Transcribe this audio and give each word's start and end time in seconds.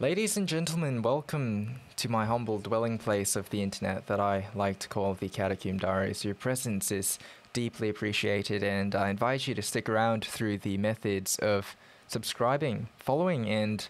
Ladies 0.00 0.38
and 0.38 0.48
gentlemen, 0.48 1.02
welcome 1.02 1.74
to 1.96 2.08
my 2.08 2.24
humble 2.24 2.58
dwelling 2.58 2.96
place 2.96 3.36
of 3.36 3.50
the 3.50 3.62
internet 3.62 4.06
that 4.06 4.18
I 4.18 4.46
like 4.54 4.78
to 4.78 4.88
call 4.88 5.12
the 5.12 5.28
Catacomb 5.28 5.76
Diaries. 5.76 6.24
Your 6.24 6.34
presence 6.34 6.90
is 6.90 7.18
deeply 7.52 7.90
appreciated, 7.90 8.62
and 8.62 8.94
I 8.94 9.10
invite 9.10 9.46
you 9.46 9.54
to 9.54 9.60
stick 9.60 9.90
around 9.90 10.24
through 10.24 10.56
the 10.56 10.78
methods 10.78 11.38
of 11.40 11.76
subscribing, 12.08 12.88
following, 12.96 13.46
and 13.50 13.86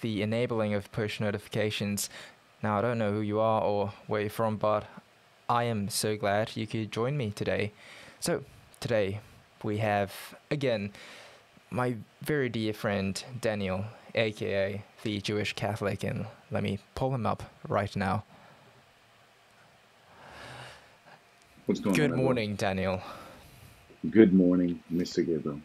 the 0.00 0.22
enabling 0.22 0.72
of 0.72 0.90
push 0.92 1.20
notifications. 1.20 2.08
Now, 2.62 2.78
I 2.78 2.80
don't 2.80 2.96
know 2.96 3.12
who 3.12 3.20
you 3.20 3.38
are 3.38 3.60
or 3.60 3.92
where 4.06 4.22
you're 4.22 4.30
from, 4.30 4.56
but 4.56 4.86
I 5.46 5.64
am 5.64 5.90
so 5.90 6.16
glad 6.16 6.56
you 6.56 6.66
could 6.66 6.90
join 6.90 7.18
me 7.18 7.32
today. 7.32 7.72
So, 8.18 8.44
today 8.80 9.20
we 9.62 9.76
have, 9.76 10.34
again, 10.50 10.92
my 11.70 11.96
very 12.22 12.48
dear 12.48 12.72
friend 12.72 13.22
Daniel, 13.40 13.84
aka 14.14 14.82
the 15.02 15.20
Jewish 15.20 15.52
Catholic, 15.54 16.02
and 16.04 16.26
let 16.50 16.62
me 16.62 16.78
pull 16.94 17.14
him 17.14 17.26
up 17.26 17.42
right 17.68 17.94
now. 17.94 18.24
What's 21.66 21.80
going 21.80 21.94
Good 21.94 22.12
on? 22.12 22.18
morning, 22.18 22.56
Daniel. 22.56 23.00
Good 24.10 24.32
morning, 24.32 24.82
Mr. 24.92 25.24
Gabriel. 25.24 25.60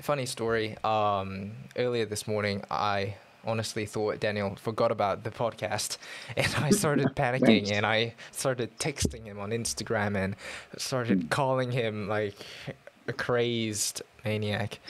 Funny 0.00 0.24
story. 0.26 0.76
Um, 0.82 1.52
earlier 1.76 2.06
this 2.06 2.26
morning, 2.26 2.62
I 2.70 3.16
honestly 3.44 3.86
thought 3.86 4.18
Daniel 4.18 4.56
forgot 4.56 4.90
about 4.90 5.24
the 5.24 5.30
podcast, 5.30 5.98
and 6.36 6.54
I 6.56 6.70
started 6.70 7.08
panicking, 7.16 7.70
and 7.72 7.84
I 7.84 8.14
started 8.30 8.78
texting 8.78 9.24
him 9.24 9.38
on 9.38 9.50
Instagram, 9.50 10.16
and 10.16 10.36
started 10.78 11.28
calling 11.28 11.70
him 11.70 12.08
like 12.08 12.34
a 13.08 13.12
crazed 13.12 14.02
maniac. 14.24 14.80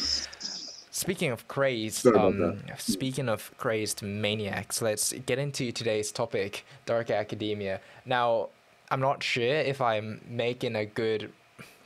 Speaking 0.90 1.30
of 1.30 1.46
crazed, 1.46 2.06
um, 2.06 2.62
speaking 2.78 3.28
of 3.28 3.50
crazed 3.58 4.02
maniacs, 4.02 4.80
let's 4.80 5.12
get 5.12 5.38
into 5.38 5.70
today's 5.70 6.10
topic, 6.10 6.64
dark 6.86 7.10
academia. 7.10 7.80
Now, 8.06 8.48
I'm 8.90 9.00
not 9.00 9.22
sure 9.22 9.44
if 9.44 9.80
I'm 9.80 10.22
making 10.26 10.74
a 10.74 10.86
good 10.86 11.32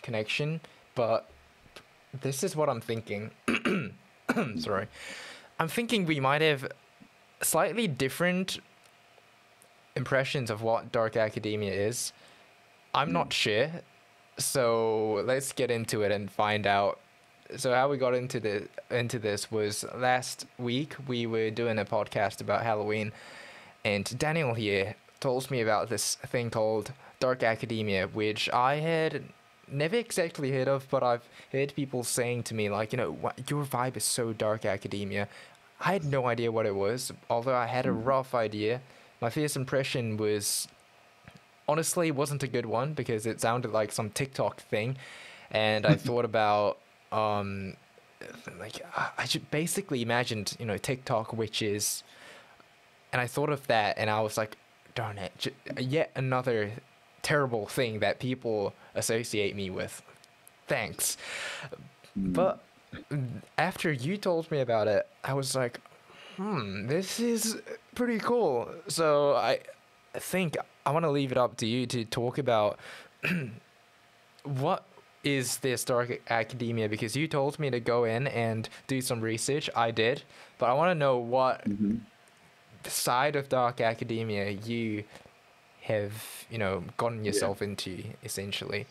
connection, 0.02 0.60
but 0.94 1.28
this 2.20 2.44
is 2.44 2.54
what 2.54 2.68
I'm 2.68 2.80
thinking. 2.80 3.30
Sorry. 4.58 4.86
I'm 5.58 5.68
thinking 5.68 6.06
we 6.06 6.20
might 6.20 6.42
have 6.42 6.70
slightly 7.42 7.88
different 7.88 8.60
impressions 9.96 10.50
of 10.50 10.62
what 10.62 10.92
dark 10.92 11.16
academia 11.16 11.72
is. 11.72 12.12
I'm 12.94 13.12
not 13.12 13.32
sure. 13.32 13.70
So 14.40 15.22
let's 15.24 15.52
get 15.52 15.70
into 15.70 16.02
it 16.02 16.12
and 16.12 16.30
find 16.30 16.66
out. 16.66 16.98
So 17.56 17.74
how 17.74 17.88
we 17.88 17.96
got 17.96 18.14
into 18.14 18.40
the 18.40 18.68
into 18.90 19.18
this 19.18 19.50
was 19.50 19.84
last 19.94 20.46
week 20.58 20.94
we 21.08 21.26
were 21.26 21.50
doing 21.50 21.78
a 21.78 21.84
podcast 21.84 22.40
about 22.40 22.62
Halloween 22.62 23.12
and 23.84 24.18
Daniel 24.18 24.54
here 24.54 24.94
told 25.20 25.50
me 25.50 25.60
about 25.60 25.88
this 25.88 26.14
thing 26.16 26.50
called 26.50 26.92
Dark 27.18 27.42
Academia, 27.42 28.06
which 28.06 28.48
I 28.50 28.76
had 28.76 29.24
never 29.70 29.96
exactly 29.96 30.50
heard 30.50 30.68
of, 30.68 30.88
but 30.90 31.02
I've 31.02 31.28
heard 31.52 31.74
people 31.74 32.02
saying 32.02 32.44
to 32.44 32.54
me, 32.54 32.68
like, 32.68 32.92
you 32.92 32.96
know, 32.96 33.10
"Wha- 33.12 33.32
your 33.48 33.64
vibe 33.64 33.96
is 33.96 34.04
so 34.04 34.32
Dark 34.32 34.64
Academia. 34.64 35.28
I 35.80 35.92
had 35.92 36.04
no 36.04 36.26
idea 36.26 36.52
what 36.52 36.66
it 36.66 36.74
was, 36.74 37.12
although 37.28 37.54
I 37.56 37.66
had 37.66 37.86
a 37.86 37.90
mm. 37.90 38.04
rough 38.04 38.34
idea. 38.34 38.80
My 39.20 39.30
first 39.30 39.56
impression 39.56 40.16
was 40.16 40.68
honestly 41.70 42.10
wasn't 42.10 42.42
a 42.42 42.48
good 42.56 42.66
one 42.66 42.92
because 42.94 43.26
it 43.26 43.40
sounded 43.40 43.70
like 43.72 43.90
some 43.92 44.10
TikTok 44.10 44.60
thing, 44.60 44.96
and 45.50 45.86
I 45.86 45.94
thought 46.06 46.24
about 46.24 46.78
um 47.12 47.76
like 48.58 48.76
I- 49.22 49.26
should 49.26 49.50
basically 49.50 50.02
imagined 50.02 50.56
you 50.58 50.66
know 50.66 50.78
TikTok 50.78 51.32
witches, 51.32 52.02
and 53.12 53.20
I 53.20 53.26
thought 53.26 53.50
of 53.50 53.66
that 53.68 53.98
and 53.98 54.10
I 54.10 54.20
was 54.20 54.36
like, 54.36 54.56
darn 54.94 55.18
it, 55.18 55.32
j- 55.38 55.52
yet 55.78 56.10
another 56.14 56.72
terrible 57.22 57.66
thing 57.66 58.00
that 58.00 58.18
people 58.18 58.72
associate 58.94 59.54
me 59.54 59.70
with. 59.70 60.02
Thanks, 60.66 61.16
but 62.16 62.62
after 63.58 63.92
you 63.92 64.16
told 64.16 64.50
me 64.50 64.60
about 64.60 64.86
it, 64.88 65.06
I 65.24 65.32
was 65.34 65.54
like, 65.54 65.80
hmm, 66.36 66.86
this 66.86 67.20
is 67.20 67.60
pretty 67.94 68.18
cool. 68.18 68.68
So 68.88 69.34
I 69.34 69.60
think 70.14 70.56
I 70.84 70.90
want 70.92 71.04
to 71.04 71.10
leave 71.10 71.32
it 71.32 71.38
up 71.38 71.56
to 71.58 71.66
you 71.66 71.86
to 71.86 72.04
talk 72.04 72.38
about 72.38 72.78
what 74.44 74.84
is 75.22 75.58
the 75.58 75.68
historic 75.70 76.22
academia 76.30 76.88
because 76.88 77.14
you 77.14 77.28
told 77.28 77.58
me 77.58 77.70
to 77.70 77.80
go 77.80 78.04
in 78.04 78.26
and 78.28 78.68
do 78.86 79.00
some 79.00 79.20
research. 79.20 79.68
I 79.76 79.90
did, 79.90 80.22
but 80.58 80.70
I 80.70 80.74
want 80.74 80.90
to 80.90 80.94
know 80.94 81.18
what 81.18 81.64
hmm 81.66 81.96
side 82.84 83.36
of 83.36 83.50
dark 83.50 83.78
academia 83.78 84.48
you 84.50 85.04
have, 85.82 86.46
you 86.50 86.56
know, 86.56 86.82
gotten 86.96 87.24
yourself 87.24 87.60
into 87.60 88.02
essentially. 88.24 88.86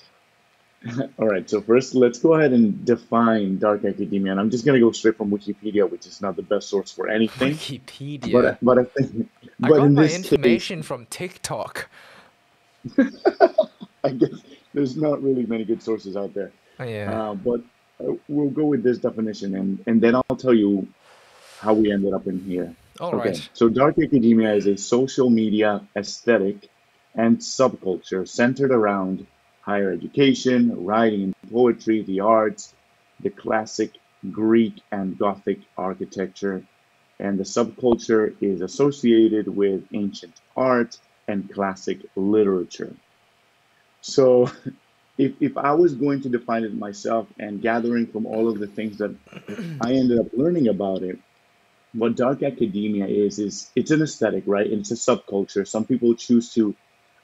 All 1.19 1.27
right, 1.27 1.49
so 1.49 1.61
first 1.61 1.93
let's 1.93 2.19
go 2.19 2.35
ahead 2.35 2.53
and 2.53 2.85
define 2.85 3.57
dark 3.57 3.83
academia. 3.83 4.31
And 4.31 4.39
I'm 4.39 4.49
just 4.49 4.65
going 4.65 4.79
to 4.79 4.85
go 4.85 4.91
straight 4.91 5.17
from 5.17 5.29
Wikipedia, 5.29 5.89
which 5.89 6.05
is 6.05 6.21
not 6.21 6.35
the 6.35 6.41
best 6.41 6.69
source 6.69 6.91
for 6.91 7.09
anything. 7.09 7.53
Wikipedia. 7.53 8.31
But, 8.31 8.57
but 8.61 8.79
I 8.79 8.83
think, 8.85 9.29
I 9.61 9.67
got 9.67 9.79
in 9.85 9.93
my 9.93 10.03
this 10.03 10.13
case, 10.13 10.31
information 10.31 10.81
from 10.83 11.05
TikTok. 11.07 11.89
I 12.97 14.09
guess 14.11 14.29
there's 14.73 14.95
not 14.95 15.21
really 15.21 15.45
many 15.45 15.65
good 15.65 15.83
sources 15.83 16.15
out 16.15 16.33
there. 16.33 16.51
Oh, 16.79 16.85
yeah. 16.85 17.11
Uh, 17.11 17.33
but 17.33 17.61
uh, 17.99 18.13
we'll 18.29 18.49
go 18.49 18.65
with 18.65 18.81
this 18.81 18.99
definition, 18.99 19.55
and, 19.55 19.83
and 19.85 19.99
then 19.99 20.15
I'll 20.15 20.37
tell 20.37 20.53
you 20.53 20.87
how 21.59 21.73
we 21.73 21.91
ended 21.91 22.13
up 22.13 22.25
in 22.27 22.39
here. 22.39 22.73
All 23.01 23.15
Okay, 23.15 23.29
right. 23.29 23.49
so 23.53 23.67
dark 23.67 23.97
academia 23.97 24.53
is 24.53 24.65
a 24.65 24.77
social 24.77 25.29
media 25.29 25.81
aesthetic 25.95 26.69
and 27.15 27.37
subculture 27.39 28.27
centered 28.27 28.71
around 28.71 29.25
higher 29.61 29.91
education, 29.91 30.85
writing 30.85 31.23
and 31.23 31.35
poetry, 31.51 32.03
the 32.03 32.21
arts, 32.21 32.73
the 33.19 33.29
classic 33.29 33.91
Greek 34.31 34.81
and 34.91 35.17
Gothic 35.17 35.59
architecture, 35.77 36.63
and 37.19 37.37
the 37.37 37.43
subculture 37.43 38.35
is 38.41 38.61
associated 38.61 39.47
with 39.47 39.83
ancient 39.93 40.33
art 40.55 40.97
and 41.27 41.51
classic 41.53 41.99
literature. 42.15 42.93
So, 44.01 44.51
if, 45.17 45.33
if 45.41 45.57
I 45.57 45.73
was 45.73 45.95
going 45.95 46.21
to 46.21 46.29
define 46.29 46.63
it 46.63 46.73
myself 46.73 47.27
and 47.37 47.61
gathering 47.61 48.07
from 48.07 48.25
all 48.25 48.49
of 48.49 48.59
the 48.59 48.67
things 48.67 48.97
that 48.99 49.15
I 49.81 49.93
ended 49.93 50.19
up 50.19 50.27
learning 50.33 50.69
about 50.69 51.03
it, 51.03 51.19
what 51.93 52.15
dark 52.15 52.43
academia 52.43 53.07
is 53.07 53.39
is 53.39 53.71
it's 53.75 53.91
an 53.91 54.01
aesthetic 54.01 54.43
right 54.45 54.67
it's 54.67 54.91
a 54.91 54.95
subculture 54.95 55.67
some 55.67 55.85
people 55.85 56.13
choose 56.13 56.53
to 56.53 56.75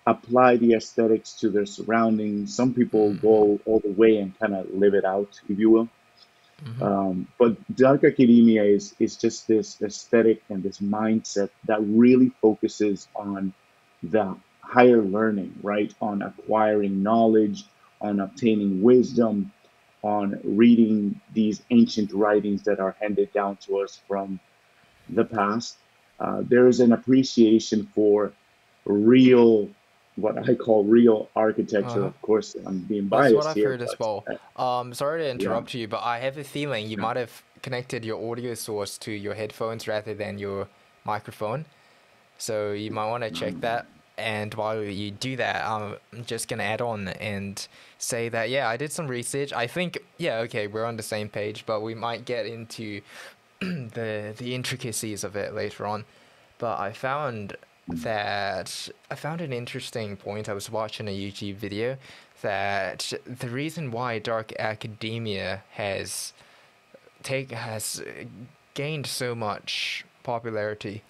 apply 0.08 0.58
the 0.58 0.74
aesthetics 0.74 1.34
to 1.34 1.50
their 1.50 1.66
surroundings 1.66 2.56
some 2.56 2.74
people 2.74 3.14
go 3.16 3.60
all 3.66 3.80
the 3.82 3.92
way 3.92 4.18
and 4.18 4.38
kind 4.40 4.56
of 4.56 4.68
live 4.72 4.94
it 4.94 5.06
out 5.06 5.40
if 5.50 5.60
you 5.60 5.70
will 5.72 5.90
Mhm. 6.62 6.82
um, 6.82 7.28
but 7.40 7.58
dark 7.76 8.04
academia 8.04 8.64
is 8.64 8.96
is 9.00 9.18
just 9.18 9.48
this 9.48 9.82
aesthetic 9.82 10.44
and 10.50 10.64
this 10.64 10.80
mindset 10.80 11.50
that 11.66 11.80
really 11.82 12.30
focuses 12.42 13.08
on 13.16 13.54
the 14.04 14.36
higher 14.62 15.02
learning 15.02 15.54
right 15.64 15.94
on 16.02 16.22
acquiring 16.22 17.02
knowledge 17.02 17.66
on 18.02 18.20
obtaining 18.20 18.82
wisdom 18.82 19.54
on 20.04 20.40
reading 20.44 21.20
these 21.34 21.64
ancient 21.72 22.12
writings 22.14 22.64
that 22.64 22.80
are 22.80 22.96
handed 23.02 23.32
down 23.34 23.58
to 23.58 23.80
us 23.80 24.02
from 24.08 24.40
the 25.10 25.26
past. 25.26 25.78
Uh, 26.20 26.42
there 26.48 26.68
is 26.68 26.80
an 26.80 26.92
appreciation 26.94 27.92
for 27.96 28.36
real, 28.86 29.76
what 30.16 30.38
I 30.50 30.56
call 30.56 30.84
real 30.84 31.30
architecture. 31.36 31.88
Uh-huh. 31.88 32.08
Of 32.08 32.22
course, 32.22 32.56
I'm 32.66 32.80
being 32.80 33.08
biased 33.08 33.34
That's 33.34 33.46
what 33.46 33.50
I've 33.52 33.56
here, 33.56 33.70
heard 33.70 33.82
as 33.82 33.96
well. 34.00 34.26
uh, 34.58 34.62
Um, 34.62 34.94
sorry 34.94 35.24
to 35.24 35.30
interrupt 35.30 35.74
you, 35.74 35.88
but 35.88 36.02
I 36.04 36.20
have 36.20 36.38
a 36.38 36.44
feeling 36.44 36.88
you 36.90 36.98
might 36.98 37.18
have 37.18 37.44
connected 37.62 38.06
your 38.06 38.32
audio 38.32 38.54
source 38.54 38.98
to 39.00 39.12
your 39.12 39.34
headphones 39.34 39.88
rather 39.88 40.14
than 40.14 40.38
your 40.38 40.68
microphone. 41.04 41.66
So 42.38 42.72
you 42.72 42.92
might 42.92 43.10
want 43.10 43.24
to 43.24 43.32
check 43.32 43.60
that. 43.62 43.88
And 44.18 44.54
while 44.54 44.82
you 44.82 45.12
do 45.12 45.36
that, 45.38 45.66
um, 45.66 45.98
I'm 46.14 46.24
just 46.24 46.48
gonna 46.48 46.64
add 46.64 46.80
on 46.82 47.10
and 47.10 47.68
say 47.98 48.30
that 48.30 48.50
yeah, 48.50 48.70
I 48.70 48.78
did 48.78 48.92
some 48.94 49.08
research. 49.08 49.52
I 49.52 49.68
think 49.68 49.98
yeah, 50.18 50.38
okay, 50.40 50.68
we're 50.68 50.86
on 50.86 50.96
the 50.96 51.04
same 51.04 51.28
page, 51.28 51.66
but 51.66 51.82
we 51.82 51.96
might 51.96 52.24
get 52.24 52.46
into 52.46 53.02
the 53.60 54.34
the 54.38 54.56
intricacies 54.56 55.26
of 55.26 55.36
it 55.36 55.54
later 55.54 55.86
on. 55.86 56.06
But 56.60 56.80
I 56.80 56.94
found 56.94 57.58
that 57.88 58.90
I 59.12 59.16
found 59.16 59.42
an 59.42 59.54
interesting 59.54 60.18
point. 60.18 60.50
I 60.50 60.54
was 60.54 60.72
watching 60.72 61.08
a 61.08 61.12
YouTube 61.12 61.56
video 61.56 61.98
that 62.42 63.14
the 63.26 63.50
reason 63.50 63.92
why 63.92 64.20
dark 64.20 64.54
academia 64.60 65.64
has 65.72 66.34
take 67.24 67.52
has 67.52 68.04
gained 68.74 69.08
so 69.08 69.36
much 69.36 70.06
popularity, 70.24 71.04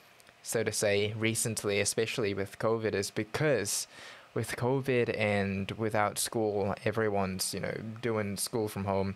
so 0.43 0.63
to 0.63 0.71
say, 0.71 1.13
recently, 1.17 1.79
especially 1.79 2.33
with 2.33 2.59
COVID, 2.59 2.93
is 2.93 3.09
because 3.09 3.87
with 4.33 4.55
COVID 4.57 5.17
and 5.17 5.71
without 5.71 6.19
school, 6.19 6.75
everyone's 6.83 7.53
you 7.53 7.59
know 7.61 7.75
doing 8.01 8.37
school 8.37 8.67
from 8.67 8.85
home. 8.85 9.15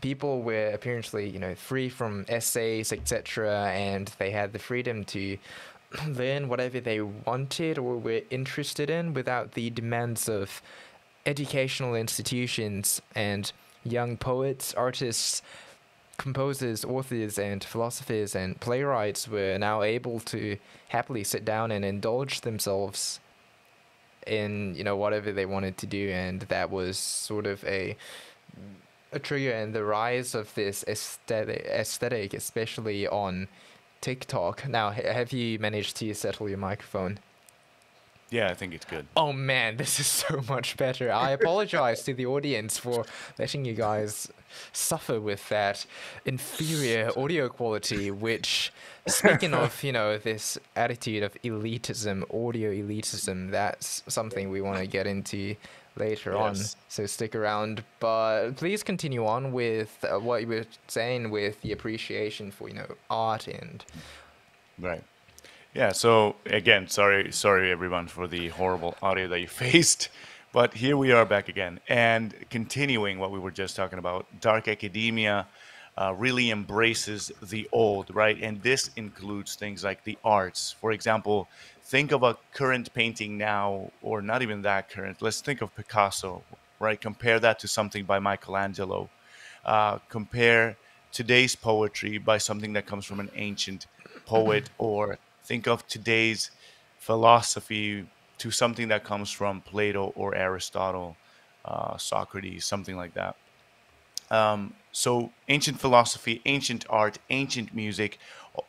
people 0.00 0.42
were 0.42 0.70
apparently, 0.74 1.28
you 1.28 1.38
know, 1.38 1.54
free 1.54 1.88
from 1.88 2.24
essays, 2.28 2.92
etc., 2.92 3.70
and 3.70 4.12
they 4.18 4.30
had 4.30 4.52
the 4.52 4.58
freedom 4.58 5.04
to 5.04 5.38
learn 6.06 6.48
whatever 6.48 6.80
they 6.80 7.00
wanted 7.00 7.78
or 7.78 7.96
were 7.96 8.22
interested 8.30 8.90
in 8.90 9.14
without 9.14 9.52
the 9.52 9.70
demands 9.70 10.28
of 10.28 10.62
educational 11.24 11.94
institutions 11.94 13.00
and 13.14 13.52
young 13.84 14.16
poets, 14.16 14.74
artists, 14.74 15.42
composers, 16.18 16.84
authors, 16.84 17.38
and 17.38 17.62
philosophers 17.62 18.34
and 18.34 18.58
playwrights 18.60 19.28
were 19.28 19.56
now 19.58 19.82
able 19.82 20.20
to 20.20 20.56
happily 20.88 21.24
sit 21.24 21.44
down 21.44 21.70
and 21.70 21.84
indulge 21.84 22.40
themselves 22.40 23.20
in 24.26 24.74
you 24.74 24.82
know 24.82 24.96
whatever 24.96 25.30
they 25.30 25.46
wanted 25.46 25.76
to 25.78 25.86
do, 25.86 26.10
and 26.10 26.40
that 26.42 26.70
was 26.70 26.98
sort 26.98 27.46
of 27.46 27.62
a 27.64 27.96
a 29.12 29.18
trigger 29.18 29.52
and 29.52 29.74
the 29.74 29.84
rise 29.84 30.34
of 30.34 30.52
this 30.54 30.84
aesthetic, 30.88 31.64
aesthetic 31.66 32.34
especially 32.34 33.06
on 33.06 33.46
TikTok. 34.00 34.68
Now, 34.68 34.90
have 34.90 35.32
you 35.32 35.58
managed 35.58 35.96
to 35.96 36.14
settle 36.14 36.48
your 36.48 36.58
microphone? 36.58 37.18
Yeah, 38.28 38.48
I 38.48 38.54
think 38.54 38.74
it's 38.74 38.84
good. 38.84 39.06
Oh 39.16 39.32
man, 39.32 39.76
this 39.76 40.00
is 40.00 40.06
so 40.06 40.42
much 40.48 40.76
better. 40.76 41.12
I 41.12 41.30
apologize 41.30 42.02
to 42.04 42.14
the 42.14 42.26
audience 42.26 42.76
for 42.76 43.04
letting 43.38 43.64
you 43.64 43.74
guys 43.74 44.28
suffer 44.72 45.20
with 45.20 45.48
that 45.48 45.86
inferior 46.24 47.12
audio 47.16 47.48
quality, 47.48 48.10
which, 48.10 48.72
speaking 49.06 49.54
of, 49.54 49.82
you 49.84 49.92
know, 49.92 50.18
this 50.18 50.58
attitude 50.74 51.22
of 51.22 51.34
elitism, 51.42 52.22
audio 52.34 52.72
elitism, 52.72 53.50
that's 53.52 54.02
something 54.08 54.50
we 54.50 54.60
want 54.60 54.78
to 54.78 54.86
get 54.86 55.06
into 55.06 55.54
later 55.96 56.32
yes. 56.32 56.40
on. 56.40 56.80
So 56.88 57.06
stick 57.06 57.34
around. 57.34 57.82
But 58.00 58.52
please 58.56 58.82
continue 58.82 59.26
on 59.26 59.52
with 59.52 60.04
uh, 60.04 60.18
what 60.18 60.42
you 60.42 60.48
were 60.48 60.66
saying 60.88 61.30
with 61.30 61.60
the 61.62 61.72
appreciation 61.72 62.50
for, 62.50 62.68
you 62.68 62.74
know, 62.74 62.94
art 63.10 63.48
and. 63.48 63.84
Right. 64.78 65.02
Yeah. 65.74 65.92
So 65.92 66.36
again, 66.46 66.88
sorry, 66.88 67.32
sorry 67.32 67.70
everyone 67.70 68.06
for 68.08 68.26
the 68.26 68.48
horrible 68.48 68.96
audio 69.02 69.28
that 69.28 69.40
you 69.40 69.48
faced, 69.64 70.08
but 70.52 70.74
here 70.74 70.96
we 70.96 71.12
are 71.12 71.24
back 71.24 71.48
again 71.48 71.80
and 71.88 72.34
continuing 72.50 73.18
what 73.18 73.30
we 73.30 73.38
were 73.38 73.50
just 73.50 73.76
talking 73.76 73.98
about. 73.98 74.26
Dark 74.40 74.68
academia 74.68 75.46
uh, 75.98 76.14
really 76.16 76.50
embraces 76.50 77.32
the 77.42 77.68
old, 77.72 78.14
right? 78.14 78.38
And 78.42 78.62
this 78.62 78.90
includes 78.96 79.54
things 79.54 79.82
like 79.82 80.04
the 80.04 80.18
arts. 80.24 80.74
For 80.80 80.92
example, 80.92 81.48
think 81.86 82.10
of 82.10 82.24
a 82.24 82.36
current 82.52 82.92
painting 82.94 83.38
now, 83.38 83.92
or 84.02 84.20
not 84.20 84.42
even 84.42 84.62
that 84.62 84.90
current. 84.90 85.22
Let's 85.22 85.40
think 85.40 85.62
of 85.62 85.74
Picasso, 85.76 86.42
right? 86.80 87.00
Compare 87.00 87.38
that 87.40 87.60
to 87.60 87.68
something 87.68 88.04
by 88.04 88.18
Michelangelo. 88.18 89.08
Uh, 89.64 89.98
compare 90.08 90.76
today's 91.12 91.54
poetry 91.54 92.18
by 92.18 92.38
something 92.38 92.72
that 92.72 92.86
comes 92.86 93.04
from 93.04 93.20
an 93.20 93.30
ancient 93.36 93.86
poet 94.26 94.68
or 94.78 95.18
think 95.44 95.68
of 95.68 95.86
today's 95.86 96.50
philosophy 96.98 98.04
to 98.38 98.50
something 98.50 98.88
that 98.88 99.04
comes 99.04 99.30
from 99.30 99.60
Plato 99.60 100.12
or 100.16 100.34
Aristotle, 100.34 101.16
uh, 101.64 101.96
Socrates, 101.96 102.64
something 102.64 102.96
like 102.96 103.14
that. 103.14 103.36
Um, 104.28 104.74
so, 104.90 105.30
ancient 105.48 105.78
philosophy, 105.78 106.42
ancient 106.46 106.84
art, 106.90 107.18
ancient 107.30 107.72
music, 107.72 108.18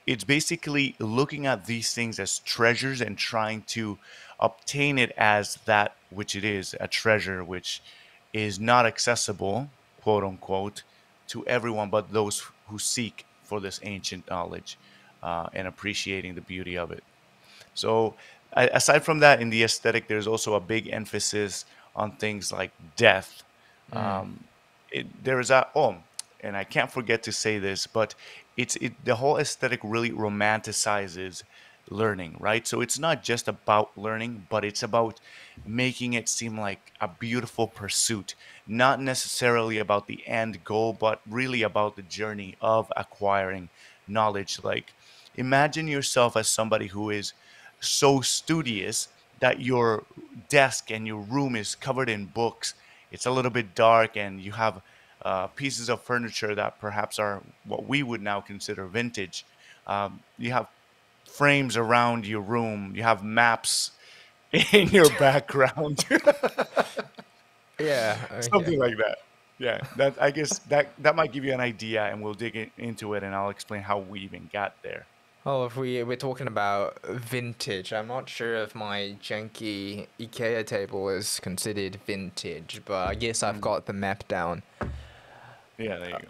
it's 0.06 0.24
basically 0.24 0.96
looking 1.00 1.46
at 1.46 1.66
these 1.66 1.94
things 1.94 2.20
as 2.20 2.40
treasures 2.40 3.02
and 3.02 3.18
trying 3.18 3.64
to 3.64 3.98
obtain 4.40 4.98
it 4.98 5.12
as 5.18 5.56
that 5.66 5.96
which 6.10 6.36
it 6.36 6.44
is 6.44 6.76
a 6.80 6.88
treasure, 6.88 7.44
which 7.44 7.82
is 8.34 8.60
not 8.60 8.86
accessible, 8.86 9.70
quote 10.02 10.24
unquote, 10.24 10.84
to 11.28 11.46
everyone 11.48 11.90
but 11.90 12.12
those 12.12 12.44
who 12.68 12.80
seek 12.80 13.26
for 13.44 13.60
this 13.60 13.80
ancient 13.84 14.30
knowledge 14.30 14.78
uh, 15.24 15.48
and 15.54 15.68
appreciating 15.68 16.36
the 16.36 16.42
beauty 16.42 16.78
of 16.78 16.92
it. 16.92 17.04
So, 17.74 18.16
aside 18.54 19.04
from 19.04 19.20
that, 19.20 19.42
in 19.42 19.50
the 19.50 19.64
aesthetic, 19.64 20.08
there's 20.08 20.28
also 20.28 20.56
a 20.56 20.60
big 20.60 20.90
emphasis 20.90 21.66
on 21.96 22.12
things 22.14 22.52
like 22.52 22.72
death. 22.96 23.44
Mm. 23.92 24.04
Um, 24.04 24.44
it, 24.92 25.24
there 25.24 25.40
is 25.40 25.52
a 25.52 25.68
oh, 25.76 25.98
and 26.42 26.56
I 26.56 26.64
can't 26.64 26.92
forget 26.92 27.24
to 27.24 27.32
say 27.32 27.60
this, 27.60 27.88
but 27.88 28.16
it's 28.56 28.76
it 28.78 28.94
the 29.04 29.16
whole 29.16 29.38
aesthetic 29.38 29.80
really 29.84 30.12
romanticizes 30.12 31.44
learning, 31.90 32.36
right? 32.40 32.68
So 32.68 32.82
it's 32.82 33.00
not 33.00 33.24
just 33.24 33.48
about 33.48 33.98
learning, 33.98 34.48
but 34.50 34.66
it's 34.66 34.84
about 34.84 35.20
making 35.66 36.14
it 36.14 36.28
seem 36.28 36.60
like 36.60 36.92
a 37.00 37.08
beautiful 37.08 37.68
pursuit, 37.68 38.36
not 38.68 39.02
necessarily 39.02 39.78
about 39.78 40.08
the 40.08 40.26
end 40.28 40.64
goal, 40.64 40.94
but 40.94 41.22
really 41.30 41.62
about 41.62 41.96
the 41.96 42.02
journey 42.02 42.56
of 42.62 42.92
acquiring 42.98 43.70
knowledge. 44.08 44.60
Like 44.64 44.94
imagine 45.36 45.88
yourself 45.88 46.36
as 46.36 46.50
somebody 46.50 46.88
who 46.88 47.10
is 47.10 47.34
so 47.80 48.22
studious 48.22 49.08
that 49.40 49.62
your 49.62 50.04
desk 50.50 50.92
and 50.92 51.06
your 51.06 51.22
room 51.22 51.56
is 51.56 51.76
covered 51.76 52.10
in 52.10 52.26
books. 52.26 52.74
It's 53.12 53.26
a 53.26 53.32
little 53.32 53.52
bit 53.52 53.76
dark, 53.76 54.18
and 54.18 54.42
you 54.42 54.54
have 54.54 54.82
uh, 55.28 55.48
pieces 55.48 55.90
of 55.90 56.02
furniture 56.02 56.56
that 56.56 56.80
perhaps 56.80 57.20
are 57.20 57.44
what 57.66 57.86
we 57.86 58.02
would 58.02 58.22
now 58.22 58.40
consider 58.40 58.88
vintage. 58.88 59.46
Um, 59.86 60.22
you 60.38 60.52
have 60.54 60.68
frames 61.26 61.76
around 61.76 62.26
your 62.26 62.40
room. 62.40 62.94
You 62.96 63.04
have 63.04 63.26
maps 63.26 63.92
in 64.72 64.88
your 64.88 65.10
background. 65.20 66.06
yeah, 67.80 68.40
something 68.40 68.80
like 68.80 68.96
that. 69.00 69.18
Yeah, 69.60 69.82
that 69.98 70.16
I 70.22 70.32
guess 70.32 70.60
that 70.70 70.92
that 71.00 71.14
might 71.18 71.34
give 71.34 71.44
you 71.44 71.54
an 71.54 71.60
idea, 71.60 72.06
and 72.06 72.22
we'll 72.22 72.34
dig 72.46 72.72
into 72.78 73.14
it, 73.16 73.24
and 73.24 73.36
I'll 73.36 73.50
explain 73.50 73.82
how 73.82 74.00
we 74.00 74.22
even 74.22 74.50
got 74.54 74.82
there. 74.82 75.08
Well, 75.44 75.66
if 75.66 75.76
we 75.76 76.04
we're 76.04 76.16
talking 76.16 76.48
about 76.48 77.06
vintage, 77.06 77.92
I'm 77.92 78.08
not 78.08 78.30
sure 78.30 78.56
if 78.64 78.74
my 78.76 79.18
janky 79.22 80.08
IKEA 80.22 80.66
table 80.66 81.10
is 81.10 81.42
considered 81.42 82.00
vintage, 82.08 82.82
but 82.86 83.10
I 83.10 83.16
guess 83.16 83.44
I've 83.44 83.58
mm. 83.58 83.62
got 83.62 83.88
the 83.88 83.94
map 83.94 84.26
down. 84.30 84.64
Yeah, 85.78 85.98
there 85.98 86.10
you 86.10 86.20
go. 86.20 86.28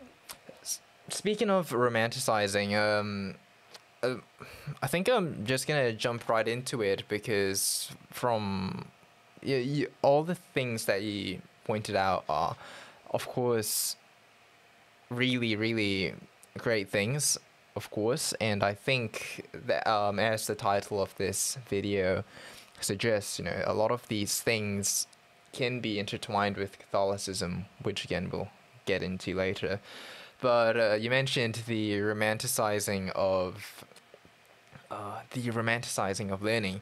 Speaking 1.10 1.50
of 1.50 1.70
romanticizing, 1.70 2.76
um, 2.76 3.36
uh, 4.04 4.16
I 4.82 4.88
think 4.88 5.10
I'm 5.10 5.46
just 5.46 5.68
gonna 5.68 5.94
jump 5.94 6.28
right 6.28 6.48
into 6.48 6.82
it 6.82 7.04
because 7.08 7.92
from 8.12 8.88
you, 9.42 9.56
you, 9.58 9.88
all 10.02 10.24
the 10.24 10.36
things 10.36 10.86
that 10.86 11.02
you 11.04 11.42
pointed 11.64 11.96
out 11.96 12.26
are, 12.28 12.56
of 13.12 13.28
course, 13.28 13.96
really, 15.10 15.56
really 15.56 16.14
great 16.58 16.90
things 16.90 17.38
of 17.78 17.92
course, 17.92 18.34
and 18.42 18.64
I 18.64 18.74
think 18.74 19.48
that 19.54 19.88
um, 19.88 20.18
as 20.18 20.48
the 20.48 20.56
title 20.56 21.00
of 21.00 21.16
this 21.18 21.60
video 21.70 22.24
suggests, 22.82 23.38
you 23.38 23.46
know, 23.46 23.62
a 23.66 23.74
lot 23.74 23.92
of 23.92 24.08
these 24.08 24.42
things 24.42 25.06
can 25.54 25.80
be 25.80 26.00
intertwined 26.00 26.58
with 26.58 26.80
Catholicism, 26.80 27.68
which 27.84 28.04
again 28.04 28.30
we'll 28.32 28.50
get 28.88 29.03
into 29.03 29.36
later. 29.36 29.79
But 30.41 30.77
uh, 30.77 30.94
you 30.96 31.10
mentioned 31.10 31.62
the 31.67 31.94
romanticizing 32.00 33.12
of 33.12 33.86
uh, 34.89 35.22
the 35.32 35.41
romanticizing 35.51 36.32
of 36.32 36.41
learning, 36.41 36.82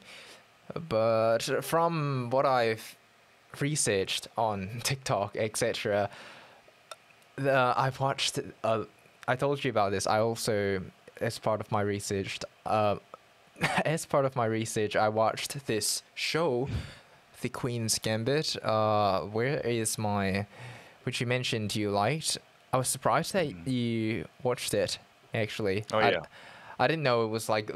but 0.88 1.40
from 1.64 2.30
what 2.30 2.46
I've 2.46 2.96
researched 3.60 4.28
on 4.38 4.80
TikTok, 4.84 5.36
etc., 5.36 6.08
I've 7.38 8.00
watched 8.00 8.40
I 9.28 9.34
told 9.34 9.64
you 9.64 9.70
about 9.70 9.90
this. 9.90 10.06
I 10.06 10.20
also, 10.20 10.82
as 11.20 11.38
part 11.38 11.60
of 11.60 11.72
my 11.72 11.80
research, 11.80 12.38
uh, 12.64 12.96
as 13.84 14.06
part 14.06 14.24
of 14.24 14.36
my 14.36 14.44
research, 14.46 14.94
I 14.94 15.08
watched 15.08 15.66
this 15.66 16.04
show, 16.14 16.68
The 17.40 17.48
Queen's 17.48 17.98
Gambit. 17.98 18.56
Uh, 18.62 19.22
where 19.22 19.58
is 19.60 19.98
my, 19.98 20.46
which 21.06 21.20
you 21.20 21.26
mentioned 21.26 21.76
you 21.76 21.90
liked. 21.90 22.36
I 22.72 22.78
was 22.78 22.88
surprised 22.88 23.32
that 23.32 23.46
mm. 23.46 23.66
you 23.66 24.26
watched 24.42 24.74
it. 24.74 24.98
Actually, 25.32 25.84
oh 25.92 26.00
yeah. 26.00 26.20
I, 26.78 26.84
I 26.84 26.86
didn't 26.88 27.04
know 27.04 27.24
it 27.24 27.28
was 27.28 27.48
like 27.48 27.70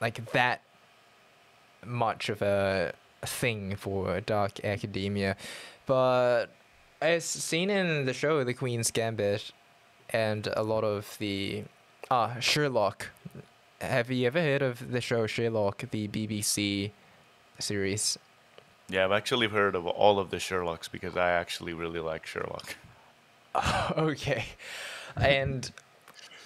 like 0.00 0.32
that 0.32 0.62
much 1.86 2.28
of 2.28 2.42
a 2.42 2.92
thing 3.24 3.76
for 3.76 4.20
dark 4.20 4.64
academia, 4.64 5.36
but 5.86 6.46
as 7.00 7.24
seen 7.24 7.70
in 7.70 8.04
the 8.04 8.12
show, 8.12 8.42
The 8.44 8.54
Queen's 8.54 8.90
Gambit, 8.90 9.52
and 10.10 10.48
a 10.56 10.62
lot 10.62 10.84
of 10.84 11.16
the 11.18 11.64
ah 12.10 12.38
Sherlock. 12.40 13.10
Have 13.80 14.10
you 14.10 14.26
ever 14.26 14.40
heard 14.40 14.62
of 14.62 14.90
the 14.90 15.00
show 15.00 15.26
Sherlock, 15.26 15.84
the 15.90 16.08
BBC 16.08 16.90
series? 17.58 18.18
Yeah, 18.92 19.06
I've 19.06 19.12
actually 19.12 19.48
heard 19.48 19.74
of 19.74 19.86
all 19.86 20.18
of 20.18 20.28
the 20.28 20.36
Sherlocks 20.36 20.90
because 20.90 21.16
I 21.16 21.30
actually 21.30 21.72
really 21.72 21.98
like 21.98 22.26
Sherlock. 22.26 22.76
okay, 23.96 24.44
and 25.16 25.72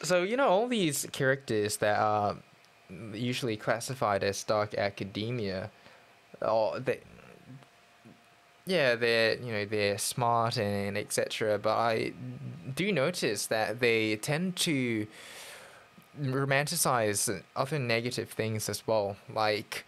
so 0.01 0.23
you 0.23 0.37
know 0.37 0.47
all 0.47 0.69
these 0.69 1.09
characters 1.11 1.79
that 1.79 1.99
are 1.99 2.37
usually 3.13 3.57
classified 3.57 4.23
as 4.23 4.45
dark 4.45 4.75
academia, 4.75 5.73
all 6.41 6.79
they 6.79 7.01
yeah, 8.65 8.95
they're 8.95 9.39
you 9.39 9.53
know 9.53 9.65
they're 9.65 9.99
smart 9.99 10.57
and 10.57 10.97
etc. 10.97 11.59
But 11.59 11.77
I 11.77 12.13
do 12.77 12.93
notice 12.93 13.47
that 13.47 13.81
they 13.81 14.15
tend 14.15 14.55
to 14.59 15.09
romanticize 16.23 17.43
other 17.57 17.81
negative 17.81 18.31
things 18.31 18.69
as 18.69 18.87
well, 18.87 19.17
like 19.35 19.85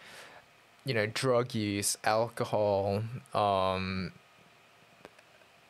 you 0.89 0.95
know 0.95 1.05
drug 1.05 1.53
use, 1.53 1.97
alcohol, 2.03 3.03
um, 3.35 4.11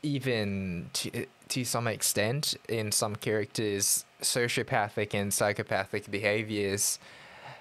even 0.02 0.90
to 0.94 1.26
to 1.50 1.66
some 1.66 1.88
extent 1.88 2.56
in 2.70 2.94
some 2.94 3.18
characters 3.18 4.06
sociopathic 4.22 5.14
and 5.14 5.34
psychopathic 5.34 6.10
behaviors. 6.10 7.00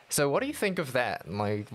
So 0.08 0.30
what 0.30 0.40
do 0.40 0.46
you 0.46 0.54
think 0.54 0.78
of 0.78 0.92
that? 0.92 1.28
Like, 1.28 1.66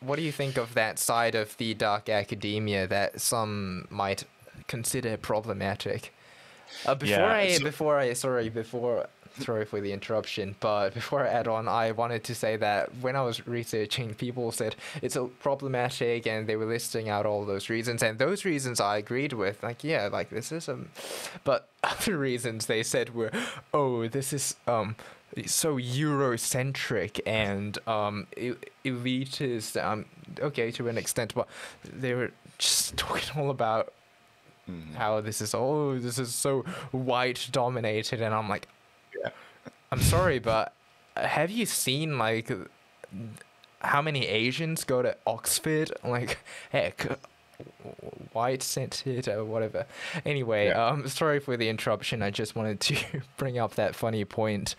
what 0.00 0.16
do 0.16 0.22
you 0.22 0.32
think 0.32 0.56
of 0.56 0.72
that 0.72 0.98
side 0.98 1.34
of 1.34 1.54
the 1.58 1.74
dark 1.74 2.08
academia 2.08 2.86
that 2.86 3.20
some 3.20 3.86
might 3.90 4.24
consider 4.68 5.18
problematic? 5.18 6.14
Uh, 6.86 6.94
before 6.94 7.14
Yeah, 7.18 7.32
I, 7.32 7.48
so- 7.58 7.64
before 7.64 7.98
I, 7.98 8.12
sorry, 8.14 8.48
before, 8.48 9.08
sorry 9.40 9.64
for 9.64 9.80
the 9.80 9.92
interruption, 9.92 10.56
but 10.60 10.94
before 10.94 11.24
I 11.24 11.28
add 11.28 11.48
on, 11.48 11.68
I 11.68 11.92
wanted 11.92 12.24
to 12.24 12.34
say 12.34 12.56
that 12.56 12.90
when 13.00 13.16
I 13.16 13.22
was 13.22 13.46
researching, 13.46 14.14
people 14.14 14.52
said 14.52 14.76
it's 15.02 15.16
a 15.16 15.24
problematic, 15.24 16.26
and 16.26 16.46
they 16.46 16.56
were 16.56 16.66
listing 16.66 17.08
out 17.08 17.26
all 17.26 17.44
those 17.44 17.68
reasons, 17.68 18.02
and 18.02 18.18
those 18.18 18.44
reasons 18.44 18.80
I 18.80 18.98
agreed 18.98 19.32
with. 19.32 19.62
Like, 19.62 19.84
yeah, 19.84 20.08
like 20.12 20.30
this 20.30 20.52
is 20.52 20.68
um, 20.68 20.88
but 21.44 21.68
other 21.84 22.18
reasons 22.18 22.66
they 22.66 22.82
said 22.82 23.14
were, 23.14 23.30
oh, 23.72 24.08
this 24.08 24.32
is 24.32 24.56
um 24.66 24.96
so 25.46 25.76
Eurocentric 25.76 27.20
and 27.26 27.78
um 27.86 28.26
elitist. 28.84 29.82
Um, 29.82 30.06
okay, 30.40 30.70
to 30.72 30.88
an 30.88 30.98
extent, 30.98 31.34
but 31.34 31.48
they 31.84 32.14
were 32.14 32.32
just 32.58 32.96
talking 32.96 33.40
all 33.40 33.50
about 33.50 33.92
how 34.94 35.20
this 35.20 35.40
is 35.40 35.54
oh 35.54 35.96
this 35.98 36.18
is 36.18 36.34
so 36.34 36.62
white 36.90 37.48
dominated, 37.52 38.20
and 38.20 38.34
I'm 38.34 38.48
like, 38.48 38.68
Yeah. 39.22 39.30
I'm 39.92 40.00
sorry, 40.00 40.38
but 40.38 40.72
have 41.16 41.50
you 41.50 41.66
seen 41.66 42.18
like 42.18 42.50
how 43.80 44.02
many 44.02 44.26
Asians 44.26 44.84
go 44.84 45.02
to 45.02 45.16
Oxford? 45.26 45.92
Like, 46.04 46.38
heck, 46.70 47.06
white 48.32 48.62
scented 48.62 49.28
or 49.28 49.44
whatever. 49.44 49.86
Anyway, 50.24 50.68
Yeah. 50.68 50.86
um, 50.86 51.08
sorry 51.08 51.40
for 51.40 51.56
the 51.56 51.68
interruption. 51.68 52.22
I 52.22 52.30
just 52.30 52.54
wanted 52.56 52.80
to 52.80 52.96
bring 53.36 53.58
up 53.58 53.74
that 53.76 53.94
funny 53.94 54.24
point. 54.24 54.74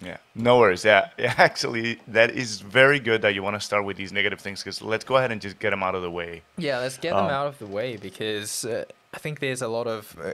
Yeah, 0.00 0.18
no 0.34 0.58
worries. 0.58 0.84
Yeah, 0.84 1.08
yeah, 1.18 1.34
actually, 1.38 1.98
that 2.06 2.30
is 2.30 2.60
very 2.60 3.00
good 3.00 3.22
that 3.22 3.34
you 3.34 3.42
want 3.42 3.56
to 3.56 3.60
start 3.60 3.84
with 3.84 3.96
these 3.96 4.12
negative 4.12 4.40
things 4.40 4.62
because 4.62 4.80
let's 4.82 5.04
go 5.04 5.16
ahead 5.16 5.32
and 5.32 5.40
just 5.40 5.58
get 5.58 5.70
them 5.70 5.82
out 5.82 5.94
of 5.96 6.02
the 6.02 6.10
way. 6.10 6.42
Yeah, 6.56 6.78
let's 6.78 6.96
get 6.98 7.10
them 7.14 7.24
Um, 7.24 7.30
out 7.30 7.46
of 7.48 7.58
the 7.58 7.66
way 7.66 7.96
because 7.96 8.64
uh, 8.64 8.84
I 9.12 9.18
think 9.18 9.40
there's 9.40 9.62
a 9.62 9.66
lot 9.68 9.88
of 9.88 10.16
uh, 10.22 10.32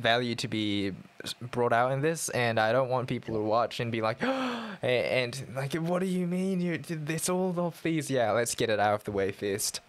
value 0.00 0.34
to 0.36 0.48
be 0.48 0.92
brought 1.40 1.72
out 1.72 1.92
in 1.92 2.00
this, 2.00 2.28
and 2.30 2.58
I 2.58 2.72
don't 2.72 2.88
want 2.88 3.08
people 3.08 3.34
to 3.34 3.40
watch 3.40 3.80
and 3.80 3.90
be 3.92 4.00
like, 4.00 4.22
"A- 4.22 4.84
and 4.84 5.46
like, 5.54 5.74
what 5.74 6.00
do 6.00 6.06
you 6.06 6.26
mean 6.26 6.60
you 6.60 6.78
did 6.78 7.06
this 7.06 7.28
all 7.28 7.54
of 7.58 7.82
these? 7.82 8.10
Yeah, 8.10 8.32
let's 8.32 8.54
get 8.54 8.70
it 8.70 8.80
out 8.80 8.94
of 8.94 9.04
the 9.04 9.12
way 9.12 9.32
first. 9.32 9.80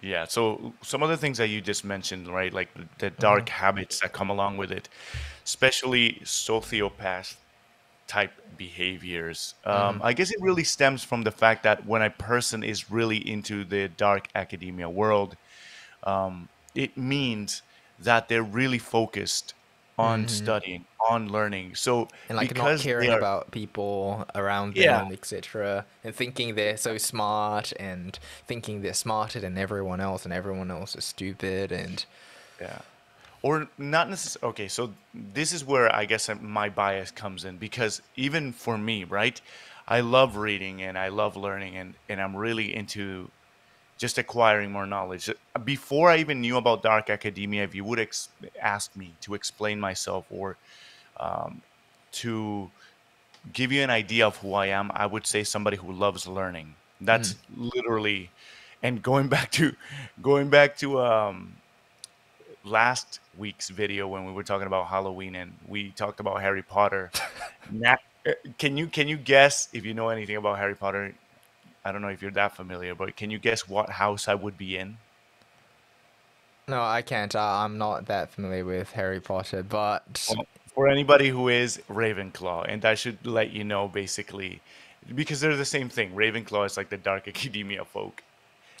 Yeah, 0.00 0.24
so 0.24 0.72
some 0.82 1.02
of 1.04 1.10
the 1.10 1.16
things 1.16 1.38
that 1.38 1.48
you 1.48 1.60
just 1.60 1.84
mentioned, 1.84 2.26
right, 2.26 2.52
like 2.52 2.74
the, 2.74 2.86
the 2.98 3.10
dark 3.10 3.48
habits 3.48 4.00
that 4.00 4.12
come 4.12 4.30
along 4.30 4.56
with 4.56 4.72
it, 4.72 4.88
especially 5.44 6.20
sociopath 6.24 7.36
type 8.08 8.32
behaviors. 8.56 9.54
Um, 9.64 10.00
I 10.02 10.12
guess 10.12 10.30
it 10.32 10.38
really 10.40 10.64
stems 10.64 11.04
from 11.04 11.22
the 11.22 11.30
fact 11.30 11.62
that 11.62 11.86
when 11.86 12.02
a 12.02 12.10
person 12.10 12.64
is 12.64 12.90
really 12.90 13.16
into 13.16 13.64
the 13.64 13.88
dark 13.88 14.28
academia 14.34 14.90
world, 14.90 15.36
um, 16.02 16.48
it 16.74 16.96
means 16.96 17.62
that 17.98 18.28
they're 18.28 18.42
really 18.42 18.78
focused 18.78 19.54
on 20.02 20.20
mm-hmm. 20.20 20.28
studying, 20.28 20.84
on 21.10 21.30
learning. 21.30 21.74
So 21.74 22.08
and 22.28 22.36
like 22.36 22.54
not 22.56 22.80
caring 22.80 23.10
are- 23.10 23.18
about 23.18 23.50
people 23.50 24.26
around 24.34 24.74
them, 24.74 25.08
Yeah. 25.08 25.12
etc., 25.12 25.84
and 26.04 26.14
thinking 26.14 26.54
they're 26.54 26.76
so 26.76 26.98
smart 26.98 27.72
and 27.78 28.18
thinking 28.46 28.82
they're 28.82 28.94
smarter 28.94 29.40
than 29.40 29.56
everyone 29.56 30.00
else, 30.00 30.24
and 30.24 30.32
everyone 30.34 30.70
else 30.70 30.96
is 30.96 31.04
stupid, 31.04 31.72
and 31.72 32.04
Yeah. 32.60 32.78
Or 33.42 33.66
not 33.76 34.08
necessarily. 34.08 34.50
Okay, 34.50 34.68
so 34.68 34.92
this 35.12 35.52
is 35.52 35.64
where 35.64 35.92
I 35.92 36.04
guess 36.04 36.30
my 36.40 36.68
bias 36.68 37.10
comes 37.10 37.44
in 37.44 37.56
because 37.56 38.00
even 38.14 38.52
for 38.52 38.78
me, 38.78 39.02
right? 39.02 39.40
I 39.88 40.00
love 40.00 40.36
reading 40.36 40.80
and 40.80 40.96
I 40.96 41.08
love 41.08 41.36
learning 41.36 41.76
and, 41.76 41.94
and 42.08 42.20
I'm 42.20 42.36
really 42.36 42.74
into 42.74 43.30
just 44.02 44.18
acquiring 44.18 44.72
more 44.72 44.84
knowledge. 44.84 45.30
Before 45.62 46.10
I 46.10 46.16
even 46.16 46.40
knew 46.40 46.56
about 46.56 46.82
dark 46.82 47.08
academia, 47.08 47.62
if 47.62 47.72
you 47.72 47.84
would 47.84 48.00
ex- 48.00 48.30
ask 48.60 48.96
me 48.96 49.14
to 49.20 49.34
explain 49.34 49.78
myself 49.78 50.26
or 50.28 50.56
um, 51.20 51.62
to 52.22 52.68
give 53.52 53.70
you 53.70 53.80
an 53.80 53.90
idea 53.90 54.26
of 54.26 54.36
who 54.38 54.54
I 54.54 54.66
am, 54.66 54.90
I 54.92 55.06
would 55.06 55.24
say 55.24 55.44
somebody 55.44 55.76
who 55.76 55.92
loves 55.92 56.26
learning. 56.26 56.74
That's 57.00 57.36
literally, 57.56 58.30
and 58.82 59.00
going 59.00 59.28
back 59.28 59.52
to, 59.52 59.72
going 60.20 60.50
back 60.50 60.76
to 60.78 61.00
um, 61.00 61.54
last 62.64 63.20
week's 63.38 63.68
video 63.68 64.08
when 64.08 64.24
we 64.24 64.32
were 64.32 64.42
talking 64.42 64.66
about 64.66 64.88
Halloween 64.88 65.36
and 65.36 65.52
we 65.68 65.90
talked 65.92 66.18
about 66.18 66.40
Harry 66.40 66.62
Potter. 66.62 67.12
Uh, 68.26 68.32
can 68.58 68.76
you 68.76 68.86
can 68.86 69.08
you 69.08 69.16
guess 69.16 69.68
if 69.72 69.84
you 69.84 69.94
know 69.94 70.08
anything 70.08 70.36
about 70.36 70.58
Harry 70.58 70.74
Potter? 70.74 71.14
I 71.84 71.92
don't 71.92 72.02
know 72.02 72.08
if 72.08 72.22
you're 72.22 72.30
that 72.32 72.56
familiar, 72.56 72.94
but 72.94 73.16
can 73.16 73.30
you 73.30 73.38
guess 73.38 73.68
what 73.68 73.90
house 73.90 74.28
I 74.28 74.34
would 74.34 74.56
be 74.56 74.76
in? 74.76 74.98
no, 76.68 76.82
I 76.82 77.02
can't. 77.02 77.34
Uh, 77.34 77.40
I'm 77.40 77.76
not 77.78 78.06
that 78.06 78.30
familiar 78.30 78.64
with 78.64 78.92
Harry 78.92 79.20
Potter, 79.20 79.62
but 79.62 80.26
Well, 80.34 80.46
for 80.74 80.88
anybody 80.88 81.28
who 81.28 81.48
is 81.48 81.80
Ravenclaw, 81.90 82.66
and 82.68 82.84
I 82.84 82.94
should 82.94 83.26
let 83.26 83.50
you 83.50 83.64
know 83.64 83.88
basically 83.88 84.60
because 85.14 85.40
they're 85.40 85.56
the 85.56 85.64
same 85.64 85.88
thing. 85.88 86.14
Ravenclaw 86.14 86.66
is 86.66 86.76
like 86.76 86.88
the 86.88 86.96
dark 86.96 87.28
academia 87.34 87.84
folk. 87.84 88.22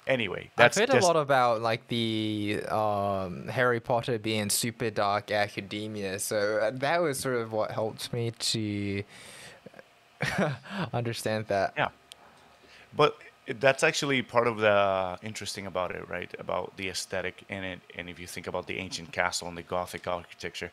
Anyway, 0.06 0.50
that's 0.56 0.76
I've 0.76 0.88
heard 0.88 0.94
just 0.94 1.04
a 1.04 1.06
lot 1.06 1.16
about 1.16 1.62
like 1.62 1.86
the 1.88 2.60
um, 2.68 3.46
Harry 3.48 3.78
Potter 3.78 4.18
being 4.18 4.50
super 4.50 4.90
dark 4.90 5.30
academia, 5.30 6.18
so 6.18 6.58
uh, 6.62 6.70
that 6.74 7.02
was 7.02 7.20
sort 7.20 7.36
of 7.36 7.52
what 7.52 7.70
helped 7.70 8.12
me 8.12 8.32
to 8.32 9.04
understand 10.92 11.46
that. 11.48 11.74
Yeah. 11.76 11.88
But 12.96 13.16
that's 13.46 13.82
actually 13.82 14.22
part 14.22 14.46
of 14.46 14.58
the 14.58 15.18
interesting 15.22 15.66
about 15.66 15.90
it, 15.92 16.08
right? 16.08 16.32
About 16.38 16.76
the 16.76 16.88
aesthetic 16.88 17.42
in 17.48 17.64
it, 17.64 17.80
and 17.96 18.08
if 18.08 18.18
you 18.18 18.26
think 18.26 18.46
about 18.46 18.66
the 18.66 18.78
ancient 18.78 19.12
castle 19.12 19.48
and 19.48 19.56
the 19.56 19.62
Gothic 19.62 20.06
architecture. 20.06 20.70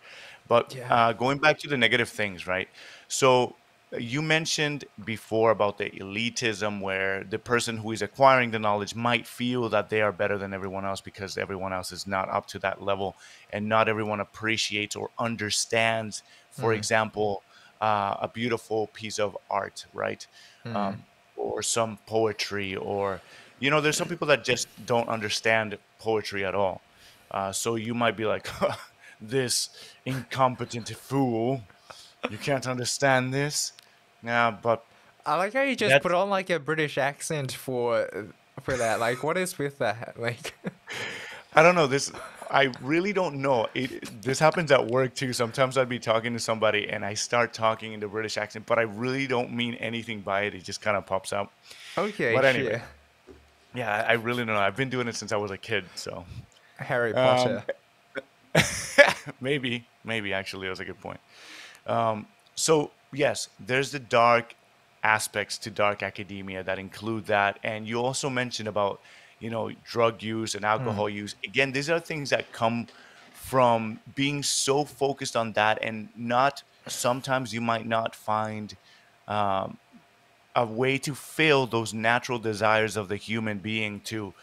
But 0.48 0.76
Yeah. 0.76 0.94
uh, 0.94 1.14
going 1.14 1.40
back 1.40 1.58
to 1.60 1.68
the 1.68 1.78
negative 1.78 2.10
things, 2.10 2.46
right? 2.48 2.68
So 3.08 3.56
you 3.98 4.22
mentioned 4.22 4.86
before 5.04 5.50
about 5.50 5.80
the 5.80 5.90
elitism, 5.90 6.80
where 6.80 7.24
the 7.24 7.40
person 7.40 7.78
who 7.78 7.92
is 7.92 8.04
acquiring 8.04 8.52
the 8.52 8.60
knowledge 8.60 8.94
might 8.94 9.26
feel 9.26 9.68
that 9.70 9.90
they 9.90 10.02
are 10.02 10.12
better 10.12 10.38
than 10.38 10.54
everyone 10.54 10.86
else 10.86 11.02
because 11.02 11.38
everyone 11.40 11.74
else 11.74 11.92
is 11.92 12.06
not 12.06 12.30
up 12.30 12.46
to 12.48 12.60
that 12.60 12.84
level, 12.84 13.16
and 13.52 13.68
not 13.68 13.90
everyone 13.90 14.20
appreciates 14.20 14.96
or 14.96 15.10
understands, 15.18 16.22
for 16.52 16.72
example, 16.74 17.42
uh, 17.82 18.16
a 18.22 18.28
beautiful 18.28 18.88
piece 18.88 19.18
of 19.18 19.36
art, 19.50 19.88
right? 19.94 20.28
Um, 20.76 21.04
or 21.40 21.64
some 21.64 21.98
poetry, 22.06 22.76
or 22.76 23.22
you 23.60 23.70
know, 23.70 23.82
there's 23.82 23.98
some 23.98 24.08
people 24.08 24.28
that 24.28 24.44
just 24.44 24.68
don't 24.86 25.08
understand 25.10 25.78
poetry 26.00 26.46
at 26.46 26.54
all. 26.54 26.82
Uh, 27.32 27.52
so 27.52 27.76
you 27.76 27.94
might 27.94 28.18
be 28.18 28.26
like, 28.26 28.48
this 29.22 29.70
incompetent 30.06 30.90
fool, 30.90 31.62
you 32.30 32.38
can't 32.38 32.68
understand 32.68 33.34
this. 33.34 33.74
Yeah, 34.24 34.52
but 34.52 34.86
I 35.26 35.36
like 35.36 35.54
how 35.54 35.62
you 35.62 35.76
just 35.76 36.02
put 36.02 36.12
on 36.12 36.30
like 36.30 36.50
a 36.50 36.60
British 36.60 36.98
accent 36.98 37.52
for 37.52 38.30
for 38.62 38.76
that. 38.78 39.00
Like, 39.00 39.24
what 39.24 39.38
is 39.38 39.58
with 39.58 39.78
that? 39.80 40.16
Like, 40.20 40.54
I 41.54 41.64
don't 41.64 41.76
know 41.76 41.88
this. 41.88 42.12
I 42.52 42.72
really 42.82 43.14
don't 43.14 43.36
know. 43.42 43.68
It, 43.76 44.22
this 44.22 44.40
happens 44.40 44.72
at 44.72 44.88
work 44.88 45.14
too. 45.16 45.34
Sometimes 45.34 45.78
I'd 45.78 45.90
be 45.90 46.00
talking 46.00 46.34
to 46.34 46.40
somebody 46.40 46.90
and 46.90 47.06
I 47.06 47.14
start 47.14 47.54
talking 47.54 47.94
in 47.94 48.00
the 48.00 48.08
British 48.08 48.38
accent, 48.38 48.66
but 48.66 48.80
I 48.80 48.84
really 48.84 49.28
don't 49.28 49.54
mean 49.54 49.76
anything 49.76 50.22
by 50.22 50.42
it. 50.44 50.56
It 50.56 50.64
just 50.64 50.82
kind 50.82 50.98
of 50.98 51.06
pops 51.06 51.32
out. 51.34 51.52
okay, 51.98 52.34
But 52.34 52.46
anyway. 52.46 52.72
sure. 52.80 52.82
Yeah, 53.76 54.04
I 54.08 54.14
really 54.14 54.46
don't 54.46 54.56
know. 54.56 54.60
I've 54.62 54.76
been 54.76 54.90
doing 54.90 55.08
it 55.08 55.16
since 55.16 55.32
I 55.32 55.38
was 55.38 55.52
a 55.52 55.58
kid, 55.58 55.86
so 55.96 56.26
Harry 56.78 57.14
Um, 57.14 57.62
Potter. 58.56 59.14
maybe, 59.42 59.86
maybe 60.04 60.34
actually, 60.34 60.66
that 60.68 60.72
was 60.72 60.80
a 60.80 60.86
good 60.86 61.00
point. 61.00 61.20
Um, 61.86 62.26
so 62.56 62.90
yes, 63.12 63.48
there's 63.60 63.92
the 63.92 64.00
dark 64.00 64.56
aspects 65.04 65.58
to 65.60 65.70
dark 65.70 66.02
academia 66.04 66.64
that 66.64 66.80
include 66.80 67.28
that, 67.28 67.60
and 67.64 67.88
you 67.88 68.02
also 68.02 68.30
mentioned 68.30 68.68
about 68.68 69.00
you 69.40 69.50
know 69.50 69.72
drug 69.84 70.22
use 70.24 70.56
and 70.56 70.66
alcohol 70.66 71.10
use. 71.10 71.36
Again, 71.44 71.72
these 71.72 71.90
are 71.90 72.00
things 72.00 72.30
that 72.30 72.52
come 72.52 72.88
from 73.34 74.00
being 74.16 74.44
so 74.44 74.86
focused 74.86 75.36
on 75.36 75.54
that, 75.54 75.80
and 75.82 76.10
not 76.16 76.64
sometimes 76.88 77.54
you 77.54 77.62
might 77.62 77.86
not 77.86 78.16
find 78.16 78.76
um, 79.28 79.78
a 80.56 80.66
way 80.66 80.98
to 80.98 81.16
fill 81.16 81.66
those 81.66 81.94
natural 81.94 82.40
desires 82.40 82.98
of 82.98 83.08
the 83.08 83.16
human 83.16 83.60
being 83.60 84.00
to 84.02 84.34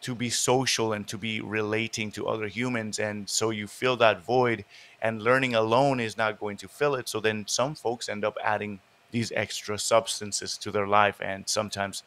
to 0.00 0.14
be 0.14 0.30
social 0.30 0.94
and 0.94 1.06
to 1.06 1.18
be 1.18 1.40
relating 1.40 2.10
to 2.10 2.26
other 2.26 2.48
humans. 2.48 2.98
And 2.98 3.28
so 3.28 3.50
you 3.50 3.66
fill 3.66 3.96
that 3.98 4.22
void 4.24 4.64
and 5.02 5.22
learning 5.22 5.54
alone 5.54 6.00
is 6.00 6.16
not 6.16 6.40
going 6.40 6.56
to 6.58 6.68
fill 6.68 6.94
it. 6.94 7.08
So 7.08 7.20
then 7.20 7.44
some 7.46 7.74
folks 7.74 8.08
end 8.08 8.24
up 8.24 8.36
adding 8.42 8.80
these 9.10 9.30
extra 9.32 9.78
substances 9.78 10.56
to 10.58 10.70
their 10.70 10.86
life 10.86 11.20
and 11.20 11.46
sometimes 11.48 12.02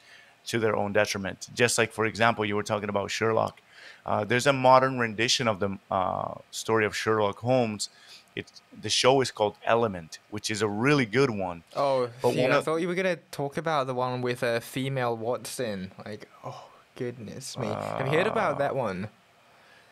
to 0.46 0.60
their 0.60 0.76
own 0.76 0.94
detriment 0.94 1.48
just 1.54 1.78
like 1.78 1.92
for 1.92 2.06
example 2.06 2.44
you 2.46 2.56
were 2.56 2.64
talking 2.64 2.90
about 2.90 3.10
sherlock 3.12 3.62
uh, 4.06 4.24
there's 4.26 4.48
a 4.48 4.54
modern 4.54 5.00
rendition 5.00 5.48
of 5.48 5.60
the 5.60 5.78
uh, 5.92 6.34
story 6.52 6.86
of 6.86 6.96
sherlock 6.96 7.40
holmes 7.40 7.90
it's 8.36 8.62
the 8.82 8.90
show 8.90 9.22
is 9.22 9.32
called 9.32 9.56
element 9.66 10.20
which 10.32 10.50
is 10.50 10.62
a 10.62 10.68
really 10.68 11.06
good 11.06 11.30
one 11.30 11.64
Oh, 11.76 12.10
But 12.22 12.36
one 12.36 12.52
I 12.52 12.62
thought 12.62 12.78
you 12.78 12.88
were 12.88 12.96
gonna 12.96 13.18
talk 13.32 13.58
about 13.58 13.86
the 13.88 13.94
one 13.94 14.22
with 14.22 14.42
a 14.42 14.60
female 14.60 15.16
Watson. 15.16 15.92
Like, 16.06 16.28
oh 16.44 16.66
goodness 16.96 17.58
me, 17.58 17.68
have 17.68 18.08
you 18.08 18.18
heard 18.18 18.28
about 18.28 18.58
that 18.58 18.76
one? 18.76 19.10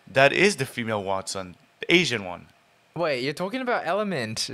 that 0.07 0.33
is 0.33 0.55
the 0.57 0.65
female 0.65 1.03
watson 1.03 1.55
the 1.79 1.93
asian 1.93 2.25
one 2.25 2.47
Wait, 2.93 3.23
you're 3.23 3.31
talking 3.31 3.61
about 3.61 3.83
Element. 3.87 4.49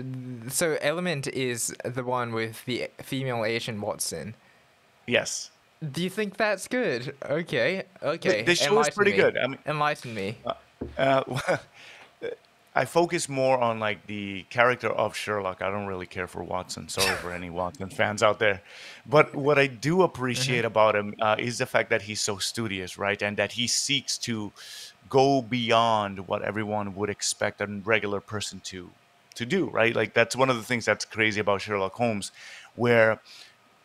So 0.50 0.78
Element 0.80 1.26
is 1.28 1.74
the 1.84 2.04
one 2.04 2.34
with 2.34 2.64
the 2.66 2.88
female 3.02 3.44
Asian 3.44 3.82
Watson. 3.82 4.36
yes 5.08 5.50
Do 5.92 6.02
you 6.02 6.10
think 6.10 6.38
that's 6.38 6.68
good? 6.68 7.16
Okay, 7.24 7.84
okay. 8.02 8.44
the 8.44 8.56
show 8.56 8.80
is 8.80 8.90
pretty 8.90 9.12
me. 9.12 9.18
good. 9.18 9.38
I 9.38 9.48
mean- 9.48 9.60
enlighten 9.66 10.14
me. 10.14 10.38
Uh, 10.98 11.24
I 12.78 12.86
focus 12.86 13.28
more 13.28 13.60
on 13.60 13.80
like 13.80 14.06
the 14.06 14.44
character 14.52 14.90
of 14.90 15.16
Sherlock. 15.16 15.64
I 15.64 15.72
don't 15.72 15.88
really 15.88 16.06
care 16.06 16.28
for 16.28 16.44
Watson. 16.44 16.90
Sorry 16.90 17.16
for 17.16 17.32
any 17.32 17.50
Watson 17.60 17.90
fans 17.90 18.22
out 18.22 18.38
there, 18.38 18.62
but 19.08 19.34
what 19.36 19.58
I 19.58 19.66
do 19.66 20.04
appreciate 20.04 20.64
about 20.64 20.96
him 20.96 21.16
uh, 21.20 21.36
is 21.40 21.58
the 21.58 21.66
fact 21.66 21.90
that 21.90 22.04
he's 22.04 22.22
so 22.22 22.38
studious, 22.38 22.98
right, 23.00 23.20
and 23.22 23.36
that 23.38 23.54
he 23.54 23.66
seeks 23.66 24.18
to 24.20 24.52
go 25.10 25.42
beyond 25.42 26.28
what 26.28 26.44
everyone 26.44 26.94
would 26.96 27.10
expect 27.10 27.62
a 27.62 27.66
regular 27.66 28.20
person 28.20 28.60
to 28.66 28.92
to 29.36 29.46
do, 29.46 29.70
right? 29.70 29.96
Like 29.96 30.14
that's 30.14 30.36
one 30.36 30.50
of 30.52 30.56
the 30.58 30.64
things 30.64 30.86
that's 30.86 31.06
crazy 31.06 31.40
about 31.40 31.62
Sherlock 31.62 31.94
Holmes, 31.94 32.32
where 32.76 33.20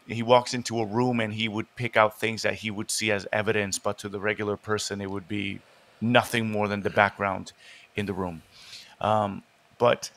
he 0.06 0.22
walks 0.22 0.54
into 0.54 0.80
a 0.80 0.86
room 0.86 1.20
and 1.20 1.32
he 1.32 1.48
would 1.48 1.74
pick 1.76 1.96
out 1.96 2.18
things 2.18 2.42
that 2.42 2.54
he 2.54 2.70
would 2.70 2.90
see 2.90 3.10
as 3.10 3.26
evidence, 3.32 3.78
but 3.78 3.98
to 3.98 4.08
the 4.08 4.20
regular 4.20 4.56
person, 4.56 5.00
it 5.00 5.10
would 5.10 5.28
be 5.28 5.60
nothing 6.00 6.50
more 6.50 6.68
than 6.68 6.82
the 6.82 6.90
background 6.90 7.52
in 7.96 8.06
the 8.06 8.12
room. 8.12 8.42
Um, 9.00 9.42
but 9.78 10.10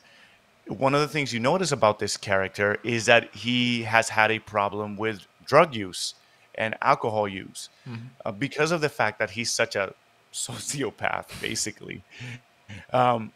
one 0.66 0.94
of 0.94 1.00
the 1.00 1.08
things 1.08 1.32
you 1.32 1.40
notice 1.40 1.72
about 1.72 1.98
this 1.98 2.16
character 2.16 2.78
is 2.82 3.06
that 3.06 3.34
he 3.34 3.82
has 3.82 4.08
had 4.08 4.30
a 4.30 4.38
problem 4.40 4.96
with 4.96 5.26
drug 5.44 5.74
use 5.74 6.14
and 6.56 6.74
alcohol 6.82 7.28
use 7.28 7.68
uh, 8.24 8.32
because 8.32 8.72
of 8.72 8.80
the 8.80 8.88
fact 8.88 9.18
that 9.18 9.30
he's 9.30 9.52
such 9.52 9.76
a 9.76 9.94
sociopath, 10.32 11.40
basically. 11.40 12.02
Um, 12.92 13.32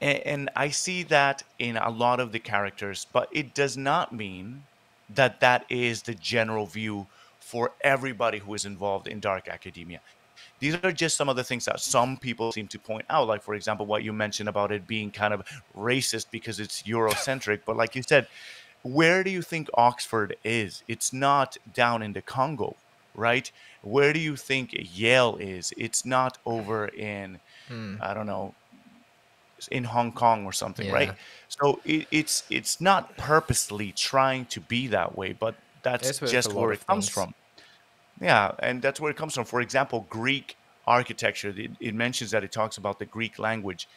and, 0.00 0.18
and 0.20 0.50
I 0.54 0.68
see 0.68 1.02
that 1.04 1.42
in 1.58 1.76
a 1.76 1.90
lot 1.90 2.20
of 2.20 2.32
the 2.32 2.38
characters, 2.38 3.06
but 3.12 3.28
it 3.32 3.54
does 3.54 3.76
not 3.76 4.12
mean 4.12 4.64
that 5.10 5.40
that 5.40 5.64
is 5.68 6.02
the 6.02 6.14
general 6.14 6.66
view 6.66 7.06
for 7.40 7.72
everybody 7.82 8.38
who 8.38 8.54
is 8.54 8.64
involved 8.64 9.06
in 9.06 9.20
dark 9.20 9.48
academia. 9.48 10.00
These 10.60 10.76
are 10.82 10.92
just 10.92 11.16
some 11.16 11.28
of 11.28 11.36
the 11.36 11.44
things 11.44 11.66
that 11.66 11.80
some 11.80 12.16
people 12.16 12.52
seem 12.52 12.68
to 12.68 12.78
point 12.78 13.04
out. 13.10 13.28
Like, 13.28 13.42
for 13.42 13.54
example, 13.54 13.86
what 13.86 14.02
you 14.02 14.12
mentioned 14.12 14.48
about 14.48 14.72
it 14.72 14.86
being 14.86 15.10
kind 15.10 15.34
of 15.34 15.42
racist 15.76 16.26
because 16.30 16.58
it's 16.60 16.82
Eurocentric. 16.84 17.60
But, 17.66 17.76
like 17.76 17.94
you 17.94 18.02
said, 18.02 18.28
where 18.82 19.24
do 19.24 19.30
you 19.30 19.42
think 19.42 19.68
Oxford 19.74 20.36
is? 20.44 20.82
It's 20.88 21.12
not 21.12 21.56
down 21.74 22.02
in 22.02 22.12
the 22.12 22.22
Congo, 22.22 22.76
right? 23.14 23.50
Where 23.82 24.12
do 24.12 24.20
you 24.20 24.36
think 24.36 24.70
Yale 24.72 25.36
is? 25.38 25.72
It's 25.76 26.06
not 26.06 26.38
over 26.46 26.88
in, 26.88 27.40
hmm. 27.68 27.96
I 28.00 28.14
don't 28.14 28.26
know, 28.26 28.54
in 29.68 29.84
Hong 29.84 30.12
Kong 30.12 30.44
or 30.44 30.52
something, 30.52 30.90
right? 30.90 31.12
So 31.48 31.80
it, 31.84 32.06
it's 32.10 32.44
it's 32.50 32.80
not 32.80 33.16
purposely 33.16 33.92
trying 33.92 34.46
to 34.46 34.60
be 34.60 34.88
that 34.88 35.16
way, 35.16 35.32
but 35.32 35.54
that's 35.82 36.20
with 36.20 36.30
just 36.30 36.52
where 36.52 36.72
it 36.72 36.86
comes 36.86 37.06
things. 37.06 37.14
from. 37.14 37.34
Yeah, 38.20 38.52
and 38.60 38.80
that's 38.80 39.00
where 39.00 39.10
it 39.10 39.16
comes 39.16 39.34
from. 39.34 39.44
For 39.44 39.60
example, 39.60 40.06
Greek 40.08 40.56
architecture, 40.86 41.52
it, 41.56 41.72
it 41.80 41.94
mentions 41.94 42.30
that 42.30 42.44
it 42.44 42.52
talks 42.52 42.76
about 42.76 42.98
the 42.98 43.06
Greek 43.06 43.38
language. 43.38 43.88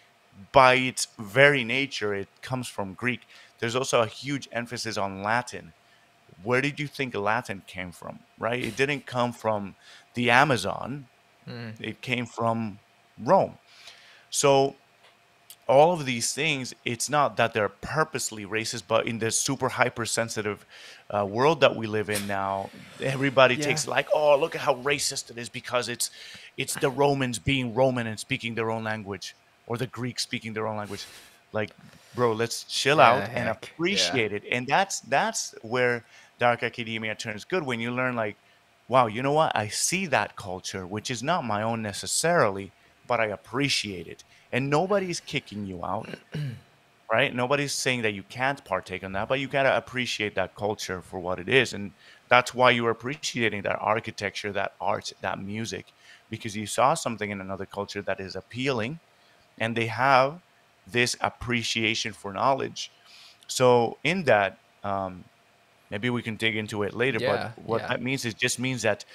By 0.52 0.76
its 0.76 1.08
very 1.18 1.64
nature, 1.64 2.14
it 2.14 2.28
comes 2.42 2.68
from 2.68 2.94
Greek. 2.94 3.22
There's 3.60 3.76
also 3.76 4.02
a 4.02 4.08
huge 4.08 4.48
emphasis 4.52 4.98
on 4.98 5.24
Latin. 5.24 5.74
Where 6.44 6.62
did 6.62 6.80
you 6.80 6.88
think 6.88 7.16
Latin 7.16 7.64
came 7.66 7.92
from, 7.92 8.20
right? 8.38 8.64
It 8.64 8.76
didn't 8.76 9.08
come 9.08 9.34
from 9.34 9.76
the 10.14 10.30
Amazon, 10.30 11.08
it 11.80 12.02
came 12.02 12.26
from 12.26 12.80
Rome. 13.24 13.58
So 14.30 14.76
all 15.68 15.94
of 15.94 16.06
these 16.06 16.34
things, 16.34 16.74
it's 16.86 17.10
not 17.10 17.38
that 17.38 17.54
they're 17.54 17.70
purposely 17.70 18.46
racist, 18.46 18.88
but 18.88 19.08
in 19.08 19.20
this 19.20 19.40
super 19.40 19.70
hypersensitive 19.70 20.66
uh, 21.16 21.26
world 21.26 21.62
that 21.62 21.76
we 21.76 21.88
live 21.88 22.10
in 22.10 22.28
now, 22.28 22.72
everybody 23.02 23.56
Yeah. 23.56 23.58
takes 23.58 23.88
like, 23.88 24.08
oh, 24.14 24.40
look 24.40 24.56
at 24.56 24.62
how 24.62 24.76
racist 24.76 25.30
it 25.30 25.38
is 25.38 25.50
because 25.50 25.90
it's 25.90 26.10
it's 26.58 26.78
the 26.78 26.92
Romans 26.92 27.40
being 27.40 27.74
Roman 27.74 28.08
and 28.08 28.20
speaking 28.20 28.56
their 28.56 28.72
own 28.72 28.84
language, 28.84 29.36
or 29.66 29.78
the 29.78 29.88
Greeks 29.88 30.24
speaking 30.24 30.54
their 30.54 30.68
own 30.68 30.78
language. 30.78 31.08
Like, 31.52 31.74
bro, 32.14 32.34
let's 32.34 32.64
chill 32.66 33.00
Yeah, 33.00 33.02
out 33.02 33.30
and 33.34 33.48
heck, 33.48 33.74
yeah. 33.90 34.20
appreciate 34.20 34.34
it. 34.34 34.44
And 34.52 34.68
that's 34.68 35.02
that's 35.02 35.54
where 35.62 36.06
dark 36.40 36.64
academia 36.64 37.16
turns 37.16 37.46
good 37.46 37.64
when 37.64 37.80
you 37.80 37.92
learn 37.92 38.16
like, 38.16 38.38
wow, 38.88 39.08
you 39.08 39.22
know 39.22 39.34
what? 39.34 39.56
I 39.56 39.68
see 39.68 40.06
that 40.08 40.36
culture, 40.36 40.88
which 40.88 41.10
is 41.12 41.24
not 41.24 41.44
my 41.44 41.62
own 41.64 41.82
necessarily, 41.82 42.74
but 43.06 43.20
I 43.20 43.28
appreciate 43.28 44.08
it. 44.08 44.24
And 44.52 44.70
nobody's 44.70 45.20
kicking 45.20 45.66
you 45.66 45.84
out, 45.84 46.10
right? 47.12 47.34
Nobody's 47.34 47.74
saying 47.74 48.02
that 48.04 48.14
you 48.14 48.24
can't 48.24 48.64
partake 48.64 49.04
in 49.04 49.12
that, 49.14 49.28
but 49.28 49.40
you 49.40 49.48
gotta 49.48 49.76
appreciate 49.76 50.36
that 50.36 50.56
culture 50.56 51.02
for 51.02 51.20
what 51.20 51.40
it 51.40 51.50
is. 51.50 51.74
And 51.74 51.92
that's 52.30 52.54
why 52.54 52.72
you're 52.72 52.90
appreciating 52.90 53.64
that 53.64 53.78
architecture, 53.80 54.52
that 54.54 54.74
art, 54.80 55.14
that 55.22 55.40
music, 55.42 55.88
because 56.30 56.56
you 56.56 56.66
saw 56.66 56.94
something 56.94 57.30
in 57.30 57.42
another 57.42 57.66
culture 57.66 58.02
that 58.02 58.20
is 58.20 58.36
appealing 58.36 59.00
and 59.60 59.76
they 59.76 59.88
have 59.88 60.40
this 60.86 61.16
appreciation 61.22 62.14
for 62.14 62.34
knowledge. 62.34 62.92
So 63.48 63.98
in 64.04 64.24
that, 64.24 64.58
um, 64.84 65.24
maybe 65.90 66.10
we 66.10 66.22
can 66.22 66.36
dig 66.36 66.56
into 66.56 66.84
it 66.84 66.94
later. 66.94 67.20
Yeah, 67.20 67.52
but 67.56 67.66
what 67.66 67.82
yeah. 67.82 67.88
that 67.88 68.02
means 68.02 68.26
is 68.26 68.34
just 68.34 68.60
means 68.60 68.82
that 68.84 69.06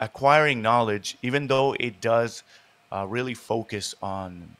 acquiring 0.00 0.62
knowledge, 0.62 1.16
even 1.22 1.46
though 1.46 1.74
it 1.78 2.00
does 2.00 2.42
uh, 2.92 3.06
really 3.08 3.34
focus 3.34 3.94
on 4.02 4.56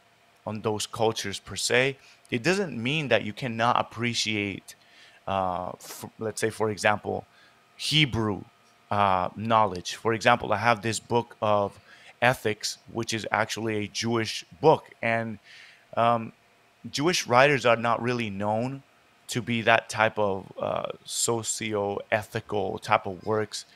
on 0.46 0.62
those 0.62 0.86
cultures 0.86 1.38
per 1.38 1.56
se, 1.56 1.98
it 2.30 2.42
doesn't 2.42 2.82
mean 2.82 3.08
that 3.08 3.22
you 3.22 3.34
cannot 3.34 3.78
appreciate, 3.78 4.74
uh, 5.26 5.72
let's 6.18 6.40
say, 6.40 6.48
for 6.48 6.70
example, 6.70 7.26
Hebrew 7.76 8.44
uh, 8.90 9.28
knowledge. 9.36 9.96
For 9.96 10.14
example, 10.14 10.52
I 10.54 10.56
have 10.56 10.80
this 10.80 11.00
book 11.00 11.36
of 11.42 11.78
ethics, 12.22 12.78
which 12.90 13.12
is 13.12 13.26
actually 13.30 13.84
a 13.84 13.88
Jewish 13.88 14.44
book, 14.60 14.84
and 15.02 15.38
um, 15.98 16.32
Jewish 16.90 17.26
writers 17.26 17.66
are 17.66 17.76
not 17.76 18.00
really 18.00 18.30
known 18.30 18.82
to 19.28 19.42
be 19.42 19.60
that 19.62 19.90
type 19.90 20.18
of 20.18 20.50
uh, 20.58 20.92
socio-ethical 21.04 22.78
type 22.78 23.06
of 23.06 23.26
works, 23.26 23.66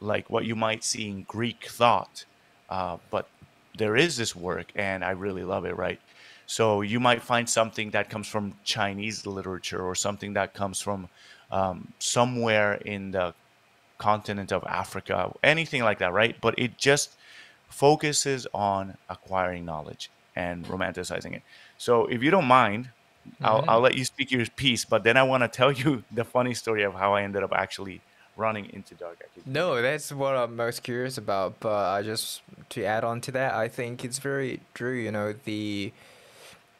like 0.00 0.30
what 0.30 0.46
you 0.46 0.56
might 0.56 0.82
see 0.82 1.08
in 1.08 1.24
Greek 1.24 1.66
thought. 1.66 2.24
Uh, 2.70 2.96
but 3.10 3.28
there 3.76 3.96
is 3.96 4.16
this 4.16 4.34
work, 4.36 4.72
and 4.74 5.04
I 5.04 5.10
really 5.10 5.44
love 5.44 5.64
it. 5.64 5.76
Right, 5.76 6.00
so 6.46 6.82
you 6.82 7.00
might 7.00 7.22
find 7.22 7.48
something 7.48 7.90
that 7.90 8.10
comes 8.10 8.28
from 8.28 8.54
Chinese 8.64 9.26
literature 9.26 9.82
or 9.82 9.94
something 9.94 10.34
that 10.34 10.54
comes 10.54 10.80
from 10.80 11.08
um, 11.50 11.92
somewhere 11.98 12.74
in 12.74 13.12
the 13.12 13.34
continent 13.98 14.52
of 14.52 14.64
Africa, 14.64 15.32
anything 15.42 15.82
like 15.82 15.98
that, 15.98 16.12
right? 16.12 16.36
But 16.40 16.58
it 16.58 16.76
just 16.76 17.16
focuses 17.68 18.46
on 18.52 18.96
acquiring 19.08 19.64
knowledge 19.64 20.10
and 20.36 20.64
romanticizing 20.66 21.34
it. 21.34 21.42
So 21.78 22.06
if 22.06 22.22
you 22.22 22.30
don't 22.30 22.46
mind, 22.46 22.90
I'll, 23.42 23.64
I'll 23.68 23.80
let 23.80 23.96
you 23.96 24.04
speak 24.04 24.30
your 24.30 24.44
piece, 24.46 24.84
but 24.84 25.04
then 25.04 25.16
I 25.16 25.22
want 25.22 25.42
to 25.42 25.48
tell 25.48 25.72
you 25.72 26.04
the 26.12 26.24
funny 26.24 26.54
story 26.54 26.82
of 26.82 26.94
how 26.94 27.14
I 27.14 27.22
ended 27.22 27.42
up 27.42 27.52
actually 27.52 28.00
running 28.36 28.70
into 28.72 28.94
dark 28.94 29.22
academia. 29.22 29.60
No, 29.60 29.82
that's 29.82 30.12
what 30.12 30.36
I'm 30.36 30.56
most 30.56 30.82
curious 30.82 31.18
about. 31.18 31.60
But 31.60 31.90
I 31.90 32.02
just 32.02 32.42
to 32.70 32.84
add 32.84 33.04
on 33.04 33.20
to 33.22 33.32
that, 33.32 33.54
I 33.54 33.68
think 33.68 34.04
it's 34.04 34.18
very 34.18 34.60
true. 34.74 34.94
You 34.94 35.12
know, 35.12 35.34
the 35.44 35.92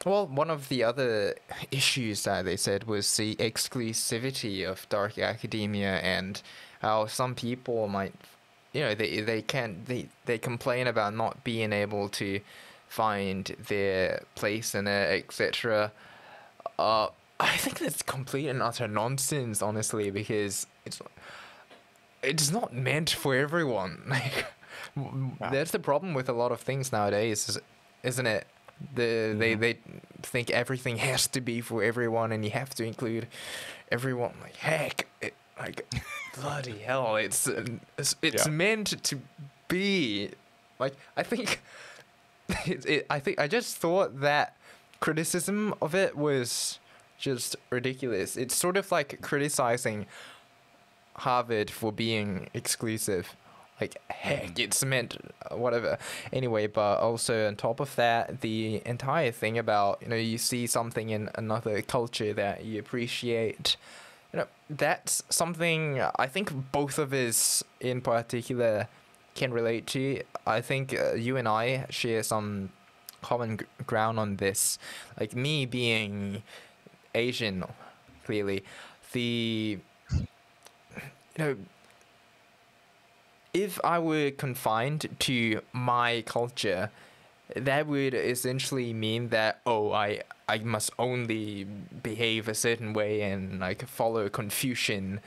well, 0.05 0.27
one 0.27 0.51
of 0.51 0.69
the 0.69 0.85
other 0.85 1.35
issues 1.71 2.25
that 2.25 2.45
they 2.45 2.57
said 2.57 2.85
was 2.85 3.17
the 3.17 3.37
exclusivity 3.37 4.69
of 4.69 4.87
dark 4.89 5.19
academia 5.19 5.97
and 5.99 6.43
how 6.81 7.07
some 7.07 7.35
people 7.35 7.89
might, 7.89 8.13
you 8.73 8.83
know, 8.83 8.95
they 8.95 9.21
they 9.21 9.43
can't 9.43 9.87
they 9.87 10.09
they 10.27 10.39
complain 10.39 10.87
about 10.87 11.15
not 11.15 11.43
being 11.45 11.73
able 11.73 12.09
to 12.11 12.41
find 12.89 13.57
their 13.69 14.23
place 14.35 14.75
in 14.75 14.87
it, 14.87 15.25
etc. 15.25 15.91
Uh, 16.79 17.09
I 17.41 17.57
think 17.57 17.79
that's 17.79 18.03
complete 18.03 18.49
and 18.49 18.63
utter 18.63 18.87
nonsense, 18.87 19.63
honestly, 19.63 20.11
because 20.11 20.67
it's 20.85 21.01
it's 22.25 22.51
not 22.51 22.73
meant 22.73 23.11
for 23.11 23.35
everyone. 23.35 24.03
Like, 24.09 24.47
W- 24.97 25.33
That's 25.41 25.73
the 25.73 25.79
problem 25.81 26.15
with 26.15 26.29
a 26.29 26.33
lot 26.33 26.53
of 26.53 26.61
things 26.61 26.93
nowadays, 26.93 27.49
is- 27.49 27.61
isn't 28.05 28.27
it? 28.27 28.47
The, 28.95 29.35
they 29.37 29.53
mm-hmm. 29.53 29.61
they 29.61 29.79
think 30.23 30.51
everything 30.51 30.97
has 31.11 31.27
to 31.29 31.41
be 31.41 31.61
for 31.61 31.83
everyone, 31.83 32.31
and 32.33 32.45
you 32.45 32.51
have 32.53 32.71
to 32.77 32.85
include 32.85 33.27
everyone. 33.91 34.35
Like 34.43 34.57
heck, 34.57 35.07
it, 35.21 35.35
like 35.59 35.93
bloody 36.41 36.79
hell, 36.79 37.17
it's 37.17 37.47
it's, 37.99 38.15
it's 38.23 38.47
Yeah. 38.47 38.53
meant 38.53 39.03
to 39.05 39.21
be. 39.69 40.31
Like 40.79 40.95
I 41.17 41.23
think, 41.23 41.61
it, 42.67 42.85
it, 42.87 43.07
I 43.11 43.19
think 43.21 43.39
I 43.41 43.47
just 43.49 43.77
thought 43.77 44.21
that 44.21 44.57
criticism 45.01 45.75
of 45.81 45.95
it 45.95 46.17
was 46.17 46.79
just 47.19 47.57
ridiculous. 47.71 48.37
It's 48.37 48.55
sort 48.55 48.77
of 48.77 48.91
like 48.93 49.21
criticizing 49.23 50.07
Harvard 51.17 51.71
for 51.71 51.93
being 51.93 52.49
exclusive. 52.55 53.37
Like, 53.81 53.97
heck, 54.09 54.59
it's 54.59 54.85
meant, 54.85 55.17
whatever. 55.51 55.99
Anyway, 56.33 56.69
but 56.69 57.01
also 57.01 57.49
on 57.49 57.57
top 57.57 57.81
of 57.81 57.95
that, 57.97 58.41
the 58.41 58.81
entire 58.87 59.33
thing 59.33 59.59
about, 59.59 59.99
you 60.01 60.09
know, 60.09 60.17
you 60.17 60.39
see 60.39 60.67
something 60.69 61.11
in 61.11 61.29
another 61.35 61.83
culture 61.83 62.33
that 62.35 62.65
you 62.65 62.79
appreciate, 62.79 63.77
you 64.33 64.39
know, 64.39 64.47
that's 64.71 65.25
something 65.29 66.01
I 66.17 66.27
think 66.29 66.53
both 66.71 66.99
of 66.99 67.13
us 67.13 67.65
in 67.81 68.01
particular 68.01 68.87
can 69.35 69.53
relate 69.53 69.89
to. 69.89 70.23
I 70.47 70.61
think 70.61 70.97
uh, 70.99 71.15
you 71.15 71.37
and 71.37 71.49
I 71.49 71.87
share 71.91 72.23
some 72.23 72.71
common 73.23 73.59
g- 73.59 73.65
ground 73.87 74.21
on 74.21 74.37
this. 74.37 74.79
Like, 75.19 75.35
me 75.35 75.67
being 75.67 76.45
Asian, 77.13 77.65
clearly, 78.25 78.63
the 79.13 79.79
you 81.37 81.45
know, 81.45 81.57
if 83.53 83.79
I 83.85 83.99
were 83.99 84.31
confined 84.33 85.09
to 85.21 85.61
my 85.73 86.23
culture, 86.27 86.91
that 87.55 87.87
would 87.87 88.15
essentially 88.15 88.93
mean 88.93 89.29
that 89.29 89.61
oh, 89.67 89.93
I 89.93 90.23
I 90.49 90.59
must 90.59 90.91
only 90.99 91.65
behave 91.65 92.49
a 92.49 92.55
certain 92.55 92.93
way 92.93 93.23
and 93.23 93.61
like 93.61 93.87
follow 93.87 94.29
Confucian 94.29 95.21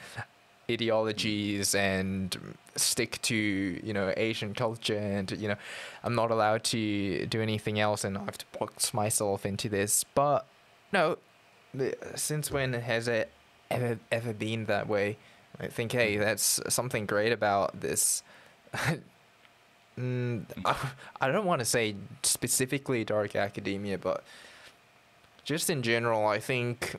ideologies 0.70 1.74
and 1.74 2.56
stick 2.76 3.22
to 3.24 3.36
you 3.36 3.94
know 3.94 4.14
Asian 4.18 4.54
culture 4.54 4.98
and 4.98 5.32
you 5.32 5.48
know 5.48 5.56
I'm 6.04 6.14
not 6.14 6.30
allowed 6.30 6.64
to 6.66 7.26
do 7.28 7.42
anything 7.42 7.80
else 7.80 8.04
and 8.04 8.18
I 8.18 8.24
have 8.26 8.38
to 8.40 8.46
box 8.60 8.94
myself 8.94 9.46
into 9.46 9.70
this. 9.70 10.04
But 10.04 10.46
no, 10.92 11.18
since 12.16 12.52
when 12.52 12.74
has 12.74 13.08
it 13.08 13.32
ever 13.72 14.00
ever 14.12 14.34
been 14.34 14.66
that 14.66 14.88
way? 14.88 15.18
I 15.60 15.68
think 15.68 15.92
hey, 15.92 16.18
that's 16.18 16.60
something 16.70 17.06
great 17.06 17.32
about 17.32 17.80
this. 17.80 18.24
mm, 19.98 20.44
I, 20.66 20.76
I 21.22 21.32
don't 21.32 21.46
want 21.46 21.60
to 21.60 21.66
say 21.66 21.96
specifically 22.24 23.04
dark 23.04 23.36
academia, 23.36 23.98
but 23.98 24.24
just 25.44 25.70
in 25.70 25.82
general, 25.82 26.28
I 26.28 26.40
think 26.40 26.96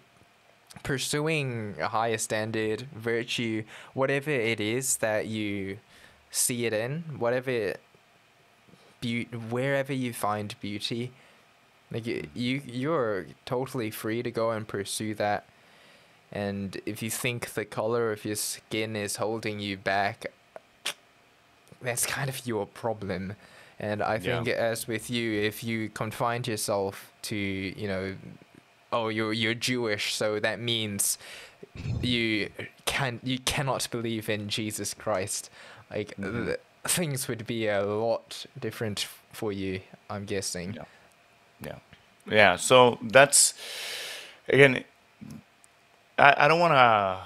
pursuing 0.83 1.77
a 1.81 1.89
higher 1.89 2.19
standard, 2.19 2.87
virtue, 2.95 3.65
whatever 3.95 4.31
it 4.31 4.61
is 4.61 4.99
that 4.99 5.27
you 5.27 5.79
see 6.31 6.67
it 6.67 6.73
in, 6.73 7.05
whatever 7.19 7.75
beauty, 9.01 9.37
wherever 9.37 9.93
you 9.93 10.13
find 10.13 10.55
beauty, 10.61 11.13
like 11.91 12.07
you, 12.07 12.29
you 12.35 12.63
you're 12.67 13.27
totally 13.47 13.91
free 13.91 14.23
to 14.23 14.31
go 14.31 14.51
and 14.51 14.67
pursue 14.67 15.15
that. 15.15 15.47
And 16.33 16.81
if 16.85 17.03
you 17.03 17.11
think 17.11 17.55
the 17.55 17.65
color 17.65 18.13
of 18.13 18.25
your 18.25 18.37
skin 18.37 18.97
is 18.97 19.17
holding 19.17 19.61
you 19.61 19.77
back, 19.79 20.27
that's 21.81 22.07
kind 22.07 22.29
of 22.29 22.47
your 22.47 22.67
problem. 22.67 23.35
And 23.79 24.03
I 24.03 24.15
Yeah. 24.17 24.43
think, 24.43 24.49
as 24.49 24.87
with 24.89 25.09
you, 25.09 25.41
if 25.41 25.63
you 25.63 25.89
confined 25.89 26.49
yourself 26.49 27.13
to, 27.23 27.37
you 27.37 27.87
know, 27.89 28.17
oh, 28.93 29.09
you're 29.09 29.33
you're 29.33 29.55
Jewish, 29.55 30.15
so 30.15 30.41
that 30.41 30.59
means 30.59 31.17
you 32.03 32.51
can 32.87 33.21
you 33.23 33.39
cannot 33.39 33.89
believe 33.91 34.29
in 34.29 34.49
Jesus 34.49 34.95
Christ. 34.95 35.51
Like 35.91 36.17
Mhm. 36.17 36.47
th- 36.47 36.61
things 36.85 37.29
would 37.29 37.47
be 37.47 37.69
a 37.69 37.83
lot 37.85 38.47
different 38.59 39.01
f- 39.05 39.23
for 39.33 39.53
you, 39.53 39.81
I'm 40.11 40.25
guessing. 40.25 40.75
Yeah. 40.75 40.85
Yeah. 41.61 41.79
Yeah. 42.27 42.57
So 42.57 42.99
that's 43.03 43.55
again. 44.49 44.85
I, 46.19 46.35
I 46.45 46.49
don't 46.49 46.61
want 46.61 46.75
to 46.75 47.19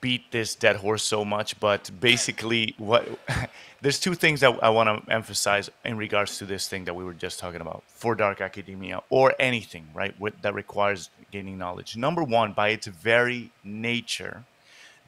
beat 0.00 0.30
this 0.30 0.54
dead 0.54 0.76
horse 0.76 1.02
so 1.02 1.24
much, 1.24 1.58
but 1.60 1.90
basically, 2.00 2.74
what 2.78 3.08
there's 3.80 3.98
two 3.98 4.14
things 4.14 4.40
that 4.40 4.62
I 4.62 4.70
want 4.70 5.04
to 5.04 5.12
emphasize 5.12 5.70
in 5.84 5.96
regards 5.96 6.38
to 6.38 6.46
this 6.46 6.68
thing 6.68 6.84
that 6.84 6.94
we 6.94 7.04
were 7.04 7.14
just 7.14 7.38
talking 7.38 7.60
about 7.60 7.82
for 7.86 8.14
dark 8.14 8.40
academia 8.40 9.00
or 9.10 9.34
anything, 9.38 9.88
right, 9.94 10.18
with, 10.20 10.40
that 10.42 10.54
requires 10.54 11.10
gaining 11.30 11.58
knowledge. 11.58 11.96
Number 11.96 12.22
one, 12.22 12.52
by 12.52 12.68
its 12.68 12.86
very 12.86 13.50
nature, 13.64 14.44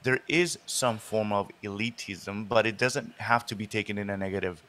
there 0.03 0.21
is 0.29 0.59
some 0.67 0.99
form 0.99 1.33
of 1.33 1.51
elitism, 1.63 2.49
but 2.49 2.67
it 2.67 2.79
doesn't 2.79 3.13
have 3.19 3.45
to 3.47 3.55
be 3.55 3.67
taken 3.67 3.99
in 3.99 4.09
a 4.11 4.17
negative 4.17 4.63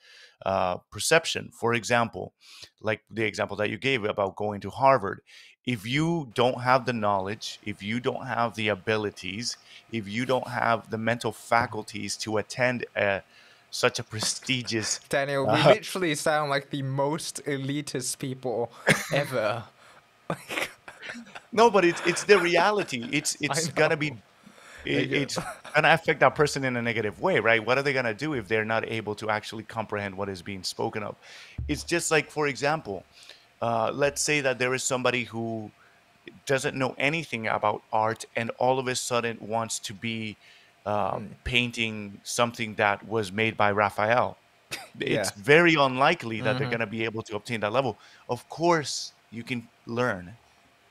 uh, 0.46 0.78
perception. 0.92 1.50
For 1.54 1.74
example, 1.74 2.34
like 2.82 3.02
the 3.10 3.24
example 3.24 3.56
that 3.58 3.70
you 3.70 3.78
gave 3.78 4.04
about 4.04 4.36
going 4.36 4.62
to 4.62 4.70
Harvard, 4.70 5.22
if 5.66 5.86
you 5.86 6.28
don't 6.34 6.62
have 6.62 6.86
the 6.86 6.94
knowledge, 6.94 7.60
if 7.66 7.84
you 7.84 8.00
don't 8.00 8.26
have 8.26 8.56
the 8.56 8.70
abilities, 8.70 9.58
if 9.92 10.08
you 10.08 10.26
don't 10.26 10.48
have 10.48 10.90
the 10.90 10.98
mental 10.98 11.32
faculties 11.32 12.18
to 12.18 12.38
attend 12.38 12.86
a, 12.96 13.22
such 13.70 14.00
a 14.00 14.04
prestigious 14.04 15.00
Daniel, 15.10 15.46
we 15.46 15.52
Uh, 15.52 15.70
literally 15.70 16.16
sound 16.16 16.50
like 16.50 16.70
the 16.72 16.82
most 16.82 17.42
elitist 17.46 18.20
people 18.20 18.72
ever. 19.14 19.64
No, 21.54 21.70
but 21.70 21.84
it's 21.84 22.02
it's 22.06 22.24
the 22.24 22.40
reality. 22.40 23.10
It's 23.12 23.36
it's 23.42 23.68
gonna 23.68 23.98
be 23.98 24.14
it, 24.86 25.12
it's 25.12 25.38
gonna 25.76 25.94
affect 25.94 26.22
that 26.22 26.36
person 26.36 26.64
in 26.64 26.78
a 26.78 26.82
negative 26.82 27.20
way, 27.20 27.40
right? 27.40 27.64
What 27.64 27.78
are 27.78 27.84
they 27.84 27.94
gonna 27.94 28.14
do 28.14 28.34
if 28.34 28.48
they're 28.48 28.66
not 28.66 28.88
able 28.90 29.16
to 29.16 29.30
actually 29.30 29.64
comprehend 29.64 30.16
what 30.16 30.30
is 30.30 30.42
being 30.42 30.64
spoken 30.64 31.04
of? 31.04 31.16
It's 31.68 31.84
just 31.84 32.12
like, 32.12 32.32
for 32.32 32.48
example, 32.48 33.04
uh, 33.62 33.92
let's 33.94 34.22
say 34.22 34.42
that 34.42 34.60
there 34.60 34.74
is 34.74 34.84
somebody 34.84 35.26
who 35.26 35.72
doesn't 36.46 36.76
know 36.76 36.96
anything 36.98 37.48
about 37.48 37.82
art 37.92 38.26
and 38.36 38.52
all 38.60 38.80
of 38.80 38.88
a 38.88 38.96
sudden 38.96 39.38
wants 39.42 39.80
to 39.80 39.94
be 39.94 40.38
uh, 40.86 41.20
Hmm. 41.20 41.34
painting 41.44 42.20
something 42.24 42.76
that 42.76 43.08
was 43.08 43.32
made 43.32 43.58
by 43.58 43.72
Raphael. 43.72 44.38
It's 45.00 45.32
Yeah. 45.32 45.32
very 45.32 45.76
unlikely 45.76 46.42
that 46.42 46.58
they're 46.58 46.68
Mhm. 46.68 46.70
going 46.70 46.80
to 46.82 46.88
be 46.88 47.04
able 47.06 47.24
to 47.24 47.36
obtain 47.36 47.60
that 47.62 47.72
level. 47.74 48.00
Of 48.30 48.48
course, 48.50 49.14
you 49.30 49.44
can 49.44 49.70
learn 49.86 50.38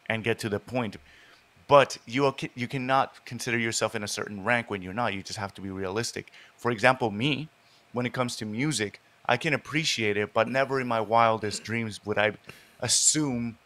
and 0.08 0.24
get 0.24 0.38
to 0.40 0.48
the 0.48 0.60
point, 0.60 0.96
but 1.68 1.96
you 2.06 2.26
are, 2.26 2.34
you 2.54 2.68
cannot 2.68 3.24
consider 3.26 3.58
yourself 3.58 3.94
in 3.94 4.02
a 4.02 4.08
certain 4.08 4.44
rank 4.44 4.70
when 4.70 4.82
you're 4.82 4.94
not. 4.94 5.14
You 5.14 5.22
just 5.22 5.38
have 5.38 5.54
to 5.54 5.60
be 5.62 5.70
realistic. 5.70 6.32
For 6.56 6.70
example, 6.70 7.10
me, 7.10 7.52
when 7.92 8.06
it 8.06 8.12
comes 8.12 8.36
to 8.36 8.46
music, 8.46 9.00
I 9.30 9.36
can 9.36 9.54
appreciate 9.54 10.16
it, 10.16 10.34
but 10.34 10.48
never 10.48 10.80
in 10.80 10.88
my 10.88 11.00
wildest 11.00 11.62
dreams 11.62 12.04
would 12.04 12.18
I 12.18 12.32
assume 12.80 13.58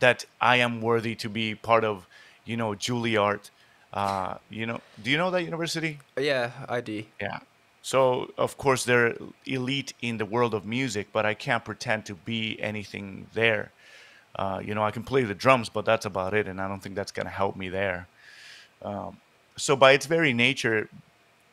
that 0.00 0.26
I 0.38 0.56
am 0.56 0.82
worthy 0.82 1.14
to 1.14 1.30
be 1.30 1.54
part 1.54 1.82
of, 1.82 2.06
you 2.44 2.58
know, 2.58 2.72
Juilliard. 2.74 3.48
Uh, 3.94 4.34
you 4.50 4.66
know, 4.66 4.82
do 5.02 5.10
you 5.10 5.16
know 5.16 5.30
that 5.30 5.44
university? 5.44 5.98
yeah, 6.18 6.50
I 6.68 6.82
do. 6.82 7.04
Yeah. 7.18 7.38
So 7.80 8.32
of 8.36 8.58
course 8.58 8.84
they're 8.84 9.16
elite 9.46 9.94
in 10.02 10.18
the 10.18 10.26
world 10.26 10.52
of 10.52 10.66
music, 10.66 11.08
but 11.10 11.24
I 11.24 11.32
can't 11.32 11.64
pretend 11.64 12.04
to 12.06 12.14
be 12.14 12.60
anything 12.60 13.28
there. 13.32 13.72
Uh, 14.36 14.60
you 14.62 14.74
know, 14.74 14.84
I 14.84 14.90
can 14.90 15.04
play 15.04 15.24
the 15.24 15.34
drums, 15.34 15.70
but 15.70 15.86
that's 15.86 16.04
about 16.04 16.34
it, 16.34 16.46
and 16.46 16.60
I 16.60 16.68
don't 16.68 16.82
think 16.82 16.96
that's 16.96 17.12
gonna 17.12 17.30
help 17.30 17.56
me 17.56 17.70
there. 17.70 18.08
Um, 18.82 19.16
so 19.56 19.74
by 19.74 19.92
its 19.92 20.04
very 20.04 20.34
nature, 20.34 20.90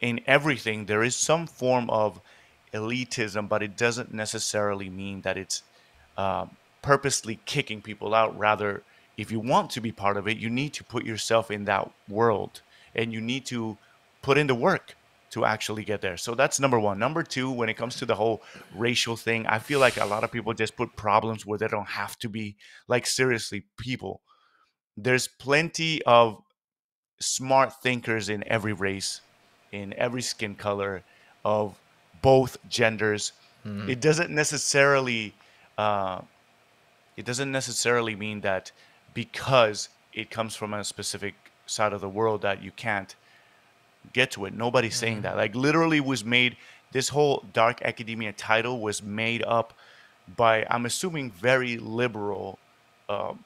in 0.01 0.19
everything 0.27 0.85
there 0.85 1.03
is 1.03 1.15
some 1.15 1.47
form 1.47 1.89
of 1.89 2.19
elitism, 2.73 3.49
but 3.49 3.63
it 3.63 3.77
doesn't 3.77 4.13
necessarily 4.13 4.89
mean 4.89 5.21
that 5.21 5.37
it's 5.37 5.63
um, 6.17 6.55
purposely 6.81 7.39
kicking 7.45 7.81
people 7.81 8.13
out. 8.13 8.37
Rather, 8.37 8.83
if 9.17 9.31
you 9.31 9.39
want 9.39 9.69
to 9.71 9.81
be 9.81 9.91
part 9.91 10.17
of 10.17 10.27
it, 10.27 10.37
you 10.37 10.49
need 10.49 10.73
to 10.73 10.83
put 10.83 11.05
yourself 11.05 11.51
in 11.51 11.65
that 11.65 11.91
world, 12.07 12.61
and 12.95 13.11
you 13.11 13.21
need 13.21 13.45
to 13.47 13.77
put 14.21 14.37
in 14.37 14.47
the 14.47 14.55
work 14.55 14.95
to 15.31 15.45
actually 15.45 15.83
get 15.83 16.01
there. 16.01 16.17
So 16.17 16.33
that's 16.33 16.59
number 16.59 16.79
one. 16.79 16.97
Number 16.97 17.21
two, 17.21 17.51
when 17.51 17.69
it 17.69 17.75
comes 17.75 17.95
to 17.97 18.05
the 18.05 18.15
whole 18.15 18.41
racial 18.75 19.15
thing, 19.15 19.45
I 19.45 19.59
feel 19.59 19.79
like 19.79 19.97
a 19.97 20.05
lot 20.05 20.23
of 20.23 20.31
people 20.31 20.53
just 20.53 20.75
put 20.75 20.95
problems 20.95 21.45
where 21.45 21.59
they 21.59 21.67
don't 21.67 21.87
have 21.87 22.17
to 22.19 22.29
be. 22.29 22.55
Like, 22.87 23.05
seriously, 23.05 23.65
people, 23.77 24.21
there's 24.97 25.27
plenty 25.27 26.01
of 26.03 26.41
smart 27.19 27.81
thinkers 27.83 28.29
in 28.29 28.43
every 28.47 28.73
race, 28.73 29.21
in 29.71 29.93
every 29.93 30.21
skin 30.21 30.55
color, 30.55 31.03
of 31.45 31.79
both 32.21 32.57
genders. 32.69 33.33
Mm. 33.65 33.89
It 33.89 33.99
doesn't 34.01 34.29
necessarily, 34.29 35.33
uh, 35.77 36.21
it 37.17 37.25
doesn't 37.25 37.51
necessarily 37.51 38.15
mean 38.15 38.41
that 38.41 38.71
because 39.13 39.89
it 40.13 40.29
comes 40.29 40.55
from 40.55 40.73
a 40.73 40.83
specific 40.83 41.35
side 41.65 41.93
of 41.93 42.01
the 42.01 42.09
world 42.09 42.41
that 42.41 42.63
you 42.63 42.71
can't 42.71 43.15
get 44.13 44.31
to 44.31 44.45
it. 44.45 44.53
Nobody's 44.53 44.95
saying 44.95 45.21
that. 45.21 45.35
Like 45.35 45.55
literally 45.55 45.99
was 45.99 46.23
made 46.23 46.57
this 46.91 47.09
whole 47.09 47.45
dark 47.53 47.81
academia 47.83 48.33
title 48.33 48.79
was 48.79 49.03
made 49.03 49.43
up 49.43 49.73
by 50.35 50.65
I'm 50.69 50.85
assuming 50.85 51.31
very 51.31 51.77
liberal 51.77 52.57
um, 53.07 53.43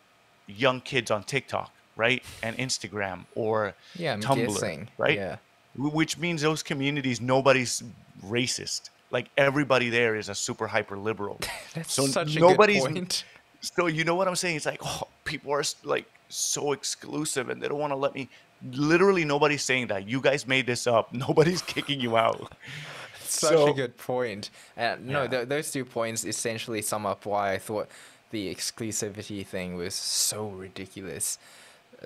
young 0.48 0.80
kids 0.82 1.12
on 1.12 1.24
TikTok, 1.24 1.72
right, 1.96 2.24
and 2.42 2.58
Instagram 2.58 3.26
or 3.36 3.74
Yeah, 3.96 4.14
I'm 4.14 4.22
Tumblr, 4.22 4.48
guessing. 4.48 4.90
right? 4.98 5.18
Yeah. 5.18 5.38
Wh- 5.76 5.94
Which 5.94 6.18
means 6.18 6.42
those 6.42 6.64
communities 6.64 7.22
nobody's 7.22 7.84
racist. 8.26 8.90
Like 9.12 9.30
everybody 9.38 9.90
there 9.90 10.16
is 10.16 10.30
a 10.30 10.36
super 10.36 10.68
hyper 10.68 10.98
liberal. 10.98 11.40
That's 11.76 11.94
So 11.94 12.06
such 12.08 12.36
a 12.36 12.40
nobody's- 12.40 12.84
good 12.86 12.94
point. 12.96 13.24
So 13.62 13.88
you 13.88 14.04
know 14.04 14.16
what 14.16 14.28
I'm 14.28 14.36
saying? 14.36 14.58
It's 14.58 14.66
like, 14.66 14.82
oh, 14.84 15.08
people 15.24 15.52
are 15.54 15.64
like 15.84 16.06
so 16.28 16.74
exclusive 16.74 17.50
and 17.50 17.62
they 17.62 17.68
don't 17.70 17.80
want 17.80 17.92
to 17.92 17.98
let 17.98 18.14
me. 18.14 18.28
Literally, 18.72 19.24
nobody's 19.26 19.64
saying 19.64 19.88
that. 19.88 20.08
You 20.08 20.20
guys 20.22 20.48
made 20.48 20.66
this 20.66 20.88
up. 20.88 21.14
Nobody's 21.28 21.62
kicking 21.62 22.00
you 22.00 22.16
out. 22.18 22.54
Such 23.26 23.70
a 23.70 23.74
good 23.74 23.98
point. 23.98 24.50
Uh, 24.78 24.96
no, 25.02 25.24
Yeah. 25.24 25.28
th- 25.28 25.48
those 25.50 25.72
two 25.72 25.84
points 25.86 26.24
essentially 26.24 26.82
sum 26.82 27.06
up 27.06 27.26
why 27.26 27.54
I 27.54 27.58
thought 27.58 27.90
the 28.32 28.54
exclusivity 28.54 29.46
thing 29.46 29.76
was 29.76 29.94
so 29.96 30.48
ridiculous. 30.48 31.38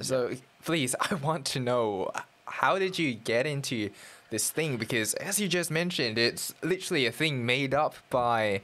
So 0.02 0.32
please, 0.64 0.96
I 1.00 1.14
want 1.16 1.46
to 1.48 1.60
know 1.60 2.12
how 2.48 2.80
did 2.80 2.98
you 2.98 3.14
get 3.14 3.46
into 3.46 3.90
this 4.30 4.50
thing? 4.50 4.78
Because 4.78 5.14
as 5.16 5.40
you 5.40 5.48
just 5.48 5.70
mentioned, 5.72 6.18
it's 6.18 6.54
literally 6.64 7.06
a 7.06 7.12
thing 7.12 7.46
made 7.46 7.74
up 7.74 7.96
by 8.10 8.62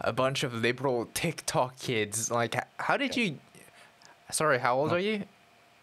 a 0.00 0.12
bunch 0.12 0.42
of 0.42 0.54
liberal 0.54 1.08
TikTok 1.14 1.78
kids. 1.78 2.30
Like, 2.30 2.56
how 2.80 2.96
did 2.96 3.16
you? 3.16 3.38
Sorry, 4.30 4.58
how 4.58 4.76
old 4.76 4.92
are 4.92 4.98
you? 4.98 5.24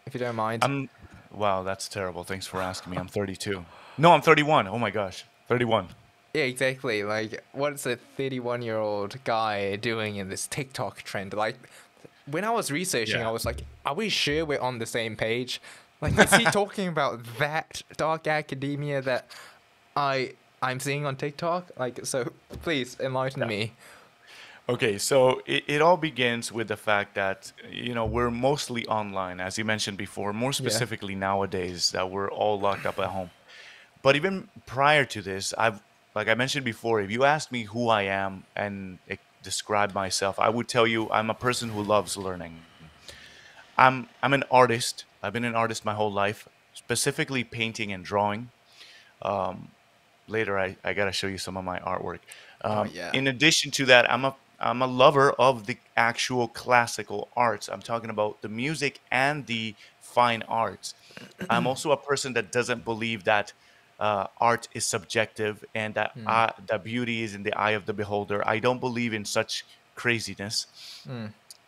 If 0.05 0.13
you 0.13 0.19
don't 0.19 0.35
mind. 0.35 0.63
I'm. 0.63 0.89
Wow, 1.31 1.63
that's 1.63 1.89
terrible. 1.89 2.23
Thanks 2.23 2.47
for 2.47 2.61
asking 2.61 2.91
me. 2.91 2.97
I'm 2.97 3.07
32. 3.09 3.65
No, 3.97 4.11
I'm 4.11 4.21
31. 4.21 4.67
Oh 4.67 4.77
my 4.77 4.89
gosh, 4.89 5.25
31. 5.49 5.87
Yeah, 6.33 6.43
exactly. 6.43 7.03
Like, 7.03 7.43
what's 7.53 7.85
a 7.85 7.95
31 7.95 8.61
year 8.61 8.77
old 8.77 9.21
guy 9.23 9.75
doing 9.77 10.17
in 10.17 10.29
this 10.29 10.47
TikTok 10.47 11.03
trend? 11.03 11.33
Like, 11.33 11.55
when 12.25 12.43
I 12.43 12.51
was 12.51 12.71
researching, 12.71 13.19
Yeah. 13.19 13.27
I 13.27 13.31
was 13.31 13.45
like, 13.45 13.63
are 13.85 13.93
we 13.93 14.09
sure 14.09 14.45
we're 14.45 14.59
on 14.59 14.79
the 14.79 14.85
same 14.85 15.15
page? 15.15 15.61
Like, 16.01 16.17
is 16.17 16.33
he 16.33 16.43
talking 16.61 16.87
about 16.87 17.23
that 17.39 17.81
dark 17.97 18.27
academia 18.27 19.01
that 19.01 19.27
I 19.95 20.33
I'm 20.61 20.79
seeing 20.79 21.05
on 21.05 21.15
TikTok? 21.15 21.71
Like, 21.77 22.05
so 22.05 22.31
please 22.63 22.97
enlighten 22.99 23.47
me. 23.47 23.73
Okay, 24.67 24.97
so 24.97 25.41
it, 25.45 25.63
it 25.67 25.81
all 25.81 25.95
begins 25.95 26.51
with 26.51 26.69
the 26.69 26.77
fact 26.77 27.13
that, 27.13 27.51
you 27.69 27.93
know, 27.93 28.05
we're 28.05 28.31
mostly 28.31 28.85
online, 28.87 29.39
as 29.39 29.59
you 29.59 29.65
mentioned 29.65 29.95
before, 29.95 30.33
more 30.33 30.53
specifically 30.53 31.13
nowadays 31.13 31.91
that 31.91 32.09
we're 32.09 32.31
all 32.31 32.59
locked 32.59 32.87
up 32.87 32.97
at 32.97 33.09
home. 33.09 33.29
But 34.01 34.15
even 34.15 34.49
prior 34.65 35.05
to 35.05 35.21
this, 35.21 35.53
I've, 35.55 35.81
like 36.15 36.27
I 36.27 36.33
mentioned 36.33 36.65
before, 36.65 36.99
if 36.99 37.11
you 37.11 37.25
asked 37.25 37.51
me 37.51 37.63
who 37.63 37.89
I 37.89 38.03
am 38.03 38.45
and 38.55 38.97
eh, 39.07 39.17
describe 39.43 39.93
myself, 39.93 40.39
I 40.39 40.49
would 40.49 40.67
tell 40.67 40.87
you 40.87 41.11
I'm 41.11 41.29
a 41.29 41.35
person 41.35 41.69
who 41.69 41.83
loves 41.83 42.17
learning. 42.17 42.61
I'm, 43.77 44.07
I'm 44.21 44.33
an 44.33 44.43
artist. 44.49 45.05
I've 45.21 45.33
been 45.33 45.45
an 45.45 45.55
artist 45.55 45.85
my 45.85 45.93
whole 45.93 46.11
life, 46.11 46.47
specifically 46.73 47.43
painting 47.43 47.91
and 47.91 48.03
drawing. 48.03 48.49
Um, 49.21 49.69
later, 50.27 50.57
I, 50.57 50.77
I 50.83 50.93
got 50.93 51.05
to 51.05 51.11
show 51.11 51.27
you 51.27 51.37
some 51.37 51.57
of 51.57 51.63
my 51.63 51.79
artwork. 51.79 52.19
Um, 52.61 52.89
yeah. 52.93 53.11
In 53.13 53.27
addition 53.27 53.71
to 53.71 53.85
that, 53.85 54.11
I'm 54.11 54.25
a 54.25 54.35
I'm 54.57 54.81
a 54.81 54.87
lover 54.87 55.31
of 55.31 55.65
the 55.65 55.77
actual 55.97 56.47
classical 56.47 57.27
arts. 57.35 57.67
I'm 57.67 57.81
talking 57.81 58.09
about 58.09 58.41
the 58.41 58.47
music 58.47 59.01
and 59.11 59.45
the 59.45 59.75
fine 59.99 60.43
arts. 60.43 60.93
I'm 61.49 61.67
also 61.67 61.91
a 61.91 61.97
person 61.97 62.33
that 62.33 62.53
doesn't 62.53 62.85
believe 62.85 63.25
that 63.25 63.51
uh, 63.99 64.27
art 64.39 64.67
is 64.73 64.85
subjective 64.85 65.63
and 65.75 65.93
that 65.95 66.15
uh, 66.25 66.51
that 66.67 66.83
beauty 66.83 67.23
is 67.23 67.35
in 67.35 67.43
the 67.43 67.53
eye 67.53 67.71
of 67.71 67.85
the 67.85 67.93
beholder. 67.93 68.47
I 68.47 68.59
don't 68.59 68.79
believe 68.79 69.13
in 69.13 69.25
such 69.25 69.65
craziness. 69.95 70.67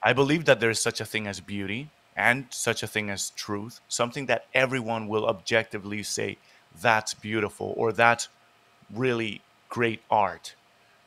I 0.03 0.13
believe 0.13 0.45
that 0.45 0.59
there 0.59 0.69
is 0.69 0.81
such 0.81 1.01
a 1.01 1.05
thing 1.05 1.27
as 1.27 1.39
beauty 1.39 1.89
and 2.17 2.47
such 2.49 2.81
a 2.81 2.87
thing 2.87 3.09
as 3.11 3.29
truth, 3.29 3.79
something 3.87 4.25
that 4.25 4.47
everyone 4.53 5.07
will 5.07 5.27
objectively 5.27 6.01
say 6.01 6.37
that's 6.81 7.13
beautiful 7.13 7.73
or 7.77 7.93
that's 7.93 8.27
really 8.93 9.41
great 9.69 10.01
art. 10.09 10.55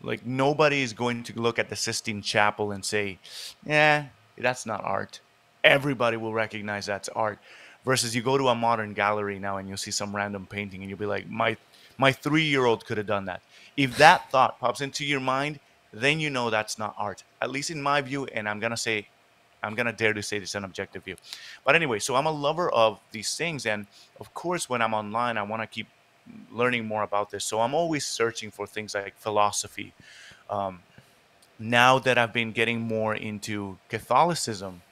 Like 0.00 0.24
nobody 0.24 0.82
is 0.82 0.92
going 0.92 1.24
to 1.24 1.38
look 1.38 1.58
at 1.58 1.68
the 1.68 1.76
Sistine 1.76 2.22
Chapel 2.22 2.70
and 2.72 2.84
say, 2.84 3.18
"Yeah, 3.66 4.06
that's 4.38 4.64
not 4.64 4.82
art." 4.84 5.20
Everybody 5.62 6.16
will 6.16 6.32
recognize 6.32 6.86
that's 6.86 7.10
art. 7.10 7.38
Versus 7.84 8.14
you 8.14 8.22
go 8.22 8.38
to 8.38 8.48
a 8.48 8.54
modern 8.54 8.94
gallery 8.94 9.38
now 9.38 9.56
and 9.56 9.68
you'll 9.68 9.76
see 9.76 9.90
some 9.90 10.14
random 10.14 10.46
painting 10.46 10.80
and 10.80 10.88
you'll 10.88 10.98
be 10.98 11.06
like, 11.06 11.28
"My 11.28 11.56
my 11.98 12.12
3-year-old 12.12 12.86
could 12.86 12.96
have 12.96 13.06
done 13.06 13.26
that." 13.26 13.42
If 13.76 13.98
that 13.98 14.30
thought 14.30 14.58
pops 14.58 14.80
into 14.80 15.04
your 15.04 15.20
mind, 15.20 15.60
then 15.92 16.20
you 16.20 16.30
know 16.30 16.48
that's 16.48 16.78
not 16.78 16.94
art. 16.96 17.24
At 17.42 17.50
least 17.50 17.70
in 17.70 17.82
my 17.82 18.00
view, 18.00 18.26
and 18.26 18.48
I'm 18.48 18.60
to 18.60 18.76
say 18.76 19.08
I'm 19.62 19.74
gonna 19.74 19.92
dare 19.92 20.12
to 20.12 20.22
say 20.22 20.38
this 20.38 20.54
an 20.54 20.64
objective 20.64 21.04
view. 21.04 21.16
But 21.64 21.74
anyway, 21.74 21.98
so 21.98 22.16
I'm 22.16 22.26
a 22.26 22.32
lover 22.32 22.70
of 22.70 23.00
these 23.12 23.36
things, 23.36 23.66
and 23.66 23.86
of 24.18 24.32
course, 24.34 24.68
when 24.68 24.82
I'm 24.82 24.94
online, 24.94 25.38
I 25.38 25.42
want 25.42 25.62
to 25.62 25.66
keep 25.66 25.88
learning 26.50 26.86
more 26.86 27.02
about 27.02 27.30
this. 27.30 27.44
So 27.44 27.60
I'm 27.60 27.74
always 27.74 28.06
searching 28.06 28.50
for 28.50 28.66
things 28.66 28.94
like 28.94 29.16
philosophy. 29.16 29.92
Um, 30.48 30.80
now 31.58 31.98
that 31.98 32.16
I've 32.18 32.32
been 32.32 32.52
getting 32.52 32.80
more 32.80 33.14
into 33.14 33.78
Catholicism, 33.88 34.82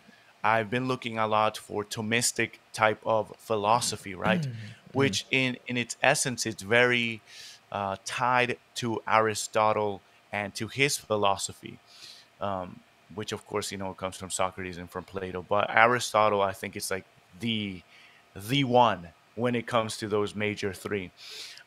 I've 0.44 0.70
been 0.70 0.86
looking 0.86 1.18
a 1.18 1.26
lot 1.26 1.56
for 1.56 1.84
Thomistic 1.84 2.52
type 2.72 3.00
of 3.04 3.34
philosophy, 3.38 4.14
right? 4.14 4.46
Which, 4.92 5.26
in 5.30 5.58
in 5.66 5.76
its 5.76 5.96
essence, 6.02 6.46
it's 6.46 6.62
very 6.62 7.20
uh, 7.72 7.96
tied 8.04 8.58
to 8.76 9.02
Aristotle 9.06 10.00
and 10.32 10.54
to 10.54 10.68
his 10.68 10.96
philosophy 10.98 11.78
um, 12.40 12.80
which 13.14 13.32
of 13.32 13.46
course 13.46 13.72
you 13.72 13.78
know 13.78 13.94
comes 13.94 14.16
from 14.16 14.30
Socrates 14.30 14.78
and 14.78 14.90
from 14.90 15.04
Plato. 15.04 15.44
But 15.48 15.70
Aristotle, 15.70 16.42
I 16.42 16.52
think, 16.52 16.76
is 16.76 16.90
like 16.90 17.04
the 17.40 17.82
the 18.34 18.64
one 18.64 19.08
when 19.34 19.54
it 19.54 19.66
comes 19.66 19.96
to 19.98 20.08
those 20.08 20.34
major 20.34 20.72
three. 20.72 21.10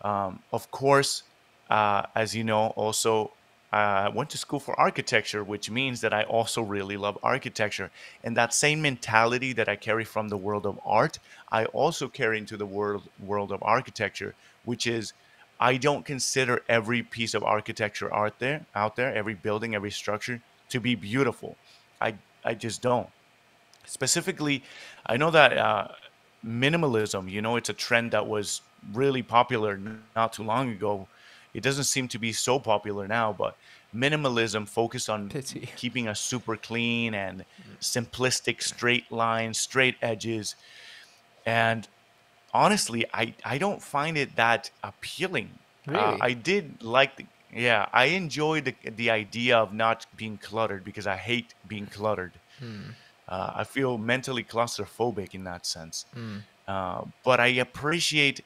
Um, 0.02 0.40
of 0.52 0.70
course, 0.72 1.24
uh, 1.70 2.04
as 2.16 2.36
you 2.36 2.44
know, 2.44 2.68
also 2.76 3.32
I 3.72 4.10
went 4.10 4.30
to 4.32 4.38
school 4.38 4.60
for 4.60 4.78
architecture, 4.78 5.44
which 5.44 5.70
means 5.70 6.02
that 6.02 6.14
I 6.14 6.24
also 6.24 6.62
really 6.62 6.98
love 6.98 7.18
architecture. 7.24 7.90
And 8.24 8.36
that 8.36 8.54
same 8.54 8.82
mentality 8.82 9.54
that 9.54 9.70
I 9.70 9.78
carry 9.78 10.04
from 10.04 10.28
the 10.28 10.36
world 10.36 10.66
of 10.66 10.80
art, 10.86 11.20
I 11.52 11.66
also 11.66 12.10
carry 12.10 12.38
into 12.38 12.58
the 12.58 12.66
world 12.66 13.04
world 13.20 13.52
of 13.52 13.64
architecture, 13.64 14.36
which 14.66 14.86
is 14.86 15.14
I 15.60 15.78
don't 15.78 16.06
consider 16.06 16.64
every 16.68 17.04
piece 17.04 17.34
of 17.34 17.44
architecture 17.44 18.14
out 18.14 18.40
there, 18.40 18.66
out 18.76 18.96
there, 18.96 19.14
every 19.14 19.36
building, 19.36 19.74
every 19.76 19.92
structure 19.92 20.42
to 20.72 20.80
be 20.80 20.96
beautiful. 20.96 21.56
I 22.00 22.16
I 22.44 22.54
just 22.54 22.82
don't. 22.82 23.10
Specifically, 23.86 24.64
I 25.06 25.18
know 25.18 25.32
that 25.32 25.58
uh, 25.58 25.88
minimalism, 26.46 27.30
you 27.30 27.42
know, 27.42 27.56
it's 27.56 27.70
a 27.70 27.74
trend 27.74 28.12
that 28.12 28.28
was 28.28 28.62
really 28.94 29.24
popular 29.24 29.80
not 30.16 30.34
too 30.34 30.44
long 30.44 30.72
ago. 30.72 31.08
It 31.54 31.62
doesn't 31.64 31.84
seem 31.86 32.08
to 32.10 32.20
be 32.20 32.32
so 32.32 32.60
popular 32.60 33.08
now, 33.08 33.34
but 33.34 33.58
minimalism 33.94 34.68
focused 34.68 35.10
on 35.10 35.30
Pity. 35.30 35.70
keeping 35.76 36.08
us 36.08 36.20
super 36.20 36.56
clean 36.56 37.14
and 37.14 37.44
simplistic, 37.82 38.62
straight 38.64 39.12
lines, 39.12 39.60
straight 39.60 39.96
edges. 40.02 40.56
And 41.46 41.88
honestly, 42.54 43.06
I, 43.14 43.34
I 43.44 43.58
don't 43.58 43.82
find 43.82 44.18
it 44.18 44.36
that 44.36 44.72
appealing. 44.84 45.50
Uh, 45.88 45.92
Really? 45.92 46.22
I 46.22 46.34
did 46.34 46.82
like 46.84 47.18
the, 47.18 47.26
yeah, 47.54 47.88
I 47.92 48.06
enjoy 48.06 48.62
the, 48.62 48.76
the 48.96 49.10
idea 49.10 49.58
of 49.58 49.74
not 49.74 50.06
being 50.16 50.38
cluttered 50.38 50.84
because 50.84 51.08
I 51.08 51.18
hate 51.18 51.54
being 51.68 51.88
cluttered. 51.88 52.34
Uh, 53.28 53.52
I 53.56 53.64
feel 53.64 53.98
mentally 53.98 54.44
claustrophobic 54.44 55.34
in 55.34 55.44
that 55.46 55.66
sense. 55.66 56.06
Uh, 56.68 57.04
but 57.24 57.40
I 57.40 57.48
appreciate 57.48 58.42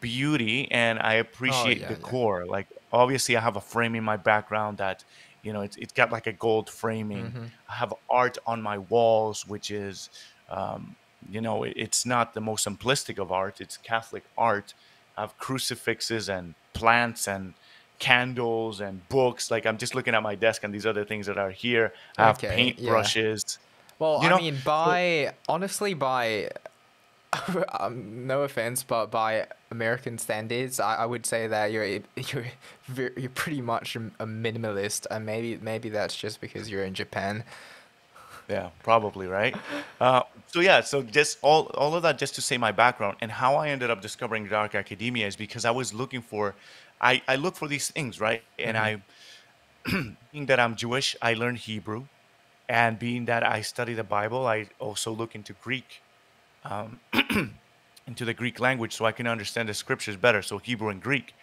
beauty 0.00 0.70
and 0.70 0.98
I 1.00 1.14
appreciate 1.14 1.78
yeah, 1.78 1.90
yeah. 1.90 1.96
decor. 1.96 2.46
Like 2.46 2.66
obviously, 2.92 3.36
I 3.36 3.40
have 3.40 3.56
a 3.56 3.60
frame 3.60 3.94
in 3.94 4.04
my 4.04 4.16
background 4.16 4.78
that 4.78 5.04
you 5.42 5.52
know 5.52 5.62
it's, 5.62 5.76
it's 5.76 5.92
got 5.92 6.10
like 6.10 6.26
a 6.26 6.32
gold 6.32 6.70
framing. 6.70 7.26
Mm-hmm. 7.26 7.44
I 7.68 7.74
have 7.74 7.94
art 8.08 8.38
on 8.46 8.62
my 8.62 8.78
walls, 8.78 9.46
which 9.46 9.70
is 9.70 10.10
um, 10.50 10.96
you 11.30 11.40
know 11.40 11.64
it, 11.64 11.74
it's 11.76 12.06
not 12.06 12.34
the 12.34 12.40
most 12.40 12.66
simplistic 12.66 13.18
of 13.18 13.30
art. 13.32 13.60
It's 13.60 13.76
Catholic 13.76 14.24
art. 14.36 14.74
I 15.16 15.22
have 15.22 15.36
crucifixes 15.38 16.28
and 16.28 16.54
plants 16.72 17.28
and 17.28 17.54
candles 17.98 18.80
and 18.80 19.06
books. 19.08 19.50
Like 19.50 19.66
I'm 19.66 19.78
just 19.78 19.94
looking 19.94 20.14
at 20.14 20.22
my 20.22 20.34
desk 20.34 20.64
and 20.64 20.72
these 20.74 20.86
other 20.86 21.04
things 21.04 21.26
that 21.26 21.38
are 21.38 21.50
here. 21.50 21.92
I 22.18 22.26
have 22.26 22.36
Okay, 22.36 22.48
paint 22.56 22.78
yeah. 22.78 22.90
Well, 23.98 24.20
You 24.22 24.26
I 24.26 24.30
know, 24.30 24.38
mean, 24.38 24.56
so- 24.56 24.62
by 24.64 25.34
honestly, 25.48 25.94
by 25.94 26.50
um, 27.80 28.26
no 28.26 28.42
offense, 28.42 28.82
but 28.82 29.10
by 29.10 29.46
American 29.70 30.18
standards, 30.18 30.78
I, 30.80 30.96
I 30.96 31.06
would 31.06 31.24
say 31.24 31.46
that 31.46 31.72
you're 31.72 31.84
you're 32.16 32.46
you're 32.96 33.30
pretty 33.30 33.60
much 33.62 33.96
a 33.96 34.00
a 34.20 34.26
minimalist, 34.26 35.06
and 35.10 35.24
maybe 35.24 35.58
maybe 35.62 35.88
that's 35.88 36.14
just 36.16 36.40
because 36.40 36.68
you're 36.70 36.84
in 36.84 36.94
Japan. 36.94 37.44
Yeah, 38.48 38.70
probably 38.82 39.28
right. 39.28 39.54
Uh, 40.00 40.22
so 40.48 40.60
yeah, 40.60 40.80
so 40.82 41.02
just 41.02 41.38
all 41.42 41.66
all 41.74 41.94
of 41.94 42.02
that 42.02 42.18
just 42.18 42.34
to 42.34 42.42
say 42.42 42.58
my 42.58 42.72
background 42.72 43.16
and 43.20 43.30
how 43.30 43.54
I 43.54 43.68
ended 43.68 43.90
up 43.90 44.02
discovering 44.02 44.46
dark 44.46 44.74
academia 44.74 45.26
is 45.26 45.36
because 45.36 45.64
I 45.64 45.70
was 45.70 45.94
looking 45.94 46.20
for, 46.20 46.54
I 47.02 47.22
I 47.28 47.36
look 47.36 47.56
for 47.56 47.68
these 47.68 47.90
things 47.90 48.20
right, 48.20 48.42
and 48.58 48.76
hmm 48.76 48.82
I 48.84 49.02
being 50.32 50.46
that 50.46 50.60
I'm 50.60 50.76
Jewish, 50.76 51.16
I 51.20 51.34
learned 51.34 51.58
Hebrew, 51.58 52.06
and 52.68 52.98
being 52.98 53.24
that 53.26 53.42
I 53.46 53.62
study 53.62 53.94
the 53.94 54.04
Bible, 54.04 54.46
I 54.46 54.68
also 54.78 55.10
look 55.12 55.34
into 55.34 55.52
Greek, 55.54 56.02
um, 56.64 57.00
into 58.06 58.24
the 58.24 58.34
Greek 58.34 58.60
language, 58.60 58.94
so 58.94 59.04
I 59.04 59.12
can 59.12 59.26
understand 59.26 59.68
the 59.68 59.74
scriptures 59.74 60.16
better. 60.16 60.40
So 60.42 60.58
Hebrew 60.58 60.88
and 60.88 61.02
Greek, 61.02 61.34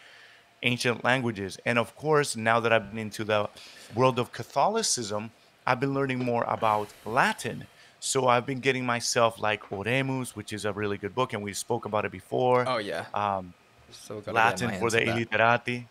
ancient 0.63 1.03
languages, 1.03 1.57
and 1.65 1.77
of 1.77 1.95
course, 1.95 2.35
now 2.35 2.59
that 2.61 2.71
I've 2.71 2.89
been 2.91 2.99
into 2.99 3.23
the 3.23 3.49
world 3.95 4.19
of 4.19 4.31
Catholicism, 4.31 5.31
I've 5.67 5.79
been 5.79 5.93
learning 5.93 6.19
more 6.19 6.43
about 6.47 6.87
Latin. 7.05 7.67
So 7.99 8.27
I've 8.27 8.45
been 8.45 8.59
getting 8.61 8.85
myself 8.85 9.39
like 9.41 9.61
Oremus, 9.69 10.29
which 10.35 10.53
is 10.53 10.63
a 10.65 10.71
really 10.71 10.97
good 10.97 11.13
book, 11.13 11.33
and 11.33 11.43
we 11.43 11.53
spoke 11.53 11.85
about 11.85 12.05
it 12.05 12.11
before. 12.11 12.65
Oh 12.67 12.77
yeah, 12.77 13.05
Um, 13.13 13.53
still 13.91 14.23
Latin 14.27 14.71
for 14.71 14.89
the 14.91 15.01
illiterati. 15.07 15.89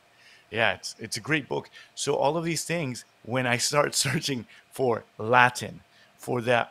Yeah, 0.51 0.75
it's 0.75 0.95
it's 0.99 1.17
a 1.17 1.21
great 1.21 1.49
book. 1.49 1.71
So 1.95 2.15
all 2.17 2.37
of 2.37 2.45
these 2.45 2.65
things, 2.65 3.05
when 3.23 3.47
I 3.47 3.59
start 3.59 3.95
searching 4.07 4.47
for 4.71 5.07
Latin, 5.19 5.85
for 6.17 6.41
the 6.41 6.69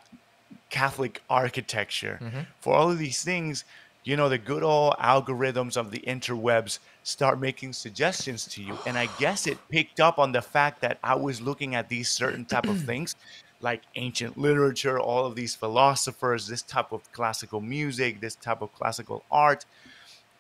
Catholic 0.69 1.23
architecture, 1.29 2.21
hmm 2.21 2.43
for 2.61 2.75
all 2.75 2.91
of 2.91 2.97
these 2.99 3.23
things, 3.23 3.65
you 4.03 4.15
know, 4.17 4.29
the 4.29 4.37
good 4.39 4.63
old 4.63 4.95
algorithms 4.99 5.77
of 5.77 5.91
the 5.91 6.03
interwebs 6.07 6.79
start 7.03 7.39
making 7.39 7.73
suggestions 7.73 8.47
to 8.47 8.63
you. 8.63 8.81
And 8.85 8.97
I 8.97 9.07
guess 9.07 9.47
it 9.47 9.67
picked 9.69 9.99
up 9.99 10.19
on 10.19 10.31
the 10.31 10.41
fact 10.41 10.81
that 10.81 10.99
I 11.03 11.15
was 11.15 11.41
looking 11.41 11.75
at 11.75 11.89
these 11.89 12.11
certain 12.11 12.45
type 12.45 12.67
of 12.69 12.79
things, 12.81 13.15
like 13.59 13.83
ancient 13.95 14.37
literature, 14.37 14.99
all 14.99 15.25
of 15.25 15.35
these 15.35 15.55
philosophers, 15.55 16.47
this 16.47 16.63
type 16.63 16.91
of 16.91 17.11
classical 17.11 17.61
music, 17.61 18.21
this 18.21 18.35
type 18.35 18.61
of 18.61 18.71
classical 18.73 19.25
art, 19.31 19.65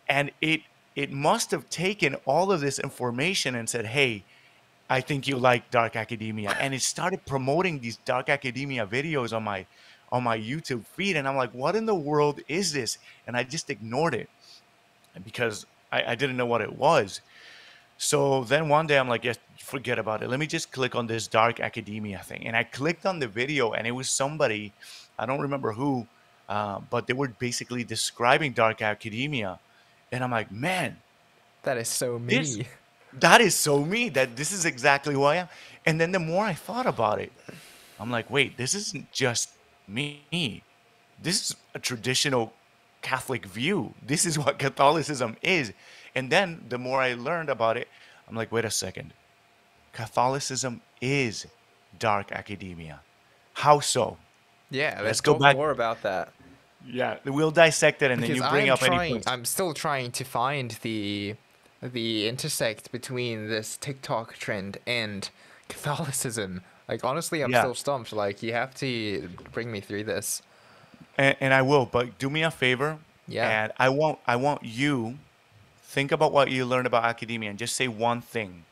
and 0.07 0.31
it 0.41 0.61
it 0.97 1.11
must 1.11 1.51
have 1.51 1.69
taken 1.69 2.15
all 2.25 2.51
of 2.51 2.59
this 2.59 2.79
information 2.79 3.55
and 3.55 3.69
said, 3.69 3.85
"Hey, 3.85 4.23
I 4.89 4.99
think 4.99 5.27
you 5.27 5.37
like 5.37 5.69
dark 5.69 5.95
academia," 5.95 6.51
and 6.59 6.73
it 6.73 6.81
started 6.81 7.25
promoting 7.25 7.79
these 7.79 7.97
dark 7.97 8.27
academia 8.29 8.85
videos 8.87 9.31
on 9.37 9.43
my 9.43 9.67
on 10.11 10.23
my 10.23 10.37
YouTube 10.37 10.85
feed, 10.95 11.15
and 11.15 11.27
I'm 11.27 11.37
like, 11.37 11.53
"What 11.53 11.75
in 11.75 11.85
the 11.85 11.99
world 12.09 12.41
is 12.47 12.73
this?" 12.73 12.97
And 13.25 13.37
I 13.37 13.43
just 13.43 13.69
ignored 13.69 14.15
it 14.15 14.29
because 15.23 15.67
I, 15.91 15.99
I 16.11 16.15
didn't 16.15 16.37
know 16.37 16.47
what 16.53 16.61
it 16.61 16.73
was. 16.87 17.21
So 17.97 18.43
then 18.43 18.69
one 18.69 18.87
day 18.87 18.97
I'm 18.99 19.09
like, 19.09 19.23
yes, 19.23 19.37
forget 19.57 19.97
about 19.97 20.21
it. 20.21 20.29
Let 20.29 20.39
me 20.39 20.47
just 20.47 20.71
click 20.71 20.95
on 20.95 21.07
this 21.07 21.27
dark 21.27 21.59
academia 21.59 22.19
thing. 22.19 22.45
And 22.47 22.55
I 22.55 22.63
clicked 22.63 23.05
on 23.05 23.19
the 23.19 23.27
video, 23.27 23.71
and 23.73 23.87
it 23.87 23.91
was 23.91 24.09
somebody, 24.09 24.71
I 25.17 25.25
don't 25.25 25.41
remember 25.41 25.71
who, 25.73 26.07
uh, 26.47 26.79
but 26.91 27.07
they 27.07 27.13
were 27.13 27.27
basically 27.27 27.83
describing 27.83 28.51
dark 28.53 28.81
academia. 28.81 29.59
And 30.11 30.23
I'm 30.23 30.31
like, 30.31 30.51
man, 30.51 30.97
That 31.63 31.77
is 31.77 31.89
so 31.89 32.19
this 32.27 32.57
me. 32.57 32.67
that 33.13 33.41
is 33.41 33.55
so 33.55 33.83
me. 33.83 34.09
That 34.09 34.35
this 34.35 34.51
is 34.51 34.65
exactly 34.65 35.13
who 35.13 35.23
I 35.23 35.37
am. 35.37 35.49
And 35.85 35.99
then 36.01 36.11
the 36.11 36.19
more 36.19 36.45
I 36.45 36.53
thought 36.53 36.85
about 36.87 37.19
it, 37.19 37.31
I'm 37.99 38.11
like, 38.11 38.29
wait, 38.29 38.57
this 38.57 38.73
isn't 38.75 39.11
just 39.11 39.51
me. 39.87 40.63
This 41.21 41.51
is 41.51 41.55
a 41.73 41.79
traditional 41.79 42.53
Catholic 43.01 43.45
view. 43.45 43.93
This 44.01 44.25
is 44.25 44.37
what 44.39 44.59
Catholicism 44.67 45.37
is. 45.41 45.73
And 46.15 46.29
then 46.31 46.65
the 46.69 46.77
more 46.77 47.01
I 47.01 47.13
learned 47.13 47.49
about 47.49 47.77
it, 47.77 47.87
I'm 48.27 48.35
like, 48.35 48.51
wait 48.51 48.65
a 48.65 48.71
second. 48.71 49.13
Catholicism 49.93 50.81
is 51.01 51.47
dark 51.99 52.31
academia. 52.31 53.01
How 53.53 53.79
so? 53.79 54.17
Yeah, 54.69 55.01
Let's 55.01 55.21
let's 55.21 55.21
go 55.21 55.35
back. 55.35 55.55
more 55.55 55.71
about 55.71 56.01
that 56.03 56.33
Yeah, 56.85 57.17
we'll 57.25 57.51
dissect 57.51 58.01
it 58.01 58.11
and 58.11 58.21
then 58.23 58.33
you 58.35 58.41
bring 58.49 58.67
I'm 58.67 58.73
up 58.73 58.83
any 58.83 59.09
points. 59.11 59.27
I'm 59.27 59.45
still 59.45 59.73
trying 59.73 60.11
to 60.11 60.23
find 60.23 60.71
the 60.81 61.35
the 61.81 62.27
intersect 62.27 62.91
between 62.91 63.49
this 63.49 63.77
TikTok 63.77 64.35
trend 64.35 64.77
and 64.87 65.29
Catholicism. 65.69 66.61
Like 66.87 67.03
honestly, 67.03 67.41
I'm 67.41 67.51
Yeah, 67.51 67.61
still 67.61 67.75
stumped. 67.75 68.13
Like 68.13 68.41
you 68.41 68.53
have 68.53 68.73
to 68.75 69.29
bring 69.51 69.71
me 69.71 69.79
through 69.81 70.05
this. 70.05 70.41
and, 71.17 71.35
and 71.39 71.53
I 71.53 71.61
will, 71.61 71.85
but 71.85 72.17
do 72.17 72.29
me 72.29 72.43
a 72.43 72.51
favor, 72.51 72.99
Yeah. 73.27 73.63
and 73.63 73.73
I 73.77 73.89
want 73.89 74.19
I 74.25 74.35
want 74.37 74.63
you 74.63 75.17
think 75.83 76.11
about 76.11 76.31
what 76.31 76.49
you 76.51 76.65
learned 76.65 76.87
about 76.87 77.03
academia 77.05 77.49
and 77.49 77.59
just 77.59 77.75
say 77.75 77.87
one 77.87 78.21
thing 78.21 78.63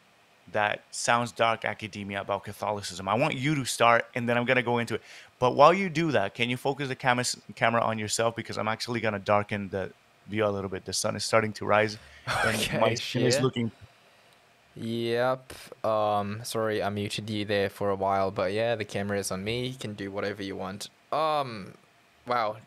that 0.52 0.84
sounds 0.92 1.32
dark 1.32 1.66
academia 1.66 2.22
about 2.22 2.44
Catholicism. 2.44 3.08
I 3.10 3.16
want 3.16 3.36
you 3.36 3.56
to 3.56 3.66
start, 3.66 4.06
and 4.16 4.28
then 4.30 4.38
I'm 4.38 4.46
gonna 4.46 4.62
go 4.64 4.78
into 4.78 4.96
it. 4.96 5.02
But 5.38 5.56
while 5.56 5.74
you 5.74 5.90
do 5.90 6.12
that, 6.12 6.34
can 6.34 6.50
you 6.50 6.58
focus 6.58 6.88
the 6.88 6.96
camera 6.96 7.26
camera 7.56 7.82
on 7.82 8.00
yourself 8.00 8.36
because 8.36 8.58
I'm 8.58 8.68
actually 8.68 9.02
gonna 9.02 9.20
darken 9.20 9.70
the 9.70 9.92
view 10.28 10.46
a 10.46 10.50
little 10.50 10.70
bit. 10.70 10.86
The 10.86 10.94
sun 10.94 11.16
is 11.16 11.24
starting 11.24 11.54
to 11.54 11.66
rise, 11.66 11.98
and 12.28 12.70
my 12.82 12.88
Okay, 12.88 12.96
skin 12.96 13.24
is 13.24 13.40
looking. 13.42 13.72
Yep. 14.76 15.54
Um, 15.86 16.42
sorry, 16.44 16.84
I 16.84 16.90
muted 16.90 17.30
you 17.30 17.46
there 17.46 17.70
for 17.70 17.90
a 17.90 17.96
while, 17.96 18.32
but 18.32 18.52
yeah, 18.52 18.76
the 18.76 18.86
camera 18.86 19.18
is 19.20 19.32
on 19.32 19.44
me. 19.44 19.68
You 19.68 19.76
can 19.76 19.94
do 19.94 20.12
whatever 20.12 20.44
you 20.44 20.56
want. 20.56 20.90
Um, 21.12 21.76
wow. 22.28 22.58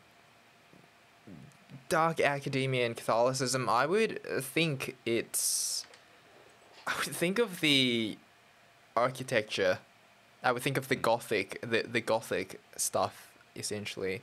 Dark 1.87 2.19
academia 2.19 2.85
and 2.85 2.95
Catholicism. 2.95 3.69
I 3.69 3.85
would 3.85 4.21
think 4.41 4.95
it's. 5.05 5.85
I 6.87 6.93
would 6.97 7.15
think 7.15 7.37
of 7.37 7.61
the 7.61 8.17
architecture. 8.95 9.79
I 10.43 10.51
would 10.51 10.61
think 10.63 10.77
of 10.77 10.87
the 10.87 10.95
Gothic, 10.95 11.59
the 11.61 11.83
the 11.83 12.01
Gothic 12.01 12.59
stuff 12.77 13.27
essentially. 13.55 14.21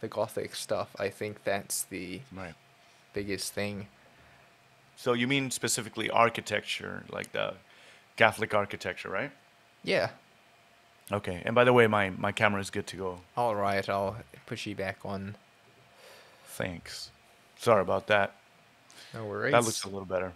The 0.00 0.08
Gothic 0.08 0.54
stuff. 0.54 0.94
I 0.98 1.08
think 1.10 1.42
that's 1.44 1.82
the 1.84 2.20
Right. 2.32 2.54
biggest 3.12 3.52
thing. 3.52 3.88
So 4.96 5.12
you 5.12 5.26
mean 5.26 5.50
specifically 5.50 6.08
architecture, 6.10 7.04
like 7.10 7.32
the 7.32 7.54
Catholic 8.16 8.54
architecture, 8.54 9.08
right? 9.10 9.30
Yeah. 9.82 10.10
Okay. 11.10 11.42
And 11.44 11.54
by 11.54 11.64
the 11.64 11.72
way, 11.72 11.86
my 11.88 12.10
my 12.10 12.32
camera 12.32 12.60
is 12.60 12.70
good 12.70 12.86
to 12.88 12.96
go. 12.96 13.20
All 13.36 13.54
right, 13.56 13.88
I'll 13.88 14.16
push 14.46 14.66
you 14.66 14.74
back 14.76 14.98
on. 15.04 15.36
Thanks. 16.44 17.10
Sorry 17.58 17.82
about 17.82 18.06
that. 18.08 18.34
No 19.14 19.24
worries. 19.26 19.52
That 19.52 19.64
looks 19.64 19.84
a 19.84 19.88
little 19.88 20.04
better. 20.04 20.32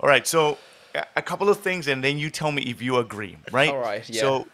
All 0.00 0.08
right, 0.08 0.26
so 0.26 0.58
a 1.16 1.22
couple 1.22 1.48
of 1.48 1.60
things, 1.60 1.88
and 1.88 2.02
then 2.04 2.18
you 2.18 2.30
tell 2.30 2.52
me 2.52 2.62
if 2.62 2.82
you 2.82 2.96
agree, 2.98 3.36
right? 3.50 3.70
All 3.70 3.78
right, 3.78 4.08
yeah. 4.08 4.20
So 4.20 4.46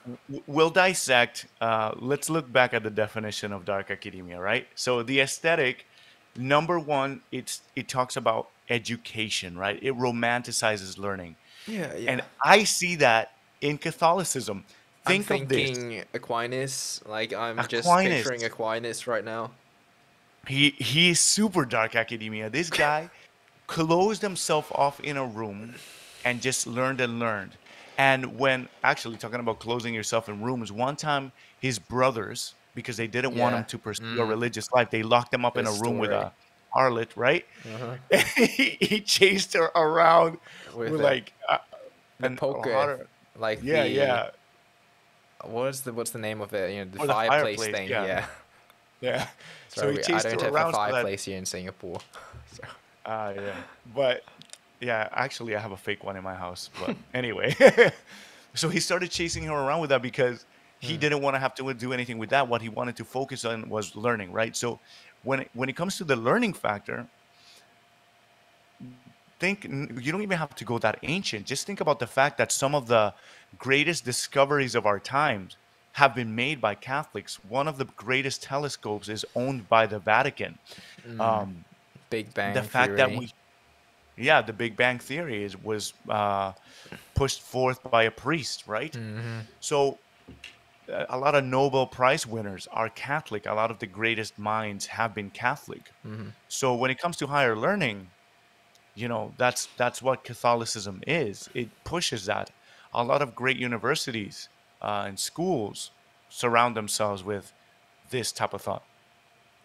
we'll 0.47 0.71
dissect. 0.71 1.47
Uh, 1.61 1.93
let's 1.99 2.29
look 2.31 2.51
back 2.53 2.73
at 2.75 2.83
the 2.83 2.91
definition 2.91 3.53
of 3.53 3.65
dark 3.65 3.91
academia, 3.91 4.39
right? 4.41 4.67
So 4.75 5.03
the 5.03 5.21
aesthetic, 5.21 5.87
number 6.37 6.79
one, 6.79 7.23
it's 7.33 7.63
it 7.77 7.89
talks 7.89 8.17
about 8.17 8.49
education, 8.71 9.57
right? 9.59 9.79
It 9.83 9.95
romanticizes 9.97 10.99
learning, 10.99 11.37
Yeah, 11.67 11.95
yeah. 11.95 12.11
and. 12.13 12.23
I 12.45 12.65
see 12.65 12.97
that 12.97 13.33
in 13.61 13.79
Catholicism. 13.79 14.65
I'm 15.07 15.23
Think 15.23 15.43
of 15.43 15.49
this: 15.49 15.71
thinking 15.79 16.05
Aquinas. 16.15 17.01
Like 17.07 17.33
I'm 17.33 17.57
just 17.69 17.89
Aquinas. 17.89 18.15
picturing 18.19 18.45
Aquinas 18.45 19.07
right 19.07 19.25
now. 19.25 19.51
he 20.47 20.71
he 20.79 21.11
is 21.11 21.21
super 21.21 21.65
dark 21.65 21.97
academia. 21.97 22.49
This 22.51 22.71
guy 22.71 23.11
closed 23.67 24.23
himself 24.23 24.71
off 24.73 25.01
in 25.01 25.17
a 25.17 25.25
room 25.27 25.75
and 26.29 26.43
just 26.43 26.67
learned 26.67 27.01
and 27.01 27.19
learned. 27.19 27.53
And 27.97 28.39
when 28.39 28.69
actually 28.85 29.17
talking 29.17 29.41
about 29.41 29.59
closing 29.59 29.95
yourself 29.95 30.29
in 30.29 30.43
rooms, 30.43 30.71
one 30.71 30.95
time 30.97 31.33
his 31.61 31.79
brothers, 31.79 32.55
because 32.75 32.97
they 32.97 33.07
didn't 33.09 33.35
want 33.37 33.55
him 33.57 33.65
to 33.65 33.79
pursue 33.79 34.05
a 34.21 34.25
Mm. 34.25 34.29
religious 34.29 34.71
life, 34.73 34.91
they 34.91 35.03
locked 35.03 35.33
him 35.35 35.45
up 35.45 35.57
in 35.59 35.67
a 35.67 35.71
Good 35.73 35.83
room 35.85 35.99
with 35.99 36.13
a 36.13 36.33
harlot, 36.77 37.09
right? 37.17 37.45
Uh-huh. 37.75 37.97
he, 38.37 38.77
he 38.81 39.01
chased 39.01 39.55
her 39.55 39.71
around 39.75 40.39
With 40.77 40.93
with 40.93 41.01
a- 41.01 41.05
like 41.05 41.33
uh, 41.49 41.59
The 42.21 42.27
a 42.29 42.37
poker, 42.37 43.09
like 43.37 43.63
yeah, 43.63 43.85
the 43.85 43.91
yeah, 43.91 44.31
what's 45.45 45.81
the 45.81 45.93
what's 45.93 46.11
the 46.11 46.19
name 46.19 46.41
of 46.41 46.53
it? 46.55 46.73
You 46.73 46.85
know, 46.85 46.91
the 46.93 47.01
Or 47.01 47.07
the 47.07 47.13
fireplace, 47.15 47.59
fireplace, 47.59 47.75
thing. 47.77 47.89
yeah. 47.91 48.05
Yeah. 48.07 48.27
yeah. 49.01 49.27
so 49.69 49.81
Sorry, 49.81 49.93
he 49.93 49.97
we- 49.97 50.03
I 50.03 50.03
chased 50.07 50.25
don't 50.27 50.41
her 50.41 50.47
have 50.47 50.55
around 50.55 50.69
a 50.71 50.73
so 50.73 50.79
that 50.79 50.91
fireplace 50.93 51.25
here 51.25 51.39
in 51.39 51.47
Singapore. 51.47 52.01
So, 52.55 52.63
Ah, 53.07 53.31
yeah. 53.31 53.55
But 53.95 54.23
yeah, 54.81 55.09
actually, 55.13 55.57
I 55.57 55.61
have 55.61 55.73
a 55.73 55.77
fake 55.77 56.05
one 56.05 56.17
in 56.17 56.23
my 56.25 56.35
house. 56.35 56.69
But 56.69 56.97
anyway, 57.15 57.55
so 58.55 58.69
he 58.69 58.81
started 58.81 59.11
chasing 59.11 59.45
her 59.45 59.55
around 59.55 59.81
with 59.81 59.91
that 59.91 60.03
because 60.03 60.47
he 60.79 60.97
Hmm. 60.97 60.99
didn't 60.99 61.23
want 61.23 61.35
to 61.35 61.41
have 61.41 61.55
to 61.57 61.75
do 61.75 61.93
anything 61.93 62.19
with 62.19 62.31
that. 62.31 62.49
What 62.49 62.63
he 62.63 62.69
wanted 62.69 62.97
to 62.97 63.05
focus 63.05 63.45
on 63.45 63.69
was 63.69 63.97
learning, 63.97 64.33
right? 64.33 64.55
So 64.57 64.81
when 65.23 65.41
it, 65.41 65.51
when 65.53 65.69
it 65.69 65.75
comes 65.77 65.97
to 65.99 66.05
the 66.05 66.17
learning 66.17 66.55
factor, 66.55 67.11
think 69.41 69.65
you 69.65 70.11
don't 70.13 70.23
even 70.23 70.39
have 70.39 70.55
to 70.57 70.65
go 70.65 70.79
that 70.79 70.99
ancient. 71.03 71.47
Just 71.47 71.67
think 71.67 71.81
about 71.81 71.99
the 71.99 72.07
fact 72.07 72.39
that 72.39 72.51
some 72.53 72.75
of 72.75 72.89
the 72.89 73.15
greatest 73.57 74.05
discoveries 74.05 74.75
of 74.75 74.87
our 74.87 74.99
times 74.99 75.57
have 75.93 76.15
been 76.15 76.35
made 76.35 76.61
by 76.61 76.75
Catholics. 76.75 77.39
One 77.43 77.69
of 77.69 77.79
the 77.79 77.85
greatest 77.85 78.43
telescopes 78.43 79.09
is 79.09 79.25
owned 79.35 79.69
by 79.69 79.87
the 79.87 80.01
Vatican. 80.01 80.59
mm, 81.05 81.19
Um, 81.19 81.65
Big 82.11 82.35
Bang 82.35 82.35
the 82.45 82.63
fact 82.63 82.97
that 82.97 83.15
we 83.15 83.29
yeah 84.19 84.43
the 84.43 84.53
big 84.53 84.77
bang 84.77 84.99
theory 84.99 85.45
is 85.45 85.57
was 85.57 85.95
uh, 86.09 86.53
pushed 87.17 87.43
forth 87.43 87.83
by 87.91 88.05
a 88.05 88.11
priest 88.13 88.67
right 88.67 88.99
Mhm. 88.99 89.49
so 89.61 90.03
a 90.89 91.19
lot 91.19 91.35
of 91.35 91.45
Nobel 91.45 91.87
Prize 91.87 92.27
winners 92.27 92.67
are 92.69 92.89
Catholic. 92.91 93.47
A 93.47 93.53
lot 93.55 93.71
of 93.71 93.79
the 93.79 93.87
greatest 93.87 94.39
minds 94.39 94.87
have 94.87 95.15
been 95.15 95.31
Catholic. 95.31 95.93
Mm-hmm. 96.05 96.29
So 96.49 96.75
when 96.77 96.91
it 96.91 96.99
comes 96.99 97.17
to 97.19 97.27
higher 97.29 97.57
learning, 97.57 98.13
you 98.95 99.09
know 99.09 99.35
that's 99.39 99.69
that's 99.79 100.03
what 100.03 100.25
Catholicism 100.25 101.03
is. 101.07 101.49
It 101.55 101.85
pushes 101.85 102.27
that. 102.27 102.51
A 102.93 103.05
lot 103.05 103.23
of 103.23 103.35
great 103.35 103.59
universities 103.59 104.49
uh, 104.83 105.05
and 105.09 105.21
schools 105.21 105.93
surround 106.31 106.77
themselves 106.77 107.25
with 107.25 107.53
this 108.11 108.33
type 108.33 108.55
of 108.55 108.63
thought. 108.63 108.85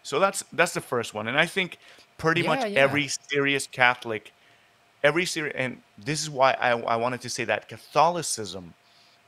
So 0.02 0.20
that's 0.20 0.42
that's 0.52 0.74
the 0.74 0.80
first 0.80 1.14
one, 1.14 1.28
and 1.28 1.38
I 1.38 1.46
think 1.46 1.78
pretty 2.18 2.42
Yeah, 2.42 2.42
much 2.42 2.66
yeah. 2.66 2.68
every 2.74 3.08
serious 3.30 3.66
Catholic, 3.66 4.32
every 5.04 5.26
serious, 5.26 5.54
and 5.56 5.82
this 5.96 6.22
is 6.22 6.30
why 6.30 6.52
I, 6.54 6.70
I 6.70 6.96
wanted 6.96 7.20
to 7.20 7.28
say 7.28 7.44
that 7.44 7.68
Catholicism 7.68 8.74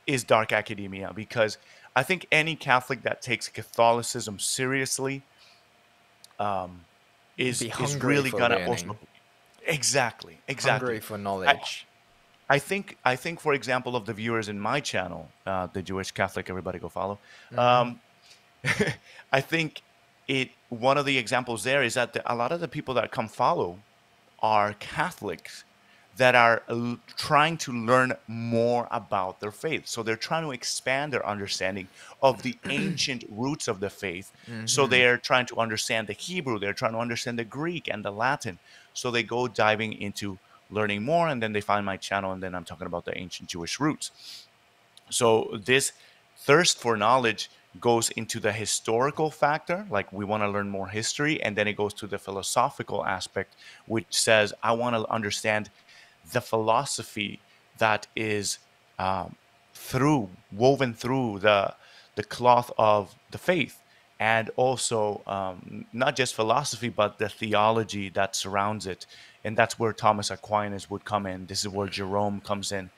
is 0.07 0.23
dark 0.23 0.51
academia 0.51 1.13
because 1.15 1.57
I 1.95 2.03
think 2.03 2.25
any 2.31 2.55
Catholic 2.55 3.03
that 3.03 3.21
takes 3.21 3.47
Catholicism 3.47 4.39
seriously 4.39 5.21
um, 6.39 6.81
is 7.37 7.61
is 7.61 7.95
really 8.03 8.31
gonna 8.31 8.55
learning. 8.55 8.67
also 8.67 8.97
exactly 9.65 10.39
exactly. 10.47 10.87
Hungry 10.87 10.99
for 10.99 11.17
knowledge. 11.17 11.85
I 12.49 12.59
think 12.59 12.97
I 13.05 13.15
think 13.15 13.39
for 13.39 13.53
example 13.53 13.95
of 13.95 14.05
the 14.05 14.13
viewers 14.13 14.49
in 14.49 14.59
my 14.59 14.79
channel, 14.79 15.29
uh, 15.45 15.67
the 15.71 15.81
Jewish 15.81 16.11
Catholic, 16.11 16.49
everybody 16.49 16.79
go 16.79 16.89
follow. 16.89 17.19
Mm-hmm. 17.51 17.59
Um, 17.59 18.01
I 19.31 19.41
think 19.41 19.81
it 20.27 20.49
one 20.69 20.97
of 20.97 21.05
the 21.05 21.17
examples 21.17 21.63
there 21.63 21.83
is 21.83 21.93
that 21.93 22.13
the, 22.13 22.33
a 22.33 22.35
lot 22.35 22.51
of 22.51 22.59
the 22.59 22.67
people 22.67 22.93
that 22.95 23.11
come 23.11 23.27
follow 23.27 23.79
are 24.39 24.73
Catholics 24.73 25.65
that 26.15 26.33
are 26.35 26.63
trying 27.15 27.57
to 27.57 27.71
learn 27.71 28.13
more 28.27 28.87
about 28.89 29.39
their 29.39 29.51
faith. 29.51 29.87
So 29.87 30.01
they're 30.01 30.15
trying 30.15 30.43
to 30.43 30.51
expand 30.51 31.13
their 31.13 31.25
understanding 31.25 31.89
of 32.21 32.41
the 32.41 32.59
ancient 32.69 33.23
roots 33.29 33.67
of 33.67 33.79
the 33.79 33.89
faith. 33.89 34.31
So 34.65 34.87
Mm-hmm. 34.87 34.87
they're 34.87 35.17
trying 35.17 35.45
to 35.47 35.57
understand 35.57 36.07
the 36.07 36.13
Hebrew, 36.13 36.59
they're 36.59 36.73
trying 36.73 36.93
to 36.93 36.99
understand 36.99 37.37
the 37.37 37.45
Greek 37.45 37.87
and 37.87 38.03
the 38.03 38.11
Latin. 38.11 38.59
So 38.93 39.11
they 39.11 39.23
go 39.23 39.47
diving 39.47 39.93
into 39.93 40.39
learning 40.69 41.03
more, 41.03 41.27
and 41.27 41.41
then 41.41 41.53
they 41.53 41.61
find 41.61 41.85
my 41.85 41.97
channel, 41.97 42.31
and 42.31 42.41
then 42.43 42.55
I'm 42.55 42.65
talking 42.65 42.87
about 42.87 43.05
the 43.05 43.17
ancient 43.17 43.49
Jewish 43.49 43.79
roots. 43.79 44.11
So 45.09 45.57
this 45.63 45.93
thirst 46.37 46.79
for 46.79 46.97
knowledge 46.97 47.49
goes 47.79 48.09
into 48.11 48.39
the 48.39 48.51
historical 48.51 49.29
factor, 49.31 49.85
like 49.89 50.11
we 50.11 50.25
want 50.25 50.43
to 50.43 50.49
learn 50.49 50.69
more 50.69 50.87
history, 50.87 51.41
and 51.41 51.55
then 51.55 51.67
it 51.67 51.77
goes 51.77 51.93
to 51.95 52.07
the 52.07 52.17
philosophical 52.17 53.05
aspect, 53.05 53.55
which 53.85 54.07
says 54.09 54.53
I 54.63 54.73
want 54.73 54.95
to 54.95 55.07
understand 55.11 55.69
the 56.31 56.41
philosophy 56.41 57.39
that 57.77 58.07
is 58.15 58.59
um, 58.99 59.35
through 59.73 60.29
woven 60.51 60.93
through 60.93 61.39
the 61.39 61.73
the 62.15 62.23
cloth 62.23 62.71
of 62.77 63.15
the 63.31 63.37
faith, 63.37 63.81
and 64.19 64.49
also 64.55 65.21
um, 65.27 65.85
not 65.93 66.15
just 66.15 66.33
philosophy, 66.33 66.89
but 66.89 67.19
the 67.19 67.29
theology 67.29 68.09
that 68.09 68.35
surrounds 68.35 68.87
it. 68.87 69.05
And 69.47 69.55
that's 69.55 69.79
where 69.79 69.93
Thomas 69.93 70.29
Aquinas 70.29 70.89
would 70.89 71.05
come 71.05 71.25
in. 71.25 71.45
This 71.45 71.61
is 71.63 71.69
where 71.69 71.87
Jerome 71.87 72.41
comes 72.41 72.73
in. 72.73 72.89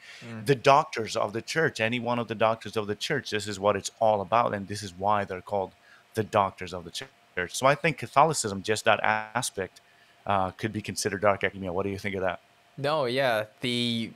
The 0.46 0.56
doctors 0.56 1.16
of 1.16 1.32
the 1.32 1.44
church, 1.44 1.80
any 1.80 2.00
one 2.00 2.18
of 2.18 2.28
the 2.28 2.34
doctors 2.34 2.76
of 2.76 2.88
the 2.88 2.96
church, 2.96 3.30
this 3.30 3.48
is 3.48 3.60
what 3.60 3.76
it's 3.76 3.92
all 4.00 4.20
about. 4.20 4.56
And 4.56 4.68
this 4.68 4.82
is 4.82 4.92
why 4.98 5.26
they're 5.26 5.42
called 5.42 5.74
the 6.16 6.24
doctors 6.24 6.74
of 6.74 6.86
the 6.86 6.90
church. 6.90 7.56
So 7.56 7.68
I 7.68 7.76
think 7.76 8.00
Catholicism, 8.00 8.64
just 8.64 8.84
that 8.86 9.00
aspect, 9.04 9.80
uh, 10.26 10.50
could 10.50 10.74
be 10.74 10.82
considered 10.82 11.22
dark 11.22 11.44
academia. 11.44 11.72
What 11.72 11.84
do 11.84 11.90
you 11.90 12.00
think 12.00 12.16
of 12.16 12.22
that? 12.22 12.40
No, 12.80 13.06
yeah, 13.06 13.46
the 13.62 14.12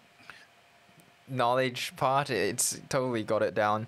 knowledge 1.27 1.93
part, 1.95 2.31
it's 2.31 2.81
totally 2.89 3.21
got 3.21 3.43
it 3.43 3.53
down. 3.53 3.85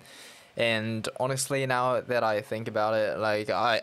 And 0.56 1.08
honestly, 1.18 1.66
now 1.66 2.00
that 2.00 2.22
I 2.22 2.42
think 2.42 2.68
about 2.68 2.94
it, 2.94 3.18
like 3.18 3.50
I, 3.50 3.82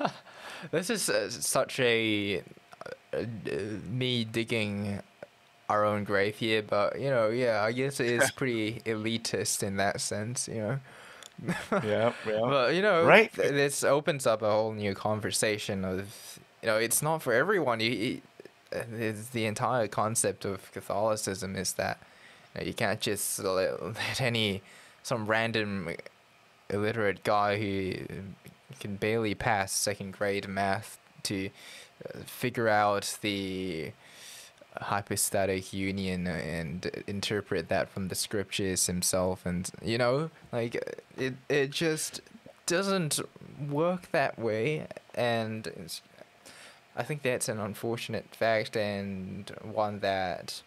this 0.72 0.90
is 0.90 1.08
uh, 1.08 1.30
such 1.30 1.78
a 1.78 2.42
me 3.88 4.24
digging 4.24 5.00
our 5.68 5.84
own 5.84 6.04
grave 6.04 6.36
here, 6.36 6.62
but 6.62 7.00
you 7.00 7.10
know, 7.10 7.28
yeah, 7.28 7.62
I 7.62 7.72
guess 7.72 8.00
it 8.00 8.06
is 8.08 8.30
pretty 8.36 8.80
elitist 8.84 9.62
in 9.62 9.76
that 9.76 10.00
sense, 10.00 10.48
you 10.48 10.54
know. 10.60 10.80
Yeah, 11.82 12.12
yeah. 12.26 12.40
But 12.42 12.74
you 12.74 12.82
know, 12.82 13.04
Right. 13.04 13.32
th- 13.32 13.50
this 13.52 13.82
opens 13.84 14.26
up 14.26 14.42
a 14.42 14.50
whole 14.50 14.72
new 14.72 14.94
conversation 14.94 15.84
of, 15.84 16.38
you 16.62 16.66
know, 16.66 16.76
it's 16.76 17.00
not 17.02 17.22
for 17.22 17.32
everyone. 17.32 17.80
You, 17.80 17.90
you, 17.90 18.20
it's 18.72 19.30
the 19.30 19.46
entire 19.46 19.88
concept 19.88 20.44
of 20.44 20.70
Catholicism 20.72 21.56
is 21.56 21.72
that 21.74 21.98
you, 22.54 22.60
know, 22.60 22.66
you 22.66 22.74
can't 22.74 23.00
just 23.00 23.38
let, 23.38 23.82
let 23.82 24.20
any 24.20 24.60
some 25.02 25.26
random 25.26 25.88
illiterate 26.68 27.24
guy 27.24 27.58
who 27.58 27.94
can 28.78 28.96
barely 28.96 29.34
pass 29.34 29.72
second 29.72 30.12
grade 30.12 30.46
math 30.48 30.98
to 31.24 31.48
figure 32.24 32.68
out 32.68 33.18
the 33.22 33.92
hypostatic 34.80 35.72
union 35.72 36.26
and 36.26 36.86
interpret 37.06 37.68
that 37.68 37.88
from 37.88 38.08
the 38.08 38.14
scriptures 38.14 38.86
himself 38.86 39.44
and 39.44 39.70
you 39.82 39.98
know 39.98 40.30
like 40.52 40.76
it 41.16 41.34
it 41.48 41.70
just 41.70 42.20
doesn't 42.66 43.18
work 43.68 44.12
that 44.12 44.38
way 44.38 44.86
and 45.16 45.66
it's, 45.66 46.02
i 46.96 47.02
think 47.02 47.22
that's 47.22 47.48
an 47.48 47.58
unfortunate 47.58 48.26
fact 48.32 48.76
and 48.76 49.50
one 49.64 49.98
that 49.98 50.62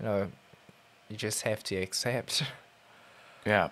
you 0.00 0.06
know 0.06 0.26
you 1.08 1.16
just 1.16 1.42
have 1.42 1.62
to 1.62 1.76
accept 1.76 2.42
Yeah. 3.46 3.68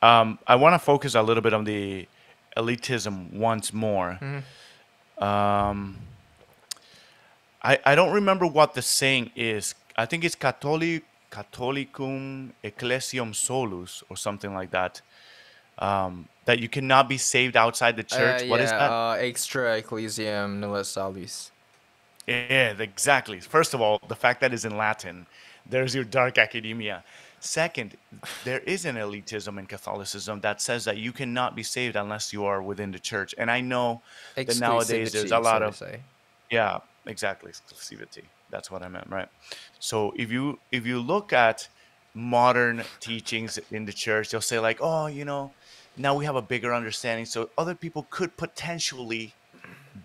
Um, 0.00 0.38
I 0.46 0.56
want 0.56 0.74
to 0.74 0.78
focus 0.78 1.14
a 1.14 1.22
little 1.22 1.42
bit 1.42 1.52
on 1.54 1.64
the 1.64 2.08
elitism 2.56 3.32
once 3.32 3.72
more. 3.72 4.18
Um, 5.18 5.98
I, 7.62 7.78
I 7.84 7.94
don't 7.94 8.12
remember 8.12 8.46
what 8.46 8.74
the 8.74 8.82
saying 8.82 9.30
is. 9.36 9.74
I 9.96 10.06
think 10.06 10.24
it's 10.24 10.34
Catholic, 10.34 11.04
Catholicum 11.30 12.50
Ecclesiam 12.62 13.32
Solus 13.34 14.02
or 14.08 14.16
something 14.16 14.52
like 14.52 14.70
that. 14.70 15.00
Um, 15.78 16.28
that 16.44 16.58
you 16.58 16.68
cannot 16.68 17.08
be 17.08 17.18
saved 17.18 17.56
outside 17.56 17.96
the 17.96 18.02
church. 18.02 18.42
Uh, 18.42 18.46
What 18.46 18.60
is 18.60 18.70
yeah, 18.70 18.78
that? 18.78 18.90
uh, 18.90 19.12
extra 19.12 19.76
ecclesiam 19.76 20.60
nulla 20.60 20.84
salus 20.84 21.50
Yeah, 22.26 22.74
exactly. 22.78 23.40
First 23.40 23.74
of 23.74 23.80
all, 23.80 24.00
the 24.08 24.16
fact 24.16 24.40
that 24.40 24.52
it's 24.52 24.64
in 24.64 24.76
Latin, 24.76 25.26
there's 25.68 25.94
your 25.94 26.04
dark 26.04 26.38
academia. 26.38 27.04
Second, 27.40 27.96
there 28.44 28.60
is 28.60 28.84
an 28.84 28.96
elitism 28.96 29.58
in 29.58 29.66
Catholicism 29.66 30.40
that 30.42 30.60
says 30.60 30.84
that 30.84 30.96
you 30.98 31.10
cannot 31.12 31.56
be 31.56 31.62
saved 31.62 31.96
unless 31.96 32.32
you 32.32 32.44
are 32.44 32.62
within 32.62 32.92
the 32.92 33.00
church. 33.00 33.34
And 33.38 33.50
I 33.50 33.60
know 33.60 34.02
that 34.36 34.60
nowadays 34.60 35.12
there's 35.12 35.32
a 35.32 35.40
lot 35.40 35.62
of 35.62 35.76
say. 35.76 36.00
yeah, 36.50 36.78
exactly, 37.06 37.52
exclusivity. 37.52 38.24
That's 38.50 38.70
what 38.70 38.82
I 38.82 38.88
meant, 38.88 39.08
right? 39.08 39.28
So 39.78 40.12
if 40.16 40.30
you 40.30 40.58
if 40.70 40.86
you 40.86 41.00
look 41.00 41.32
at 41.32 41.68
modern 42.14 42.84
teachings 43.00 43.58
in 43.70 43.84
the 43.84 43.92
church, 43.92 44.30
they'll 44.30 44.40
say 44.40 44.58
like, 44.58 44.78
"Oh, 44.80 45.06
you 45.06 45.24
know, 45.24 45.52
now 45.96 46.14
we 46.14 46.24
have 46.24 46.36
a 46.36 46.42
bigger 46.42 46.74
understanding, 46.74 47.26
so 47.26 47.50
other 47.56 47.74
people 47.74 48.06
could 48.10 48.36
potentially 48.36 49.34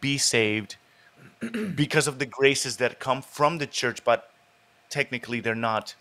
be 0.02 0.18
saved 0.18 0.78
because 1.76 2.08
of 2.08 2.20
the 2.20 2.26
graces 2.26 2.78
that 2.78 3.00
come 3.00 3.22
from 3.22 3.58
the 3.58 3.68
church, 3.68 4.04
but 4.04 4.32
technically 4.90 5.40
they're 5.40 5.56
not 5.56 5.96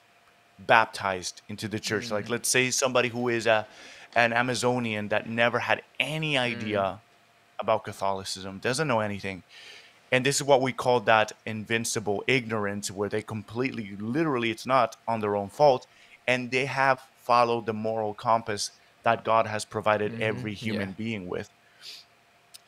baptized 0.59 1.43
into 1.49 1.69
the 1.69 1.79
church. 1.79 2.11
Like 2.11 2.27
mm. 2.27 2.31
let's 2.31 2.49
say 2.49 2.71
somebody 2.71 3.09
who 3.09 3.29
is 3.29 3.47
a 3.47 3.67
an 4.15 4.33
Amazonian 4.33 5.09
that 5.09 5.29
never 5.29 5.59
had 5.59 5.83
any 6.01 6.39
idea 6.39 6.81
mm. 6.81 6.99
about 7.61 7.85
Catholicism, 7.85 8.59
doesn't 8.59 8.89
know 8.89 9.01
anything. 9.01 9.43
And 10.13 10.25
this 10.25 10.37
is 10.37 10.45
what 10.45 10.63
we 10.63 10.73
call 10.73 11.01
that 11.01 11.33
invincible 11.45 12.23
ignorance, 12.27 12.91
where 12.91 13.09
they 13.09 13.23
completely, 13.23 13.97
literally, 13.99 14.51
it's 14.51 14.67
not 14.67 14.97
on 15.09 15.21
their 15.21 15.35
own 15.35 15.49
fault, 15.49 15.87
and 16.27 16.51
they 16.51 16.67
have 16.67 17.01
followed 17.23 17.67
the 17.67 17.73
moral 17.73 18.15
compass 18.15 18.71
that 19.03 19.25
God 19.25 19.47
has 19.47 19.65
provided 19.65 20.13
mm-hmm. 20.13 20.23
every 20.23 20.55
human 20.55 20.91
yeah. 20.91 20.95
being 20.97 21.29
with. 21.29 21.51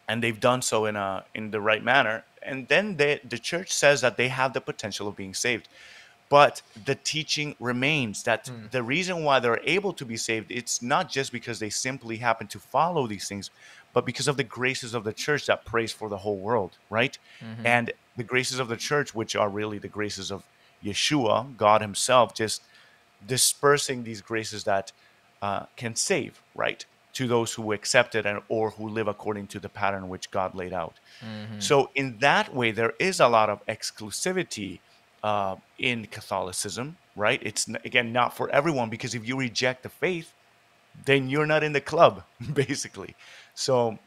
And 0.09 0.23
they've 0.23 0.41
done 0.41 0.63
so 0.63 0.87
in 0.87 0.97
a 0.97 1.25
in 1.35 1.51
the 1.51 1.61
right 1.61 1.83
manner. 1.83 2.25
And 2.43 2.67
then 2.69 2.97
they, 2.97 3.21
the 3.29 3.39
church 3.39 3.71
says 3.73 4.01
that 4.01 4.17
they 4.17 4.29
have 4.29 4.53
the 4.53 4.61
potential 4.61 5.07
of 5.09 5.17
being 5.17 5.35
saved. 5.35 5.69
But 6.29 6.63
the 6.85 6.95
teaching 6.95 7.57
remains 7.59 8.23
that 8.25 8.49
hmm. 8.49 8.67
the 8.71 8.83
reason 8.83 9.25
why 9.25 9.41
they're 9.41 9.61
able 9.65 9.93
to 9.95 10.05
be 10.05 10.17
saved 10.17 10.51
it's 10.51 10.83
not 10.83 11.11
just 11.11 11.33
because 11.33 11.59
they 11.59 11.71
simply 11.71 12.17
happen 12.19 12.47
to 12.49 12.59
follow 12.59 13.07
these 13.07 13.29
things 13.29 13.51
but 13.93 14.05
because 14.07 14.29
of 14.29 14.37
the 14.37 14.45
graces 14.45 14.95
of 14.95 15.03
the 15.05 15.13
church 15.13 15.47
that 15.47 15.65
prays 15.65 15.93
for 15.93 16.09
the 16.09 16.19
whole 16.19 16.37
world 16.37 16.73
right 16.91 17.19
and 17.65 17.93
the 18.17 18.25
graces 18.25 18.59
of 18.59 18.69
the 18.69 18.77
church 18.77 19.15
which 19.15 19.35
are 19.37 19.49
really 19.49 19.79
the 19.79 19.89
graces 19.89 20.31
of 20.31 20.43
yeshua 20.85 21.57
god 21.57 21.81
himself 21.81 22.35
just 22.35 22.63
dispersing 23.27 24.05
these 24.05 24.21
graces 24.21 24.65
that 24.65 24.93
uh, 25.43 25.67
can 25.77 25.95
save, 25.95 26.41
right, 26.55 26.85
to 27.15 27.27
those 27.27 27.55
who 27.55 27.73
accept 27.73 28.15
it 28.15 28.27
and 28.27 28.41
or 28.49 28.71
who 28.71 28.89
live 28.89 29.09
according 29.09 29.47
to 29.49 29.59
the 29.59 29.69
pattern 29.69 30.09
which 30.09 30.31
God 30.31 30.55
laid 30.55 30.73
out. 30.73 30.95
So 31.59 31.91
in 31.95 32.19
that 32.19 32.55
way, 32.55 32.71
there 32.71 32.93
is 32.99 33.19
a 33.21 33.29
lot 33.29 33.51
of 33.51 33.65
exclusivity 33.67 34.79
uh, 35.23 35.57
in 35.79 36.07
Catholicism, 36.07 36.97
right? 37.17 37.41
It's 37.43 37.69
again 37.85 38.13
not 38.13 38.37
for 38.37 38.49
everyone 38.51 38.89
because 38.89 39.15
if 39.15 39.27
you 39.27 39.37
reject 39.37 39.83
the 39.83 39.89
faith, 39.89 40.33
then 41.05 41.29
you're 41.29 41.47
not 41.47 41.63
in 41.65 41.73
the 41.73 41.81
club, 41.81 42.23
basically. 42.53 43.17
So 43.59 43.99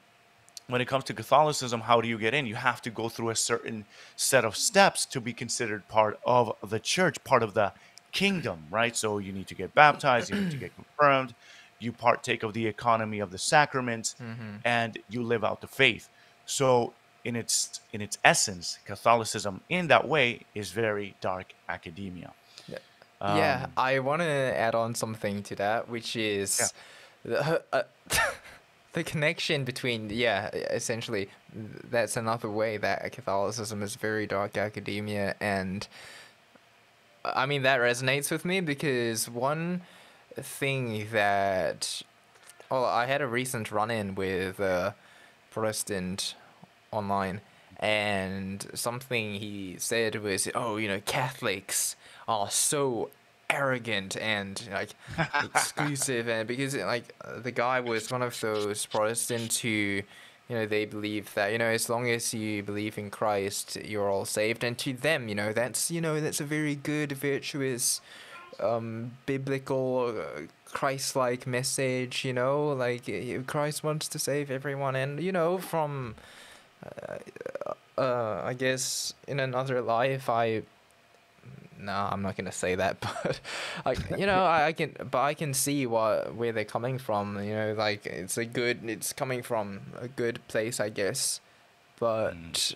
when 0.67 0.79
it 0.81 0.87
comes 0.87 1.03
to 1.05 1.13
Catholicism, 1.13 1.81
how 1.81 1.99
do 1.99 2.07
you 2.07 2.17
get 2.17 2.33
in? 2.33 2.45
You 2.45 2.55
have 2.55 2.81
to 2.83 2.89
go 2.89 3.09
through 3.09 3.31
a 3.31 3.35
certain 3.35 3.85
set 4.15 4.45
of 4.45 4.55
steps 4.55 5.05
to 5.07 5.19
be 5.19 5.33
considered 5.33 5.87
part 5.89 6.17
of 6.25 6.53
the 6.69 6.79
church, 6.79 7.17
part 7.25 7.43
of 7.43 7.53
the 7.53 7.73
kingdom, 8.13 8.59
right? 8.69 8.95
So 8.95 9.17
you 9.17 9.33
need 9.33 9.47
to 9.47 9.55
get 9.55 9.75
baptized, 9.75 10.29
you 10.29 10.37
need 10.39 10.51
to 10.51 10.57
get 10.57 10.71
confirmed, 10.75 11.35
you 11.79 11.91
partake 11.91 12.43
of 12.43 12.53
the 12.53 12.65
economy 12.65 13.19
of 13.19 13.31
the 13.31 13.37
sacraments, 13.37 14.15
Mm-hmm. 14.21 14.55
and 14.63 14.97
you 15.09 15.21
live 15.23 15.43
out 15.43 15.59
the 15.59 15.67
faith. 15.67 16.07
So 16.45 16.93
in 17.25 17.35
its 17.35 17.81
in 17.91 18.01
its 18.01 18.17
essence, 18.23 18.79
Catholicism 18.85 19.61
in 19.69 19.87
that 19.87 20.07
way 20.07 20.45
is 20.55 20.71
very 20.71 21.15
dark 21.19 21.47
academia. 21.67 22.31
yeah, 22.69 23.65
Um, 23.65 23.73
I 23.77 23.99
want 23.99 24.21
to 24.21 24.27
add 24.65 24.75
on 24.75 24.95
something 24.95 25.43
to 25.43 25.55
that, 25.55 25.89
which 25.89 26.15
is 26.15 26.73
the, 27.23 27.61
uh, 27.71 27.83
the 28.93 29.03
connection 29.03 29.63
between, 29.63 30.09
yeah, 30.09 30.49
essentially, 30.49 31.29
that's 31.89 32.17
another 32.17 32.49
way 32.49 32.77
that 32.77 33.11
Catholicism 33.11 33.81
is 33.81 33.95
very 33.95 34.27
dark 34.27 34.57
academia. 34.57 35.35
And 35.39 35.87
I 37.23 37.45
mean, 37.45 37.61
that 37.63 37.79
resonates 37.79 38.31
with 38.31 38.43
me 38.45 38.59
because 38.61 39.29
one 39.29 39.81
thing 40.35 41.07
that, 41.11 42.01
well, 42.69 42.85
I 42.85 43.05
had 43.05 43.21
a 43.21 43.27
recent 43.27 43.71
run 43.71 43.91
in 43.91 44.15
with 44.15 44.59
a 44.59 44.95
Protestant 45.51 46.35
online. 46.91 47.41
And 47.79 48.67
something 48.75 49.35
he 49.35 49.75
said 49.79 50.21
was, 50.21 50.47
"Oh, 50.53 50.77
you 50.77 50.87
know, 50.87 51.01
Catholics 51.03 51.95
are 52.27 52.49
so 52.51 53.09
arrogant 53.51 54.17
and 54.17 54.67
like 54.71 54.91
exclusive 55.43 56.27
and 56.27 56.47
because 56.47 56.75
like 56.75 57.13
uh, 57.25 57.39
the 57.39 57.51
guy 57.51 57.79
was 57.79 58.11
one 58.11 58.21
of 58.21 58.39
those 58.39 58.85
protestants 58.85 59.59
who 59.59 60.01
you 60.51 60.57
know 60.57 60.65
they 60.65 60.85
believe 60.85 61.33
that 61.33 61.51
you 61.51 61.57
know 61.57 61.65
as 61.65 61.89
long 61.89 62.09
as 62.09 62.33
you 62.33 62.63
believe 62.63 62.97
in 62.97 63.09
christ 63.09 63.77
you're 63.83 64.09
all 64.09 64.25
saved. 64.25 64.63
And 64.63 64.77
to 64.79 64.93
them 64.93 65.27
you 65.29 65.35
know 65.35 65.53
that's 65.53 65.91
you 65.91 66.01
know 66.01 66.19
that's 66.19 66.41
a 66.41 66.45
very 66.45 66.75
good 66.75 67.11
virtuous 67.11 68.01
um 68.59 69.11
biblical 69.25 70.13
uh, 70.17 70.41
christ-like 70.65 71.47
message 71.47 72.25
you 72.25 72.33
know? 72.33 72.69
Like 72.69 73.09
uh, 73.09 73.43
christ 73.47 73.83
wants 73.83 74.07
to 74.09 74.19
save 74.19 74.51
everyone. 74.51 74.95
And 74.95 75.21
you 75.21 75.31
know 75.31 75.57
from 75.57 76.15
uh, 77.97 78.41
I 78.43 78.53
guess 78.53 79.13
in 79.27 79.39
another 79.39 79.81
life 79.81 80.29
I 80.29 80.63
no, 81.81 82.07
I'm 82.11 82.21
not 82.21 82.35
gonna 82.37 82.51
say 82.51 82.75
that, 82.75 82.99
but 83.01 83.39
I, 83.85 83.95
you 84.17 84.25
know, 84.25 84.43
I, 84.45 84.67
I 84.67 84.71
can, 84.73 84.95
but 85.09 85.19
I 85.21 85.33
can 85.33 85.53
see 85.53 85.85
what 85.85 86.35
where 86.35 86.51
they're 86.51 86.65
coming 86.65 86.97
from. 86.99 87.41
You 87.43 87.53
know, 87.53 87.73
like 87.77 88.05
it's 88.05 88.37
a 88.37 88.45
good, 88.45 88.87
it's 88.89 89.13
coming 89.13 89.41
from 89.43 89.81
a 89.99 90.07
good 90.07 90.39
place, 90.47 90.79
I 90.79 90.89
guess, 90.89 91.41
but. 91.99 92.73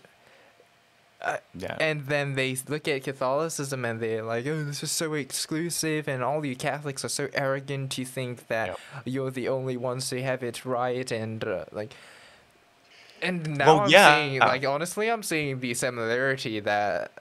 Uh, 1.22 1.38
Yeah. 1.58 1.76
and 1.80 2.06
then 2.08 2.36
they 2.36 2.56
look 2.68 2.88
at 2.88 3.03
Catholicism 3.03 3.84
and 3.86 3.99
they're 3.99 4.22
like, 4.22 4.45
"Oh, 4.45 4.64
this 4.64 4.84
is 4.84 4.91
so 4.91 5.14
exclusive, 5.14 6.08
and 6.08 6.22
all 6.22 6.45
you 6.45 6.56
Catholics 6.56 7.03
are 7.03 7.10
so 7.10 7.30
arrogant. 7.34 7.97
You 7.97 8.06
think 8.06 8.47
that 8.47 8.68
Yep. 8.68 8.80
you're 9.06 9.32
the 9.32 9.47
only 9.47 9.76
ones 9.78 10.10
who 10.10 10.18
have 10.18 10.43
it 10.43 10.66
right, 10.66 11.10
and 11.12 11.43
uh, 11.43 11.66
like." 11.72 11.93
And 13.22 13.58
now 13.58 13.66
Well, 13.66 13.80
I'm 13.86 13.89
yeah. 13.89 14.16
seeing, 14.16 14.39
like, 14.39 14.66
honestly, 14.66 15.10
I'm 15.10 15.24
seeing 15.24 15.60
the 15.62 15.74
similarity 15.74 16.60
that 16.60 17.12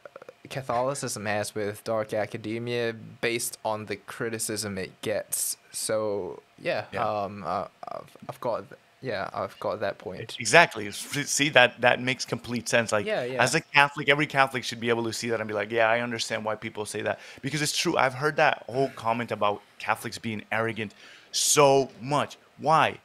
Catholicism 0.50 1.26
has 1.26 1.54
with 1.54 1.82
dark 1.84 2.12
academia 2.12 2.94
based 3.20 3.58
on 3.64 3.86
the 3.86 3.96
criticism 3.96 4.78
it 4.78 4.92
gets. 5.02 5.56
So 5.72 6.42
yeah, 6.58 6.84
Yeah. 6.92 7.06
um, 7.08 7.42
uh, 7.44 7.66
I've, 7.88 8.16
I've 8.28 8.40
got, 8.40 8.64
yeah, 9.00 9.28
I've 9.32 9.58
got 9.60 9.80
that 9.80 9.98
point. 9.98 10.36
Exactly. 10.38 10.90
See 10.92 11.48
that 11.50 11.80
that 11.80 12.00
makes 12.00 12.24
complete 12.24 12.68
sense. 12.68 12.92
Like 12.92 13.06
Yeah, 13.06 13.24
yeah. 13.24 13.42
as 13.42 13.54
a 13.54 13.60
Catholic, 13.60 14.08
every 14.08 14.26
Catholic 14.26 14.64
should 14.64 14.80
be 14.80 14.88
able 14.90 15.04
to 15.04 15.12
see 15.12 15.30
that 15.30 15.40
and 15.40 15.48
be 15.48 15.54
like, 15.54 15.70
yeah, 15.70 15.88
I 15.88 16.00
understand 16.00 16.44
why 16.44 16.54
people 16.54 16.84
say 16.86 17.02
that 17.02 17.20
because 17.42 17.62
it's 17.62 17.76
true. 17.76 17.96
I've 17.96 18.14
heard 18.14 18.36
that 18.36 18.64
whole 18.68 18.90
comment 18.90 19.32
about 19.32 19.62
Catholics 19.78 20.18
being 20.18 20.42
arrogant 20.52 20.92
so 21.32 21.90
much. 22.00 22.36
Why? 22.58 22.98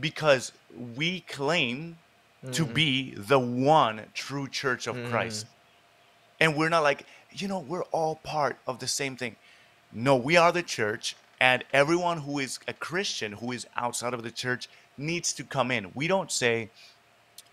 Because 0.00 0.52
we 0.96 1.20
claim 1.20 1.96
to 2.52 2.64
Mm-hmm. 2.64 2.74
be 2.74 3.10
the 3.16 3.38
one 3.38 4.02
true 4.14 4.46
church 4.46 4.86
of 4.86 4.96
Christ. 5.10 5.46
And 6.40 6.56
we're 6.56 6.68
not 6.68 6.82
like, 6.82 7.06
you 7.32 7.48
know, 7.48 7.60
we're 7.60 7.84
all 7.84 8.16
part 8.16 8.58
of 8.66 8.78
the 8.78 8.86
same 8.86 9.16
thing. 9.16 9.36
No, 9.92 10.16
we 10.16 10.36
are 10.36 10.52
the 10.52 10.62
church, 10.62 11.16
and 11.40 11.64
everyone 11.72 12.18
who 12.18 12.38
is 12.38 12.58
a 12.68 12.72
Christian 12.72 13.32
who 13.32 13.52
is 13.52 13.66
outside 13.76 14.14
of 14.14 14.22
the 14.22 14.30
church 14.30 14.68
needs 14.98 15.32
to 15.34 15.44
come 15.44 15.70
in. 15.70 15.90
We 15.94 16.08
don't 16.08 16.30
say, 16.30 16.70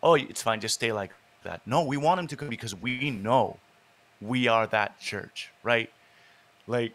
oh, 0.02 0.16
it's 0.16 0.42
fine, 0.42 0.60
just 0.60 0.76
stay 0.76 0.92
like 0.92 1.12
that. 1.44 1.62
No, 1.66 1.84
we 1.84 1.98
want 1.98 2.18
them 2.18 2.28
to 2.28 2.36
come 2.36 2.50
because 2.50 2.76
we 2.76 3.10
know 3.12 3.58
we 4.22 4.48
are 4.48 4.68
that 4.68 5.00
church, 5.00 5.52
right? 5.64 5.90
Like, 6.68 6.94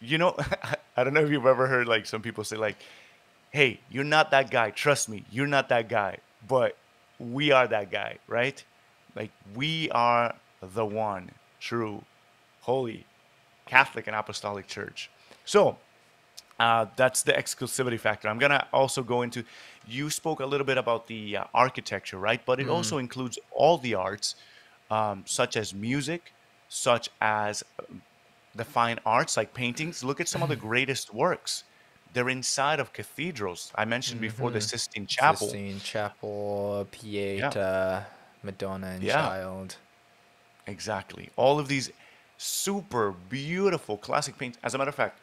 you 0.00 0.18
know, 0.18 0.36
I 0.96 1.04
don't 1.04 1.14
know 1.14 1.22
if 1.24 1.30
you've 1.30 1.46
ever 1.46 1.66
heard 1.66 1.86
like 1.88 2.06
some 2.06 2.22
people 2.22 2.44
say, 2.44 2.56
like, 2.56 2.76
hey, 3.50 3.80
you're 3.90 4.04
not 4.04 4.30
that 4.30 4.50
guy. 4.50 4.70
Trust 4.70 5.08
me, 5.08 5.24
you're 5.30 5.46
not 5.46 5.68
that 5.68 5.88
guy. 5.88 6.18
But 6.48 6.76
we 7.18 7.52
are 7.52 7.66
that 7.68 7.90
guy, 7.90 8.18
right? 8.26 8.62
Like, 9.14 9.30
we 9.54 9.90
are 9.90 10.34
the 10.62 10.84
one 10.86 11.30
true, 11.60 12.02
holy, 12.62 13.06
Catholic 13.66 14.06
and 14.06 14.16
Apostolic 14.16 14.66
Church. 14.66 15.10
So, 15.44 15.76
uh, 16.58 16.86
that's 16.96 17.22
the 17.22 17.32
exclusivity 17.32 17.98
factor. 17.98 18.28
I'm 18.28 18.38
gonna 18.38 18.66
also 18.72 19.02
go 19.02 19.22
into. 19.22 19.44
You 19.86 20.10
spoke 20.10 20.40
a 20.40 20.46
little 20.46 20.66
bit 20.66 20.78
about 20.78 21.08
the 21.08 21.38
uh, 21.38 21.44
architecture, 21.52 22.18
right? 22.18 22.40
But 22.44 22.60
it 22.60 22.68
also 22.68 22.98
includes 22.98 23.38
all 23.50 23.78
the 23.78 23.94
arts, 23.94 24.36
um, 24.90 25.24
such 25.26 25.56
as 25.56 25.74
music, 25.74 26.32
such 26.68 27.10
as 27.20 27.64
um, 27.80 28.02
the 28.54 28.64
fine 28.64 28.98
arts 29.04 29.36
like 29.36 29.54
paintings. 29.54 30.04
Look 30.04 30.20
at 30.20 30.28
some 30.28 30.42
of 30.42 30.48
the 30.48 30.56
greatest 30.70 31.12
works. 31.12 31.64
They're 32.12 32.28
inside 32.28 32.78
of 32.78 32.92
cathedrals. 32.92 33.72
I 33.74 33.84
mentioned 33.86 34.20
before 34.20 34.50
the 34.50 34.60
Sistine 34.60 35.06
Chapel. 35.06 35.48
Sistine 35.48 35.80
Chapel, 35.80 36.86
Pieta, 36.90 38.06
Madonna 38.42 38.88
and 38.88 39.02
Yeah. 39.02 39.14
Child. 39.14 39.76
Exactly. 40.66 41.30
All 41.36 41.58
of 41.58 41.68
these 41.68 41.90
super 42.38 43.12
beautiful 43.28 43.96
classic 43.96 44.38
paintings. 44.38 44.58
As 44.62 44.74
a 44.74 44.78
matter 44.78 44.88
of 44.90 44.94
fact, 44.94 45.20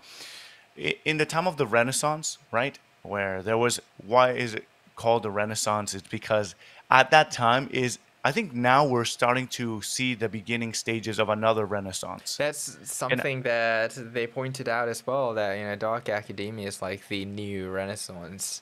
in 1.05 1.17
the 1.17 1.25
time 1.25 1.47
of 1.47 1.57
the 1.57 1.67
Renaissance, 1.67 2.37
right, 2.51 2.77
where 3.03 3.41
there 3.41 3.57
was, 3.57 3.81
why 4.05 4.31
is 4.31 4.53
it 4.53 4.65
called 4.95 5.23
the 5.23 5.31
Renaissance? 5.31 5.93
It's 5.93 6.07
because 6.07 6.55
at 6.89 7.11
that 7.11 7.31
time 7.31 7.69
is, 7.71 7.99
I 8.23 8.31
think 8.33 8.53
now 8.53 8.85
we're 8.85 9.05
starting 9.05 9.47
to 9.47 9.81
see 9.81 10.13
the 10.13 10.27
beginning 10.29 10.73
stages 10.73 11.19
of 11.19 11.29
another 11.29 11.65
Renaissance. 11.65 12.35
That's 12.37 12.77
something 12.83 13.41
that 13.43 13.93
they 14.13 14.27
pointed 14.27 14.67
out 14.67 14.89
as 14.89 15.05
well. 15.07 15.33
That 15.33 15.57
you 15.57 15.63
know, 15.63 15.75
dark 15.75 16.09
academia 16.09 16.67
is 16.67 16.81
like 16.81 17.07
the 17.07 17.23
new 17.25 17.69
Renaissance. 17.69 18.61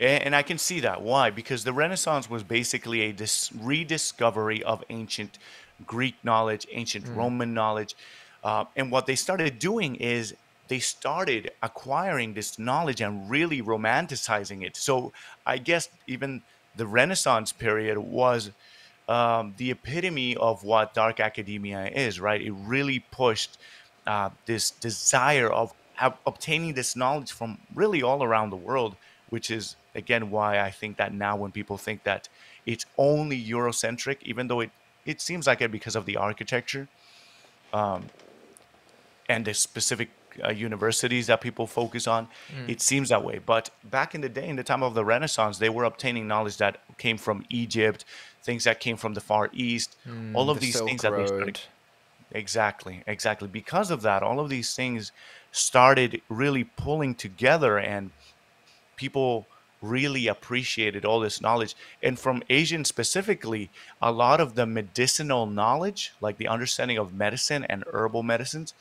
A- 0.00 0.04
And 0.24 0.36
I 0.36 0.42
can 0.42 0.58
see 0.58 0.80
that. 0.80 1.00
Why? 1.02 1.30
Because 1.30 1.64
the 1.64 1.72
Renaissance 1.72 2.28
was 2.28 2.42
basically 2.42 3.00
a 3.02 3.12
dis- 3.12 3.50
rediscovery 3.58 4.62
of 4.62 4.84
ancient 4.90 5.38
Greek 5.86 6.14
knowledge, 6.22 6.66
ancient 6.72 7.06
Roman 7.08 7.54
knowledge. 7.54 7.94
Uh, 8.42 8.64
and 8.76 8.90
what 8.90 9.06
they 9.06 9.14
started 9.14 9.58
doing 9.58 9.96
is 9.96 10.34
they 10.68 10.78
started 10.78 11.50
acquiring 11.62 12.34
this 12.34 12.58
knowledge 12.58 13.00
and 13.00 13.30
really 13.30 13.62
romanticizing 13.62 14.64
it. 14.64 14.76
So 14.76 15.12
I 15.46 15.58
guess 15.58 15.88
even 16.06 16.42
the 16.76 16.86
Renaissance 16.86 17.52
period 17.52 17.98
was 17.98 18.50
um, 19.08 19.54
the 19.58 19.70
epitome 19.70 20.36
of 20.36 20.64
what 20.64 20.94
dark 20.94 21.20
academia 21.20 21.86
is, 21.86 22.18
right? 22.20 22.40
It 22.40 22.52
really 22.52 23.00
pushed 23.00 23.58
uh, 24.06 24.30
this 24.46 24.70
desire 24.70 25.48
of 25.48 25.72
have, 25.94 26.16
obtaining 26.26 26.74
this 26.74 26.96
knowledge 26.96 27.32
from 27.32 27.58
really 27.74 28.02
all 28.02 28.22
around 28.22 28.50
the 28.50 28.56
world, 28.56 28.96
which 29.30 29.50
is 29.50 29.76
again 29.94 30.30
why 30.30 30.60
I 30.60 30.70
think 30.70 30.96
that 30.96 31.12
now 31.12 31.36
when 31.36 31.52
people 31.52 31.76
think 31.76 32.04
that 32.04 32.28
it's 32.66 32.86
only 32.96 33.42
Eurocentric, 33.42 34.18
even 34.22 34.48
though 34.48 34.60
it 34.60 34.70
it 35.06 35.20
seems 35.20 35.46
like 35.46 35.60
it 35.60 35.70
because 35.70 35.96
of 35.96 36.06
the 36.06 36.16
architecture 36.16 36.88
um, 37.72 38.06
and 39.28 39.44
the 39.44 39.54
specific 39.54 40.10
uh, 40.42 40.50
universities 40.50 41.28
that 41.28 41.40
people 41.40 41.66
focus 41.66 42.06
on, 42.06 42.26
it 42.66 42.80
seems 42.80 43.08
that 43.10 43.22
way. 43.22 43.38
But 43.44 43.70
back 43.84 44.14
in 44.14 44.20
the 44.20 44.28
day, 44.28 44.48
in 44.48 44.56
the 44.56 44.64
time 44.64 44.82
of 44.82 44.94
the 44.94 45.04
Renaissance, 45.04 45.58
they 45.58 45.68
were 45.68 45.84
obtaining 45.84 46.26
knowledge 46.26 46.56
that 46.56 46.78
came 46.98 47.18
from 47.18 47.44
Egypt, 47.50 48.04
things 48.42 48.64
that 48.64 48.80
came 48.80 48.96
from 48.96 49.14
the 49.14 49.20
Far 49.20 49.50
East, 49.52 49.96
all 50.34 50.50
of 50.50 50.58
the 50.58 50.66
these 50.66 50.74
Silk 50.74 50.88
things 50.88 51.02
that 51.02 51.16
they 51.16 51.26
started 51.26 51.60
Exactly, 52.32 53.02
exactly. 53.06 53.48
Because 53.48 53.90
of 53.90 54.02
that, 54.02 54.22
all 54.22 54.40
of 54.40 54.48
these 54.48 54.74
things 54.74 55.12
started 55.52 56.20
really 56.28 56.64
pulling 56.64 57.14
together, 57.14 57.78
and 57.78 58.10
people 58.96 59.46
really 59.90 60.28
appreciated 60.28 61.04
all 61.04 61.20
this 61.20 61.40
knowledge. 61.40 61.74
And 62.02 62.18
from 62.18 62.42
Asian 62.48 62.84
specifically, 62.84 63.70
a 64.00 64.10
lot 64.10 64.40
of 64.40 64.54
the 64.54 64.66
medicinal 64.66 65.46
knowledge, 65.46 66.12
like 66.20 66.36
the 66.38 66.48
understanding 66.48 66.98
of 66.98 67.12
medicine 67.12 67.64
and 67.72 67.84
herbal 67.92 68.22
medicines, 68.22 68.74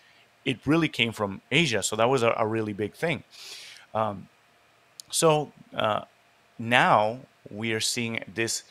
it 0.45 0.58
really 0.66 0.89
came 0.89 1.12
from 1.12 1.41
Asia. 1.51 1.82
So 1.84 1.95
that 1.95 2.10
was 2.10 2.24
a, 2.24 2.34
a 2.38 2.45
really 2.45 2.74
big 2.74 2.93
thing. 2.93 3.24
Um, 3.93 4.28
So 5.12 5.51
uh, 5.86 6.01
now 6.58 7.20
we 7.49 7.74
are 7.76 7.84
seeing 7.93 8.24
this 8.36 8.64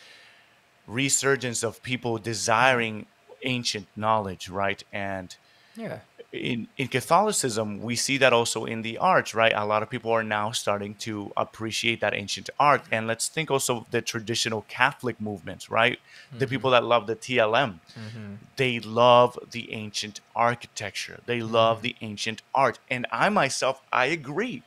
resurgence 0.87 1.67
of 1.67 1.83
people 1.83 2.19
desiring 2.19 3.07
ancient 3.45 3.87
knowledge, 3.95 4.49
right? 4.49 4.83
And 4.93 5.37
Yeah. 5.77 6.01
In 6.33 6.69
in 6.79 6.89
Catholicism, 6.89 7.81
we 7.81 7.95
see 7.97 8.17
that 8.19 8.33
also 8.33 8.65
in 8.65 8.83
the 8.83 8.97
arts, 8.99 9.35
right? 9.35 9.53
A 9.55 9.67
lot 9.67 9.83
of 9.83 9.91
people 9.91 10.11
are 10.11 10.23
now 10.25 10.51
starting 10.53 10.95
to 10.97 11.33
appreciate 11.37 12.01
that 12.01 12.15
ancient 12.15 12.49
art. 12.59 12.83
And 12.91 13.07
let's 13.07 13.29
think 13.29 13.51
also 13.51 13.79
of 13.79 13.91
the 13.91 14.01
traditional 14.03 14.63
Catholic 14.63 15.21
movements, 15.21 15.71
right? 15.71 15.99
The 16.39 16.47
Mm-hmm. 16.47 16.51
people 16.55 16.71
that 16.71 16.85
love 16.85 17.07
the 17.07 17.17
TLM, 17.17 17.81
Mm-hmm. 17.99 18.35
they 18.57 18.81
love 18.81 19.39
the 19.51 19.73
ancient 19.73 20.21
architecture. 20.35 21.21
They 21.27 21.41
love 21.43 21.79
Mm-hmm. 21.79 21.83
the 21.83 21.97
ancient 22.01 22.43
art. 22.55 22.79
And 22.91 23.07
I 23.13 23.29
myself, 23.29 23.81
I 23.93 24.07
agree. 24.07 24.63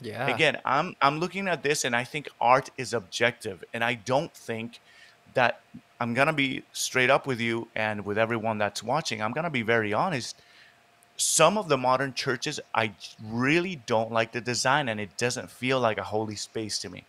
Yeah. 0.00 0.28
Again, 0.28 0.58
I'm 0.64 0.94
I'm 1.00 1.18
looking 1.18 1.48
at 1.48 1.62
this 1.62 1.84
and 1.84 1.96
I 1.96 2.04
think 2.04 2.28
art 2.40 2.70
is 2.76 2.92
objective. 2.92 3.64
And 3.72 3.82
I 3.82 3.94
don't 3.94 4.34
think 4.34 4.80
that 5.34 5.60
I'm 6.00 6.14
gonna 6.14 6.32
be 6.32 6.64
straight 6.72 7.10
up 7.10 7.26
with 7.26 7.40
you 7.40 7.68
and 7.74 8.04
with 8.04 8.18
everyone 8.18 8.58
that's 8.58 8.82
watching. 8.82 9.22
I'm 9.22 9.32
gonna 9.32 9.50
be 9.50 9.62
very 9.62 9.92
honest 9.94 10.40
some 11.16 11.56
of 11.56 11.68
the 11.68 11.76
modern 11.76 12.12
churches 12.12 12.60
i 12.74 12.92
really 13.22 13.76
don't 13.86 14.12
like 14.12 14.32
the 14.32 14.40
design 14.40 14.88
and 14.88 15.00
it 15.00 15.16
doesn't 15.16 15.50
feel 15.50 15.80
like 15.80 15.98
a 15.98 16.02
holy 16.02 16.36
space 16.36 16.78
to 16.78 16.88
me. 16.90 17.04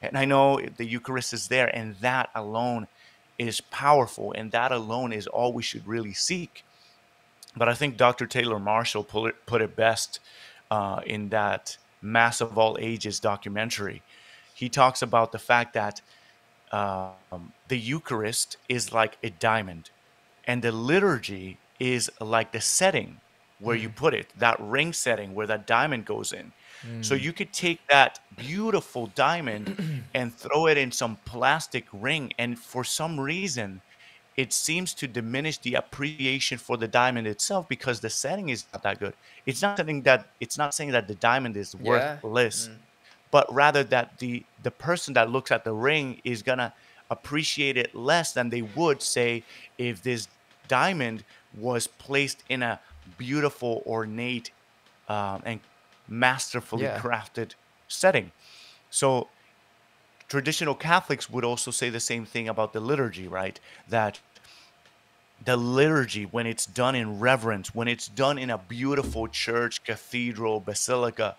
And 0.00 0.18
i 0.18 0.24
know 0.24 0.60
the 0.76 0.84
eucharist 0.84 1.32
is 1.32 1.48
there 1.48 1.74
and 1.74 1.96
that 1.96 2.30
alone 2.34 2.88
is 3.38 3.60
powerful 3.60 4.32
and 4.32 4.50
that 4.52 4.72
alone 4.72 5.12
is 5.12 5.26
all 5.26 5.52
we 5.52 5.62
should 5.62 5.86
really 5.86 6.12
seek. 6.12 6.64
But 7.56 7.68
i 7.68 7.74
think 7.74 7.96
dr 7.96 8.26
taylor 8.26 8.58
marshall 8.58 9.04
put 9.04 9.30
it, 9.30 9.46
put 9.46 9.62
it 9.62 9.76
best 9.76 10.20
uh, 10.70 11.00
in 11.06 11.28
that 11.28 11.76
mass 12.00 12.40
of 12.40 12.58
all 12.58 12.76
ages 12.80 13.20
documentary. 13.20 14.02
He 14.54 14.68
talks 14.68 15.02
about 15.02 15.32
the 15.32 15.38
fact 15.38 15.74
that 15.74 16.00
um, 16.72 17.52
the 17.68 17.78
eucharist 17.78 18.56
is 18.68 18.92
like 18.92 19.18
a 19.22 19.30
diamond 19.30 19.90
and 20.46 20.62
the 20.62 20.72
liturgy 20.72 21.58
is 21.78 22.10
like 22.20 22.52
the 22.52 22.60
setting 22.60 23.20
where 23.62 23.76
you 23.76 23.88
mm-hmm. 23.88 23.98
put 23.98 24.14
it 24.14 24.26
that 24.38 24.58
ring 24.60 24.92
setting 24.92 25.34
where 25.34 25.46
that 25.46 25.66
diamond 25.66 26.04
goes 26.04 26.32
in. 26.32 26.52
So 27.00 27.14
mm. 27.14 27.20
you 27.20 27.32
could 27.32 27.52
take 27.52 27.80
that 27.88 28.18
beautiful 28.36 29.06
diamond 29.14 30.04
and 30.14 30.34
throw 30.34 30.66
it 30.66 30.76
in 30.76 30.90
some 30.90 31.16
plastic 31.24 31.86
ring 31.92 32.32
and 32.38 32.58
for 32.58 32.82
some 32.82 33.20
reason 33.20 33.80
it 34.36 34.52
seems 34.52 34.94
to 34.94 35.06
diminish 35.06 35.58
the 35.58 35.74
appreciation 35.74 36.58
for 36.58 36.76
the 36.76 36.88
diamond 36.88 37.26
itself 37.26 37.68
because 37.68 38.00
the 38.00 38.10
setting 38.10 38.48
is 38.48 38.64
not 38.72 38.82
that 38.82 38.98
good. 38.98 39.12
It's 39.46 39.62
not 39.62 39.76
saying 39.76 40.02
that 40.02 40.26
it's 40.40 40.58
not 40.58 40.74
saying 40.74 40.90
that 40.90 41.06
the 41.06 41.14
diamond 41.14 41.56
is 41.56 41.74
Yeah. 41.74 41.88
worthless 41.88 42.68
mm. 42.68 42.76
but 43.30 43.52
rather 43.54 43.84
that 43.84 44.18
the 44.18 44.44
the 44.62 44.70
person 44.72 45.14
that 45.14 45.30
looks 45.30 45.52
at 45.52 45.62
the 45.62 45.74
ring 45.74 46.20
is 46.24 46.42
gonna 46.42 46.74
appreciate 47.10 47.76
it 47.76 47.94
less 47.94 48.32
than 48.32 48.50
they 48.50 48.62
would 48.62 49.02
say 49.02 49.44
if 49.78 50.02
this 50.02 50.26
diamond 50.66 51.22
was 51.54 51.86
placed 51.86 52.42
in 52.48 52.62
a 52.62 52.80
beautiful 53.18 53.82
ornate 53.86 54.50
um, 55.08 55.42
and 55.44 55.60
masterfully 56.08 56.84
Yeah. 56.84 56.98
crafted 56.98 57.54
setting 57.88 58.32
so 58.90 59.28
traditional 60.28 60.74
catholics 60.74 61.28
would 61.30 61.44
also 61.44 61.70
say 61.70 61.90
the 61.90 62.00
same 62.00 62.24
thing 62.24 62.48
about 62.48 62.72
the 62.72 62.80
liturgy 62.80 63.28
right 63.28 63.60
that 63.88 64.20
the 65.44 65.56
liturgy 65.56 66.24
when 66.24 66.46
it's 66.46 66.66
done 66.66 66.94
in 66.94 67.18
reverence 67.18 67.74
when 67.74 67.88
it's 67.88 68.06
done 68.06 68.38
in 68.38 68.50
a 68.50 68.58
beautiful 68.58 69.26
church 69.28 69.82
cathedral 69.84 70.60
basilica 70.60 71.36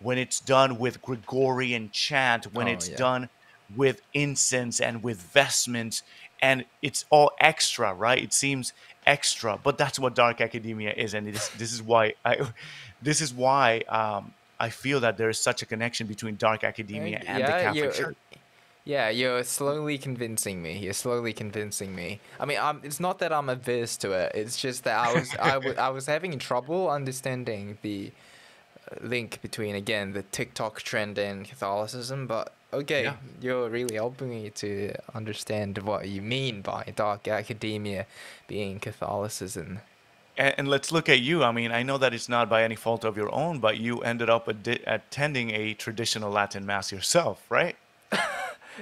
when 0.00 0.18
it's 0.18 0.40
done 0.40 0.78
with 0.78 1.00
gregorian 1.02 1.90
chant 1.92 2.52
when 2.54 2.68
Oh, 2.68 2.72
it's 2.72 2.88
yeah. 2.88 2.96
done 2.96 3.28
with 3.76 4.00
incense 4.14 4.80
and 4.80 5.02
with 5.02 5.20
vestments 5.20 6.02
and 6.40 6.64
it's 6.82 7.04
all 7.10 7.32
extra 7.40 7.92
right 7.94 8.22
it 8.22 8.32
seems 8.32 8.72
extra 9.06 9.58
but 9.62 9.78
that's 9.78 9.98
what 9.98 10.14
dark 10.14 10.40
academia 10.40 10.92
is 10.92 11.14
and 11.14 11.28
is, 11.28 11.48
this 11.58 11.72
is 11.72 11.82
why 11.82 12.12
i 12.24 12.36
this 13.02 13.20
is 13.20 13.32
why 13.32 13.78
um, 13.88 14.32
i 14.60 14.68
feel 14.68 15.00
that 15.00 15.16
there 15.16 15.28
is 15.28 15.38
such 15.38 15.62
a 15.62 15.66
connection 15.66 16.06
between 16.06 16.36
dark 16.36 16.64
academia 16.64 17.22
and 17.26 17.42
the 17.42 17.48
catholic 17.48 17.92
church 17.92 18.16
yeah, 18.88 19.10
you're 19.10 19.44
slowly 19.44 19.98
convincing 19.98 20.62
me. 20.62 20.78
You're 20.78 20.94
slowly 20.94 21.34
convincing 21.34 21.94
me. 21.94 22.20
I 22.40 22.46
mean, 22.46 22.56
i 22.56 22.74
it's 22.82 22.98
not 22.98 23.18
that 23.18 23.34
I'm 23.34 23.50
averse 23.50 23.98
to 23.98 24.12
it. 24.12 24.32
It's 24.34 24.56
just 24.58 24.84
that 24.84 24.96
I 24.96 25.12
was 25.12 25.76
I 25.76 25.90
was 25.90 26.06
having 26.06 26.38
trouble 26.38 26.88
understanding 26.88 27.76
the 27.82 28.12
uh, 28.90 29.06
link 29.06 29.42
between 29.42 29.74
again 29.74 30.14
the 30.14 30.22
TikTok 30.22 30.80
trend 30.80 31.18
and 31.18 31.46
Catholicism. 31.46 32.26
But 32.26 32.54
okay, 32.72 33.04
Yeah. 33.04 33.16
you're 33.40 33.68
really 33.68 33.94
helping 33.94 34.30
me 34.30 34.50
to 34.50 34.92
understand 35.14 35.78
what 35.78 36.08
you 36.08 36.22
mean 36.22 36.62
by 36.62 36.84
dark 36.96 37.28
academia 37.28 38.06
being 38.46 38.80
Catholicism. 38.80 39.80
And, 40.36 40.54
and 40.58 40.68
let's 40.68 40.92
look 40.92 41.08
at 41.08 41.20
you. 41.20 41.42
I 41.44 41.52
mean, 41.52 41.72
I 41.72 41.82
know 41.82 41.98
that 41.98 42.14
it's 42.14 42.28
not 42.28 42.48
by 42.48 42.62
any 42.62 42.76
fault 42.76 43.04
of 43.04 43.16
your 43.16 43.32
own, 43.34 43.58
but 43.58 43.78
you 43.78 44.00
ended 44.02 44.30
up 44.30 44.48
adi- 44.48 44.82
attending 44.86 45.50
a 45.50 45.74
traditional 45.74 46.30
Latin 46.30 46.64
mass 46.66 46.92
yourself, 46.92 47.44
right? 47.50 47.76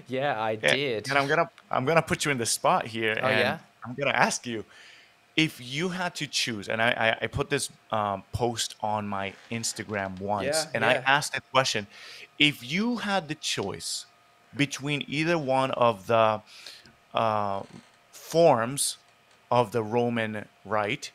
Yeah, 0.07 0.39
I 0.41 0.57
Yeah, 0.63 0.75
did. 0.75 1.09
And 1.09 1.19
I'm 1.19 1.27
gonna 1.27 1.49
I'm 1.71 1.85
gonna 1.87 2.03
put 2.03 2.25
you 2.25 2.31
in 2.31 2.39
the 2.39 2.47
spot 2.47 2.87
here, 2.87 3.19
Oh, 3.23 3.29
and 3.29 3.39
yeah? 3.39 3.59
I'm 3.85 3.95
gonna 3.95 4.11
ask 4.17 4.47
you 4.47 4.65
if 5.37 5.61
you 5.61 5.89
had 5.91 6.15
to 6.17 6.27
choose. 6.27 6.69
And 6.69 6.83
I 6.83 6.91
I, 6.91 7.25
I 7.25 7.27
put 7.29 7.49
this 7.49 7.71
um, 7.91 8.23
post 8.33 8.75
on 8.81 9.09
my 9.09 9.33
Instagram 9.51 10.21
once, 10.21 10.47
Yeah, 10.47 10.71
and 10.75 10.85
I 10.85 10.95
asked 11.07 11.33
the 11.35 11.41
question: 11.53 11.87
if 12.39 12.63
you 12.71 12.99
had 12.99 13.29
the 13.29 13.35
choice 13.35 14.07
between 14.57 15.05
either 15.09 15.39
one 15.39 15.71
of 15.73 16.07
the 16.07 16.41
uh, 17.15 17.63
forms 18.11 18.99
of 19.51 19.73
the 19.73 19.83
Roman 19.83 20.47
Rite, 20.65 21.13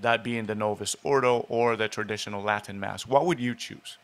that 0.00 0.22
being 0.22 0.46
the 0.46 0.54
Novus 0.54 0.94
Ordo 1.02 1.46
or 1.48 1.76
the 1.76 1.88
traditional 1.88 2.42
Latin 2.42 2.78
Mass, 2.80 3.06
what 3.06 3.26
would 3.26 3.40
you 3.40 3.54
choose? 3.54 3.98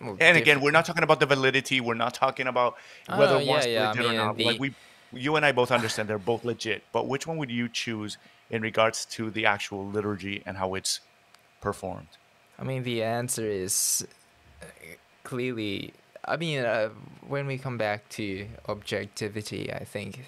Well, 0.00 0.10
And 0.20 0.34
diff- 0.34 0.42
again, 0.42 0.60
we're 0.60 0.70
not 0.70 0.84
talking 0.86 1.02
about 1.02 1.20
the 1.20 1.26
validity. 1.26 1.80
We're 1.80 1.94
not 1.94 2.14
talking 2.14 2.46
about 2.46 2.74
whether 3.08 3.36
Oh, 3.36 3.38
yeah, 3.38 3.50
one's 3.50 3.66
yeah, 3.66 3.84
I 3.84 3.88
legit 3.90 4.06
or 4.06 4.12
not. 4.14 4.36
the- 4.36 4.44
Like 4.44 4.60
we, 4.60 4.74
you 5.12 5.36
and 5.36 5.44
I 5.44 5.52
both 5.52 5.70
understand 5.70 6.08
they're 6.08 6.18
both 6.18 6.44
legit. 6.44 6.84
But 6.92 7.06
which 7.06 7.26
one 7.26 7.36
would 7.36 7.50
you 7.50 7.68
choose 7.68 8.16
in 8.50 8.62
regards 8.62 9.04
to 9.06 9.30
the 9.30 9.46
actual 9.46 9.86
liturgy 9.86 10.42
and 10.46 10.56
how 10.56 10.74
it's 10.74 11.00
performed? 11.60 12.08
I 12.58 12.64
mean, 12.64 12.82
the 12.82 13.02
answer 13.02 13.44
is 13.46 14.06
clearly. 15.30 15.92
I 16.24 16.36
mean, 16.36 16.64
uh, 16.64 16.88
when 17.26 17.46
we 17.46 17.56
come 17.56 17.78
back 17.78 18.08
to 18.10 18.48
objectivity, 18.68 19.72
I 19.72 19.84
think 19.84 20.26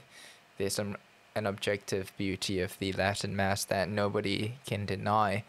there's 0.58 0.74
some 0.74 0.96
an 1.34 1.46
objective 1.46 2.12
beauty 2.16 2.60
of 2.60 2.78
the 2.78 2.92
Latin 2.92 3.34
Mass 3.34 3.64
that 3.64 3.88
nobody 3.88 4.54
can 4.64 4.86
deny, 4.86 5.42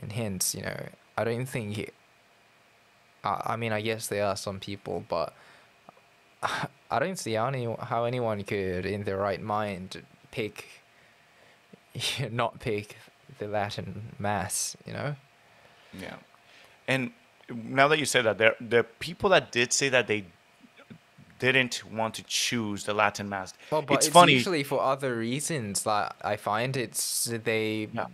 and 0.00 0.12
hence, 0.12 0.54
you 0.54 0.62
know, 0.62 0.86
I 1.18 1.24
don't 1.24 1.46
think. 1.46 1.78
It, 1.78 1.94
I, 3.24 3.52
I 3.52 3.56
mean, 3.56 3.72
I 3.72 3.80
guess 3.80 4.06
there 4.06 4.26
are 4.26 4.36
some 4.36 4.60
people, 4.60 5.04
but 5.08 5.34
I 6.42 6.98
don't 7.00 7.18
see 7.18 7.32
how, 7.32 7.48
any, 7.48 7.66
how 7.80 8.04
anyone 8.04 8.44
could, 8.44 8.86
in 8.86 9.02
their 9.02 9.16
right 9.16 9.42
mind, 9.42 10.02
pick, 10.30 10.66
not 12.30 12.60
pick 12.60 12.96
the 13.38 13.48
Latin 13.48 14.12
Mass. 14.20 14.76
You 14.86 14.92
know. 14.92 15.16
Yeah. 15.98 16.16
And 16.86 17.10
now 17.52 17.88
that 17.88 17.98
you 17.98 18.04
say 18.06 18.22
that, 18.22 18.38
there 18.38 18.54
the 18.60 18.84
people 19.00 19.30
that 19.30 19.52
did 19.52 19.72
say 19.72 19.88
that 19.90 20.06
they 20.06 20.24
didn't 21.38 21.82
want 21.92 22.14
to 22.14 22.22
choose 22.24 22.84
the 22.84 22.94
Latin 22.94 23.28
Mass. 23.28 23.52
Well, 23.70 23.82
but 23.82 23.94
it's, 23.94 24.06
it's, 24.06 24.14
funny. 24.14 24.32
usually 24.32 24.62
for 24.62 24.80
other 24.80 25.16
reasons. 25.16 25.84
Like 25.84 26.12
I 26.22 26.36
find 26.36 26.76
it's 26.76 27.24
they, 27.44 27.88
Yeah. 27.92 28.06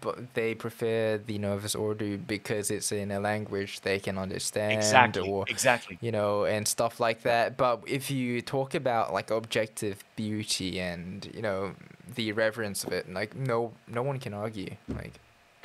but 0.00 0.32
they 0.34 0.54
prefer 0.54 1.18
the 1.18 1.38
Novus 1.38 1.74
Ordo 1.74 2.16
because 2.16 2.70
it's 2.70 2.92
in 2.92 3.10
a 3.10 3.20
language 3.20 3.80
they 3.80 3.98
can 3.98 4.16
understand, 4.16 4.72
exactly. 4.72 5.28
or 5.28 5.44
Exactly. 5.48 5.98
you 6.00 6.12
know, 6.12 6.44
and 6.44 6.66
stuff 6.66 7.00
like 7.00 7.22
that. 7.22 7.56
But 7.56 7.82
if 7.86 8.10
you 8.10 8.40
talk 8.42 8.74
about 8.74 9.12
like 9.12 9.30
objective 9.30 10.02
beauty 10.16 10.80
and 10.80 11.28
you 11.34 11.42
know 11.42 11.74
the 12.14 12.32
reverence 12.32 12.84
of 12.84 12.92
it, 12.92 13.12
like 13.12 13.36
no, 13.36 13.72
no 13.86 14.02
one 14.02 14.18
can 14.18 14.32
argue. 14.32 14.70
Like 14.88 15.14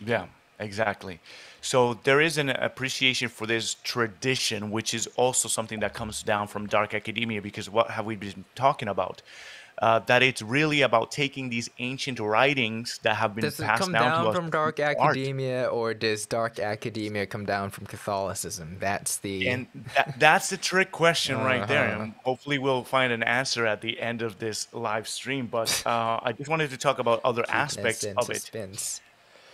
Yeah, 0.04 0.26
exactly. 0.60 1.20
So 1.62 1.94
there 2.04 2.20
is 2.20 2.38
an 2.38 2.50
appreciation 2.50 3.30
for 3.30 3.48
this 3.48 3.76
tradition, 3.84 4.70
which 4.70 4.94
is 4.94 5.08
also 5.16 5.48
something 5.48 5.80
that 5.80 5.94
comes 5.94 6.22
down 6.22 6.48
from 6.48 6.68
dark 6.68 6.94
academia, 6.94 7.42
because 7.42 7.70
what 7.70 7.92
have 7.92 8.06
we 8.06 8.16
been 8.16 8.44
talking 8.56 8.90
about? 8.90 9.22
Uh, 9.82 9.98
that 10.00 10.22
it's 10.22 10.42
really 10.42 10.82
about 10.82 11.10
taking 11.10 11.50
these 11.50 11.68
ancient 11.80 12.20
writings 12.20 13.00
that 13.02 13.16
have 13.16 13.34
been 13.34 13.44
does 13.44 13.60
it 13.60 13.64
passed 13.64 13.82
come 13.82 13.92
down, 13.92 14.04
down 14.04 14.24
to 14.24 14.30
us 14.30 14.36
from 14.36 14.50
dark 14.52 14.76
through 14.76 14.86
art. 14.86 15.18
academia, 15.18 15.66
or 15.66 15.96
does 15.96 16.28
dark 16.28 16.60
academia 16.60 17.26
come 17.26 17.44
down 17.44 17.72
from 17.72 17.88
Catholicism? 17.88 18.78
That's 18.80 19.18
the 19.18 19.50
And 19.50 19.68
that, 19.96 20.20
that's 20.20 20.50
the 20.50 20.58
trick 20.58 20.92
question 20.92 21.38
right 21.40 21.68
there. 21.68 21.90
Uh-huh. 21.90 22.04
And 22.04 22.14
hopefully, 22.24 22.60
we'll 22.60 22.84
find 22.84 23.12
an 23.12 23.24
answer 23.24 23.66
at 23.66 23.82
the 23.82 24.00
end 24.00 24.22
of 24.22 24.38
this 24.38 24.68
live 24.74 25.08
stream. 25.08 25.48
But 25.48 25.82
uh, 25.88 26.20
I 26.22 26.34
just 26.34 26.52
wanted 26.52 26.70
to 26.70 26.78
talk 26.78 27.00
about 27.00 27.20
other 27.24 27.44
aspects 27.50 28.04
of 28.04 28.30
it. 28.30 28.52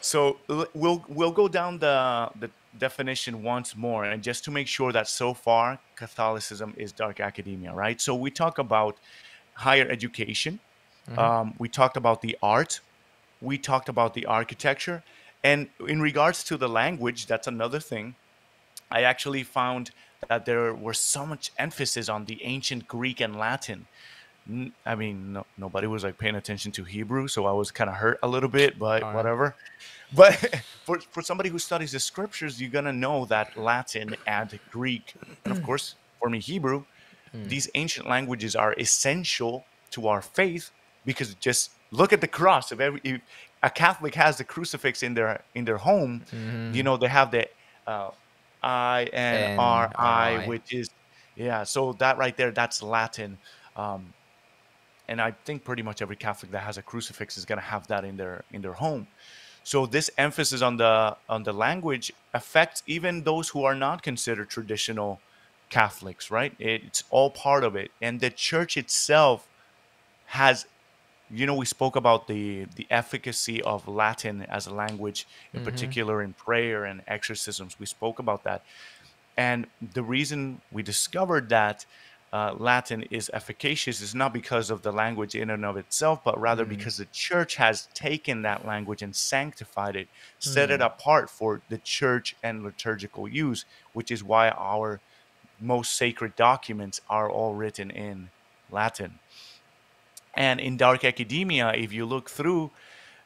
So 0.02 0.38
we'll 0.74 1.04
we'll 1.08 1.32
go 1.32 1.48
down 1.48 1.80
the 1.80 2.30
the 2.40 2.50
definition 2.78 3.44
once 3.44 3.76
more, 3.76 4.06
and 4.06 4.24
just 4.24 4.44
to 4.46 4.52
make 4.52 4.68
sure 4.68 4.92
that 4.92 5.08
so 5.08 5.34
far 5.34 5.80
Catholicism 5.96 6.74
is 6.78 6.92
dark 6.92 7.20
academia, 7.20 7.74
right? 7.74 8.00
So 8.00 8.16
we 8.16 8.32
talk 8.32 8.58
about 8.58 8.98
higher 9.54 9.88
education. 9.90 10.60
Um, 11.18 11.56
we 11.58 11.68
talked 11.70 11.98
about 11.98 12.22
the 12.22 12.38
art. 12.42 12.82
We 13.42 13.58
talked 13.58 13.90
about 13.90 14.14
the 14.14 14.26
architecture, 14.26 15.04
and 15.44 15.70
in 15.88 16.02
regards 16.02 16.44
to 16.46 16.58
the 16.58 16.70
language, 16.70 17.26
that's 17.26 17.48
another 17.48 17.80
thing. 17.80 18.16
I 18.92 19.04
actually 19.04 19.44
found 19.44 19.92
that 20.28 20.46
there 20.46 20.74
was 20.74 21.00
so 21.00 21.26
much 21.26 21.52
emphasis 21.58 22.10
on 22.10 22.26
the 22.26 22.44
ancient 22.44 22.88
Greek 22.88 23.22
and 23.22 23.36
Latin. 23.38 23.88
I 24.86 24.96
mean, 24.96 25.34
no, 25.34 25.46
nobody 25.58 25.88
was 25.88 26.04
like 26.04 26.18
paying 26.18 26.36
attention 26.36 26.72
to 26.74 26.84
Hebrew, 26.84 27.28
so 27.28 27.46
I 27.46 27.52
was 27.52 27.72
kind 27.72 27.90
of 27.90 27.98
hurt 27.98 28.20
a 28.24 28.28
little 28.28 28.50
bit, 28.50 28.80
but 28.80 29.04
Alright. 29.04 29.16
whatever. 29.16 29.56
But 30.16 30.62
for, 30.86 31.00
for 31.00 31.22
somebody 31.22 31.50
who 31.50 31.60
studies 31.60 31.92
the 31.92 32.00
scriptures, 32.00 32.60
you're 32.60 32.72
gonna 32.72 32.94
know 32.94 33.26
that 33.26 33.56
Latin 33.58 34.16
and 34.26 34.60
Greek, 34.72 35.14
and 35.46 35.52
of 35.52 35.62
course, 35.64 35.96
for 36.20 36.30
me, 36.30 36.40
Hebrew, 36.40 36.84
these 37.34 37.70
ancient 37.76 38.08
languages 38.08 38.56
are 38.56 38.74
essential 38.74 39.66
to 39.92 40.08
our 40.08 40.22
faith 40.22 40.72
because 41.06 41.34
just 41.36 41.72
look 41.92 42.14
at 42.14 42.22
the 42.22 42.28
cross. 42.28 42.72
If 42.72 42.80
every 42.80 43.02
if 43.04 43.22
a 43.62 43.70
Catholic 43.70 44.16
has 44.16 44.38
the 44.38 44.44
crucifix 44.44 45.04
in 45.04 45.14
their 45.14 45.44
in 45.54 45.66
their 45.66 45.78
home, 45.78 46.24
you 46.74 46.84
know 46.84 46.98
they 46.98 47.08
have 47.08 47.32
the 47.32 47.48
uh, 47.88 48.10
I 48.64 49.10
N 49.14 49.60
R 49.60 49.92
I, 49.96 50.48
which 50.48 50.74
is 50.74 50.90
yeah. 51.36 51.64
So 51.64 51.94
that 51.94 52.18
right 52.18 52.36
there, 52.36 52.52
that's 52.52 52.82
Latin. 52.82 53.38
Um, 53.76 54.14
and 55.10 55.20
I 55.20 55.32
think 55.46 55.64
pretty 55.64 55.82
much 55.82 56.02
every 56.02 56.16
Catholic 56.16 56.52
that 56.52 56.64
has 56.64 56.78
a 56.78 56.82
crucifix 56.82 57.38
is 57.38 57.44
going 57.44 57.58
to 57.60 57.66
have 57.66 57.88
that 57.88 58.06
in 58.06 58.16
their 58.16 58.44
in 58.54 58.62
their 58.62 58.74
home. 58.74 59.08
So 59.64 59.86
this 59.86 60.10
emphasis 60.18 60.62
on 60.62 60.78
the 60.78 61.18
on 61.28 61.44
the 61.44 61.54
language 61.54 62.14
affects 62.34 62.84
even 62.88 63.24
those 63.24 63.50
who 63.50 63.64
are 63.64 63.76
not 63.76 64.04
considered 64.04 64.50
traditional 64.50 65.20
Catholics, 65.70 66.32
right? 66.32 66.54
It's 66.60 67.04
all 67.10 67.30
part 67.30 67.64
of 67.64 67.76
it, 67.76 67.92
and 68.02 68.20
the 68.20 68.30
church 68.30 68.78
itself 68.78 69.48
has, 70.28 70.66
you 71.30 71.46
know, 71.48 71.56
we 71.56 71.66
spoke 71.66 71.96
about 71.96 72.28
the 72.28 72.66
the 72.76 72.88
efficacy 72.90 73.62
of 73.64 73.88
Latin 73.88 74.44
as 74.44 74.68
a 74.68 74.74
language, 74.74 75.28
in 75.54 75.60
mm-hmm. 75.60 75.70
particular 75.70 76.22
in 76.22 76.34
prayer 76.34 76.86
and 76.86 77.02
exorcisms. 77.08 77.80
We 77.80 77.86
spoke 77.86 78.20
about 78.20 78.44
that, 78.44 78.64
and 79.38 79.68
the 79.94 80.04
reason 80.04 80.62
we 80.72 80.82
discovered 80.84 81.50
that 81.50 81.86
uh, 82.32 82.54
Latin 82.58 83.04
is 83.10 83.30
efficacious 83.34 84.02
is 84.02 84.14
not 84.14 84.34
because 84.34 84.70
of 84.70 84.84
the 84.84 84.92
language 84.92 85.34
in 85.34 85.50
and 85.50 85.66
of 85.66 85.78
itself, 85.78 86.24
but 86.24 86.40
rather 86.40 86.64
because 86.64 86.98
the 86.98 87.06
church 87.06 87.56
has 87.56 87.88
taken 87.94 88.44
that 88.44 88.68
language 88.68 89.02
and 89.02 89.16
sanctified 89.16 89.96
it, 89.96 90.08
set 90.38 90.70
it 90.70 90.80
apart 90.80 91.30
for 91.30 91.62
the 91.70 91.80
church 91.80 92.36
and 92.44 92.64
liturgical 92.64 93.28
use, 93.28 93.66
which 93.94 94.12
is 94.12 94.24
why 94.24 94.50
our 94.50 95.00
most 95.60 95.94
sacred 95.94 96.36
documents 96.36 97.02
are 97.10 97.30
all 97.30 97.56
written 97.56 97.90
in 97.90 98.30
Latin. 98.72 99.18
And 100.36 100.60
in 100.60 100.78
dark 100.78 101.04
academia, 101.04 101.74
if 101.74 101.92
you 101.92 102.06
look 102.06 102.30
through, 102.30 102.70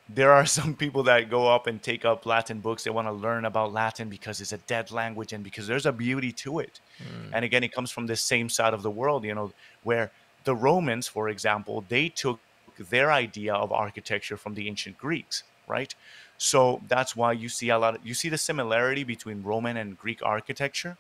there 0.10 0.32
are 0.32 0.46
some 0.46 0.76
people 0.76 1.04
that 1.04 1.30
go 1.30 1.48
up 1.48 1.68
and 1.68 1.82
take 1.82 2.06
up 2.06 2.26
Latin 2.26 2.60
books. 2.60 2.84
They 2.84 2.92
want 2.92 3.08
to 3.08 3.14
learn 3.14 3.46
about 3.46 3.72
Latin 3.72 4.10
because 4.10 4.42
it's 4.42 4.52
a 4.52 4.58
dead 4.58 4.92
language 4.92 5.34
and 5.34 5.44
because 5.44 5.68
there's 5.68 5.86
a 5.86 5.92
beauty 5.92 6.32
to 6.34 6.60
it. 6.60 6.80
Mm. 7.02 7.30
And 7.34 7.46
again, 7.46 7.64
it 7.64 7.72
comes 7.72 7.90
from 7.92 8.08
the 8.08 8.16
same 8.16 8.50
side 8.50 8.74
of 8.74 8.84
the 8.84 8.92
world, 8.92 9.24
you 9.24 9.34
know, 9.34 9.54
where 9.84 10.12
the 10.44 10.56
Romans, 10.56 11.08
for 11.08 11.30
example, 11.30 11.86
they 11.88 12.10
took 12.10 12.40
their 12.90 13.12
idea 13.12 13.54
of 13.54 13.72
architecture 13.72 14.36
from 14.36 14.56
the 14.56 14.68
ancient 14.68 14.98
Greeks, 14.98 15.44
right? 15.68 15.94
So 16.38 16.82
that's 16.88 17.16
why 17.16 17.32
you 17.32 17.48
see 17.48 17.70
a 17.70 17.78
lot 17.78 17.96
of, 17.96 18.06
you 18.06 18.14
see 18.14 18.30
the 18.30 18.38
similarity 18.38 19.04
between 19.04 19.44
Roman 19.44 19.78
and 19.78 19.98
Greek 19.98 20.22
architecture. 20.22 20.98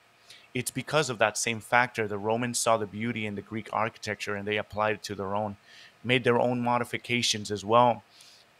It's 0.53 0.71
because 0.71 1.09
of 1.09 1.17
that 1.17 1.37
same 1.37 1.59
factor. 1.59 2.07
The 2.07 2.17
Romans 2.17 2.59
saw 2.59 2.77
the 2.77 2.85
beauty 2.85 3.25
in 3.25 3.35
the 3.35 3.41
Greek 3.41 3.69
architecture 3.73 4.35
and 4.35 4.47
they 4.47 4.57
applied 4.57 4.95
it 4.95 5.03
to 5.03 5.15
their 5.15 5.35
own, 5.35 5.57
made 6.03 6.23
their 6.23 6.39
own 6.39 6.61
modifications 6.61 7.51
as 7.51 7.65
well. 7.65 8.03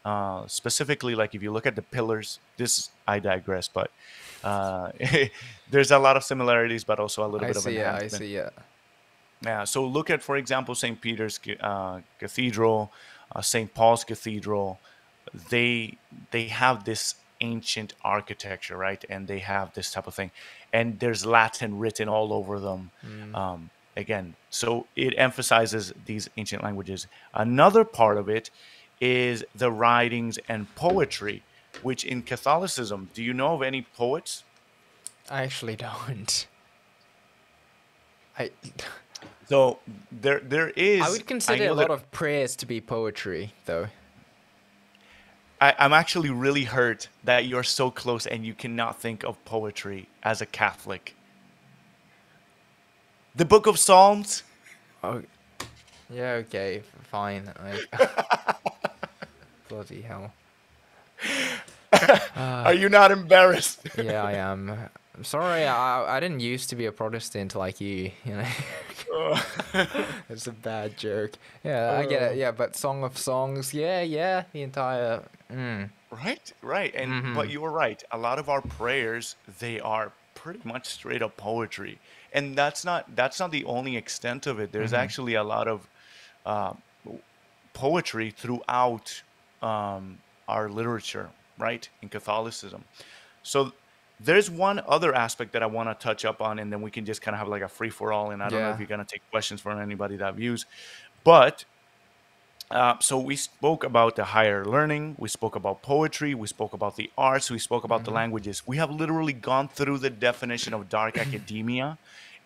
Uh, 0.04 0.46
specifically, 0.46 1.14
like 1.14 1.34
if 1.34 1.42
you 1.42 1.50
look 1.50 1.66
at 1.66 1.76
the 1.76 1.82
pillars, 1.82 2.38
this 2.58 2.90
I 3.08 3.20
digress, 3.20 3.68
but 3.68 3.90
uh, 4.42 4.92
there's 5.70 5.90
a 5.90 5.98
lot 5.98 6.16
of 6.16 6.24
similarities, 6.24 6.84
but 6.84 7.00
also 7.00 7.24
a 7.24 7.28
little 7.28 7.46
I 7.46 7.48
bit 7.48 7.56
of 7.56 7.62
see. 7.62 7.76
Yeah, 7.76 7.96
I 7.96 8.08
see. 8.08 8.34
Yeah. 8.34 8.50
Yeah. 9.42 9.64
So 9.64 9.84
look 9.86 10.10
at, 10.10 10.22
for 10.22 10.36
example, 10.36 10.74
St. 10.74 11.00
Peter's 11.00 11.40
uh, 11.60 12.00
Cathedral, 12.18 12.92
uh, 13.34 13.40
St. 13.40 13.72
Paul's 13.72 14.04
Cathedral. 14.04 14.78
They 15.48 15.96
they 16.32 16.44
have 16.48 16.84
this 16.84 17.14
ancient 17.40 17.94
architecture, 18.04 18.76
right? 18.76 19.02
And 19.08 19.26
they 19.26 19.38
have 19.38 19.72
this 19.72 19.90
type 19.90 20.06
of 20.06 20.14
thing, 20.14 20.30
and 20.72 21.00
there's 21.00 21.24
Latin 21.24 21.78
written 21.78 22.08
all 22.08 22.32
over 22.34 22.60
them. 22.60 22.90
Um, 23.34 23.70
again, 23.96 24.34
so 24.50 24.86
it 24.96 25.14
emphasizes 25.16 25.92
these 26.04 26.28
ancient 26.36 26.62
languages. 26.62 27.06
Another 27.32 27.84
part 27.84 28.18
of 28.18 28.28
it 28.28 28.50
is 29.04 29.44
the 29.54 29.70
writings 29.70 30.38
and 30.48 30.74
poetry, 30.76 31.42
which 31.82 32.04
in 32.04 32.22
Catholicism, 32.22 33.10
do 33.12 33.22
you 33.22 33.34
know 33.34 33.54
of 33.54 33.62
any 33.62 33.82
poets? 33.82 34.44
I 35.30 35.42
actually 35.42 35.76
don't. 35.76 36.46
I 38.38 38.50
So 39.46 39.78
there 40.10 40.40
there 40.40 40.70
is. 40.70 41.02
I 41.02 41.10
would 41.10 41.26
consider 41.26 41.66
know 41.66 41.72
a 41.72 41.74
lot 41.74 41.90
of 41.90 42.10
prayers 42.10 42.56
to 42.56 42.66
be 42.66 42.80
poetry, 42.80 43.52
though. 43.66 43.88
I, 45.60 45.74
I'm 45.78 45.92
actually 45.92 46.30
really 46.30 46.64
hurt 46.64 47.08
that 47.24 47.44
you're 47.44 47.62
so 47.62 47.90
close 47.90 48.26
and 48.26 48.46
you 48.46 48.54
cannot 48.54 49.00
think 49.00 49.22
of 49.22 49.42
poetry 49.44 50.08
as 50.22 50.40
a 50.40 50.46
Catholic. 50.46 51.14
The 53.36 53.44
Book 53.44 53.66
of 53.66 53.78
Psalms. 53.78 54.44
Oh, 55.02 55.22
yeah. 56.10 56.32
Okay. 56.44 56.82
Fine. 57.10 57.52
Like, 57.62 58.00
bloody 59.68 60.02
hell. 60.02 60.32
Are 62.36 62.74
you 62.74 62.88
not 62.88 63.10
embarrassed? 63.12 63.80
Yeah, 64.02 64.22
I 64.22 64.32
am. 64.32 64.70
I'm 65.16 65.24
sorry. 65.24 65.64
I 65.64 66.16
I 66.16 66.20
didn't 66.20 66.40
used 66.40 66.70
to 66.70 66.76
be 66.76 66.86
a 66.86 66.92
Protestant 66.92 67.54
like 67.54 67.80
you. 67.80 68.10
You 68.24 68.36
know. 68.36 69.38
it's 70.28 70.46
a 70.48 70.52
bad 70.52 70.96
joke. 70.96 71.32
Yeah, 71.62 71.96
I 71.98 72.06
get 72.06 72.32
it. 72.32 72.36
Yeah, 72.36 72.50
but 72.50 72.74
Song 72.74 73.04
of 73.04 73.16
Songs. 73.16 73.72
Yeah, 73.72 74.02
yeah. 74.02 74.44
The 74.52 74.62
entire. 74.62 75.22
Mm. 75.52 75.90
Right, 76.10 76.52
right, 76.62 76.94
and 76.94 77.34
but 77.34 77.48
you 77.50 77.60
were 77.60 77.70
right. 77.70 78.02
A 78.10 78.18
lot 78.18 78.38
of 78.38 78.48
our 78.48 78.60
prayers 78.60 79.36
they 79.60 79.80
are 79.80 80.12
pretty 80.34 80.60
much 80.64 80.86
straight 80.86 81.22
up 81.22 81.36
poetry, 81.36 81.98
and 82.32 82.56
that's 82.56 82.84
not 82.84 83.16
that's 83.16 83.40
not 83.40 83.50
the 83.50 83.64
only 83.64 83.96
extent 83.96 84.46
of 84.46 84.58
it. 84.60 84.72
There's 84.72 84.92
actually 84.92 85.34
a 85.34 85.44
lot 85.44 85.66
of 85.68 85.88
uh, 86.46 86.74
poetry 87.72 88.30
throughout 88.30 89.22
um, 89.64 90.18
our 90.46 90.68
literature, 90.68 91.28
right, 91.58 91.88
in 92.02 92.08
Catholicism. 92.08 92.84
So 93.42 93.72
there's 94.20 94.50
one 94.50 94.80
other 94.86 95.14
aspect 95.14 95.52
that 95.52 95.62
I 95.62 95.66
want 95.66 95.88
to 95.88 95.94
touch 96.08 96.24
up 96.24 96.40
on, 96.40 96.58
and 96.58 96.72
then 96.72 96.82
we 96.82 96.90
can 96.90 97.04
just 97.04 97.22
kind 97.22 97.34
of 97.34 97.38
have 97.38 97.48
like 97.48 97.62
a 97.62 97.68
free 97.68 97.90
for 97.90 98.12
all. 98.12 98.30
And 98.30 98.42
I 98.42 98.50
don't 98.50 98.60
know 98.60 98.70
if 98.74 98.78
you're 98.78 98.88
gonna 98.88 99.04
take 99.04 99.22
questions 99.30 99.60
from 99.60 99.80
anybody 99.80 100.16
that 100.16 100.34
views, 100.34 100.66
but 101.24 101.64
uh, 102.70 102.98
so 103.00 103.18
we 103.18 103.36
spoke 103.36 103.84
about 103.84 104.16
the 104.16 104.24
higher 104.24 104.64
learning, 104.64 105.16
we 105.18 105.28
spoke 105.28 105.54
about 105.54 105.82
poetry, 105.82 106.34
we 106.34 106.46
spoke 106.46 106.72
about 106.72 106.96
the 106.96 107.10
arts, 107.16 107.50
we 107.50 107.58
spoke 107.58 107.84
about 107.84 108.04
the 108.04 108.10
languages. 108.10 108.62
We 108.66 108.78
have 108.78 108.90
literally 108.90 109.32
gone 109.34 109.68
through 109.68 109.98
the 109.98 110.10
definition 110.10 110.72
of 110.74 110.88
dark 110.88 111.18
academia, 111.18 111.98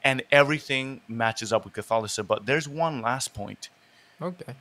and 0.03 0.23
everything 0.31 1.01
matches 1.09 1.53
up 1.53 1.64
with 1.64 1.75
Catholicism. 1.75 2.27
But 2.27 2.47
there's 2.47 2.69
one 2.69 3.01
last 3.01 3.33
point: 3.35 3.71
Okay. 4.21 4.55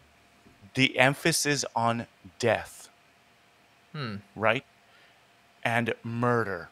The 0.78 0.97
emphasis 1.09 1.65
on 1.75 2.05
death, 2.39 2.89
Hmm. 3.93 4.15
right, 4.36 4.63
and 5.63 5.93
murder, 6.03 6.69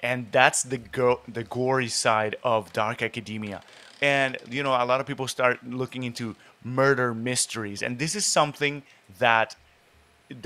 and 0.00 0.26
that's 0.32 0.62
the 0.72 0.78
go- 0.78 1.22
the 1.28 1.44
gory 1.44 1.88
side 1.88 2.34
of 2.42 2.72
dark 2.72 3.00
academia. 3.10 3.62
And 4.02 4.36
you 4.50 4.62
know, 4.64 4.72
a 4.72 4.84
lot 4.84 5.00
of 5.00 5.06
people 5.06 5.28
start 5.28 5.56
looking 5.64 6.02
into 6.10 6.34
murder 6.62 7.14
mysteries, 7.14 7.80
and 7.82 7.98
this 7.98 8.14
is 8.14 8.26
something 8.26 8.82
that 9.18 9.56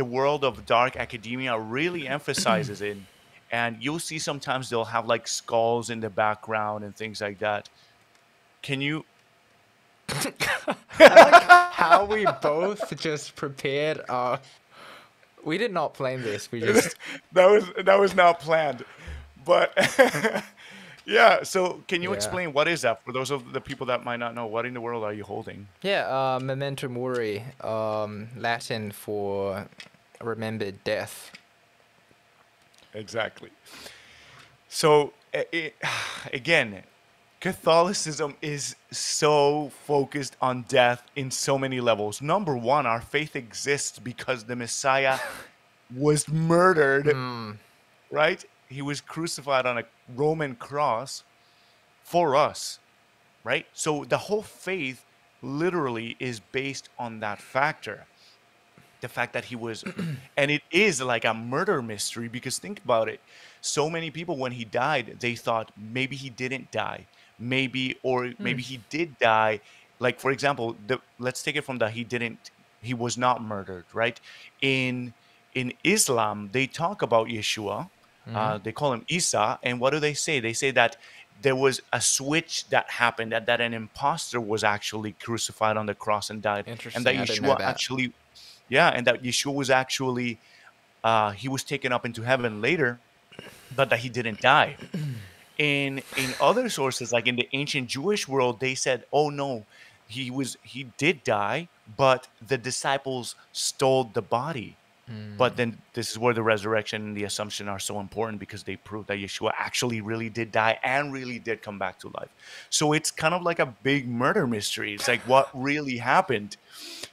the 0.01 0.05
world 0.05 0.45
of 0.45 0.67
dark 0.67 0.97
academia 0.97 1.59
really 1.59 2.07
emphasizes 2.19 2.81
in. 2.83 3.07
And 3.51 3.83
you'll 3.83 4.05
see 4.11 4.19
sometimes 4.19 4.69
they'll 4.69 4.93
have 4.97 5.07
like 5.07 5.27
skulls 5.27 5.89
in 5.89 6.01
the 6.01 6.11
background 6.11 6.85
and 6.85 6.95
things 6.95 7.21
like 7.23 7.39
that. 7.39 7.71
Can 8.61 8.83
you 8.83 9.07
How 10.99 12.05
we 12.07 12.27
both 12.43 12.97
just 12.99 13.37
prepared 13.37 14.01
our. 14.09 14.41
We 15.45 15.59
did 15.59 15.73
not 15.73 15.95
plan 15.95 16.23
this. 16.23 16.51
We 16.51 16.61
just. 16.61 16.97
that 17.33 17.47
was 17.47 17.65
that 17.85 17.99
was 17.99 18.15
not 18.15 18.41
planned 18.41 18.85
but 19.45 19.73
yeah 21.07 21.43
so 21.43 21.83
can 21.89 22.03
you 22.03 22.11
Yeah. 22.11 22.17
explain 22.17 22.53
what 22.53 22.69
is 22.69 22.83
that 22.83 23.03
for 23.05 23.13
those 23.13 23.31
of 23.31 23.53
the 23.53 23.61
people 23.61 23.87
that 23.87 24.05
might 24.05 24.19
not 24.19 24.35
know 24.35 24.47
what 24.47 24.67
in 24.67 24.75
the 24.75 24.81
world 24.81 25.05
are 25.05 25.13
you 25.15 25.25
holding 25.25 25.69
Yeah, 25.83 26.05
uh, 26.07 26.39
memento 26.41 26.89
mori, 26.89 27.45
um, 27.63 28.29
Latin 28.37 28.93
for 28.93 29.69
remembered 30.21 30.85
death. 30.85 31.31
exactly. 32.93 33.51
So 34.69 35.13
it, 35.33 35.75
again, 36.33 36.83
Catholicism 37.41 38.35
is 38.43 38.75
so 38.91 39.71
focused 39.87 40.37
on 40.43 40.63
death 40.69 41.03
in 41.15 41.31
so 41.31 41.57
many 41.57 41.81
levels. 41.81 42.21
Number 42.21 42.57
one, 42.57 42.85
our 42.85 43.01
faith 43.01 43.37
exists 43.37 43.99
because 44.01 44.45
the 44.45 44.57
Messiah 44.57 45.19
was 45.97 46.29
murdered, 46.29 47.07
Mm, 47.07 47.57
right? 48.11 48.45
He 48.69 48.83
was 48.83 49.01
crucified 49.01 49.67
on 49.67 49.79
a 49.79 49.85
Roman 50.15 50.57
cross 50.57 51.23
for 52.03 52.35
us, 52.35 52.81
right? 53.45 53.67
So 53.73 54.05
the 54.05 54.19
whole 54.19 54.43
faith 54.43 55.05
literally 55.43 56.17
is 56.19 56.41
based 56.41 56.89
on 56.99 57.21
that 57.21 57.41
factor. 57.41 58.07
The 59.01 59.09
fact 59.09 59.33
that 59.35 59.45
he 59.47 59.57
was, 59.57 59.85
and 60.37 60.51
it 60.51 60.63
is 60.73 61.01
like 61.01 61.25
a 61.25 61.35
murder 61.35 61.83
mystery 61.83 62.29
because 62.29 62.59
think 62.59 62.81
about 62.85 63.09
it. 63.09 63.21
So 63.61 63.89
many 63.89 64.11
people, 64.11 64.37
when 64.37 64.53
he 64.53 64.65
died, 64.65 65.19
they 65.21 65.37
thought 65.37 65.71
maybe 65.77 66.17
he 66.17 66.31
didn't 66.31 66.71
die, 66.73 67.07
maybe, 67.39 67.97
or 68.03 68.33
maybe 68.39 68.63
he 68.63 68.81
did 68.91 69.19
die. 69.19 69.61
Like, 69.99 70.21
for 70.21 70.31
example, 70.31 70.77
the, 70.87 71.01
let's 71.19 71.43
take 71.43 71.57
it 71.57 71.65
from 71.65 71.79
that 71.79 71.93
he 71.93 72.05
didn't, 72.05 72.51
he 72.83 72.95
was 72.95 73.19
not 73.19 73.43
murdered, 73.43 73.85
right? 73.93 74.21
In 74.61 75.15
in 75.55 75.73
Islam, 75.83 76.51
they 76.53 76.67
talk 76.67 77.03
about 77.03 77.27
Yeshua. 77.29 77.91
Uh, 78.35 78.59
they 78.59 78.73
call 78.73 78.93
him 78.93 79.05
Isa, 79.09 79.59
and 79.63 79.81
what 79.81 79.91
do 79.91 79.99
they 80.01 80.13
say? 80.13 80.39
They 80.39 80.53
say 80.53 80.71
that 80.73 80.99
there 81.41 81.57
was 81.57 81.81
a 81.93 82.01
switch 82.01 82.69
that 82.69 82.91
happened, 82.91 83.33
that, 83.33 83.47
that 83.47 83.61
an 83.61 83.73
imposter 83.73 84.41
was 84.41 84.63
actually 84.63 85.13
crucified 85.13 85.77
on 85.79 85.87
the 85.87 85.95
cross 85.95 86.29
and 86.29 86.43
died, 86.43 86.67
and 86.67 86.77
that 87.07 87.17
I 87.17 87.25
didn't 87.25 87.43
know 87.43 87.55
Yeshua 87.55 87.59
that. 87.59 87.69
actually, 87.69 88.13
yeah, 88.69 88.89
and 88.89 89.07
that 89.07 89.23
Yeshua 89.23 89.55
was 89.55 89.71
actually, 89.71 90.39
uh, 91.03 91.31
he 91.31 91.49
was 91.49 91.65
taken 91.65 91.91
up 91.91 92.05
into 92.05 92.23
heaven 92.23 92.61
later, 92.61 93.01
but 93.75 93.89
that 93.91 94.01
he 94.01 94.09
didn't 94.09 94.41
die. 94.41 94.77
In 95.59 96.03
in 96.17 96.35
other 96.41 96.69
sources, 96.69 97.13
like 97.13 97.27
in 97.27 97.37
the 97.37 97.49
ancient 97.53 97.89
Jewish 97.89 98.29
world, 98.29 98.61
they 98.61 98.75
said, 98.75 99.05
"Oh 99.13 99.29
no, 99.29 99.67
he 100.07 100.31
was 100.31 100.57
he 100.63 100.85
did 100.97 101.25
die, 101.25 101.69
but 101.97 102.29
the 102.47 102.57
disciples 102.57 103.35
stole 103.53 104.05
the 104.05 104.23
body." 104.23 104.77
But 105.39 105.53
hmm. 105.53 105.57
then 105.57 105.79
this 105.95 106.11
is 106.11 106.19
where 106.19 106.35
the 106.35 106.43
resurrection 106.43 107.03
and 107.03 107.17
the 107.17 107.25
assumption 107.25 107.67
are 107.69 107.79
so 107.79 107.99
important 107.99 108.39
because 108.39 108.65
they 108.65 108.77
prove 108.77 109.07
that 109.07 109.19
Yeshua 109.19 109.53
actually 109.57 110.03
really 110.03 110.29
did 110.29 110.53
die 110.53 110.79
and 110.83 111.13
really 111.13 111.39
did 111.39 111.63
come 111.63 111.79
back 111.79 111.99
to 112.01 112.09
life. 112.09 112.29
So 112.69 112.93
it's 112.93 113.11
kind 113.11 113.33
of 113.33 113.43
like 113.43 113.59
a 113.59 113.75
big 113.83 114.07
murder 114.07 114.47
mystery. 114.47 114.95
It's 114.95 115.09
like 115.09 115.21
what 115.23 115.49
really 115.55 115.97
happened. 115.97 116.59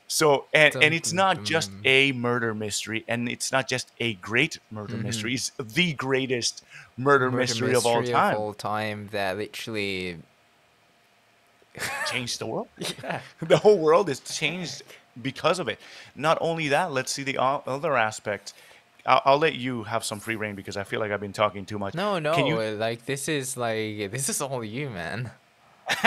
So 0.08 0.46
and, 0.54 0.76
and 0.76 0.94
it's 0.94 1.12
Dun, 1.12 1.16
not 1.18 1.36
dun, 1.38 1.46
just 1.46 1.72
a 1.84 2.12
murder 2.12 2.54
mystery 2.54 3.04
and 3.08 3.28
it's 3.28 3.52
not 3.52 3.68
just 3.68 3.92
a 4.00 4.14
great 4.16 4.60
murder 4.72 4.94
mm-hmm. 4.94 5.04
mystery. 5.04 5.34
It's 5.34 5.52
the 5.58 5.94
greatest 5.94 6.64
murder, 6.98 7.32
murder 7.32 7.38
mystery, 7.38 7.74
of 7.74 7.86
all 7.86 8.04
time. 8.04 8.36
Of 8.36 8.40
all 8.40 8.54
time 8.54 9.10
that 9.12 9.38
literally. 9.38 10.18
Changed 12.08 12.40
the 12.40 12.46
world. 12.46 12.68
Yeah. 13.04 13.20
the 13.42 13.58
whole 13.58 13.78
world 13.78 14.10
is 14.10 14.20
changed 14.22 14.84
because 15.22 15.60
of 15.60 15.68
it. 15.68 15.80
Not 16.16 16.38
only 16.40 16.70
that, 16.70 16.92
let's 16.92 17.12
see 17.12 17.24
the 17.24 17.38
other 17.42 17.98
aspect. 17.98 18.54
I'll, 19.06 19.22
I'll 19.26 19.38
let 19.38 19.56
you 19.56 19.84
have 19.84 20.04
some 20.04 20.20
free 20.20 20.36
reign 20.36 20.56
because 20.56 20.78
I 20.78 20.84
feel 20.84 21.00
like 21.00 21.12
I've 21.12 21.20
been 21.20 21.34
talking 21.34 21.66
too 21.66 21.78
much. 21.78 21.94
No, 21.94 22.20
no. 22.20 22.34
Can 22.34 22.46
you, 22.46 22.60
Like 22.60 23.06
this 23.06 23.28
is 23.28 23.58
like 23.58 24.12
this 24.12 24.30
is 24.30 24.42
all 24.42 24.64
you, 24.64 24.90
man. 24.90 25.32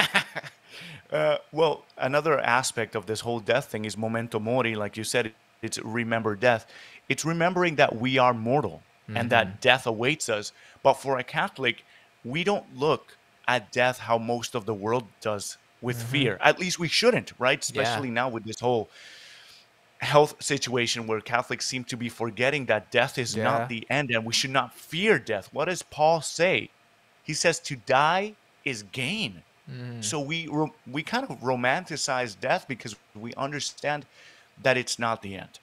uh, 1.12 1.38
well, 1.52 1.84
another 1.96 2.38
aspect 2.40 2.94
of 2.94 3.06
this 3.06 3.20
whole 3.20 3.40
death 3.40 3.66
thing 3.66 3.84
is 3.84 3.96
memento 3.96 4.38
mori. 4.38 4.74
Like 4.74 4.96
you 4.96 5.04
said, 5.04 5.32
it's 5.62 5.78
remember 5.78 6.36
death. 6.36 6.66
It's 7.08 7.24
remembering 7.24 7.76
that 7.76 7.96
we 7.96 8.18
are 8.18 8.34
mortal 8.34 8.82
and 9.14 9.30
that 9.30 9.62
death 9.62 9.86
awaits 9.86 10.28
us. 10.28 10.52
But 10.82 10.94
for 10.94 11.18
a 11.18 11.24
Catholic, 11.24 11.82
we 12.24 12.44
don't 12.44 12.76
look 12.76 13.16
at 13.46 13.72
death 13.72 13.98
how 14.00 14.18
most 14.18 14.54
of 14.54 14.66
the 14.66 14.74
world 14.74 15.04
does 15.22 15.56
with 15.80 16.02
fear. 16.02 16.36
At 16.42 16.58
least 16.58 16.78
we 16.78 16.88
shouldn't, 16.88 17.32
right? 17.38 17.58
Yeah. 17.72 17.82
Especially 17.82 18.10
now 18.10 18.28
with 18.28 18.44
this 18.44 18.60
whole 18.60 18.90
health 20.00 20.34
situation 20.42 21.06
where 21.06 21.20
Catholics 21.20 21.66
seem 21.66 21.84
to 21.84 21.96
be 21.96 22.08
forgetting 22.08 22.66
that 22.66 22.90
death 22.90 23.16
is 23.16 23.34
Yeah. 23.34 23.44
not 23.44 23.68
the 23.70 23.86
end 23.88 24.10
and 24.10 24.24
we 24.26 24.32
should 24.34 24.50
not 24.50 24.74
fear 24.74 25.18
death. 25.18 25.48
What 25.52 25.64
does 25.64 25.82
Paul 25.82 26.20
say? 26.20 26.68
He 27.22 27.32
says 27.32 27.58
to 27.60 27.76
die 27.76 28.34
is 28.64 28.82
gain. 28.82 29.42
So 30.00 30.18
we 30.20 30.48
we 30.90 31.02
kind 31.02 31.24
of 31.28 31.40
romanticize 31.40 32.38
death 32.38 32.66
because 32.66 32.96
we 33.14 33.34
understand 33.34 34.06
that 34.62 34.76
it's 34.76 34.98
not 34.98 35.22
the 35.22 35.36
end. 35.36 35.58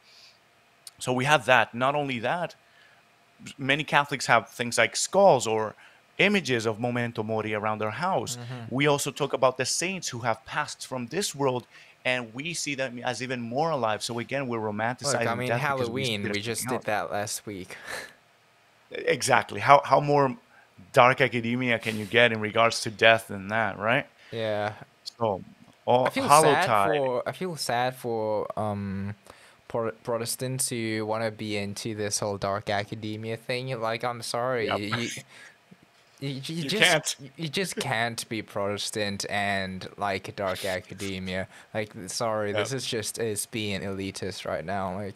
So 1.00 1.12
we 1.12 1.26
have 1.26 1.46
that. 1.46 1.74
Not 1.74 1.96
only 1.96 2.20
that, 2.20 2.56
many 3.58 3.84
Catholics 3.84 4.28
have 4.28 4.50
things 4.50 4.78
like 4.78 4.96
skulls 4.96 5.48
or 5.48 5.76
images 6.18 6.66
of 6.66 6.80
memento 6.80 7.24
mori 7.24 7.54
around 7.54 7.80
their 7.80 7.92
house. 7.92 8.38
Mm-hmm. 8.38 8.76
We 8.76 8.88
also 8.88 9.12
talk 9.12 9.34
about 9.34 9.58
the 9.58 9.66
saints 9.66 10.10
who 10.10 10.20
have 10.20 10.46
passed 10.46 10.86
from 10.88 11.08
this 11.08 11.36
world, 11.36 11.66
and 12.06 12.34
we 12.34 12.54
see 12.54 12.76
them 12.76 13.00
as 13.04 13.22
even 13.22 13.42
more 13.42 13.72
alive. 13.72 14.04
So 14.04 14.20
again, 14.20 14.48
we're 14.48 14.60
romanticizing. 14.60 15.20
Look, 15.20 15.28
I 15.28 15.36
mean 15.36 15.48
because 15.48 15.90
we 15.90 16.04
Halloween. 16.04 16.24
We 16.32 16.42
just 16.42 16.68
did 16.68 16.84
that 16.84 17.12
last 17.12 17.46
week. 17.46 17.76
Exactly. 18.92 19.60
How 19.60 19.82
how 19.84 20.00
more 20.00 20.38
dark 20.94 21.22
academia 21.22 21.80
can 21.80 21.98
you 21.98 22.06
get 22.06 22.32
in 22.32 22.40
regards 22.40 22.82
to 22.82 22.90
death 22.92 23.28
than 23.28 23.48
that, 23.50 23.78
right? 23.80 24.06
yeah. 24.32 24.74
So, 25.18 25.42
all 25.86 26.08
I 26.08 26.10
feel 26.10 26.28
Hollow 26.28 26.54
sad 26.54 26.66
Tide. 26.66 26.98
for 26.98 27.24
I 27.30 27.32
feel 27.32 27.56
sad 27.56 27.96
for 27.96 28.48
um 28.60 29.16
Pro- 29.68 29.92
Protestants 30.04 30.70
who 30.70 31.06
want 31.06 31.24
to 31.24 31.32
be 31.32 31.58
into 31.58 31.96
this 31.96 32.20
whole 32.20 32.38
dark 32.38 32.70
academia 32.70 33.38
thing. 33.38 33.80
Like, 33.80 34.04
I'm 34.04 34.22
sorry, 34.22 34.68
Yep. 34.68 34.80
you, 34.80 34.88
you, 34.88 36.30
you, 36.30 36.56
you 36.56 36.70
just 36.70 36.84
can't. 36.84 37.16
you 37.38 37.48
just 37.50 37.76
can't 37.76 38.28
be 38.30 38.42
Protestant 38.42 39.26
and 39.30 39.88
like 39.98 40.36
dark 40.36 40.66
academia. 40.66 41.48
Like, 41.74 41.94
sorry, 42.08 42.52
this 42.52 42.74
is 42.74 42.86
just 42.86 43.20
is 43.20 43.46
being 43.48 43.82
elitist 43.82 44.46
right 44.46 44.66
now. 44.66 44.96
Like, 44.96 45.16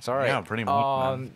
sorry. 0.00 0.28
Yeah, 0.28 0.40
pretty 0.42 0.64
much, 0.64 1.18
man. 1.18 1.32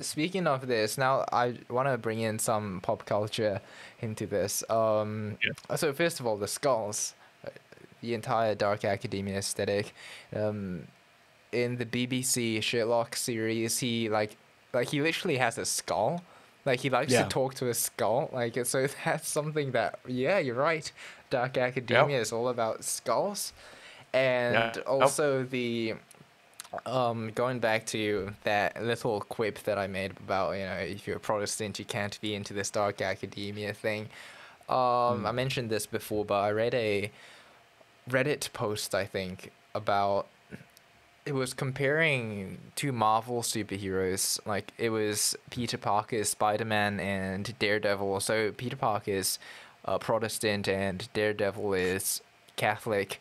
Speaking 0.00 0.46
of 0.46 0.66
this, 0.66 0.98
now 0.98 1.24
I 1.32 1.58
want 1.68 1.88
to 1.88 1.98
bring 1.98 2.20
in 2.20 2.38
some 2.38 2.80
pop 2.82 3.04
culture 3.06 3.60
into 4.00 4.26
this. 4.26 4.62
Um, 4.70 5.38
Yeah. 5.42 5.76
so 5.76 5.92
first 5.92 6.20
of 6.20 6.26
all, 6.26 6.36
the 6.36 6.48
skulls, 6.48 7.14
uh, 7.46 7.50
the 8.00 8.14
entire 8.14 8.54
dark 8.54 8.84
academia 8.84 9.38
aesthetic. 9.38 9.92
Um, 10.34 10.86
in 11.52 11.76
the 11.76 11.86
BBC 11.86 12.62
Sherlock 12.62 13.16
series, 13.16 13.78
he 13.78 14.08
like 14.08 14.36
like 14.74 14.88
he 14.88 15.00
literally 15.00 15.38
has 15.38 15.56
a 15.58 15.64
skull. 15.64 16.22
Like 16.66 16.80
he 16.80 16.90
likes 16.90 17.12
Yeah. 17.12 17.22
to 17.22 17.28
talk 17.28 17.54
to 17.54 17.68
a 17.70 17.74
skull. 17.74 18.28
Like 18.32 18.64
so 18.66 18.86
that's 19.04 19.28
something 19.28 19.72
that 19.72 19.98
yeah, 20.06 20.38
you're 20.38 20.54
right. 20.54 20.90
Dark 21.30 21.56
academia 21.56 22.20
is 22.20 22.32
all 22.32 22.48
about 22.48 22.84
skulls, 22.84 23.52
and 24.12 24.76
Yep. 24.76 24.84
also 24.86 25.42
the 25.44 25.94
um 26.84 27.30
going 27.34 27.58
back 27.58 27.86
to 27.86 28.30
that 28.44 28.82
little 28.82 29.20
quip 29.22 29.58
that 29.64 29.78
I 29.78 29.86
made 29.86 30.12
about 30.18 30.52
you 30.52 30.64
know 30.64 30.74
if 30.74 31.06
you're 31.06 31.16
a 31.16 31.20
Protestant 31.20 31.78
you 31.78 31.84
can't 31.84 32.20
be 32.20 32.34
into 32.34 32.52
this 32.54 32.70
dark 32.70 33.00
academia 33.00 33.72
thing. 33.72 34.08
Um, 34.68 35.24
I 35.24 35.32
mentioned 35.32 35.70
this 35.70 35.86
before, 35.86 36.26
but 36.26 36.40
I 36.40 36.50
read 36.50 36.74
a 36.74 37.10
Reddit 38.10 38.52
post 38.52 38.94
I 38.94 39.06
think 39.06 39.50
about 39.74 40.26
it 41.28 41.34
was 41.34 41.52
comparing 41.52 42.56
two 42.74 42.90
Marvel 42.90 43.42
superheroes. 43.42 44.40
Like 44.46 44.72
it 44.78 44.88
was 44.88 45.36
Peter 45.50 45.76
Parker, 45.76 46.24
Spider 46.24 46.64
Man, 46.64 46.98
and 47.00 47.54
Daredevil. 47.58 48.20
So 48.20 48.50
Peter 48.52 48.76
Parker 48.76 49.10
is 49.10 49.38
uh, 49.84 49.98
Protestant, 49.98 50.68
and 50.68 51.06
Daredevil 51.12 51.74
is 51.74 52.22
Catholic. 52.56 53.20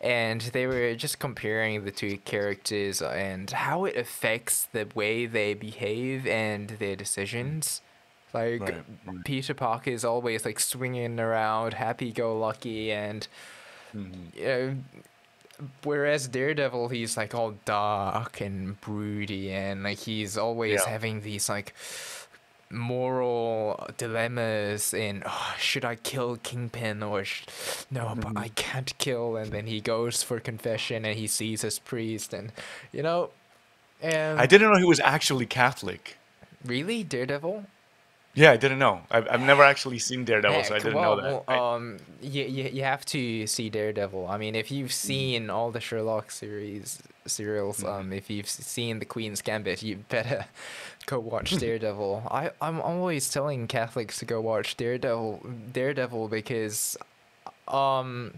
And 0.00 0.40
they 0.42 0.66
were 0.66 0.94
just 0.94 1.18
comparing 1.18 1.84
the 1.84 1.90
two 1.90 2.18
characters 2.18 3.00
and 3.00 3.50
how 3.50 3.84
it 3.86 3.96
affects 3.96 4.68
the 4.72 4.86
way 4.94 5.26
they 5.26 5.54
behave 5.54 6.26
and 6.26 6.68
their 6.70 6.96
decisions. 6.96 7.80
Like 8.34 8.60
Right, 8.60 8.84
right. 9.06 9.24
Peter 9.24 9.54
Parker 9.54 9.90
is 9.90 10.04
always 10.04 10.44
like 10.44 10.60
swinging 10.60 11.18
around, 11.18 11.74
happy-go-lucky, 11.74 12.92
and 12.92 13.26
Mm-hmm. 13.94 14.38
you 14.38 14.44
know, 14.44 14.76
whereas 15.84 16.28
Daredevil, 16.28 16.88
he's 16.88 17.16
like 17.16 17.34
all 17.34 17.54
dark 17.64 18.40
and 18.42 18.78
broody, 18.80 19.50
and 19.52 19.82
like 19.82 19.98
he's 19.98 20.36
always 20.36 20.82
Yeah. 20.84 20.90
having 20.90 21.22
these 21.22 21.48
like 21.48 21.72
moral 22.70 23.88
dilemmas 23.96 24.92
in 24.92 25.22
oh, 25.26 25.54
should 25.58 25.84
I 25.84 25.94
kill 25.96 26.36
Kingpin 26.36 27.02
or 27.02 27.24
sh- 27.24 27.44
no, 27.90 28.14
but 28.16 28.36
I 28.36 28.48
can't 28.48 28.96
kill, 28.98 29.36
and 29.36 29.52
then 29.52 29.66
he 29.66 29.80
goes 29.80 30.22
for 30.22 30.40
confession 30.40 31.04
and 31.04 31.18
he 31.18 31.26
sees 31.26 31.62
his 31.62 31.78
priest, 31.78 32.32
and 32.34 32.52
you 32.92 33.02
know, 33.02 33.30
and 34.02 34.38
I 34.40 34.46
didn't 34.46 34.70
know 34.72 34.78
he 34.78 34.84
was 34.84 35.00
actually 35.00 35.46
Catholic. 35.46 36.16
really 36.64 37.04
Daredevil. 37.04 37.64
Yeah, 38.34 38.52
I 38.52 38.56
didn't 38.58 38.78
know. 38.78 39.00
I've, 39.10 39.26
I've 39.30 39.40
never 39.40 39.62
actually 39.62 39.98
seen 39.98 40.24
Daredevil, 40.24 40.64
so 40.64 40.74
I 40.74 40.78
didn't 40.78 40.94
well, 40.94 41.16
know 41.16 41.22
that. 41.22 41.48
well, 41.48 41.74
um, 41.74 41.96
you, 42.20 42.44
you, 42.44 42.64
you 42.64 42.82
have 42.82 43.04
to 43.06 43.46
see 43.46 43.70
Daredevil. 43.70 44.26
I 44.28 44.36
mean, 44.36 44.54
if 44.54 44.70
you've 44.70 44.90
Mm. 44.90 44.92
seen 44.92 45.50
all 45.50 45.70
the 45.70 45.80
Sherlock 45.80 46.30
series, 46.30 47.02
serials. 47.30 47.82
Um, 47.84 48.12
if 48.12 48.30
you've 48.30 48.48
seen 48.48 48.98
The 48.98 49.04
Queen's 49.04 49.42
Gambit, 49.42 49.82
you 49.82 49.96
better 50.08 50.46
go 51.06 51.18
watch 51.18 51.50
Daredevil. 51.56 52.28
I 52.30 52.50
I'm 52.60 52.80
always 52.80 53.30
telling 53.30 53.66
Catholics 53.68 54.18
to 54.20 54.24
go 54.24 54.40
watch 54.40 54.76
Daredevil 54.76 55.46
Daredevil 55.72 56.28
because, 56.28 56.96
um, 57.68 58.34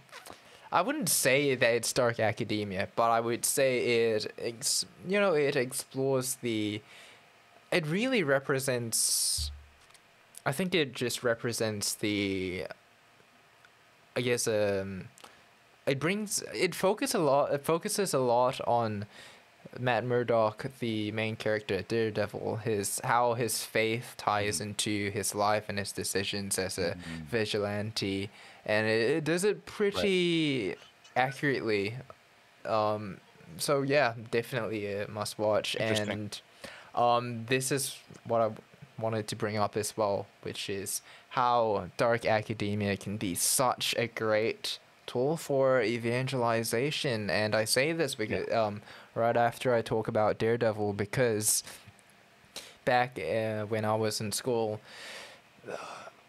I 0.71 0.83
wouldn't 0.83 1.09
say 1.09 1.55
that 1.55 1.75
it's 1.75 1.93
dark 1.93 2.21
academia, 2.21 2.89
but 2.95 3.11
I 3.11 3.21
would 3.21 3.45
say 3.45 4.13
it 4.13 4.33
ex- 4.39 4.85
you 5.07 5.19
know 5.21 5.35
it 5.35 5.57
explores 5.57 6.37
the. 6.37 6.83
It 7.71 7.87
really 7.87 8.23
represents. 8.23 9.51
I 10.47 10.53
think 10.53 10.75
it 10.75 10.95
just 10.95 11.23
represents 11.23 11.95
the. 11.95 12.67
I 14.17 14.21
guess 14.21 14.49
um 14.49 15.05
it 15.89 15.99
brings 15.99 16.43
it 16.55 16.75
focus 16.75 17.15
a 17.15 17.19
lot 17.19 17.53
it 17.53 17.65
focuses 17.65 18.15
a 18.15 18.19
lot 18.19 18.61
on 18.67 19.07
Matt 19.79 20.05
Murdock, 20.05 20.67
the 20.79 21.13
main 21.13 21.37
character, 21.37 21.83
Daredevil, 21.83 22.57
his 22.65 23.01
how 23.05 23.35
his 23.35 23.65
faith 23.65 24.15
ties 24.17 24.61
into 24.61 25.11
his 25.11 25.35
life 25.35 25.65
and 25.69 25.79
his 25.79 25.93
decisions 25.93 26.59
as 26.59 26.79
a 26.79 26.93
Mhm. 26.95 27.27
vigilante, 27.29 28.31
and 28.65 28.87
it, 28.87 29.11
it 29.19 29.25
does 29.25 29.45
it 29.45 29.67
pretty 29.67 30.75
accurately. 31.17 31.97
Um, 32.65 33.19
so 33.59 33.83
yeah, 33.83 34.15
definitely 34.31 34.87
a 34.93 35.09
must 35.09 35.39
watch. 35.39 35.77
And 35.81 36.41
um, 36.95 37.45
this 37.47 37.71
is 37.71 37.99
what 38.25 38.41
I 38.41 38.51
wanted 38.99 39.29
to 39.29 39.37
bring 39.37 39.57
up 39.59 39.77
as 39.77 39.97
well, 39.97 40.27
which 40.43 40.71
is 40.71 41.03
how 41.31 41.89
dark 41.97 42.25
academia 42.25 42.97
can 42.97 43.17
be 43.17 43.35
such 43.35 43.95
a 43.99 44.07
great 44.07 44.79
tool 45.09 45.37
for 45.37 45.83
evangelization. 45.83 47.29
And 47.31 47.57
I 47.57 47.65
say 47.65 47.93
this 47.93 48.15
because 48.15 48.49
um, 48.53 48.83
right 49.15 49.37
after 49.37 49.75
I 49.75 49.83
talk 49.83 50.07
about 50.07 50.39
Daredevil, 50.39 50.93
because 50.93 51.65
back 52.85 53.19
uh, 53.19 53.65
when 53.65 53.85
I 53.85 53.97
was 53.97 54.21
in 54.21 54.31
school, 54.31 54.81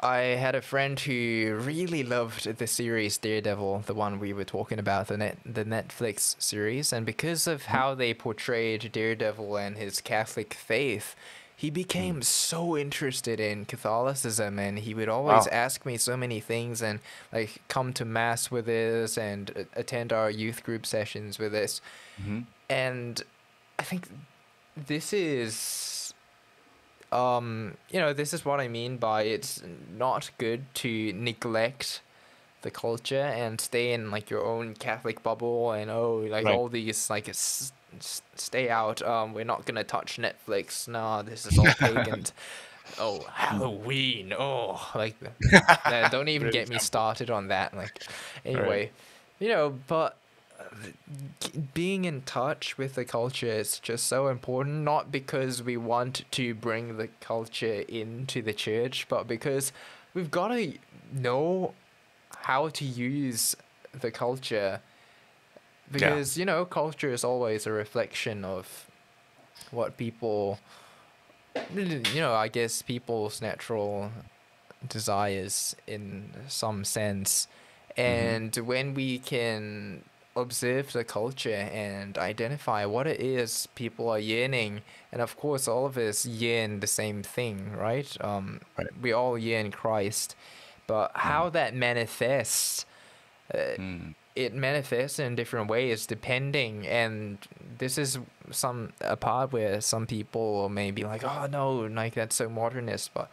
I 0.02 0.20
had 0.40 0.56
a 0.56 0.62
friend 0.62 0.98
who 0.98 1.58
really 1.60 2.04
loved 2.04 2.46
the 2.58 2.68
series 2.68 3.18
Daredevil, 3.18 3.84
the 3.86 3.94
one 3.94 4.18
we 4.18 4.32
were 4.32 4.46
talking 4.46 4.80
about, 4.80 5.08
the 5.08 5.18
net 5.18 5.38
the 5.46 5.66
Netflix 5.66 6.42
series, 6.42 6.94
and 6.94 7.06
because 7.06 7.48
of 7.48 7.66
how 7.66 7.96
they 7.96 8.14
portrayed 8.14 8.92
Daredevil 8.94 9.58
and 9.58 9.78
his 9.78 10.00
Catholic 10.00 10.54
faith, 10.54 11.18
he 11.64 11.70
became 11.70 12.22
so 12.22 12.78
interested 12.78 13.38
in 13.40 13.66
Catholicism, 13.66 14.58
and 14.60 14.80
he 14.80 14.94
would 14.94 15.10
always 15.10 15.46
Wow. 15.46 15.64
ask 15.66 15.86
me 15.86 15.98
so 15.98 16.16
many 16.16 16.40
things, 16.40 16.82
and 16.82 17.00
like 17.34 17.52
come 17.68 17.92
to 18.00 18.06
mass 18.06 18.50
with 18.50 18.68
us, 18.70 19.18
and 19.18 19.44
attend 19.74 20.14
our 20.14 20.30
youth 20.32 20.64
group 20.64 20.86
sessions 20.86 21.38
with 21.38 21.54
us, 21.64 21.82
Mhm. 22.22 22.46
and 22.70 23.24
I 23.78 23.84
think 23.84 24.08
this 24.88 25.12
is 25.14 26.14
um 27.12 27.76
you 27.90 28.00
know 28.00 28.14
this 28.14 28.34
is 28.36 28.46
what 28.46 28.60
i 28.60 28.68
mean 28.68 28.98
by 28.98 29.24
it's 29.24 29.64
not 29.98 30.30
good 30.38 30.62
to 30.76 31.12
neglect 31.14 32.02
the 32.62 32.72
culture 32.72 33.22
and 33.22 33.60
stay 33.62 33.94
in 33.94 34.12
like 34.12 34.30
your 34.30 34.46
own 34.46 34.74
catholic 34.76 35.22
bubble 35.24 35.72
and 35.72 35.90
oh 35.90 36.18
like 36.30 36.46
Right. 36.46 36.56
all 36.56 36.68
these 36.70 37.10
like 37.10 37.30
s- 37.30 37.72
s- 37.98 38.22
stay 38.36 38.70
out 38.70 39.02
um 39.02 39.34
we're 39.34 39.46
not 39.46 39.66
gonna 39.66 39.84
touch 39.84 40.18
netflix. 40.18 40.88
Nah 40.88 41.22
this 41.22 41.46
is 41.46 41.58
all 41.58 41.74
pagan. 41.80 42.26
Oh 42.98 43.26
halloween. 43.32 44.34
Oh 44.38 44.90
like 44.96 45.16
don't 46.10 46.28
even 46.30 46.50
get 46.50 46.68
me 46.70 46.80
started 46.80 47.30
on 47.30 47.48
that 47.50 47.74
like 47.76 48.02
anyway. 48.46 48.92
You 49.40 49.50
know 49.50 49.80
but 49.88 50.18
uh, 50.60 50.64
being 51.74 52.06
in 52.06 52.22
touch 52.24 52.78
with 52.78 52.96
the 52.96 53.06
culture 53.06 53.48
is 53.48 53.80
just 53.80 54.08
so 54.08 54.28
important 54.28 54.84
not 54.84 55.12
because 55.12 55.64
we 55.64 55.78
want 55.78 56.24
to 56.32 56.54
bring 56.54 56.98
the 56.98 57.08
culture 57.22 57.82
into 57.88 58.42
the 58.42 58.54
church 58.54 59.06
but 59.10 59.28
because 59.28 59.72
we've 60.14 60.30
got 60.32 60.50
to 60.50 60.74
know 61.14 61.74
how 62.44 62.70
to 62.70 62.86
use 62.86 63.56
the 64.00 64.12
culture. 64.12 64.82
Because 65.92 66.38
you 66.38 66.46
know 66.46 66.66
culture 66.66 67.12
is 67.12 67.24
always 67.24 67.66
a 67.66 67.72
reflection 67.72 68.46
of 68.46 68.86
what 69.72 69.98
people 69.98 70.60
you 71.74 72.22
know 72.22 72.34
i 72.34 72.48
guess 72.48 72.82
people's 72.82 73.42
natural 73.42 74.12
desires 74.88 75.76
in 75.88 76.30
some 76.48 76.86
sense. 76.86 77.48
And 77.98 78.56
when 78.56 78.94
we 78.94 79.20
can 79.20 80.04
observe 80.38 80.94
the 80.94 81.04
culture 81.04 81.68
and 81.74 82.18
identify 82.18 82.86
what 82.86 83.08
it 83.08 83.20
is 83.20 83.68
people 83.76 84.08
are 84.10 84.20
yearning 84.20 84.82
and 85.12 85.22
of 85.22 85.36
course 85.36 85.68
all 85.68 85.86
of 85.86 85.98
us 85.98 86.26
yearn 86.26 86.80
the 86.80 86.88
same 86.88 87.24
thing 87.24 87.74
right? 87.76 88.16
Um 88.22 88.62
Right. 88.78 88.88
we 89.02 89.12
all 89.12 89.38
yearn 89.38 89.72
christ 89.72 90.36
but 90.90 91.12
how 91.30 91.44
that 91.58 91.72
manifests 91.88 92.86
uh, 93.54 93.58
Mm. 93.78 94.14
it 94.36 94.54
manifests 94.54 95.18
in 95.26 95.36
different 95.42 95.68
ways 95.76 96.06
depending 96.16 96.86
and 96.88 97.38
this 97.82 97.98
is 97.98 98.20
some 98.52 98.80
a 99.02 99.18
part 99.28 99.48
where 99.56 99.82
some 99.82 100.06
people 100.16 100.70
may 100.70 100.90
be 101.00 101.04
like 101.12 101.24
oh 101.24 101.48
no 101.60 101.66
like 102.02 102.14
that's 102.20 102.36
so 102.36 102.48
modernist 102.62 103.08
but 103.14 103.28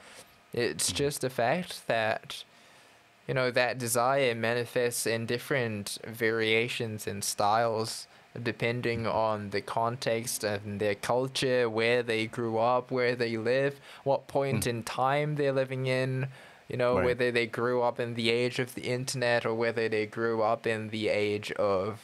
it's 0.52 0.88
just 1.02 1.20
the 1.20 1.30
fact 1.42 1.86
that 1.86 2.44
you 3.28 3.34
know 3.38 3.50
that 3.50 3.78
desire 3.86 4.34
manifests 4.34 5.06
in 5.14 5.26
different 5.26 5.98
variations 6.06 7.06
and 7.10 7.22
styles 7.34 8.06
depending 8.42 9.06
on 9.06 9.50
the 9.50 9.60
context 9.62 10.44
and 10.44 10.80
their 10.80 10.94
culture 11.12 11.68
where 11.78 12.02
they 12.02 12.26
grew 12.26 12.56
up 12.58 12.90
where 12.90 13.14
they 13.22 13.36
live 13.36 13.72
what 14.04 14.28
point 14.28 14.66
in 14.66 14.82
time 14.82 15.28
they're 15.36 15.58
living 15.64 15.86
in 15.86 16.26
you 16.68 16.76
know 16.76 16.96
Right. 16.96 17.04
whether 17.06 17.30
they 17.30 17.46
grew 17.46 17.82
up 17.82 17.98
in 18.00 18.14
the 18.14 18.30
age 18.30 18.58
of 18.58 18.74
the 18.74 18.82
internet 18.82 19.46
or 19.46 19.54
whether 19.54 19.88
they 19.88 20.06
grew 20.06 20.42
up 20.42 20.66
in 20.66 20.88
the 20.90 21.08
age 21.08 21.52
of 21.52 22.00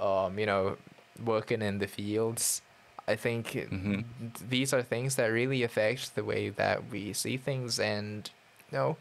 um 0.00 0.38
you 0.38 0.46
know 0.46 0.76
working 1.24 1.62
in 1.62 1.78
the 1.78 1.86
fields 1.86 2.62
i 3.08 3.16
think 3.16 3.44
Mhm. 3.52 4.04
these 4.48 4.72
are 4.72 4.82
things 4.82 5.16
that 5.16 5.26
really 5.26 5.62
affect 5.62 6.14
the 6.14 6.22
way 6.24 6.50
that 6.50 6.88
we 6.90 7.12
see 7.12 7.36
things 7.36 7.80
and 7.80 8.30
you 8.70 8.78
know 8.78 8.96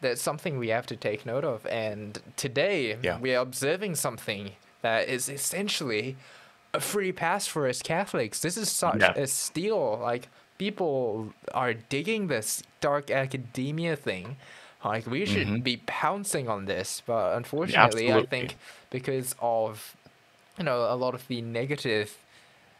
that's 0.00 0.22
something 0.22 0.58
we 0.58 0.68
have 0.68 0.86
to 0.86 0.96
take 0.96 1.24
note 1.26 1.44
of 1.44 1.66
and 1.66 2.20
today 2.36 2.96
Yeah. 3.02 3.18
we 3.20 3.34
are 3.34 3.42
observing 3.42 3.94
something 3.96 4.52
that 4.82 5.08
is 5.08 5.28
essentially 5.28 6.16
a 6.74 6.80
free 6.80 7.12
pass 7.12 7.46
for 7.46 7.68
us 7.68 7.82
catholics 7.82 8.40
this 8.40 8.56
is 8.56 8.70
such 8.70 9.00
Yeah. 9.00 9.12
a 9.14 9.26
steal 9.26 9.98
like 10.00 10.28
people 10.58 11.32
are 11.52 11.74
digging 11.74 12.28
this 12.28 12.62
dark 12.88 13.10
academia 13.10 13.94
thing 13.96 14.36
like 14.84 15.06
we 15.06 15.24
should 15.32 15.48
Mhm. 15.48 15.62
be 15.70 15.76
pouncing 16.00 16.46
on 16.54 16.66
this 16.66 16.88
but 17.06 17.24
unfortunately 17.40 18.06
i 18.12 18.26
think 18.34 18.56
because 18.90 19.34
of 19.40 19.96
you 20.58 20.64
know 20.68 20.78
a 20.94 20.96
lot 21.04 21.14
of 21.14 21.22
the 21.28 21.40
negative 21.40 22.08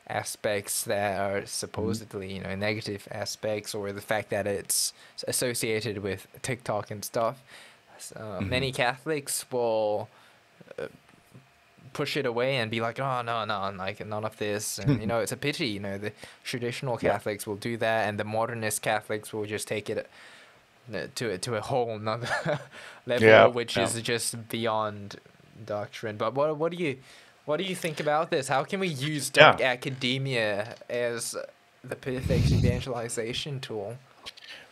aspects 0.09 0.85
that 0.85 1.21
are 1.21 1.47
supposedly 1.47 2.29
you 2.35 2.41
know 2.45 2.55
negative 2.55 3.07
aspects 3.11 3.75
or 3.75 3.93
the 3.93 4.01
fact 4.13 4.31
that 4.31 4.47
it's 4.47 4.93
associated 5.29 5.99
with 5.99 6.27
TikTok 6.43 6.91
and 6.91 7.05
stuff. 7.05 7.37
Uh, 8.17 8.41
Many 8.41 8.73
Catholics 8.73 9.47
will 9.53 10.09
push 11.93 12.17
it 12.17 12.27
away 12.27 12.57
and 12.57 12.71
be 12.71 12.81
like, 12.81 12.99
"Oh 13.01 13.23
no, 13.23 13.45
no, 13.45 13.73
like 13.77 14.05
none 14.07 14.25
of 14.25 14.37
this," 14.39 14.79
and 14.79 15.01
you 15.01 15.07
know 15.07 15.21
it's 15.25 15.33
a 15.33 15.37
pity. 15.37 15.69
You 15.69 15.81
know 15.81 15.99
the 15.99 16.13
traditional 16.45 16.99
Yeah. 17.01 17.13
Catholics 17.13 17.47
will 17.47 17.57
do 17.57 17.77
that, 17.79 18.09
and 18.09 18.19
the 18.19 18.25
modernist 18.25 18.83
Catholics 18.83 19.33
will 19.33 19.47
just 19.47 19.69
take 19.69 19.91
it 19.91 20.09
uh, 20.95 21.07
to 21.15 21.39
to 21.39 21.57
a 21.57 21.61
whole 21.61 21.99
nother 21.99 22.61
level, 23.07 23.27
Yeah, 23.29 23.47
which 23.47 23.77
yeah. 23.77 23.85
is 23.85 24.01
just 24.03 24.49
beyond 24.49 25.21
doctrine. 25.65 26.17
But 26.17 26.35
what 26.35 26.57
what 26.57 26.73
do 26.73 26.79
you 26.83 26.99
what 27.45 27.57
do 27.59 27.65
you 27.65 27.75
think 27.75 28.01
about 28.01 28.31
this? 28.31 28.49
How 28.49 28.65
can 28.65 28.81
we 28.81 28.89
use 28.89 29.31
Yeah. 29.35 29.53
dark 29.53 29.61
academia 29.61 30.77
as 30.89 31.37
the 31.85 31.97
perfect 31.97 32.53
evangelization 32.53 33.61
tool? 33.61 33.97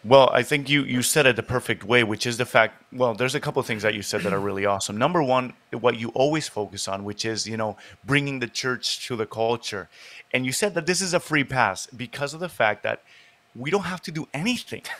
Well, 0.03 0.31
I 0.33 0.43
think 0.43 0.71
you 0.71 0.83
you 0.85 1.03
said 1.03 1.27
it 1.27 1.37
the 1.37 1.43
perfect 1.43 1.85
way, 1.85 2.05
which 2.05 2.27
is 2.27 2.39
the 2.39 2.47
fact. 2.47 2.83
Well, 2.91 3.15
there's 3.15 3.35
a 3.35 3.41
couple 3.41 3.61
of 3.61 3.67
things 3.67 3.83
that 3.83 3.95
you 3.95 4.03
said 4.03 4.23
that 4.23 4.33
are 4.33 4.41
really 4.41 4.65
awesome. 4.65 4.97
Number 4.97 5.23
one, 5.23 5.53
what 5.73 5.99
you 5.99 6.09
always 6.11 6.49
focus 6.49 6.89
on, 6.89 7.05
which 7.05 7.27
is 7.27 7.47
you 7.47 7.59
know 7.59 7.77
bringing 8.05 8.41
the 8.41 8.47
church 8.47 9.07
to 9.09 9.17
the 9.17 9.27
culture, 9.27 9.91
and 10.33 10.47
you 10.47 10.53
said 10.53 10.75
that 10.75 10.87
this 10.87 11.03
is 11.03 11.13
a 11.13 11.21
free 11.21 11.45
pass 11.45 11.87
because 11.87 12.33
of 12.33 12.41
the 12.41 12.49
fact 12.49 12.83
that 12.83 13.03
we 13.55 13.71
don't 13.71 13.85
have 13.85 14.01
to 14.03 14.11
do 14.11 14.27
anything. 14.33 14.83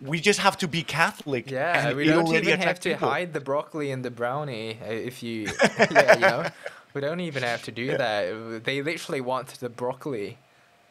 We 0.00 0.18
just 0.18 0.40
have 0.40 0.56
to 0.58 0.66
be 0.66 0.82
Catholic. 0.82 1.48
Yeah, 1.48 1.92
we 1.92 2.06
don't 2.06 2.26
even 2.34 2.58
have 2.58 2.80
to 2.80 2.90
people. 2.90 3.08
hide 3.08 3.32
the 3.32 3.40
broccoli 3.40 3.92
and 3.92 4.04
the 4.04 4.10
brownie 4.10 4.76
uh, 4.82 4.90
if 4.90 5.22
you, 5.22 5.46
yeah, 5.78 6.14
you 6.14 6.20
know, 6.20 6.46
we 6.92 7.00
don't 7.00 7.20
even 7.20 7.44
have 7.44 7.62
to 7.64 7.70
do 7.70 7.96
that. 7.96 8.64
They 8.64 8.82
literally 8.82 9.20
want 9.20 9.46
the 9.60 9.68
broccoli. 9.68 10.38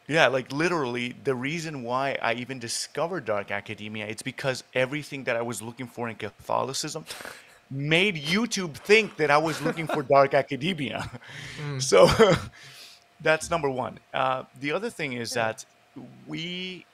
Yeah, 0.08 0.26
like 0.26 0.52
literally, 0.52 1.14
the 1.24 1.34
reason 1.34 1.82
why 1.84 2.18
I 2.20 2.34
even 2.34 2.58
discovered 2.58 3.24
dark 3.24 3.50
academia, 3.50 4.06
it's 4.06 4.22
because 4.22 4.64
everything 4.74 5.24
that 5.24 5.36
I 5.36 5.42
was 5.42 5.62
looking 5.62 5.86
for 5.86 6.08
in 6.08 6.16
Catholicism 6.16 7.04
made 7.70 8.16
YouTube 8.16 8.74
think 8.74 9.16
that 9.16 9.30
I 9.30 9.38
was 9.38 9.62
looking 9.62 9.86
for 9.86 10.02
dark 10.16 10.34
academia. 10.34 11.10
So, 11.78 12.08
that's 13.20 13.50
number 13.50 13.70
one. 13.70 13.98
Uh, 14.12 14.44
the 14.60 14.72
other 14.72 14.90
thing 14.90 15.12
is 15.14 15.30
that 15.32 15.64
we, 16.26 16.84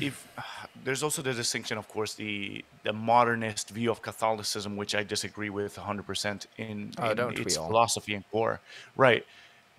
if 0.00 0.26
there's 0.84 1.02
also 1.02 1.22
the 1.22 1.34
distinction, 1.34 1.78
of 1.78 1.88
course, 1.88 2.14
the 2.14 2.64
the 2.84 2.92
modernist 2.92 3.70
view 3.70 3.90
of 3.90 4.00
Catholicism, 4.02 4.76
which 4.76 4.94
I 4.94 5.02
disagree 5.04 5.50
with 5.50 5.76
100% 5.76 6.46
in, 6.56 6.92
Oh, 6.98 7.10
in 7.10 7.18
its 7.42 7.56
philosophy 7.56 8.14
and 8.14 8.24
core, 8.30 8.60
right? 8.96 9.24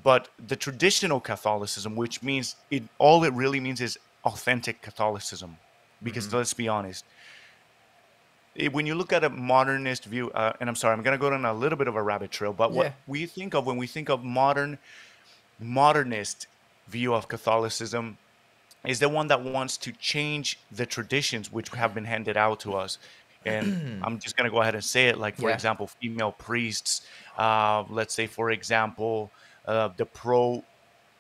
But 0.02 0.30
the 0.39 0.56
traditional 0.56 1.22
Catholicism, 1.22 1.95
which 1.95 2.24
means 2.24 2.56
it, 2.70 2.89
all 3.00 3.24
it 3.24 3.34
really 3.34 3.60
means 3.60 3.82
is 3.82 3.97
authentic 4.26 4.82
Catholicism, 4.82 5.60
because 6.02 6.32
Mm-hmm. 6.32 6.34
let's 6.34 6.54
be 6.54 6.68
honest, 6.68 7.06
when 8.72 8.86
you 8.86 8.95
look 8.95 9.14
at 9.14 9.24
a 9.24 9.30
modernist 9.30 10.06
view, 10.06 10.32
uh, 10.32 10.54
and 10.60 10.70
I'm 10.70 10.76
sorry, 10.76 10.93
I'm 10.93 11.04
going 11.04 11.14
to 11.18 11.22
go 11.22 11.30
down 11.30 11.45
a 11.45 11.54
little 11.54 11.78
bit 11.78 11.88
of 11.88 11.95
a 11.95 12.04
rabbit 12.04 12.32
trail, 12.32 12.52
but 12.54 12.74
what 12.74 12.88
Yeah. 12.88 12.93
we 13.06 13.26
think 13.26 13.54
of 13.54 13.66
when 13.66 13.78
we 13.78 13.88
think 13.88 14.10
of 14.10 14.24
modern, 14.24 14.80
modernist 15.60 16.47
view 16.88 17.14
of 17.14 17.28
Catholicism 17.28 18.20
is 18.88 19.00
the 19.00 19.10
one 19.10 19.28
that 19.28 19.43
wants 19.43 19.78
to 19.80 19.93
change 19.93 20.66
the 20.72 20.86
traditions 20.86 21.52
which 21.52 21.70
have 21.72 21.93
been 21.93 22.06
handed 22.06 22.38
out 22.38 22.62
to 22.62 22.76
us. 22.76 22.97
And 23.45 23.78
I'm 24.02 24.20
just 24.22 24.36
going 24.38 24.45
to 24.50 24.52
go 24.56 24.62
ahead 24.62 24.76
and 24.76 24.84
say 24.86 25.10
it 25.10 25.18
like, 25.20 25.38
for 25.38 25.50
Yeah. 25.50 25.52
example, 25.52 25.89
female 26.02 26.34
priests, 26.34 27.06
uh, 27.38 27.84
let's 27.89 28.16
say, 28.16 28.28
for 28.28 28.52
example, 28.52 29.34
uh, 29.66 29.89
the 29.97 30.05
pro 30.05 30.64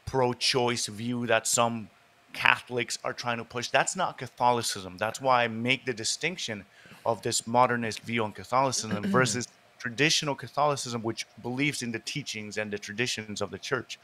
pro 0.05 0.33
choice 0.33 0.87
view 0.87 1.27
that 1.27 1.45
some 1.45 1.89
Catholics 2.33 2.97
are 3.03 3.13
trying 3.13 3.37
to 3.37 3.43
push. 3.43 3.69
That's 3.69 3.95
not 3.95 4.17
Catholicism. 4.17 4.97
That's 4.97 5.21
why 5.21 5.43
I 5.43 5.47
make 5.47 5.85
the 5.85 5.93
distinction 5.93 6.65
of 7.05 7.21
this 7.21 7.47
modernist 7.47 8.01
view 8.01 8.23
on 8.23 8.31
Catholicism 8.31 9.03
versus 9.17 9.47
traditional 9.77 10.35
Catholicism, 10.35 11.01
which 11.01 11.25
believes 11.41 11.81
in 11.81 11.91
the 11.91 11.99
teachings 11.99 12.57
and 12.57 12.71
the 12.71 12.77
traditions 12.77 13.41
of 13.41 13.51
the 13.51 13.57
church. 13.57 13.99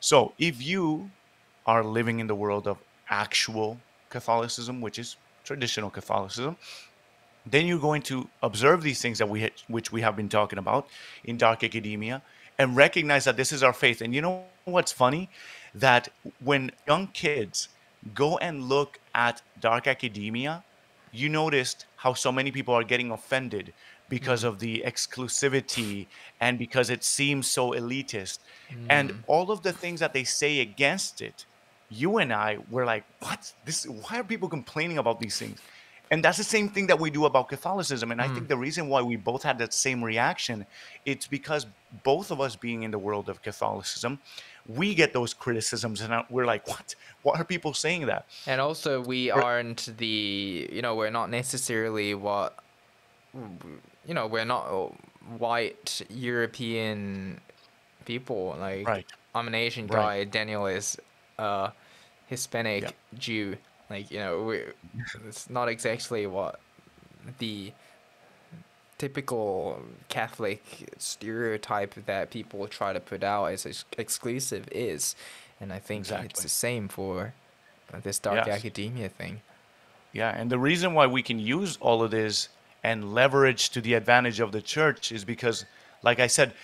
So 0.00 0.32
if 0.38 0.62
you 0.62 1.10
are 1.66 1.82
living 1.82 2.20
in 2.20 2.26
the 2.26 2.34
world 2.34 2.66
of 2.68 2.78
actual 3.10 3.78
Catholicism, 4.10 4.80
which 4.80 4.98
is 4.98 5.16
traditional 5.44 5.90
Catholicism, 5.90 6.56
then 7.46 7.66
you're 7.66 7.78
going 7.78 8.02
to 8.02 8.28
observe 8.42 8.82
these 8.82 9.00
things 9.00 9.18
that 9.18 9.28
we 9.28 9.50
which 9.68 9.90
we 9.90 10.02
have 10.02 10.16
been 10.16 10.28
talking 10.28 10.58
about 10.58 10.86
in 11.24 11.36
dark 11.36 11.64
academia 11.64 12.20
and 12.58 12.76
recognize 12.76 13.24
that 13.24 13.36
this 13.36 13.52
is 13.52 13.62
our 13.62 13.72
faith. 13.72 14.00
And 14.00 14.14
you 14.14 14.20
know 14.20 14.44
what's 14.64 14.92
funny? 14.92 15.30
That 15.74 16.08
when 16.40 16.72
young 16.86 17.08
kids 17.08 17.68
go 18.14 18.38
and 18.38 18.64
look 18.68 18.98
at 19.14 19.42
dark 19.60 19.86
academia 19.86 20.64
you 21.12 21.28
noticed 21.28 21.86
how 21.96 22.12
so 22.12 22.30
many 22.30 22.50
people 22.50 22.74
are 22.74 22.84
getting 22.84 23.10
offended 23.10 23.72
because 24.08 24.40
mm-hmm. 24.40 24.48
of 24.48 24.58
the 24.58 24.82
exclusivity 24.86 26.06
and 26.40 26.58
because 26.58 26.90
it 26.90 27.04
seems 27.04 27.46
so 27.46 27.72
elitist. 27.72 28.38
And 28.88 29.10
mm. 29.10 29.16
all 29.26 29.50
of 29.50 29.62
the 29.62 29.72
things 29.72 30.00
that 30.00 30.12
they 30.12 30.24
say 30.24 30.60
against 30.60 31.20
it 31.20 31.46
you 31.90 32.18
and 32.18 32.32
i 32.32 32.58
were 32.70 32.84
like 32.84 33.04
what? 33.20 33.52
This 33.64 33.86
why 33.86 34.20
are 34.20 34.24
people 34.24 34.48
complaining 34.48 34.98
about 34.98 35.20
these 35.20 35.38
things 35.38 35.58
and 36.10 36.24
that's 36.24 36.38
the 36.38 36.44
same 36.44 36.68
thing 36.68 36.86
that 36.86 36.98
we 36.98 37.10
do 37.10 37.24
about 37.26 37.48
Catholicism. 37.48 38.10
And 38.12 38.20
I 38.20 38.28
think 38.28 38.48
the 38.48 38.56
reason 38.56 38.88
why 38.88 39.02
we 39.02 39.16
both 39.16 39.42
had 39.42 39.58
that 39.58 39.74
same 39.74 40.02
reaction, 40.02 40.66
it's 41.04 41.26
because 41.26 41.66
both 42.02 42.30
of 42.30 42.40
us 42.40 42.56
being 42.56 42.82
in 42.82 42.90
the 42.90 42.98
world 42.98 43.28
of 43.28 43.42
Catholicism, 43.42 44.18
we 44.66 44.94
get 44.94 45.12
those 45.12 45.34
criticisms 45.34 46.00
and 46.00 46.24
we're 46.30 46.46
like, 46.46 46.66
what? 46.68 46.94
Why 47.22 47.38
are 47.38 47.44
people 47.44 47.74
saying 47.74 48.06
that? 48.06 48.26
And 48.46 48.60
also, 48.60 49.00
we 49.02 49.30
aren't 49.30 49.88
the, 49.98 50.68
you 50.72 50.82
know, 50.82 50.94
we're 50.94 51.10
not 51.10 51.30
necessarily 51.30 52.14
what, 52.14 52.58
you 53.34 54.14
know, 54.14 54.26
we're 54.26 54.44
not 54.44 54.66
uh, 54.66 54.88
white 55.36 56.02
European 56.08 57.40
people. 58.04 58.56
Like, 58.58 58.86
Right. 58.86 59.06
I'm 59.34 59.46
an 59.46 59.54
Asian 59.54 59.86
Right. 59.86 60.24
guy. 60.24 60.24
Daniel 60.24 60.66
is 60.66 60.98
a 61.38 61.72
Hispanic 62.28 62.82
Yep. 62.82 62.94
Jew. 63.18 63.56
Like, 63.90 64.10
you 64.10 64.18
know, 64.18 64.42
we 64.42 64.62
it's 65.26 65.48
not 65.48 65.68
exactly 65.68 66.26
what 66.26 66.60
the 67.38 67.72
typical 68.98 69.80
Catholic 70.08 70.92
stereotype 70.98 71.94
that 72.06 72.30
people 72.30 72.66
try 72.66 72.92
to 72.92 73.00
put 73.00 73.22
out 73.22 73.46
as 73.46 73.64
ex- 73.64 73.84
exclusive 73.96 74.68
is. 74.72 75.14
And 75.60 75.72
I 75.72 75.78
think 75.78 76.10
it's 76.10 76.42
the 76.42 76.48
same 76.48 76.88
for 76.88 77.32
this 78.02 78.18
dark 78.18 78.46
Yes. 78.46 78.58
academia 78.58 79.08
thing. 79.08 79.40
Yeah, 80.12 80.30
and 80.30 80.50
the 80.50 80.58
reason 80.58 80.94
why 80.94 81.06
we 81.06 81.22
can 81.22 81.38
use 81.38 81.78
all 81.80 82.02
of 82.02 82.10
this 82.10 82.48
and 82.82 83.12
leverage 83.14 83.70
to 83.70 83.80
the 83.80 83.94
advantage 83.94 84.40
of 84.40 84.52
the 84.52 84.62
church 84.62 85.12
is 85.12 85.24
because, 85.24 85.64
like 86.02 86.18
I 86.20 86.26
said, 86.26 86.54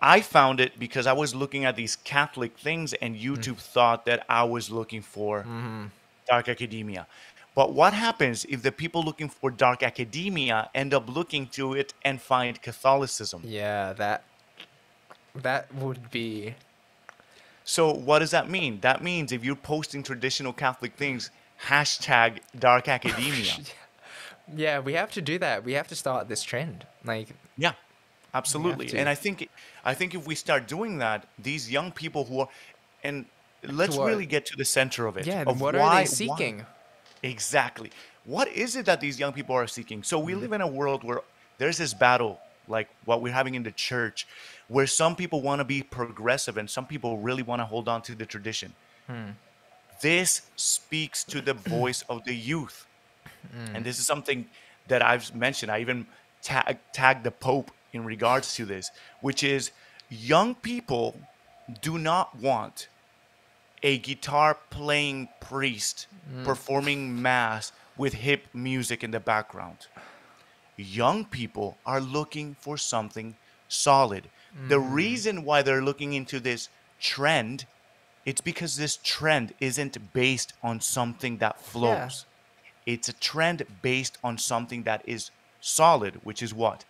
I 0.00 0.20
found 0.20 0.60
it 0.60 0.78
because 0.78 1.06
I 1.06 1.12
was 1.12 1.34
looking 1.34 1.64
at 1.64 1.76
these 1.76 1.96
Catholic 1.96 2.56
things, 2.58 2.92
and 2.94 3.16
mm. 3.16 3.22
YouTube 3.22 3.58
thought 3.58 4.04
that 4.06 4.24
I 4.28 4.44
was 4.44 4.70
looking 4.70 5.02
for 5.02 5.40
mm-hmm. 5.40 5.86
Dark 6.26 6.48
academia. 6.48 7.06
But 7.54 7.72
what 7.72 7.94
happens 7.94 8.44
if 8.48 8.62
the 8.62 8.70
people 8.70 9.02
looking 9.02 9.30
for 9.30 9.50
dark 9.50 9.82
academia 9.82 10.68
end 10.74 10.92
up 10.92 11.08
looking 11.08 11.46
to 11.48 11.72
it 11.72 11.94
and 12.04 12.20
find 12.20 12.60
Catholicism? 12.60 13.40
Yeah, 13.44 13.94
that 13.94 14.24
that 15.34 15.74
would 15.74 16.10
be 16.10 16.54
So 17.64 17.92
what 17.92 18.20
does 18.20 18.30
that 18.30 18.48
mean? 18.48 18.80
That 18.80 19.02
means 19.02 19.32
if 19.32 19.44
you're 19.44 19.56
posting 19.56 20.02
traditional 20.02 20.52
Catholic 20.52 20.96
things, 20.96 21.30
hashtag 21.68 22.40
dark 22.58 22.88
academia. 22.88 23.52
Yeah, 24.54 24.78
we 24.78 24.92
have 24.92 25.10
to 25.12 25.20
do 25.20 25.38
that. 25.38 25.64
We 25.64 25.72
have 25.72 25.88
to 25.88 25.96
start 25.96 26.28
this 26.28 26.44
trend. 26.44 26.86
Like 27.04 27.30
Yeah, 27.58 27.72
absolutely. 28.32 28.96
And 28.96 29.08
I 29.08 29.16
think 29.16 29.48
I 29.84 29.92
think 29.94 30.14
if 30.14 30.24
we 30.24 30.36
start 30.36 30.68
doing 30.68 30.98
that, 30.98 31.26
these 31.36 31.68
young 31.68 31.90
people 31.90 32.24
who 32.26 32.40
are, 32.40 32.48
and 33.02 33.26
let's 33.72 33.96
What? 33.96 34.06
really 34.06 34.26
get 34.26 34.46
to 34.46 34.56
the 34.56 34.64
center 34.64 35.06
of 35.06 35.16
it. 35.16 35.26
yeah, 35.26 35.44
of 35.46 35.60
what 35.60 35.74
why- 35.74 35.80
are 35.80 36.00
they 36.00 36.06
seeking? 36.06 36.64
Exactly. 37.22 37.90
What 38.24 38.48
is 38.48 38.76
it 38.76 38.86
that 38.86 39.00
these 39.00 39.18
young 39.18 39.32
people 39.32 39.54
are 39.56 39.66
seeking? 39.66 40.02
So 40.02 40.18
Mm-hmm. 40.18 40.26
we 40.26 40.34
live 40.34 40.52
in 40.52 40.60
a 40.60 40.66
world 40.66 41.04
where 41.04 41.20
there's 41.58 41.78
this 41.78 41.94
battle, 41.94 42.38
like 42.68 42.88
what 43.04 43.22
we're 43.22 43.32
having 43.32 43.54
in 43.54 43.62
the 43.62 43.70
church, 43.72 44.26
where 44.68 44.86
some 44.86 45.16
people 45.16 45.40
want 45.42 45.60
to 45.60 45.64
be 45.64 45.82
progressive 45.82 46.56
and 46.56 46.68
some 46.68 46.86
people 46.86 47.18
really 47.18 47.42
want 47.42 47.60
to 47.60 47.64
hold 47.66 47.88
on 47.88 48.02
to 48.02 48.14
the 48.14 48.26
tradition. 48.26 48.74
Hmm. 49.06 49.30
This 50.02 50.42
speaks 50.56 51.24
to 51.24 51.40
the 51.40 51.54
voice 51.78 52.02
of 52.08 52.24
the 52.24 52.34
youth. 52.34 52.86
Hmm. 53.54 53.76
And 53.76 53.84
this 53.84 53.98
is 53.98 54.06
something 54.06 54.46
that 54.88 55.02
I've 55.02 55.34
mentioned. 55.34 55.70
I 55.72 55.80
even 55.80 56.06
tag, 56.42 56.78
tagged 56.92 57.24
the 57.24 57.30
Pope 57.30 57.70
in 57.92 58.04
regards 58.04 58.54
to 58.56 58.64
this, 58.66 58.90
which 59.20 59.42
is 59.42 59.70
young 60.10 60.54
people 60.54 61.18
do 61.80 61.96
not 61.98 62.36
want 62.38 62.88
a 63.86 63.98
guitar 63.98 64.58
playing 64.70 65.28
priest 65.38 66.08
performing 66.42 67.22
mass 67.22 67.70
with 67.96 68.14
hip 68.14 68.42
music 68.52 69.04
in 69.04 69.12
the 69.12 69.20
background. 69.20 69.86
Young 70.76 71.24
people 71.24 71.78
are 71.86 72.00
looking 72.00 72.56
for 72.58 72.76
something 72.76 73.36
solid. 73.68 74.24
The 74.68 74.80
mm. 74.80 74.92
reason 74.92 75.44
why 75.44 75.62
they're 75.62 75.84
looking 75.84 76.14
into 76.14 76.40
this 76.40 76.68
trend, 76.98 77.64
it's 78.24 78.40
because 78.40 78.76
this 78.76 78.98
trend 79.04 79.54
isn't 79.60 80.12
based 80.12 80.52
on 80.64 80.80
something 80.80 81.36
that 81.36 81.60
flows. 81.60 82.26
It's 82.86 83.08
a 83.08 83.12
trend 83.12 83.62
based 83.82 84.18
on 84.24 84.36
something 84.36 84.82
that 84.82 85.02
is 85.06 85.30
solid, 85.60 86.14
which 86.24 86.42
is 86.42 86.52
what? 86.52 86.84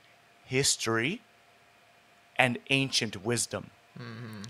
History 0.47 1.21
and 2.39 2.57
ancient 2.71 3.23
wisdom 3.23 3.71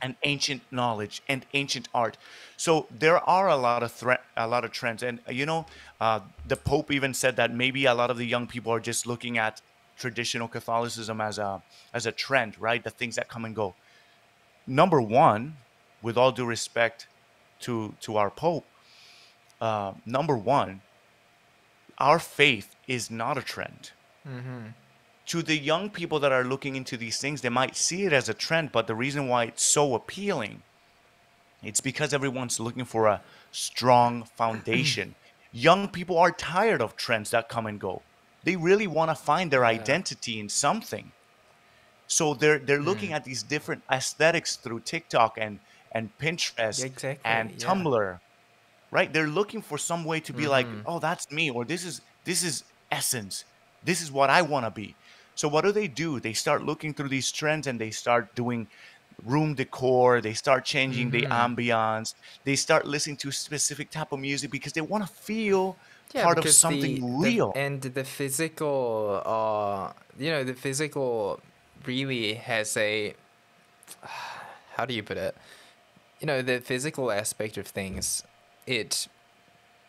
and 0.03 0.17
ancient 0.23 0.63
knowledge 0.71 1.23
and 1.29 1.47
ancient 1.55 1.89
art. 1.95 2.17
So 2.57 2.87
there 2.91 3.19
are 3.19 3.49
a 3.49 3.57
lot 3.57 3.83
of 3.83 3.93
threat, 3.93 4.23
a 4.37 4.47
lot 4.47 4.65
of 4.65 4.73
trends, 4.73 5.03
and 5.03 5.21
uh, 5.29 5.33
you 5.33 5.47
know, 5.47 5.67
uh, 6.01 6.21
the 6.47 6.57
Pope 6.57 6.91
even 6.91 7.15
said 7.15 7.37
that 7.37 7.53
maybe 7.53 7.87
a 7.87 7.95
lot 7.95 8.11
of 8.11 8.17
the 8.19 8.27
young 8.27 8.47
people 8.47 8.73
are 8.73 8.81
just 8.81 9.07
looking 9.07 9.39
at 9.39 9.61
traditional 9.99 10.49
Catholicism 10.49 11.21
as 11.21 11.39
a 11.39 11.63
as 11.95 12.07
a 12.07 12.13
trend, 12.13 12.59
right? 12.61 12.83
The 12.85 12.91
things 12.91 13.17
that 13.17 13.29
come 13.29 13.45
and 13.45 13.55
go. 13.57 13.75
Number 14.67 15.01
one, 15.01 15.57
with 16.03 16.17
all 16.19 16.33
due 16.33 16.45
respect 16.47 17.07
to 17.61 17.95
to 18.01 18.17
our 18.17 18.31
Pope, 18.31 18.67
uh, 19.61 19.93
number 20.05 20.37
one, 20.37 20.83
our 21.99 22.19
faith 22.19 22.75
is 22.87 23.11
not 23.11 23.39
a 23.39 23.43
trend 23.43 23.93
to 25.27 25.43
the 25.43 25.57
young 25.57 25.91
people 25.91 26.21
that 26.21 26.33
are 26.33 26.45
looking 26.45 26.77
into 26.77 26.97
these 26.97 27.19
things, 27.19 27.41
they 27.41 27.49
might 27.49 27.77
see 27.77 28.05
it 28.05 28.13
as 28.13 28.29
a 28.29 28.35
trend, 28.35 28.73
but 28.73 28.87
the 28.87 28.95
reason 28.95 29.29
why 29.29 29.45
it's 29.45 29.63
so 29.63 29.95
appealing, 29.95 30.63
it's 31.63 31.81
because 31.81 32.15
everyone's 32.15 32.61
looking 32.61 32.85
for 32.85 33.07
a 33.07 33.21
strong 33.51 34.25
foundation. 34.25 35.15
young 35.53 35.89
people 35.89 36.19
are 36.19 36.31
tired 36.31 36.81
of 36.81 36.97
trends 36.97 37.31
that 37.31 37.49
come 37.49 37.67
and 37.67 37.81
go. 37.81 38.03
They 38.45 38.55
really 38.55 38.87
want 38.87 39.11
to 39.11 39.17
find 39.17 39.51
their 39.51 39.65
identity 39.65 40.39
in 40.39 40.49
something. 40.49 41.11
So 42.07 42.35
they're 42.35 42.61
they're 42.61 42.79
hmm. 42.79 42.85
looking 42.85 43.13
at 43.13 43.25
these 43.25 43.43
different 43.43 43.83
aesthetics 43.91 44.55
through 44.57 44.81
TikTok 44.81 45.39
and 45.39 45.59
and 45.91 46.17
Pinterest 46.19 46.85
Exactly, 46.85 47.19
and 47.25 47.51
yeah. 47.51 47.57
Tumblr. 47.57 48.21
Right? 48.93 49.13
They're 49.13 49.27
looking 49.27 49.63
for 49.63 49.79
some 49.79 50.05
way 50.05 50.21
to 50.21 50.33
be 50.33 50.47
like, 50.47 50.67
mm-hmm. 50.67 50.87
"Oh, 50.87 51.01
that's 51.01 51.31
me," 51.33 51.51
or 51.51 51.65
"This 51.65 51.85
is 51.85 52.01
this 52.25 52.45
is 52.45 52.63
essence. 52.93 53.45
This 53.83 54.01
is 54.01 54.13
what 54.13 54.31
I 54.31 54.43
want 54.43 54.65
to 54.65 54.71
be." 54.71 54.95
So 55.37 55.49
what 55.49 55.65
do 55.65 55.73
they 55.73 55.89
do? 55.89 56.21
They 56.21 56.35
start 56.35 56.65
looking 56.65 56.95
through 56.95 57.11
these 57.11 57.33
trends 57.33 57.67
and 57.69 57.81
they 57.81 57.93
start 57.93 58.35
doing 58.35 58.69
room 59.23 59.55
decor 59.55 60.21
they 60.21 60.35
start 60.35 60.65
changing 60.65 61.11
the 61.11 61.27
Mm-hmm. 61.27 61.47
ambiance 61.47 62.15
they 62.45 62.57
start 62.57 62.87
listening 62.87 63.17
to 63.17 63.33
specific 63.33 63.91
type 63.91 64.13
of 64.13 64.21
music 64.21 64.51
because 64.51 64.73
they 64.75 64.81
want 64.83 65.07
to 65.07 65.13
feel 65.13 65.79
Yeah, 66.15 66.27
part 66.27 66.39
of 66.39 66.49
something 66.49 66.99
the, 66.99 67.03
real 67.03 67.55
The, 67.55 67.55
and 67.55 67.83
the 67.83 68.05
physical, 68.05 69.23
uh, 69.25 69.93
you 70.19 70.31
know, 70.31 70.45
the 70.45 70.55
physical 70.55 71.41
really 71.85 72.35
has 72.35 72.77
a. 72.77 73.15
How 74.77 74.85
do 74.87 74.95
you 74.95 75.03
put 75.03 75.17
it? 75.19 75.37
You 76.21 76.27
know, 76.27 76.43
the 76.43 76.61
physical 76.61 77.11
aspect 77.13 77.59
of 77.59 77.67
things, 77.67 78.23
it, 78.67 79.09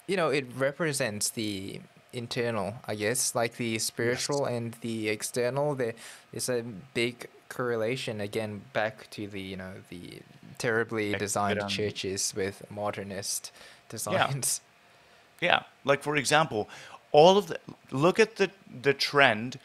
you 0.07 0.17
know, 0.17 0.29
it 0.29 0.45
represents 0.55 1.29
the 1.29 1.81
internal, 2.17 2.75
I 2.87 2.95
guess, 2.95 3.35
like 3.35 3.57
the 3.57 3.79
spiritual 3.79 4.45
and 4.45 4.75
the 4.81 5.09
external. 5.09 5.75
There 5.75 5.93
is 6.33 6.49
a 6.49 6.63
big 6.93 7.27
correlation 7.49 8.19
again 8.19 8.61
back 8.73 9.09
to 9.11 9.27
the, 9.27 9.41
you 9.41 9.55
know, 9.55 9.73
the 9.89 10.21
terribly 10.57 11.13
designed 11.13 11.59
External. 11.59 11.69
churches 11.89 12.33
with 12.35 12.63
modernist 12.69 13.51
designs. 13.89 14.61
Yeah, 15.39 15.63
like 15.85 16.01
for 16.01 16.15
example, 16.15 16.67
all 17.11 17.37
of 17.37 17.47
the 17.47 17.59
look 17.91 18.19
at 18.19 18.37
the 18.37 18.49
the 18.81 18.93
trend 18.93 19.59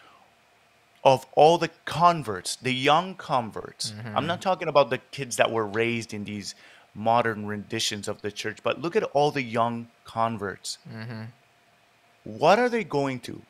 of 1.05 1.27
all 1.33 1.59
the 1.59 1.71
converts, 1.85 2.57
the 2.57 2.75
young 2.75 3.15
converts. 3.15 3.93
I'm 3.99 4.15
mm-hmm. 4.15 4.27
not 4.27 4.43
talking 4.43 4.69
about 4.69 4.91
the 4.91 4.99
kids 4.99 5.37
that 5.37 5.51
were 5.51 5.67
raised 5.67 6.15
in 6.15 6.25
these 6.25 6.55
modern 6.95 7.47
renditions 7.47 8.07
of 8.07 8.23
the 8.23 8.31
church, 8.31 8.59
but 8.63 8.81
look 8.81 8.95
at 8.95 9.03
all 9.03 9.31
the 9.31 9.43
young 9.43 9.89
converts. 10.05 10.79
Mm-hmm. 10.89 11.23
What 12.25 12.59
are 12.59 12.69
they 12.69 12.85
going 12.85 13.21
to? 13.21 13.43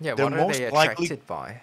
Yeah, 0.00 0.14
They're 0.14 0.26
what 0.26 0.32
are 0.34 0.36
most 0.36 0.58
they 0.58 0.70
likely- 0.70 1.06
attracted 1.06 1.26
by? 1.26 1.62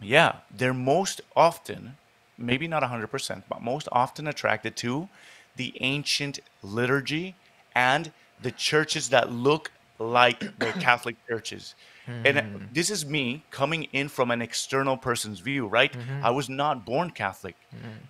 Yeah, 0.00 0.36
they're 0.50 0.74
most 0.74 1.20
often, 1.34 1.96
maybe 2.36 2.68
not 2.68 2.82
100%, 2.84 3.42
but 3.48 3.62
most 3.62 3.88
often 3.90 4.28
attracted 4.28 4.76
to 4.76 5.08
the 5.56 5.74
ancient 5.80 6.38
liturgy 6.62 7.34
and 7.74 8.12
the 8.40 8.52
churches 8.52 9.08
that 9.08 9.32
look 9.32 9.72
like 9.98 10.38
the 10.60 10.72
Catholic 10.80 11.16
churches. 11.28 11.74
And 12.06 12.38
uh, 12.38 12.42
this 12.72 12.88
is 12.90 13.04
me 13.04 13.42
coming 13.50 13.82
in 13.92 14.08
from 14.08 14.30
an 14.30 14.40
external 14.40 14.96
person's 14.96 15.40
view, 15.40 15.66
right? 15.66 15.94
I 16.22 16.30
was 16.30 16.48
not 16.48 16.86
born 16.86 17.10
Catholic. 17.10 17.56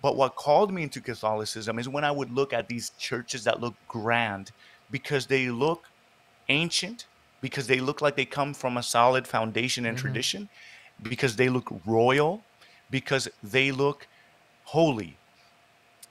But 0.01 0.15
what 0.15 0.35
called 0.35 0.71
me 0.71 0.83
into 0.83 1.01
Catholicism 1.01 1.79
is 1.79 1.89
when 1.89 2.03
I 2.05 2.11
would 2.11 2.31
look 2.31 2.53
at 2.53 2.67
these 2.69 2.91
churches 2.99 3.43
that 3.45 3.59
look 3.59 3.73
grand 3.89 4.51
because 4.91 5.25
they 5.25 5.49
look 5.49 5.87
ancient, 6.49 7.07
because 7.41 7.67
they 7.67 7.79
look 7.79 8.01
like 8.01 8.15
they 8.15 8.25
come 8.25 8.53
from 8.53 8.77
a 8.77 8.83
solid 8.83 9.27
foundation 9.27 9.85
and 9.85 9.97
tradition, 9.97 10.49
because 11.01 11.35
they 11.35 11.49
look 11.49 11.71
royal, 11.85 12.43
because 12.89 13.27
they 13.43 13.71
look 13.71 14.07
holy. 14.65 15.15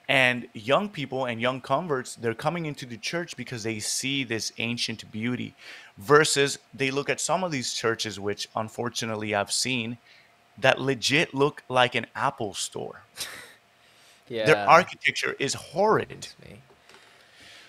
And 0.09 0.49
young 0.55 0.89
people 0.89 1.27
and 1.27 1.39
young 1.39 1.61
converts, 1.61 2.15
they're 2.15 2.33
coming 2.33 2.65
into 2.65 2.87
the 2.87 2.97
church 2.97 3.37
because 3.37 3.63
they 3.63 3.79
see 3.79 4.25
this 4.25 4.53
ancient 4.59 5.11
beauty, 5.13 5.55
versus 5.99 6.59
they 6.73 6.91
look 6.91 7.11
at 7.11 7.21
some 7.21 7.45
of 7.45 7.53
these 7.53 7.75
churches, 7.75 8.19
which 8.19 8.49
unfortunately 8.57 9.35
I've 9.35 9.53
seen, 9.53 9.99
that 10.57 10.81
legit 10.81 11.35
look 11.35 11.63
like 11.69 11.95
an 11.95 12.07
Apple 12.15 12.55
store. 12.55 13.03
Yeah. 14.31 14.45
Their 14.45 14.69
architecture 14.69 15.35
is 15.39 15.55
horrid. 15.55 16.29
me. 16.45 16.59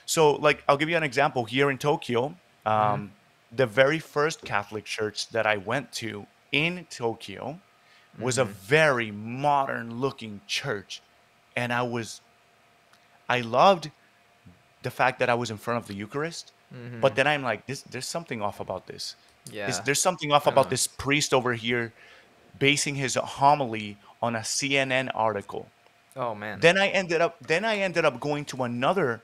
So, 0.06 0.34
like, 0.34 0.62
I'll 0.68 0.76
give 0.76 0.90
you 0.90 0.98
an 0.98 1.04
example 1.04 1.46
here 1.46 1.70
in 1.72 1.78
Tokyo. 1.78 2.36
Um, 2.66 3.12
The 3.52 3.66
very 3.66 4.00
first 4.00 4.44
Catholic 4.44 4.86
church 4.86 5.30
that 5.30 5.46
I 5.48 5.58
went 5.58 5.92
to 5.94 6.28
in 6.52 6.86
Tokyo 6.90 7.60
was 8.18 8.38
a 8.38 8.44
mm-hmm. 8.44 8.52
very 8.54 9.12
modern 9.12 10.00
looking 10.00 10.42
church. 10.48 11.02
And 11.56 11.72
I 11.74 11.82
was, 11.82 12.22
I 13.28 13.42
loved 13.42 13.92
the 14.84 14.92
fact 14.92 15.20
that 15.20 15.30
I 15.30 15.34
was 15.34 15.52
in 15.52 15.58
front 15.58 15.82
of 15.82 15.88
the 15.88 15.94
Eucharist. 15.94 16.52
Mm-hmm. 16.74 17.02
But 17.02 17.16
then 17.16 17.28
I'm 17.28 17.44
like, 17.44 17.66
this, 17.66 17.82
there's 17.82 18.08
something 18.08 18.42
off 18.42 18.60
about 18.60 18.88
this. 18.88 19.16
Is- 19.48 19.54
Yeah. 19.54 19.82
there's 19.84 20.02
something 20.02 20.32
off 20.32 20.48
about 20.48 20.70
this 20.70 20.86
priest 20.86 21.34
over 21.34 21.54
here 21.54 21.92
basing 22.60 22.96
his 22.96 23.16
homily 23.16 23.98
on 24.22 24.36
a 24.36 24.40
CNN 24.40 25.10
article. 25.16 25.70
Oh 26.16 26.36
man. 26.36 26.60
Then 26.60 26.78
I 26.78 26.90
ended 26.90 27.22
up 27.22 27.38
then 27.40 27.64
I 27.64 27.78
ended 27.78 28.06
up 28.06 28.20
going 28.20 28.46
to 28.46 28.64
another 28.64 29.22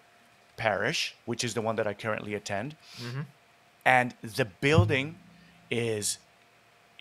parish, 0.58 1.16
which 1.26 1.44
is 1.44 1.54
the 1.54 1.62
one 1.62 1.76
that 1.76 1.88
I 1.88 1.94
currently 1.94 2.34
attend. 2.34 2.76
Mm-hmm. 2.98 3.22
And 3.86 4.16
the 4.24 4.46
building 4.46 5.18
is 5.70 6.20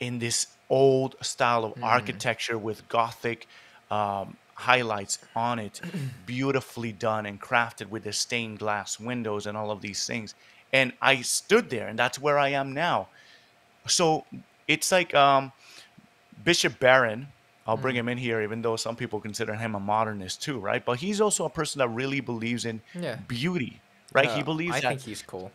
in 0.01 0.19
this 0.19 0.47
old 0.69 1.15
style 1.23 1.65
of 1.65 1.75
architecture 1.83 2.59
with 2.59 2.89
gothic 2.89 3.47
um, 3.91 4.37
highlights 4.55 5.19
on 5.35 5.59
it, 5.59 5.81
beautifully 6.27 6.93
done 6.93 7.27
and 7.27 7.41
crafted 7.41 7.89
with 7.89 8.05
the 8.05 8.13
stained 8.13 8.59
glass 8.59 8.99
windows 9.01 9.47
and 9.47 9.57
all 9.57 9.71
of 9.71 9.81
these 9.81 10.07
things. 10.07 10.35
And 10.73 10.93
I 11.01 11.23
stood 11.23 11.71
there, 11.71 11.87
and 11.89 11.99
that's 11.99 12.19
where 12.19 12.39
I 12.39 12.49
am 12.51 12.73
now. 12.75 13.09
So 13.87 14.25
it's 14.67 14.91
like 14.91 15.15
um, 15.15 15.53
Bishop 16.43 16.79
Barron. 16.81 17.29
I'll 17.67 17.79
bring 17.79 17.97
him 17.97 18.09
in 18.11 18.19
here, 18.19 18.43
even 18.43 18.61
though 18.61 18.77
some 18.77 18.95
people 18.95 19.21
consider 19.21 19.55
him 19.55 19.75
a 19.75 19.81
modernist 19.81 20.43
too, 20.43 20.59
right? 20.59 20.85
But 20.85 20.99
he's 20.99 21.21
also 21.21 21.47
a 21.47 21.51
person 21.51 21.79
that 21.79 21.89
really 21.89 22.21
believes 22.21 22.67
in 22.67 22.83
Yeah. 23.01 23.17
beauty, 23.27 23.81
right? 24.15 24.31
he 24.31 24.43
Uh, 24.43 24.45
believes 24.45 24.77
I 24.77 24.81
that 24.81 24.89
think 24.89 25.01
he's 25.01 25.23
cool. 25.23 25.51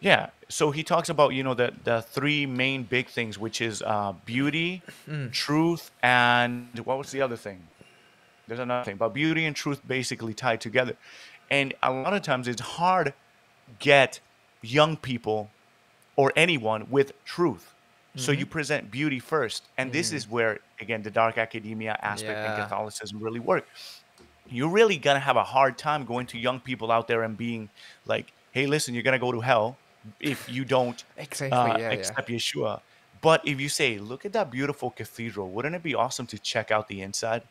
yeah. 0.00 0.30
So 0.48 0.70
he 0.70 0.82
talks 0.84 1.08
about 1.08 1.30
you 1.34 1.42
know 1.42 1.54
the 1.54 1.72
the 1.84 2.02
three 2.02 2.46
main 2.46 2.84
big 2.84 3.08
things, 3.08 3.38
which 3.38 3.60
is 3.60 3.82
uh, 3.82 4.12
beauty, 4.24 4.82
Mm. 5.08 5.32
truth, 5.32 5.90
and 6.02 6.78
what 6.84 6.98
was 6.98 7.10
the 7.10 7.20
other 7.20 7.36
thing? 7.36 7.68
There's 8.46 8.60
another 8.60 8.84
thing, 8.84 8.96
but 8.96 9.08
beauty 9.10 9.44
and 9.44 9.56
truth 9.56 9.80
basically 9.86 10.34
tied 10.34 10.60
together, 10.60 10.96
and 11.50 11.74
a 11.82 11.90
lot 11.92 12.14
of 12.14 12.22
times 12.22 12.46
it's 12.46 12.60
hard 12.60 13.12
get 13.80 14.20
young 14.62 14.96
people 14.96 15.50
or 16.16 16.32
anyone 16.36 16.88
with 16.90 17.12
truth. 17.24 17.72
So 18.16 18.32
Mm-hmm. 18.32 18.38
you 18.40 18.46
present 18.46 18.90
beauty 18.90 19.18
first, 19.18 19.68
and 19.76 19.92
this 19.92 20.12
is 20.12 20.28
where 20.28 20.60
again 20.80 21.02
the 21.02 21.10
dark 21.10 21.36
academia 21.38 21.98
aspect 22.02 22.44
in 22.44 22.52
Yeah. 22.52 22.62
Catholicism 22.62 23.18
really 23.22 23.40
work 23.40 23.66
you're 24.48 24.70
really 24.70 24.96
gonna 24.96 25.18
have 25.20 25.36
a 25.36 25.44
hard 25.44 25.76
time 25.76 26.04
going 26.04 26.26
to 26.28 26.38
young 26.38 26.60
people 26.60 26.92
out 26.92 27.08
there 27.08 27.22
and 27.24 27.36
being 27.36 27.68
like, 28.06 28.32
"Hey, 28.52 28.66
listen, 28.66 28.94
you're 28.94 29.02
gonna 29.02 29.18
go 29.18 29.32
to 29.32 29.40
hell 29.40 29.76
if 30.20 30.48
you 30.48 30.64
don't 30.64 31.04
Exactly. 31.16 31.56
uh, 31.56 31.78
yeah, 31.78 31.78
yeah. 31.78 31.90
accept 31.90 32.28
Yeshua." 32.28 32.80
But 33.22 33.46
if 33.46 33.60
you 33.60 33.68
say, 33.68 33.98
"Look 33.98 34.24
at 34.24 34.32
that 34.32 34.50
beautiful 34.50 34.90
cathedral," 34.90 35.50
wouldn't 35.50 35.74
it 35.74 35.82
be 35.82 35.94
awesome 35.94 36.26
to 36.28 36.38
check 36.38 36.70
out 36.70 36.88
the 36.88 37.00
inside? 37.02 37.42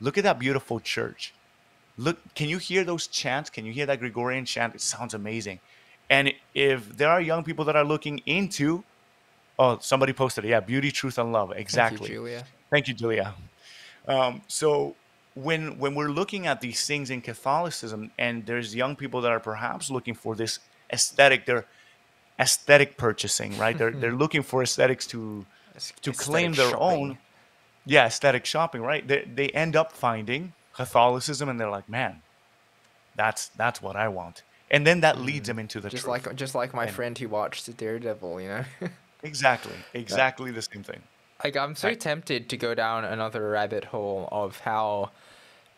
Look 0.00 0.16
at 0.16 0.24
that 0.24 0.38
beautiful 0.38 0.80
church. 0.80 1.34
Look, 1.98 2.18
can 2.34 2.48
you 2.48 2.58
hear 2.58 2.84
those 2.84 3.06
chants? 3.06 3.50
Can 3.50 3.66
you 3.66 3.72
hear 3.72 3.86
that 3.86 3.98
Gregorian 4.00 4.46
chant? 4.46 4.74
It 4.74 4.80
sounds 4.80 5.12
amazing. 5.12 5.60
And 6.08 6.32
if 6.54 6.96
there 6.96 7.10
are 7.10 7.20
young 7.20 7.44
people 7.44 7.64
that 7.66 7.76
are 7.76 7.84
looking 7.84 8.18
into, 8.24 8.82
oh, 9.58 9.78
somebody 9.80 10.12
posted 10.12 10.44
it, 10.44 10.48
yeah, 10.48 10.60
beauty, 10.60 10.90
truth, 10.90 11.18
and 11.18 11.32
love, 11.32 11.52
exactly. 11.54 11.98
Thank 11.98 12.08
you, 12.08 12.16
Julia. 12.16 12.44
Thank 12.70 12.88
you, 12.88 12.94
Julia. 12.94 13.34
Um, 14.08 14.42
so 14.48 14.96
when 15.34 15.78
when 15.78 15.94
we're 15.94 16.08
looking 16.08 16.46
at 16.46 16.60
these 16.60 16.86
things 16.86 17.10
in 17.10 17.20
Catholicism, 17.20 18.10
and 18.18 18.46
there's 18.46 18.74
young 18.74 18.96
people 18.96 19.20
that 19.20 19.30
are 19.30 19.40
perhaps 19.40 19.90
looking 19.90 20.14
for 20.14 20.34
this 20.34 20.58
aesthetic, 20.92 21.46
they're 21.46 21.66
aesthetic 22.40 22.96
purchasing, 22.96 23.56
right? 23.58 23.76
they're 23.78 23.90
they're 23.92 24.12
looking 24.24 24.42
for 24.42 24.62
aesthetics 24.62 25.06
to 25.08 25.44
to 25.74 25.76
aesthetic 26.10 26.16
claim 26.18 26.52
their 26.54 26.70
shopping. 26.70 26.80
own, 27.10 27.18
yeah, 27.86 28.06
aesthetic 28.06 28.44
shopping, 28.46 28.82
right? 28.82 29.06
They 29.06 29.22
they 29.32 29.48
end 29.50 29.76
up 29.76 29.92
finding 29.92 30.52
Catholicism, 30.74 31.48
and 31.48 31.60
they're 31.60 31.70
like, 31.78 31.88
man, 31.88 32.22
that's 33.16 33.48
that's 33.56 33.82
what 33.82 33.96
I 33.96 34.08
want, 34.08 34.42
and 34.70 34.86
then 34.86 35.00
that 35.00 35.18
leads 35.20 35.46
them 35.48 35.58
into 35.58 35.80
the 35.80 35.88
Mm. 35.88 35.92
Just 35.92 36.04
truth. 36.04 36.26
like 36.26 36.36
just 36.36 36.54
like 36.54 36.72
my 36.74 36.86
And- 36.86 36.94
friend 36.94 37.18
who 37.18 37.28
watched 37.28 37.66
The 37.66 37.72
Daredevil, 37.72 38.40
you 38.40 38.48
know. 38.48 38.64
exactly, 39.22 39.74
exactly 39.94 40.50
the 40.50 40.62
same 40.62 40.82
thing. 40.82 41.02
like 41.44 41.56
I'm 41.56 41.74
so 41.74 41.88
Right. 41.88 42.00
tempted 42.00 42.48
to 42.50 42.56
go 42.56 42.74
down 42.74 43.04
another 43.04 43.48
rabbit 43.50 43.84
hole 43.86 44.28
of 44.32 44.60
how 44.60 45.10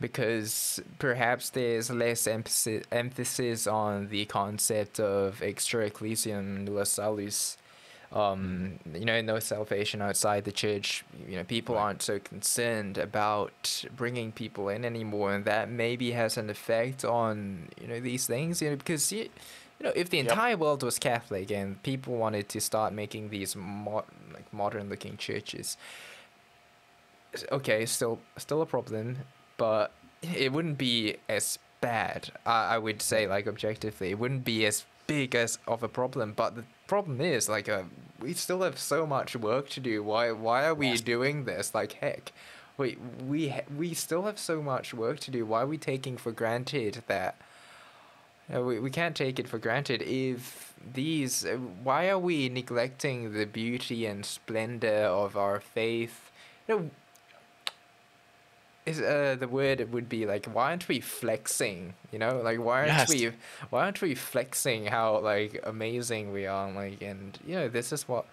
because 0.03 0.81
perhaps 0.99 1.51
there's 1.51 1.89
less 1.91 2.27
emphasis 2.27 2.85
emphasis 2.93 3.67
on 3.67 4.09
the 4.09 4.27
concept 4.27 5.01
of 5.01 5.43
extra 5.43 5.87
ecclesiam 5.87 6.65
nulla 6.67 6.85
salus 6.85 7.57
um, 8.13 8.79
you 8.95 9.07
know, 9.07 9.23
no 9.23 9.39
salvation 9.39 10.03
outside 10.03 10.45
the 10.45 10.53
church. 10.53 11.03
You 11.27 11.37
know, 11.39 11.45
people 11.45 11.77
Right. 11.77 11.83
aren't 11.85 12.03
so 12.03 12.19
concerned 12.19 12.99
about 12.99 13.87
bringing 13.97 14.33
people 14.33 14.69
in 14.69 14.85
anymore, 14.85 15.33
and 15.35 15.47
that 15.47 15.71
maybe 15.71 16.11
has 16.11 16.37
an 16.37 16.51
effect 16.51 17.07
on 17.07 17.69
you 17.81 17.89
know 17.89 18.01
these 18.01 18.27
things. 18.27 18.61
You 18.61 18.69
know, 18.71 18.77
because 18.77 19.11
you, 19.13 19.31
you 19.79 19.85
know, 19.87 19.93
if 19.97 20.11
the 20.11 20.19
Yep. 20.19 20.29
entire 20.29 20.59
world 20.59 20.83
was 20.83 20.99
Catholic 20.99 21.51
and 21.51 21.83
people 21.83 22.15
wanted 22.17 22.51
to 22.51 22.61
start 22.61 22.93
making 22.93 23.31
these 23.31 23.57
mo- 23.57 24.05
like 24.35 24.53
modern-looking 24.53 25.17
churches, 25.17 25.79
okay, 27.51 27.87
still 27.87 28.19
still 28.37 28.61
a 28.63 28.67
problem, 28.67 29.17
but 29.63 29.93
it 30.21 30.53
wouldn't 30.53 30.77
be 30.77 31.19
as 31.29 31.61
bad. 31.81 32.33
I, 32.45 32.75
I 32.75 32.79
would 32.79 33.01
say, 33.01 33.29
like 33.29 33.47
objectively, 33.47 34.11
it 34.11 34.19
wouldn't 34.19 34.45
be 34.45 34.67
as 34.67 34.87
big 35.07 35.37
as 35.37 35.61
of 35.69 35.85
a 35.85 35.89
problem. 35.89 36.33
But 36.33 36.57
the 36.57 36.65
problem 36.89 37.21
is, 37.21 37.49
like, 37.49 37.69
uh, 37.69 37.85
we 38.21 38.33
still 38.33 38.63
have 38.63 38.77
so 38.77 39.07
much 39.07 39.37
work 39.37 39.69
to 39.71 39.79
do. 39.81 40.03
Why 40.03 40.33
why 40.33 40.65
are 40.65 40.75
we 40.75 40.97
doing 40.97 41.45
this? 41.45 41.77
Like, 41.77 41.93
heck, 41.93 42.33
wait, 42.77 42.99
we 43.25 43.55
we 43.77 43.95
still 43.95 44.23
have 44.23 44.41
so 44.41 44.61
much 44.61 44.93
work 44.93 45.21
to 45.21 45.31
do. 45.31 45.47
Why 45.47 45.63
are 45.63 45.69
we 45.69 45.79
taking 45.79 46.17
for 46.17 46.33
granted 46.33 47.05
that? 47.07 47.37
Uh, 48.53 48.63
we, 48.63 48.81
we 48.81 48.91
can't 48.91 49.15
take 49.15 49.39
it 49.39 49.47
for 49.47 49.59
granted 49.59 50.03
if 50.03 50.75
these 50.95 51.47
uh, 51.47 51.57
why 51.85 52.09
are 52.09 52.19
we 52.19 52.49
neglecting 52.49 53.33
the 53.33 53.47
beauty 53.47 54.07
and 54.07 54.27
splendor 54.27 55.05
of 55.05 55.37
our 55.37 55.61
faith 55.61 56.33
you 56.67 56.75
know 56.75 56.91
is 58.85 59.01
uh 59.01 59.37
the 59.39 59.47
word 59.49 59.93
would 59.93 60.09
be 60.09 60.27
like 60.27 60.47
why 60.47 60.71
aren't 60.71 60.89
we 60.89 61.01
flexing? 61.01 61.95
You 62.13 62.19
know 62.19 62.41
like 62.43 62.59
why 62.59 62.81
aren't 62.81 62.89
Yes. 62.93 63.09
we 63.09 63.31
why 63.71 63.85
aren't 63.85 64.01
we 64.03 64.15
flexing 64.15 64.87
how 64.87 65.19
like 65.21 65.61
amazing 65.65 66.33
we 66.33 66.47
are? 66.47 66.71
Like 66.73 67.01
and 67.03 67.39
you 67.47 67.55
know 67.57 67.69
this 67.69 67.93
is 67.93 68.09
what 68.09 68.25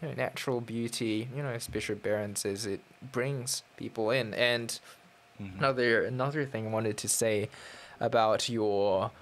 you 0.00 0.08
know, 0.08 0.14
natural 0.14 0.60
beauty 0.60 1.28
you 1.34 1.42
know 1.42 1.48
as 1.50 1.66
bishop 1.66 2.02
barron 2.02 2.36
says 2.36 2.66
it 2.66 2.80
brings 3.12 3.62
people 3.76 4.10
in. 4.10 4.34
And 4.34 4.78
Mhm. 5.40 5.58
another 5.58 6.04
another 6.04 6.44
thing 6.44 6.66
i 6.66 6.70
wanted 6.70 6.96
to 6.98 7.08
say 7.08 7.48
about 8.00 8.48
your 8.48 9.12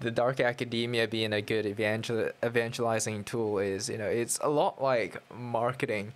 the 0.00 0.10
dark 0.10 0.38
academia 0.40 1.06
being 1.08 1.32
a 1.32 1.40
good 1.42 1.66
evangel- 1.66 2.30
evangelizing 2.44 3.24
tool 3.24 3.58
is 3.58 3.88
you 3.88 3.98
know 3.98 4.06
it's 4.08 4.38
a 4.42 4.48
lot 4.48 4.80
like 4.82 5.16
marketing 5.34 6.12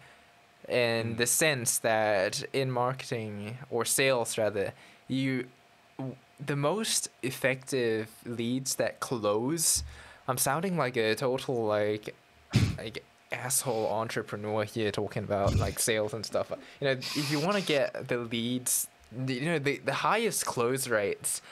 in 0.69 1.15
Mm. 1.15 1.16
the 1.19 1.27
sense 1.27 1.78
that 1.78 2.43
in 2.53 2.70
marketing 2.70 3.59
or 3.70 3.85
sales 3.85 4.36
rather 4.39 4.73
you 5.09 5.47
the 6.45 6.57
most 6.57 7.09
effective 7.23 8.09
leads 8.24 8.77
that 8.77 9.01
close 9.01 9.82
i'm 10.28 10.39
sounding 10.39 10.77
like 10.77 10.97
a 10.97 11.15
total 11.15 11.65
like 11.66 12.15
like 12.78 13.03
asshole 13.32 13.86
entrepreneur 13.93 14.65
here 14.65 14.90
talking 14.90 15.23
about 15.23 15.55
like 15.57 15.78
sales 15.78 16.15
and 16.15 16.24
stuff. 16.24 16.51
You 16.81 16.85
know 16.86 16.93
if 16.93 17.31
you 17.31 17.39
want 17.40 17.57
to 17.57 17.62
get 17.62 18.09
the 18.09 18.16
leads 18.19 18.86
you 19.27 19.43
know 19.43 19.59
the, 19.59 19.78
the 19.85 19.93
highest 19.95 20.47
close 20.47 20.89
rates 20.89 21.43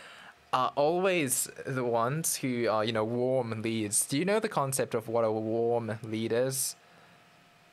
are 0.55 0.73
always 0.75 1.51
the 1.67 1.85
ones 1.85 2.37
who 2.37 2.67
are 2.69 2.83
you 2.83 2.93
know 2.93 3.05
warm 3.05 3.61
leads. 3.61 4.07
Do 4.07 4.17
you 4.17 4.25
know 4.25 4.41
the 4.41 4.49
concept 4.49 4.95
of 4.95 5.07
what 5.09 5.25
a 5.25 5.31
warm 5.31 5.99
lead 6.03 6.33
is 6.33 6.77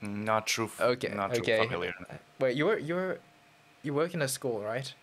Not 0.04 0.48
true. 0.48 0.70
Okay, 0.80 1.08
Not 1.16 1.38
okay. 1.38 1.66
familiar. 1.66 1.94
Wait, 2.40 2.58
you're 2.58 2.78
you're 2.78 3.20
you 3.84 3.94
work 3.94 4.14
in 4.14 4.22
a 4.22 4.28
school, 4.28 4.60
right? 4.62 4.94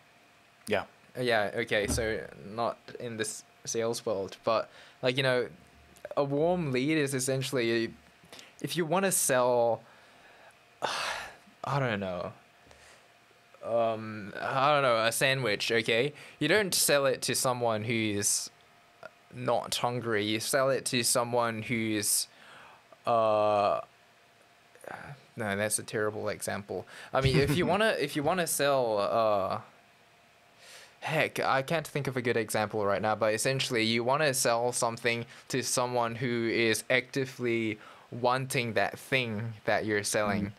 Yeah. 0.67 0.85
Uh, 1.17 1.23
Yeah. 1.23 1.51
Okay. 1.63 1.87
So 1.87 2.21
not 2.47 2.77
in 2.99 3.17
this 3.17 3.45
sales 3.65 4.05
world, 4.05 4.37
but 4.45 4.69
like 5.03 5.17
you 5.17 5.23
know, 5.23 5.49
a 6.17 6.25
warm 6.25 6.71
lead 6.73 6.99
is 6.99 7.15
essentially 7.15 7.95
if 8.61 8.77
you 8.77 8.85
want 8.85 9.05
to 9.07 9.13
sell. 9.13 9.83
I 11.65 11.79
don't 11.79 12.01
know. 12.01 12.33
Um, 13.63 14.33
I 14.41 14.73
don't 14.73 14.83
know 14.83 15.05
a 15.05 15.13
sandwich. 15.13 15.71
Okay, 15.71 16.13
you 16.39 16.49
don't 16.49 16.75
sell 16.75 17.05
it 17.07 17.21
to 17.23 17.35
someone 17.35 17.85
who's 17.85 18.49
not 19.35 19.75
hungry. 19.77 20.25
You 20.25 20.41
sell 20.41 20.71
it 20.71 20.85
to 20.87 21.03
someone 21.05 21.63
who's, 21.63 22.27
uh, 23.07 23.81
no, 25.37 25.57
that's 25.57 25.79
a 25.79 25.83
terrible 25.83 26.29
example. 26.29 26.87
I 27.13 27.21
mean, 27.21 27.37
if 27.39 27.57
you 27.57 27.67
wanna, 27.67 27.97
if 27.99 28.17
you 28.17 28.23
wanna 28.23 28.47
sell, 28.47 28.99
uh, 28.99 29.61
heck, 31.01 31.41
I 31.41 31.63
can't 31.63 31.87
think 31.87 32.07
of 32.07 32.17
a 32.17 32.23
good 32.23 32.37
example 32.37 32.85
right 32.85 33.01
now. 33.01 33.15
But 33.15 33.35
essentially, 33.35 33.85
you 33.85 34.05
wanna 34.05 34.35
sell 34.35 34.73
something 34.73 35.25
to 35.49 35.63
someone 35.63 36.17
who 36.17 36.49
is 36.49 36.85
actively 36.91 37.79
wanting 38.11 38.75
that 38.75 38.99
thing 38.99 39.55
that 39.65 39.85
you're 39.85 40.05
selling. 40.05 40.53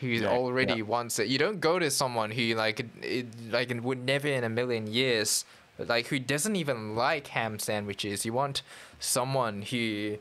Who 0.00 0.08
Yeah, 0.08 0.28
already 0.28 0.74
yeah. 0.74 0.82
wants 0.82 1.18
it. 1.18 1.28
You 1.28 1.38
don't 1.38 1.60
go 1.60 1.78
to 1.78 1.90
someone 1.90 2.32
who 2.32 2.54
like 2.54 2.84
it, 3.00 3.26
like 3.50 3.72
would 3.82 4.04
never 4.04 4.28
in 4.28 4.42
a 4.44 4.48
million 4.48 4.86
years 4.86 5.44
like 5.78 6.06
who 6.08 6.18
doesn't 6.18 6.56
even 6.56 6.94
like 6.94 7.28
ham 7.28 7.58
sandwiches. 7.58 8.24
You 8.24 8.32
want 8.32 8.62
someone 8.98 9.62
who 9.62 10.18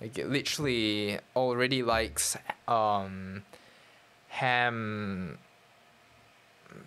like 0.00 0.16
it 0.18 0.28
literally 0.30 1.18
already 1.36 1.82
likes 1.82 2.36
um 2.66 3.42
ham 4.28 5.38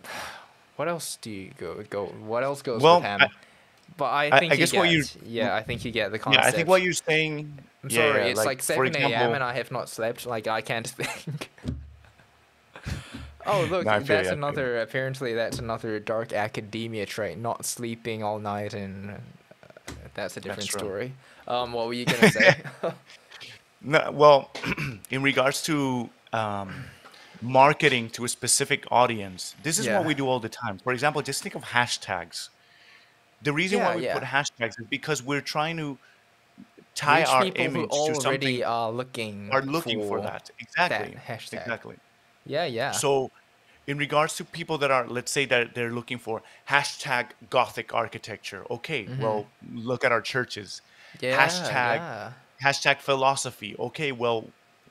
what 0.76 0.88
else 0.88 1.18
do 1.22 1.30
you 1.30 1.52
go 1.58 1.84
go 1.90 2.06
what 2.06 2.44
else 2.44 2.62
goes 2.62 2.82
Well, 2.82 2.96
with 2.98 3.04
ham 3.06 3.22
I- 3.22 3.30
but 3.98 4.06
i 4.06 4.26
I- 4.32 4.40
think 4.40 4.54
I 4.54 4.56
guess 4.56 4.74
you 4.74 4.80
what 4.80 4.90
you- 4.90 5.04
yeah 5.26 5.56
i 5.56 5.62
think 5.64 5.84
you 5.86 5.92
get 5.92 6.12
the 6.12 6.20
concept. 6.20 6.44
Yeah, 6.44 6.50
I 6.50 6.52
think 6.52 6.68
what 6.68 6.82
you're 6.82 6.94
saying. 6.94 7.60
i'm 7.84 7.90
yeah, 7.90 7.96
sorry 8.12 8.22
yeah, 8.24 8.28
it's 8.28 8.46
like, 8.46 8.60
for 8.60 8.86
7 8.88 8.96
a.m 8.96 9.34
and 9.34 9.44
i 9.44 9.54
have 9.54 9.72
not 9.72 9.90
slept 9.90 10.26
like 10.26 10.48
i 10.48 10.62
can't 10.62 10.88
think 11.00 11.50
oh 13.46 13.68
look 13.70 13.86
No, 13.86 14.00
that's 14.00 14.28
you, 14.28 14.32
I 14.32 14.34
another 14.34 14.80
apparently 14.82 15.34
that's 15.34 15.60
another 15.60 16.00
dark 16.00 16.32
academia 16.34 17.06
trait 17.06 17.38
not 17.38 17.66
sleeping 17.66 18.24
all 18.24 18.40
night 18.40 18.74
and 18.74 19.12
uh, 19.12 19.16
that's 20.14 20.38
a 20.38 20.40
different 20.42 20.70
true. 20.70 20.80
story 20.80 21.14
um 21.54 21.74
what 21.74 21.86
were 21.88 21.94
you 21.94 22.06
gonna 22.06 22.32
say 22.32 22.62
No, 23.84 24.12
well, 24.12 24.52
in 25.10 25.24
regards 25.24 25.64
to 25.64 26.10
um, 26.34 26.86
marketing 27.42 28.10
to 28.12 28.26
a 28.26 28.30
specific 28.30 28.86
audience, 28.92 29.56
this 29.64 29.80
is 29.80 29.88
Yeah. 29.88 29.98
what 29.98 30.06
we 30.06 30.14
do 30.14 30.28
all 30.28 30.40
the 30.40 30.50
time. 30.50 30.78
For 30.78 30.94
example, 30.94 31.22
just 31.22 31.42
think 31.42 31.56
of 31.56 31.64
hashtags. 31.64 32.50
The 33.42 33.52
reason 33.52 33.80
why 33.80 33.96
we 33.96 34.04
yeah. 34.06 34.14
put 34.14 34.24
hashtags 34.24 34.80
is 34.80 34.86
because 34.90 35.24
we're 35.24 35.42
trying 35.42 35.78
to 35.78 35.98
tie 36.94 37.20
Reach 37.22 37.30
our 37.30 37.46
image 37.56 37.90
to 37.90 37.96
already 37.96 38.22
something 38.22 38.64
are 38.64 38.92
looking 38.92 39.50
are 39.52 39.64
looking 39.64 40.08
for 40.08 40.22
that. 40.22 40.52
Exactly. 40.60 41.16
hashtag. 41.28 41.62
Exactly. 41.62 41.96
Yeah, 42.46 42.66
yeah. 42.66 42.92
So, 42.92 43.32
in 43.88 43.98
regards 43.98 44.36
to 44.36 44.46
people 44.46 44.78
that 44.78 44.92
are, 44.92 45.08
let's 45.08 45.32
say 45.32 45.46
that 45.46 45.74
they're 45.74 45.92
looking 45.92 46.20
for 46.20 46.44
hashtag 46.70 47.32
Gothic 47.50 47.94
architecture. 47.96 48.64
Okay, 48.70 49.08
well, 49.20 49.48
look 49.74 50.06
at 50.06 50.12
our 50.12 50.22
churches. 50.22 50.82
Yeah, 51.20 51.48
hashtag 51.48 51.96
yeah. 51.98 52.32
hashtag 52.64 53.00
philosophy. 53.00 53.76
Okay, 53.78 54.12
well, 54.12 54.48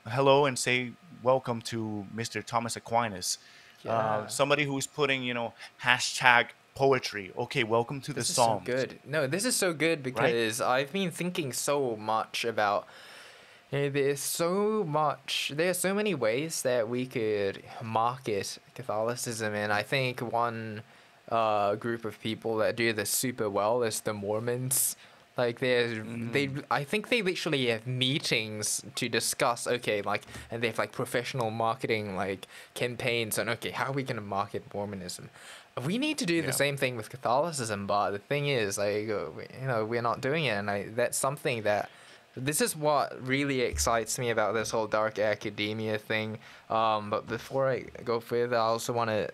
hello 0.06 0.46
and 0.46 0.58
say 0.58 0.92
welcome 1.22 1.60
to 1.62 2.06
Mr. 2.14 2.44
Thomas 2.44 2.76
Aquinas. 2.76 3.38
Yeah. 3.82 3.92
Uh, 3.92 4.26
somebody 4.26 4.64
who's 4.64 4.86
putting, 4.86 5.22
you 5.22 5.34
know, 5.34 5.54
hashtag 5.82 6.48
poetry. 6.74 7.32
Okay, 7.36 7.64
welcome 7.64 8.00
to 8.02 8.12
the 8.12 8.20
This 8.20 8.30
is 8.30 8.36
Psalms. 8.36 8.66
so 8.66 8.72
good. 8.72 8.98
No, 9.04 9.26
this 9.26 9.44
is 9.44 9.56
so 9.56 9.72
good 9.72 10.02
because 10.02 10.60
I've 10.60 10.92
been 10.92 11.10
thinking 11.10 11.52
so 11.52 11.96
much 11.96 12.44
about. 12.44 12.86
You 13.70 13.78
know, 13.78 13.90
there's 13.90 14.20
so 14.20 14.84
much. 14.84 15.52
There 15.54 15.70
are 15.70 15.74
so 15.74 15.94
many 15.94 16.14
ways 16.14 16.62
that 16.62 16.88
we 16.88 17.06
could 17.06 17.62
market 17.82 18.58
Catholicism, 18.74 19.54
and 19.54 19.72
I 19.72 19.82
think 19.82 20.20
one 20.20 20.82
uh, 21.28 21.76
group 21.76 22.04
of 22.04 22.20
people 22.20 22.56
that 22.58 22.74
do 22.76 22.92
this 22.92 23.10
super 23.10 23.48
well 23.48 23.82
is 23.84 24.00
the 24.00 24.12
Mormons. 24.12 24.96
Like 25.36 25.60
there's 25.60 25.98
they, 26.32 26.50
I 26.70 26.84
think 26.84 27.08
they 27.08 27.22
literally 27.22 27.66
have 27.68 27.86
meetings 27.86 28.82
to 28.96 29.08
discuss. 29.08 29.66
Okay, 29.66 30.02
like 30.02 30.22
and 30.50 30.62
they 30.62 30.66
have 30.66 30.78
like 30.78 30.92
professional 30.92 31.50
marketing 31.50 32.16
like 32.16 32.46
campaigns 32.74 33.38
on. 33.38 33.48
Okay, 33.48 33.70
how 33.70 33.86
are 33.86 33.92
we 33.92 34.02
gonna 34.02 34.20
market 34.20 34.62
Mormonism? 34.74 35.30
We 35.86 35.98
need 35.98 36.18
to 36.18 36.26
do 36.26 36.34
Yeah. 36.34 36.46
the 36.46 36.52
same 36.52 36.76
thing 36.76 36.96
with 36.96 37.08
Catholicism, 37.10 37.86
but 37.86 38.10
the 38.10 38.18
thing 38.18 38.48
is, 38.48 38.76
like, 38.76 39.08
uh, 39.08 39.30
you 39.60 39.66
know, 39.66 39.84
we're 39.84 40.02
not 40.02 40.20
doing 40.20 40.44
it, 40.44 40.50
and 40.58 40.68
I, 40.70 40.86
that's 40.94 41.16
something 41.16 41.62
that. 41.62 41.88
This 42.36 42.60
is 42.60 42.76
what 42.76 43.20
really 43.26 43.62
excites 43.62 44.16
me 44.16 44.30
about 44.30 44.54
this 44.54 44.70
whole 44.70 44.86
dark 44.86 45.18
academia 45.18 45.98
thing. 45.98 46.38
Um, 46.70 47.10
but 47.10 47.26
before 47.26 47.68
I 47.68 47.80
go 48.04 48.20
further, 48.20 48.54
I 48.56 48.60
also 48.60 48.92
want 48.92 49.10
to 49.10 49.30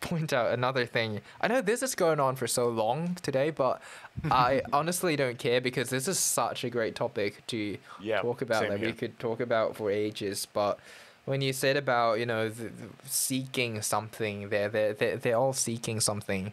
point 0.00 0.32
out 0.32 0.52
another 0.52 0.86
thing. 0.86 1.20
I 1.40 1.48
know 1.48 1.60
this 1.60 1.82
is 1.82 1.94
going 1.94 2.20
on 2.20 2.36
for 2.36 2.46
so 2.46 2.68
long 2.68 3.16
today, 3.22 3.50
but 3.50 3.80
I 4.30 4.62
honestly 4.72 5.16
don't 5.16 5.38
care 5.38 5.60
because 5.60 5.90
this 5.90 6.06
is 6.08 6.18
such 6.18 6.64
a 6.64 6.70
great 6.70 6.94
topic 6.94 7.46
to 7.48 7.78
Yeah, 8.02 8.20
talk 8.20 8.42
about 8.42 8.68
that 8.68 8.80
we 8.80 8.92
could 8.92 9.18
talk 9.18 9.40
about 9.40 9.76
for 9.76 9.90
ages. 9.90 10.46
But 10.52 10.78
when 11.24 11.40
you 11.40 11.52
said 11.52 11.76
about 11.76 12.18
you 12.18 12.26
know 12.26 12.48
the, 12.48 12.64
the 12.64 12.88
seeking 13.04 13.82
something, 13.82 14.48
they're 14.48 14.68
they're 14.68 14.92
they're, 14.94 15.16
they're 15.16 15.36
all 15.36 15.52
seeking 15.52 16.00
something 16.00 16.52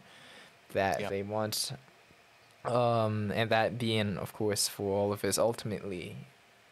that 0.72 1.00
Yeah. 1.00 1.08
they 1.08 1.22
want, 1.22 1.72
um, 2.64 3.30
and 3.34 3.50
that 3.50 3.78
being 3.78 4.16
of 4.18 4.32
course 4.32 4.68
for 4.68 4.96
all 4.98 5.12
of 5.12 5.24
us 5.24 5.38
ultimately, 5.38 6.16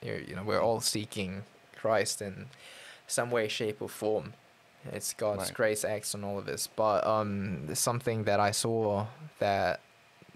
you 0.03 0.35
know 0.35 0.43
we're 0.43 0.61
all 0.61 0.81
seeking 0.81 1.43
Christ 1.77 2.21
in 2.23 2.47
some 3.07 3.31
way, 3.31 3.47
shape, 3.49 3.81
or 3.83 3.89
form. 3.89 4.33
It's 4.91 5.15
God's 5.15 5.45
Right. 5.45 5.55
grace 5.55 5.85
acts 5.85 6.15
on 6.15 6.25
all 6.25 6.39
of 6.39 6.49
us. 6.49 6.67
But 6.67 7.07
um, 7.07 7.75
something 7.75 8.25
that 8.25 8.41
I 8.41 8.51
saw 8.51 9.07
that 9.39 9.81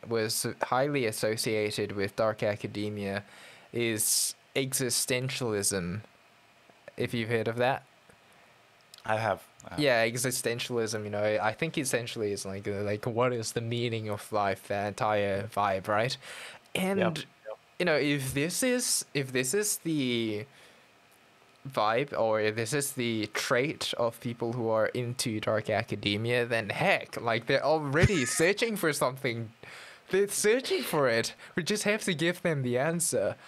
was 0.06 0.46
highly 0.62 1.06
associated 1.06 1.92
with 1.92 2.14
dark 2.16 2.42
academia 2.42 3.24
is 3.72 4.34
existentialism. 4.54 6.00
If 6.96 7.12
you've 7.12 7.28
heard 7.28 7.48
of 7.48 7.56
that, 7.56 7.82
I 9.04 9.16
have. 9.18 9.42
I 9.66 9.70
have. 9.70 9.78
yeah, 9.80 10.06
existentialism. 10.06 11.02
You 11.04 11.10
know, 11.10 11.38
I 11.42 11.52
think 11.52 11.76
essentially 11.78 12.32
is 12.32 12.44
like 12.46 12.66
uh, 12.68 12.82
like 12.82 13.04
what 13.06 13.32
is 13.32 13.52
the 13.52 13.60
meaning 13.60 14.08
of 14.08 14.30
life? 14.32 14.68
That 14.68 14.88
entire 14.88 15.48
vibe, 15.48 15.88
right? 15.88 16.16
And 16.74 16.98
Yep, 17.00 17.18
yep. 17.18 17.58
you 17.78 17.84
know, 17.84 17.96
if 17.96 18.32
this 18.34 18.62
is 18.62 19.04
if 19.14 19.32
this 19.32 19.54
is 19.54 19.78
the 19.78 20.46
vibe 21.72 22.18
or 22.18 22.50
this 22.50 22.72
is 22.72 22.92
the 22.92 23.26
trait 23.34 23.92
of 23.98 24.18
people 24.20 24.52
who 24.54 24.68
are 24.68 24.86
into 24.86 25.40
dark 25.40 25.68
academia, 25.70 26.46
then 26.46 26.70
heck, 26.70 27.20
like 27.20 27.46
they're 27.46 27.64
already 27.64 28.24
searching 28.40 28.76
for 28.76 28.92
something. 28.92 29.50
They're 30.10 30.28
searching 30.28 30.82
for 30.82 31.08
it. 31.08 31.34
We 31.56 31.62
just 31.64 31.82
have 31.84 32.02
to 32.04 32.14
give 32.14 32.42
them 32.42 32.62
the 32.62 32.78
answer. 32.78 33.36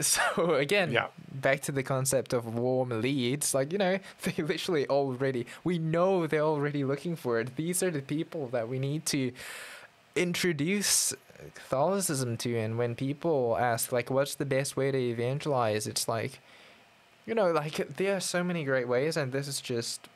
So 0.00 0.54
again, 0.54 0.92
Yeah. 0.92 1.08
back 1.32 1.62
to 1.62 1.72
the 1.72 1.82
concept 1.82 2.32
of 2.32 2.54
warm 2.54 2.90
leads. 3.02 3.54
Like 3.54 3.72
you 3.72 3.78
know, 3.78 3.98
they 4.22 4.40
literally 4.40 4.86
already. 4.86 5.46
We 5.64 5.78
know 5.80 6.28
they're 6.28 6.42
already 6.42 6.84
looking 6.84 7.16
for 7.16 7.40
it. 7.40 7.56
These 7.56 7.82
are 7.82 7.90
the 7.90 8.00
people 8.00 8.46
that 8.52 8.68
we 8.68 8.78
need 8.78 9.04
to 9.06 9.32
introduce 10.14 11.12
Catholicism 11.54 12.36
to. 12.38 12.56
And 12.56 12.78
when 12.78 12.94
people 12.94 13.56
ask, 13.58 13.90
like, 13.92 14.10
what's 14.10 14.34
the 14.36 14.44
best 14.44 14.76
way 14.76 14.90
to 14.90 14.98
evangelize? 14.98 15.86
It's 15.88 16.06
like, 16.08 16.38
you 17.30 17.36
know, 17.36 17.52
like 17.52 17.96
there 17.96 18.16
are 18.16 18.20
so 18.20 18.42
many 18.42 18.64
great 18.64 18.88
ways, 18.88 19.16
and 19.16 19.30
this 19.30 19.46
is 19.46 19.60
just 19.60 20.08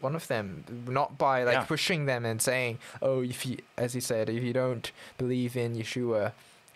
one 0.00 0.14
of 0.14 0.28
them. 0.28 0.64
Not 0.86 1.18
by 1.18 1.42
like 1.42 1.54
Yeah. 1.54 1.64
pushing 1.64 2.06
them 2.06 2.24
and 2.24 2.40
saying, 2.40 2.78
oh, 3.02 3.22
if 3.22 3.44
you, 3.44 3.58
as 3.76 3.96
you 3.96 4.00
said, 4.00 4.30
if 4.30 4.40
you 4.40 4.52
don't 4.52 4.92
believe 5.18 5.56
in 5.56 5.74
Yeshua, 5.74 6.30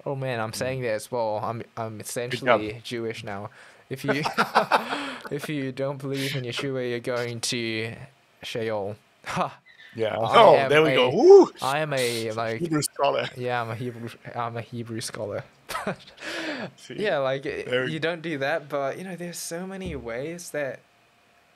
oh 0.05 0.17
man, 0.17 0.41
I'm 0.41 0.51
mm. 0.51 0.57
saying 0.57 0.83
that 0.83 0.95
as 0.95 1.13
well. 1.13 1.41
I'm 1.45 1.63
I'm 1.77 2.01
essentially 2.01 2.81
Jewish 2.83 3.23
now. 3.23 3.51
If 3.89 4.05
you 4.05 4.25
if 5.31 5.49
you 5.49 5.71
don't 5.71 5.99
believe 5.99 6.35
in 6.35 6.43
Yeshua, 6.43 6.91
you're 6.91 6.99
going 6.99 7.39
to 7.53 7.95
Sheol. 8.43 8.97
Ha! 9.27 9.59
Yeah. 9.99 10.15
Oh, 10.19 10.69
there 10.69 10.83
we 10.83 10.95
go. 10.95 11.11
a- 11.11 11.15
Woo! 11.17 11.51
I 11.61 11.81
am 11.81 11.93
a 11.93 12.31
like 12.33 12.61
Hebrew 12.61 12.83
scholar. 12.83 13.27
yeah, 13.37 13.61
I'm 13.61 13.71
a 13.71 13.75
Hebrew. 13.75 14.09
I'm 14.35 14.57
a 14.57 14.61
Hebrew 14.63 15.01
scholar. 15.01 15.43
But 15.85 15.99
See? 16.77 16.95
yeah, 16.99 17.19
like 17.19 17.43
There- 17.43 17.89
you 17.89 17.99
don't 18.01 18.23
do 18.23 18.39
that, 18.39 18.69
but 18.69 18.97
you 18.99 19.05
know, 19.05 19.17
there's 19.17 19.39
so 19.39 19.67
many 19.67 19.95
ways 19.97 20.51
that, 20.53 20.81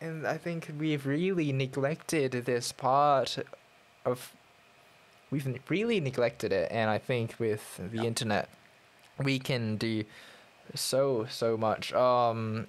and 0.00 0.26
I 0.26 0.36
think 0.38 0.68
we've 0.78 1.06
really 1.06 1.52
neglected 1.52 2.32
this 2.32 2.72
part 2.72 3.38
of. 4.04 4.34
We've 5.30 5.48
really 5.68 5.98
neglected 6.00 6.52
it, 6.52 6.68
and 6.70 6.90
I 6.90 6.98
think 6.98 7.36
with 7.38 7.80
the 7.92 8.04
internet, 8.06 8.48
we 9.18 9.38
can 9.38 9.76
do 9.76 10.04
so 10.74 11.26
so 11.30 11.56
much. 11.56 11.92
Um, 11.94 12.66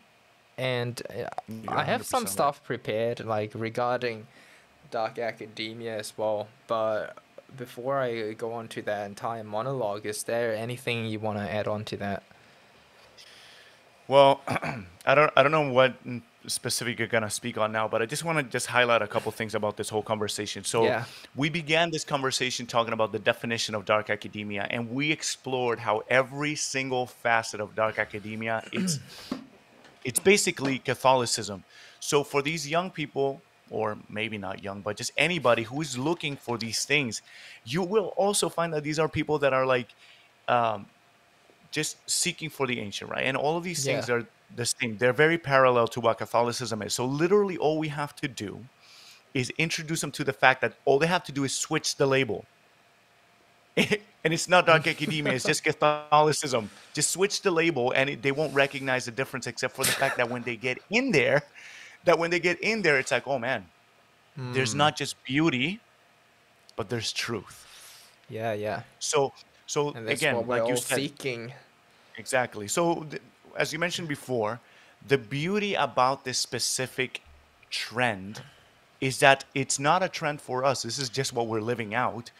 and 0.57 1.01
uh, 1.09 1.27
You're 1.49 1.77
I 1.79 1.83
have 1.83 2.05
some 2.05 2.25
stuff 2.27 2.63
prepared, 2.63 3.25
like 3.25 3.51
regarding 3.55 4.27
dark 4.93 5.17
academia 5.17 5.97
as 5.97 6.13
well. 6.15 6.47
But 6.67 7.17
before 7.57 7.99
I 7.99 8.33
go 8.33 8.53
on 8.53 8.67
to 8.69 8.81
that 8.83 9.07
entire 9.07 9.43
monologue, 9.43 10.05
is 10.05 10.23
there 10.23 10.55
anything 10.55 11.05
you 11.07 11.19
want 11.19 11.39
to 11.39 11.51
add 11.59 11.67
on 11.67 11.83
to 11.85 11.97
that? 11.97 12.21
Well, 14.07 14.41
I 15.05 15.15
don't 15.15 15.31
I 15.35 15.43
don't 15.43 15.51
know 15.51 15.69
what 15.71 15.95
specific 16.47 16.99
you're 16.99 17.07
gonna 17.07 17.29
speak 17.29 17.57
on 17.57 17.71
now, 17.71 17.87
but 17.87 18.01
I 18.01 18.05
just 18.05 18.23
want 18.23 18.37
to 18.37 18.43
just 18.43 18.67
highlight 18.67 19.01
a 19.01 19.07
couple 19.07 19.31
things 19.31 19.55
about 19.55 19.77
this 19.77 19.89
whole 19.89 20.03
conversation. 20.03 20.63
So 20.63 20.83
Yeah. 20.83 21.05
we 21.35 21.49
began 21.49 21.89
this 21.91 22.03
conversation 22.03 22.65
talking 22.67 22.93
about 22.93 23.11
the 23.11 23.19
definition 23.31 23.75
of 23.75 23.85
dark 23.85 24.09
academia, 24.09 24.67
and 24.69 24.91
we 24.91 25.11
explored 25.11 25.79
how 25.79 26.03
every 26.09 26.55
single 26.55 27.05
facet 27.07 27.59
of 27.61 27.75
dark 27.75 27.97
academia 27.97 28.61
it's 28.71 28.99
it's 30.09 30.19
basically 30.19 30.79
Catholicism. 30.79 31.63
So 31.99 32.23
for 32.23 32.41
these 32.41 32.69
young 32.69 32.91
people, 32.91 33.41
or 33.73 33.97
maybe 34.09 34.37
not 34.37 34.63
young, 34.63 34.81
but 34.83 34.97
just 34.97 35.11
anybody 35.17 35.63
who 35.63 35.81
is 35.81 35.97
looking 35.97 36.37
for 36.37 36.57
these 36.57 36.85
things, 36.85 37.21
you 37.63 37.83
will 37.83 38.13
also 38.17 38.49
find 38.49 38.73
that 38.73 38.83
these 38.83 38.99
are 38.99 39.09
people 39.09 39.39
that 39.39 39.53
are 39.53 39.65
like 39.65 39.95
um, 40.47 40.91
just 41.71 42.09
seeking 42.09 42.49
for 42.49 42.67
the 42.67 42.79
ancient, 42.79 43.09
right? 43.11 43.25
And 43.25 43.37
all 43.37 43.57
of 43.57 43.63
these 43.63 43.83
things 43.85 44.09
Yeah. 44.09 44.09
are 44.09 44.23
the 44.49 44.65
same. 44.65 44.97
They're 44.97 45.13
very 45.13 45.37
parallel 45.37 45.87
to 45.89 46.01
what 46.01 46.19
Catholicism 46.19 46.81
is. 46.83 46.93
So 46.93 47.05
literally, 47.05 47.57
all 47.57 47.79
we 47.79 47.89
have 47.89 48.15
to 48.17 48.27
do 48.27 48.69
is 49.33 49.51
introduce 49.51 50.01
them 50.01 50.11
to 50.13 50.23
the 50.25 50.33
fact 50.33 50.61
that 50.61 50.75
all 50.85 50.99
they 50.99 51.07
have 51.07 51.23
to 51.25 51.33
do 51.33 51.43
is 51.45 51.57
switch 51.57 51.97
the 51.97 52.07
label. 52.07 52.49
and 53.77 54.33
it's 54.33 54.47
not 54.47 54.65
dark 54.65 54.87
academia; 54.87 55.35
it's 55.35 55.45
just 55.45 55.63
Catholicism. 55.63 56.69
Just 56.93 57.11
switch 57.11 57.41
the 57.41 57.51
label, 57.51 57.91
and 57.95 58.09
it, 58.09 58.21
they 58.21 58.31
won't 58.31 58.53
recognize 58.53 59.05
the 59.05 59.11
difference, 59.11 59.47
except 59.47 59.75
for 59.75 59.85
the 59.85 59.93
fact 59.93 60.17
that 60.17 60.29
when 60.29 60.43
they 60.43 60.57
get 60.57 60.77
in 60.89 61.11
there, 61.11 61.41
that 62.03 62.17
when 62.19 62.29
they 62.31 62.39
get 62.39 62.59
in 62.61 62.81
there, 62.81 62.97
it's 62.99 63.11
like, 63.11 63.27
oh 63.27 63.39
man, 63.39 63.65
there's 64.35 64.71
Hmm. 64.73 64.79
not 64.79 64.95
just 64.97 65.21
beauty, 65.23 65.79
but 66.75 66.89
there's 66.89 67.11
truth. 67.13 67.67
Yeah, 68.29 68.53
yeah. 68.53 68.83
So, 68.99 69.33
so 69.67 69.89
again, 69.89 70.47
like 70.47 70.67
you 70.67 70.75
said, 70.77 70.95
seeking. 70.97 71.53
Exactly. 72.17 72.67
So, 72.67 73.03
th- 73.09 73.21
as 73.57 73.73
you 73.73 73.79
mentioned 73.79 74.07
before, 74.07 74.59
the 75.07 75.17
beauty 75.17 75.73
about 75.75 76.23
this 76.23 76.37
specific 76.39 77.21
trend 77.69 78.41
is 79.01 79.19
that 79.19 79.43
it's 79.53 79.77
not 79.79 80.01
a 80.01 80.09
trend 80.09 80.41
for 80.41 80.63
us. 80.63 80.83
This 80.83 80.97
is 80.97 81.09
just 81.09 81.33
what 81.33 81.47
we're 81.47 81.61
living 81.61 81.93
out. 81.93 82.31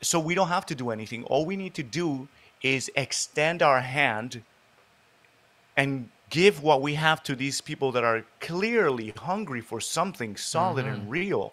So, 0.00 0.18
we 0.20 0.34
don't 0.34 0.48
have 0.48 0.66
to 0.66 0.74
do 0.74 0.90
anything. 0.90 1.24
All 1.24 1.44
we 1.46 1.56
need 1.56 1.74
to 1.74 1.82
do 1.82 2.28
is 2.62 2.90
extend 2.96 3.62
our 3.62 3.80
hand 3.80 4.42
and 5.76 6.10
give 6.32 6.62
what 6.62 6.80
we 6.80 6.94
have 6.94 7.22
to 7.22 7.36
these 7.36 7.60
people 7.60 7.92
that 7.92 8.02
are 8.02 8.24
clearly 8.40 9.12
hungry 9.18 9.60
for 9.60 9.80
something 9.80 10.34
solid 10.34 10.86
and 10.86 11.10
real. 11.10 11.52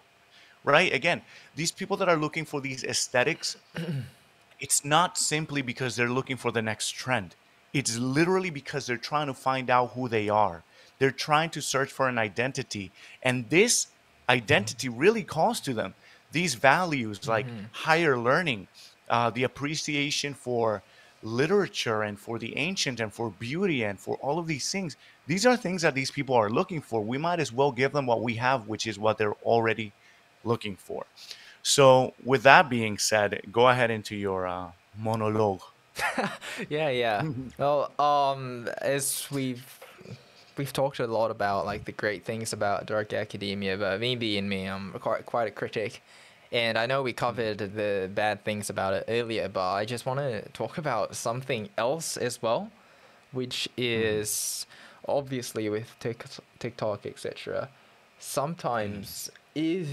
Right? 0.64 0.92
Again, 0.92 1.20
these 1.54 1.70
people 1.70 1.98
that 1.98 2.08
are 2.08 2.16
looking 2.16 2.46
for 2.46 2.60
these 2.62 2.82
aesthetics, 2.82 3.56
it's 4.60 4.82
not 4.84 5.18
simply 5.18 5.60
because 5.60 5.96
they're 5.96 6.08
looking 6.08 6.38
for 6.38 6.50
the 6.50 6.62
next 6.62 6.92
trend. 6.92 7.36
It's 7.74 7.98
literally 7.98 8.48
because 8.48 8.86
they're 8.86 8.96
trying 8.96 9.26
to 9.26 9.34
find 9.34 9.68
out 9.68 9.92
who 9.92 10.08
they 10.08 10.30
are. 10.30 10.64
They're 10.98 11.10
trying 11.10 11.50
to 11.50 11.60
search 11.60 11.92
for 11.92 12.08
an 12.08 12.18
identity. 12.18 12.90
And 13.22 13.50
this 13.50 13.88
identity 14.30 14.88
really 14.88 15.24
calls 15.24 15.60
to 15.60 15.74
them 15.74 15.94
these 16.32 16.54
values 16.54 17.28
like 17.28 17.46
higher 17.72 18.16
learning, 18.18 18.68
uh, 19.10 19.28
the 19.28 19.44
appreciation 19.44 20.32
for 20.32 20.82
literature 21.22 22.02
and 22.02 22.18
for 22.18 22.38
the 22.38 22.56
ancient 22.56 23.00
and 23.00 23.12
for 23.12 23.30
beauty 23.30 23.84
and 23.84 23.98
for 23.98 24.16
all 24.16 24.38
of 24.38 24.46
these 24.46 24.70
things. 24.70 24.96
These 25.26 25.46
are 25.46 25.56
things 25.56 25.82
that 25.82 25.94
these 25.94 26.10
people 26.10 26.34
are 26.34 26.50
looking 26.50 26.80
for. 26.80 27.02
We 27.02 27.18
might 27.18 27.40
as 27.40 27.52
well 27.52 27.72
give 27.72 27.92
them 27.92 28.06
what 28.06 28.22
we 28.22 28.34
have, 28.36 28.68
which 28.68 28.86
is 28.86 28.98
what 28.98 29.18
they're 29.18 29.34
already 29.44 29.92
looking 30.44 30.76
for. 30.76 31.06
So, 31.62 32.14
with 32.24 32.42
that 32.44 32.70
being 32.70 32.96
said, 32.96 33.42
go 33.52 33.68
ahead 33.68 33.90
into 33.90 34.16
your 34.16 34.46
uh, 34.46 34.70
monologue. 34.98 35.62
Yeah, 36.68 36.88
yeah. 36.90 37.22
well, 37.58 37.90
um, 37.98 38.68
as 38.80 39.26
we've 39.30 39.80
we've 40.56 40.72
talked 40.72 40.98
a 41.00 41.06
lot 41.06 41.30
about 41.30 41.64
like 41.64 41.84
the 41.84 41.92
great 41.92 42.24
things 42.24 42.52
about 42.52 42.86
dark 42.86 43.12
academia, 43.12 43.76
but 43.76 44.00
me 44.00 44.16
being 44.16 44.48
me, 44.48 44.66
I'm 44.66 44.92
quite 44.92 45.26
quite 45.26 45.48
a 45.48 45.50
critic, 45.50 46.02
and 46.52 46.76
I 46.76 46.86
know 46.86 47.02
we 47.02 47.12
covered 47.12 47.58
the 47.58 48.10
bad 48.12 48.44
things 48.44 48.70
about 48.70 48.94
it 48.94 49.04
earlier, 49.08 49.48
but 49.48 49.72
I 49.72 49.84
just 49.84 50.04
want 50.04 50.20
to 50.20 50.42
talk 50.50 50.78
about 50.78 51.14
something 51.14 51.68
else 51.78 52.16
as 52.16 52.42
well, 52.42 52.70
which 53.32 53.68
is 53.76 54.66
obviously 55.06 55.68
with 55.68 55.94
Tik- 56.00 56.24
TikTok, 56.58 57.06
etc. 57.06 57.68
Sometimes 58.18 59.30
if 59.54 59.88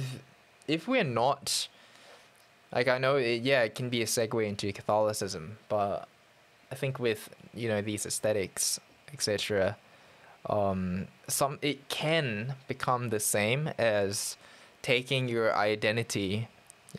if 0.68 0.88
we're 0.88 1.04
not 1.04 1.68
like 2.72 2.88
I 2.88 2.98
know 2.98 3.16
it, 3.18 3.42
yeah 3.44 3.64
it 3.64 3.76
can 3.76 3.90
be 3.90 4.02
a 4.02 4.06
segue 4.06 4.46
into 4.46 4.72
Catholicism, 4.74 5.58
but 5.70 6.08
I 6.72 6.76
think 6.76 7.00
with 7.00 7.30
you 7.54 7.70
know 7.70 7.82
these 7.82 8.06
aesthetics 8.06 8.80
etc. 9.14 9.78
Um, 10.48 11.08
some 11.28 11.60
it 11.62 11.88
can 11.90 12.56
become 12.68 13.10
the 13.10 13.20
same 13.20 13.70
as 13.78 14.38
taking 14.88 15.28
your 15.28 15.54
identity, 15.54 16.48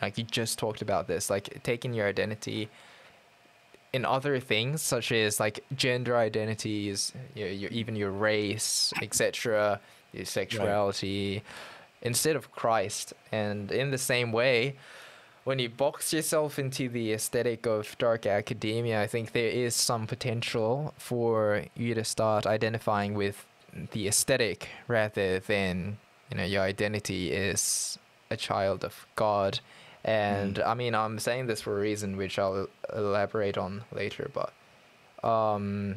like 0.02 0.19
you 0.19 0.24
just 0.24 0.59
talked 0.59 0.82
about 0.82 1.06
this, 1.06 1.31
like 1.31 1.62
taking 1.62 1.94
your 1.94 2.06
identity 2.06 2.69
in 3.94 4.05
other 4.05 4.39
things 4.39 4.82
such 4.82 5.10
as 5.10 5.40
like 5.40 5.65
gender 5.74 6.15
identities, 6.15 7.15
your, 7.35 7.48
your 7.48 7.70
even 7.70 7.97
your 7.97 8.10
race, 8.10 8.93
etc., 9.01 9.81
your 10.12 10.27
sexuality, 10.27 11.43
instead 12.02 12.36
of 12.36 12.52
Christ. 12.52 13.15
And 13.32 13.73
in 13.73 13.90
the 13.90 13.97
same 14.12 14.32
way, 14.32 14.77
when 15.44 15.59
you 15.59 15.70
box 15.70 16.12
yourself 16.12 16.59
into 16.59 16.90
the 16.90 17.15
aesthetic 17.15 17.66
of 17.66 17.97
dark 17.97 18.27
academia, 18.27 19.01
I 19.01 19.06
think 19.06 19.32
there 19.32 19.48
is 19.48 19.74
some 19.74 20.06
potential 20.06 20.93
for 20.98 21.65
you 21.74 21.94
to 21.94 22.05
start 22.05 22.44
identifying 22.44 23.15
with 23.15 23.47
the 23.93 24.09
aesthetic 24.09 24.69
rather 24.89 25.39
than 25.39 25.97
you 26.30 26.36
know 26.36 26.44
your 26.44 26.62
identity 26.62 27.32
is 27.32 27.98
a 28.30 28.36
child 28.36 28.84
of 28.84 29.06
God. 29.16 29.60
And 30.05 30.59
I 30.60 30.74
mean, 30.74 30.94
I'm 30.94 31.18
saying 31.18 31.46
this 31.46 31.60
for 31.60 31.76
a 31.76 31.80
reason, 31.80 32.16
which 32.16 32.38
I'll 32.38 32.68
elaborate 32.94 33.59
on 33.59 33.84
later. 33.92 34.30
But 34.32 34.52
um, 35.28 35.96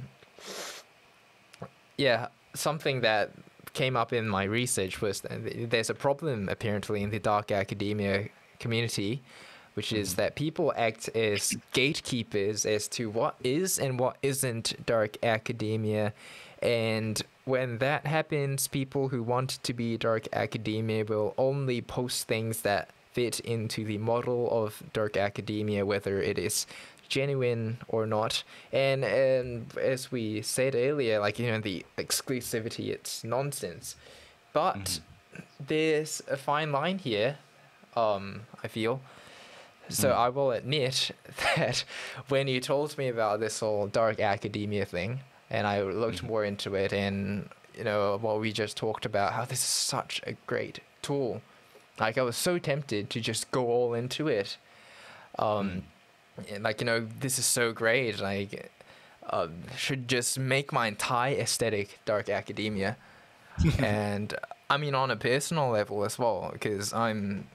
yeah, 1.98 2.28
something 2.54 3.02
that 3.02 3.32
came 3.74 3.96
up 3.96 4.12
in 4.12 4.28
my 4.28 4.44
research 4.44 5.02
was 5.02 5.22
that 5.22 5.70
there's 5.70 5.90
a 5.90 5.94
problem 5.94 6.50
apparently 6.50 7.04
in 7.04 7.10
the 7.10 7.20
dark 7.20 7.52
academia 7.52 8.28
community 8.60 9.22
which 9.74 9.94
is 9.94 10.16
that 10.16 10.36
people 10.36 10.74
act 10.76 11.08
as 11.16 11.56
gatekeepers 11.72 12.66
as 12.66 12.88
to 12.90 13.10
what 13.10 13.36
is 13.44 13.80
and 13.80 14.00
what 14.00 14.18
isn't 14.22 14.86
dark 14.86 15.18
academia. 15.24 16.14
And 16.62 17.22
when 17.46 17.80
that 17.80 18.06
happens, 18.06 18.68
people 18.68 19.10
who 19.10 19.24
want 19.24 19.50
to 19.64 19.74
be 19.74 19.98
dark 19.98 20.28
academia 20.34 21.06
will 21.06 21.34
only 21.38 21.82
post 21.82 22.28
things 22.28 22.62
that 22.62 22.90
fit 23.14 23.40
into 23.42 23.84
the 23.84 23.98
model 23.98 24.50
of 24.52 24.82
dark 24.94 25.18
academia, 25.18 25.86
whether 25.86 26.22
it 26.22 26.38
is 26.38 26.66
genuine 27.10 27.78
or 27.88 28.06
not. 28.06 28.44
And 28.72 29.04
and 29.04 29.78
as 29.78 30.12
we 30.12 30.42
said 30.42 30.76
earlier, 30.76 31.20
like 31.20 31.40
you 31.40 31.52
know, 31.52 31.60
the 31.60 31.86
exclusivity, 31.98 32.90
it's 32.90 33.24
nonsense. 33.24 33.96
But 34.54 34.76
mm-hmm. 34.76 35.44
there's 35.68 36.22
a 36.30 36.38
fine 36.38 36.72
line 36.72 37.00
here. 37.00 37.38
Um, 37.96 38.42
I 38.64 38.68
feel. 38.68 39.02
So 39.90 40.10
mm. 40.10 40.16
I 40.16 40.30
will 40.30 40.52
admit 40.52 41.12
that 41.56 41.84
when 42.30 42.48
you 42.48 42.62
told 42.62 42.98
me 42.98 43.10
about 43.10 43.40
this 43.40 43.60
whole 43.60 43.88
dark 43.88 44.20
academia 44.22 44.86
thing, 44.86 45.20
and 45.52 45.68
I 45.68 45.84
looked 45.84 46.18
mm-hmm. 46.18 46.28
more 46.28 46.44
into 46.44 46.74
it, 46.74 46.92
and 46.94 47.48
you 47.78 47.84
know 47.84 48.18
what 48.20 48.40
we 48.40 48.52
just 48.52 48.76
talked 48.76 49.06
about, 49.06 49.34
how 49.34 49.46
this 49.46 49.60
is 49.60 49.66
such 49.66 50.20
a 50.26 50.34
great 50.48 50.80
tool. 51.04 51.44
Like 52.00 52.18
I 52.18 52.24
was 52.24 52.36
so 52.36 52.58
tempted 52.58 53.12
to 53.12 53.20
just 53.20 53.52
go 53.52 53.68
all 53.68 53.94
into 53.94 54.28
it. 54.28 54.58
Um, 55.38 55.70
mm 55.70 55.82
like 56.60 56.82
you 56.82 56.86
know 56.86 57.08
this 57.20 57.38
is 57.38 57.46
so 57.46 57.72
great 57.72 58.20
like 58.20 58.72
uh, 59.30 59.48
should 59.76 60.08
just 60.08 60.40
make 60.40 60.72
my 60.72 60.88
entire 60.88 61.36
aesthetic 61.36 62.00
dark 62.06 62.30
academia 62.30 62.98
and 63.80 64.34
i 64.70 64.78
mean 64.78 64.96
on 64.96 65.12
a 65.12 65.16
personal 65.16 65.70
level 65.70 66.04
as 66.04 66.18
well 66.18 66.50
because 66.54 66.94
i'm 66.94 67.48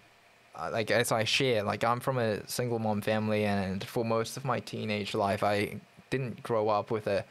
like 0.72 0.90
as 0.90 1.12
i 1.12 1.24
share 1.24 1.62
like 1.62 1.84
i'm 1.84 2.00
from 2.00 2.18
a 2.18 2.46
single 2.48 2.78
mom 2.78 3.00
family 3.00 3.44
and 3.44 3.84
for 3.84 4.04
most 4.04 4.36
of 4.36 4.44
my 4.44 4.60
teenage 4.60 5.14
life 5.14 5.42
i 5.42 5.78
didn't 6.10 6.42
grow 6.42 6.68
up 6.68 6.90
with 6.90 7.06
a 7.06 7.24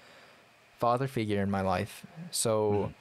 father 0.79 1.07
figure 1.07 1.41
in 1.41 1.49
my 1.49 1.61
life 1.61 2.05
so 2.31 2.89
mm. 2.89 2.93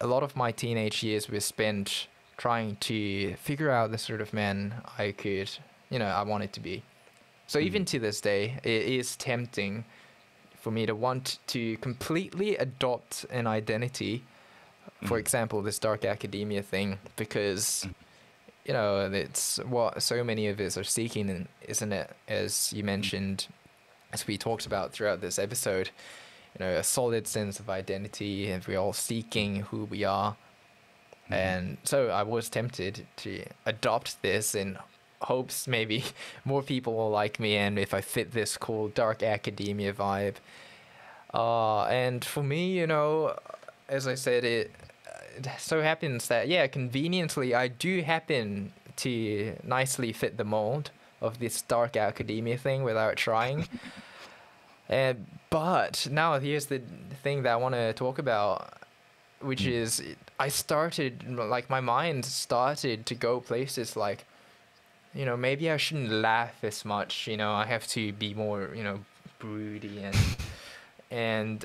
a 0.00 0.06
lot 0.06 0.22
of 0.22 0.36
my 0.36 0.50
teenage 0.52 1.02
years 1.02 1.28
were 1.28 1.40
spent 1.40 2.08
trying 2.36 2.76
to 2.76 3.34
figure 3.34 3.70
out 3.70 3.90
the 3.90 3.98
sort 3.98 4.20
of 4.20 4.32
man 4.32 4.74
i 4.98 5.12
could 5.12 5.50
you 5.90 5.98
know 5.98 6.06
i 6.06 6.22
wanted 6.22 6.52
to 6.52 6.60
be 6.60 6.82
so 7.50 7.58
mm. 7.58 7.64
even 7.64 7.84
to 7.86 7.98
this 7.98 8.20
day, 8.20 8.60
it 8.62 8.82
is 8.82 9.16
tempting 9.16 9.84
for 10.60 10.70
me 10.70 10.86
to 10.86 10.94
want 10.94 11.40
to 11.48 11.76
completely 11.78 12.56
adopt 12.56 13.26
an 13.28 13.48
identity. 13.48 14.22
For 15.02 15.16
mm. 15.16 15.20
example, 15.20 15.60
this 15.60 15.80
dark 15.80 16.04
academia 16.04 16.62
thing, 16.62 16.98
because 17.16 17.86
mm. 17.88 17.94
you 18.64 18.72
know 18.72 19.10
it's 19.12 19.56
what 19.64 20.00
so 20.00 20.22
many 20.22 20.46
of 20.46 20.60
us 20.60 20.76
are 20.76 20.84
seeking, 20.84 21.48
isn't 21.66 21.92
it? 21.92 22.10
As 22.28 22.72
you 22.72 22.84
mentioned, 22.84 23.48
as 24.12 24.28
we 24.28 24.38
talked 24.38 24.64
about 24.64 24.92
throughout 24.92 25.20
this 25.20 25.36
episode, 25.36 25.90
you 26.58 26.64
know, 26.64 26.72
a 26.72 26.82
solid 26.82 27.26
sense 27.26 27.60
of 27.60 27.70
identity, 27.70 28.50
and 28.50 28.66
we're 28.66 28.78
all 28.78 28.92
seeking 28.92 29.62
who 29.62 29.84
we 29.84 30.04
are. 30.04 30.32
Mm-hmm. 31.24 31.34
And 31.34 31.76
so 31.84 32.08
I 32.08 32.22
was 32.22 32.48
tempted 32.48 33.06
to 33.18 33.44
adopt 33.64 34.20
this 34.22 34.54
in 34.54 34.78
hopes 35.22 35.68
maybe 35.68 36.04
more 36.44 36.62
people 36.62 36.96
will 36.96 37.10
like 37.10 37.38
me 37.38 37.54
and 37.56 37.78
if 37.78 37.92
I 37.92 38.00
fit 38.00 38.32
this 38.32 38.56
cool 38.56 38.88
dark 38.88 39.22
academia 39.22 39.92
vibe. 39.92 40.36
Uh, 41.32 41.84
and 41.84 42.24
for 42.24 42.42
me, 42.42 42.72
you 42.72 42.86
know, 42.86 43.36
as 43.88 44.08
I 44.08 44.14
said, 44.14 44.44
it, 44.44 44.72
it 45.36 45.48
so 45.58 45.82
happens 45.82 46.28
that, 46.28 46.48
yeah, 46.48 46.66
conveniently, 46.66 47.54
I 47.54 47.68
do 47.68 48.02
happen 48.02 48.72
to 48.96 49.56
nicely 49.62 50.12
fit 50.12 50.36
the 50.36 50.44
mold 50.44 50.90
of 51.20 51.38
this 51.38 51.62
dark 51.62 51.96
academia 51.96 52.58
thing 52.58 52.82
without 52.82 53.16
trying. 53.16 53.68
and 54.88 55.26
but 55.50 56.06
now 56.10 56.38
here's 56.38 56.66
the 56.66 56.80
thing 57.22 57.42
that 57.42 57.52
I 57.52 57.56
want 57.56 57.74
to 57.74 57.92
talk 57.92 58.18
about, 58.18 58.72
which 59.40 59.62
mm. 59.62 59.72
is 59.72 60.02
I 60.38 60.48
started 60.48 61.28
like 61.28 61.68
my 61.68 61.80
mind 61.80 62.24
started 62.24 63.06
to 63.06 63.14
go 63.14 63.40
places 63.40 63.96
like, 63.96 64.24
you 65.14 65.24
know, 65.24 65.36
maybe 65.36 65.70
I 65.70 65.76
shouldn't 65.76 66.10
laugh 66.10 66.62
as 66.62 66.84
much. 66.84 67.26
You 67.26 67.36
know, 67.36 67.52
I 67.52 67.66
have 67.66 67.86
to 67.88 68.12
be 68.12 68.32
more, 68.32 68.70
you 68.74 68.84
know, 68.84 69.00
broody 69.40 70.02
and 70.02 70.16
and 71.10 71.64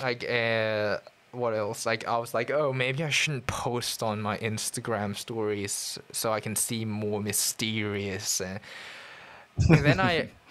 like 0.00 0.28
uh, 0.28 0.98
what 1.32 1.54
else? 1.54 1.86
Like 1.86 2.06
I 2.06 2.18
was 2.18 2.34
like, 2.34 2.50
oh, 2.50 2.72
maybe 2.72 3.02
I 3.02 3.10
shouldn't 3.10 3.46
post 3.46 4.02
on 4.02 4.20
my 4.20 4.38
Instagram 4.38 5.16
stories 5.16 5.98
so 6.12 6.32
I 6.32 6.40
can 6.40 6.56
seem 6.56 6.90
more 6.90 7.20
mysterious. 7.20 8.40
And, 8.40 8.60
and 9.68 9.84
then 9.84 10.00
I, 10.00 10.28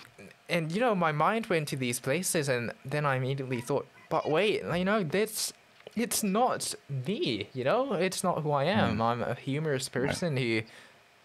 and 0.50 0.72
you 0.72 0.80
know, 0.80 0.96
my 0.96 1.12
mind 1.12 1.48
went 1.48 1.68
to 1.70 1.76
these 1.76 2.00
places, 2.00 2.50
and 2.50 2.72
then 2.86 3.06
I 3.06 3.16
immediately 3.16 3.62
thought, 3.62 3.88
but 4.10 4.30
wait, 4.30 4.64
you 4.64 4.86
know, 4.86 5.04
that's 5.04 5.54
it's 5.96 6.24
not 6.24 6.74
me. 6.90 7.50
You 7.54 7.64
know, 7.64 7.94
it's 7.94 8.24
not 8.24 8.42
who 8.42 8.52
I 8.52 8.66
am. 8.66 8.98
Mm. 8.98 9.02
I'm 9.02 9.22
a 9.24 9.36
humorous 9.36 9.90
person 9.90 10.38
who 10.38 10.62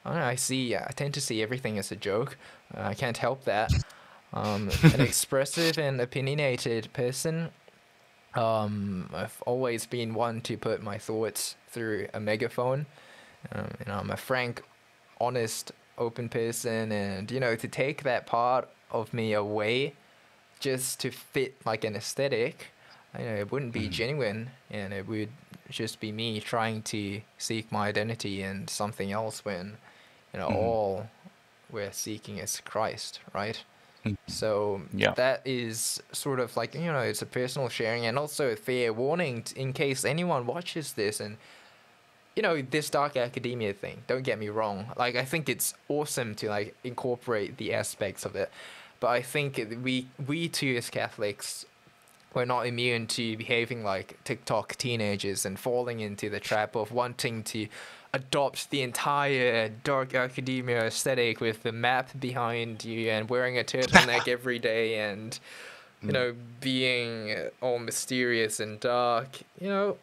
I 0.04 0.10
don't 0.10 0.20
know, 0.20 0.26
I 0.26 0.36
see, 0.36 0.74
I 0.76 0.90
tend 0.94 1.14
to 1.14 1.20
see 1.20 1.42
everything 1.42 1.78
as 1.78 1.92
a 1.92 1.96
joke. 1.96 2.36
Uh, 2.74 2.82
I 2.82 2.94
can't 2.94 3.16
help 3.16 3.44
that. 3.44 3.72
Um, 4.32 4.70
an 4.82 5.00
expressive 5.00 5.78
and 5.78 6.00
opinionated 6.00 6.92
person. 6.92 7.50
Um, 8.34 9.10
I've 9.12 9.42
always 9.46 9.86
been 9.86 10.14
one 10.14 10.40
to 10.42 10.56
put 10.56 10.82
my 10.82 10.98
thoughts 10.98 11.56
through 11.68 12.08
a 12.14 12.20
megaphone. 12.20 12.86
Um, 13.52 13.68
you 13.80 13.86
know, 13.86 13.98
I'm 13.98 14.10
a 14.10 14.16
frank, 14.16 14.62
honest, 15.20 15.72
open 15.96 16.28
person, 16.28 16.92
and 16.92 17.30
you 17.30 17.40
know, 17.40 17.56
to 17.56 17.68
take 17.68 18.02
that 18.04 18.26
part 18.26 18.68
of 18.90 19.12
me 19.12 19.32
away, 19.32 19.94
just 20.60 21.00
to 21.00 21.10
fit 21.10 21.54
like 21.64 21.84
an 21.84 21.96
aesthetic, 21.96 22.68
you 23.18 23.24
know, 23.24 23.34
it 23.34 23.50
wouldn't 23.50 23.72
be 23.72 23.82
mm-hmm. 23.82 23.90
genuine, 23.90 24.50
and 24.70 24.92
it 24.92 25.06
would 25.08 25.30
just 25.70 26.00
be 26.00 26.12
me 26.12 26.40
trying 26.40 26.82
to 26.82 27.20
seek 27.36 27.70
my 27.70 27.88
identity 27.88 28.42
in 28.42 28.68
something 28.68 29.12
else 29.12 29.44
when 29.44 29.76
you 30.32 30.40
know, 30.40 30.48
mm-hmm. 30.48 30.56
all 30.56 31.06
we're 31.70 31.92
seeking 31.92 32.38
is 32.38 32.60
Christ, 32.64 33.20
right? 33.34 33.62
Mm-hmm. 34.04 34.14
So 34.26 34.82
yeah. 34.92 35.12
that 35.12 35.42
is 35.44 36.02
sort 36.12 36.40
of 36.40 36.56
like 36.56 36.74
you 36.74 36.92
know 36.92 37.00
it's 37.00 37.22
a 37.22 37.26
personal 37.26 37.68
sharing 37.68 38.06
and 38.06 38.18
also 38.18 38.50
a 38.50 38.56
fair 38.56 38.92
warning 38.92 39.44
in 39.56 39.72
case 39.72 40.04
anyone 40.04 40.46
watches 40.46 40.92
this 40.92 41.18
and 41.18 41.36
you 42.36 42.42
know 42.42 42.62
this 42.62 42.90
dark 42.90 43.16
academia 43.16 43.72
thing. 43.72 44.02
Don't 44.06 44.22
get 44.22 44.38
me 44.38 44.48
wrong. 44.48 44.86
Like 44.96 45.16
I 45.16 45.24
think 45.24 45.48
it's 45.48 45.74
awesome 45.88 46.34
to 46.36 46.48
like 46.48 46.76
incorporate 46.84 47.56
the 47.56 47.74
aspects 47.74 48.24
of 48.24 48.36
it, 48.36 48.50
but 49.00 49.08
I 49.08 49.22
think 49.22 49.78
we 49.82 50.06
we 50.26 50.48
too 50.48 50.76
as 50.76 50.90
Catholics 50.90 51.64
we're 52.34 52.44
not 52.44 52.66
immune 52.66 53.06
to 53.06 53.36
behaving 53.36 53.82
like 53.82 54.22
TikTok 54.24 54.76
teenagers 54.76 55.46
and 55.46 55.58
falling 55.58 56.00
into 56.00 56.28
the 56.28 56.38
trap 56.38 56.76
of 56.76 56.92
wanting 56.92 57.42
to 57.44 57.66
adopt 58.12 58.70
the 58.70 58.82
entire 58.82 59.68
dark 59.68 60.14
academia 60.14 60.86
aesthetic 60.86 61.40
with 61.40 61.62
the 61.62 61.72
map 61.72 62.10
behind 62.18 62.84
you 62.84 63.10
and 63.10 63.28
wearing 63.28 63.58
a 63.58 63.64
turtleneck 63.64 64.28
every 64.36 64.58
day 64.58 64.98
and 64.98 65.38
you 66.02 66.12
know 66.12 66.34
being 66.60 67.34
all 67.60 67.78
mysterious 67.78 68.60
and 68.60 68.80
dark 68.80 69.40
you 69.60 69.68
know? 69.68 69.96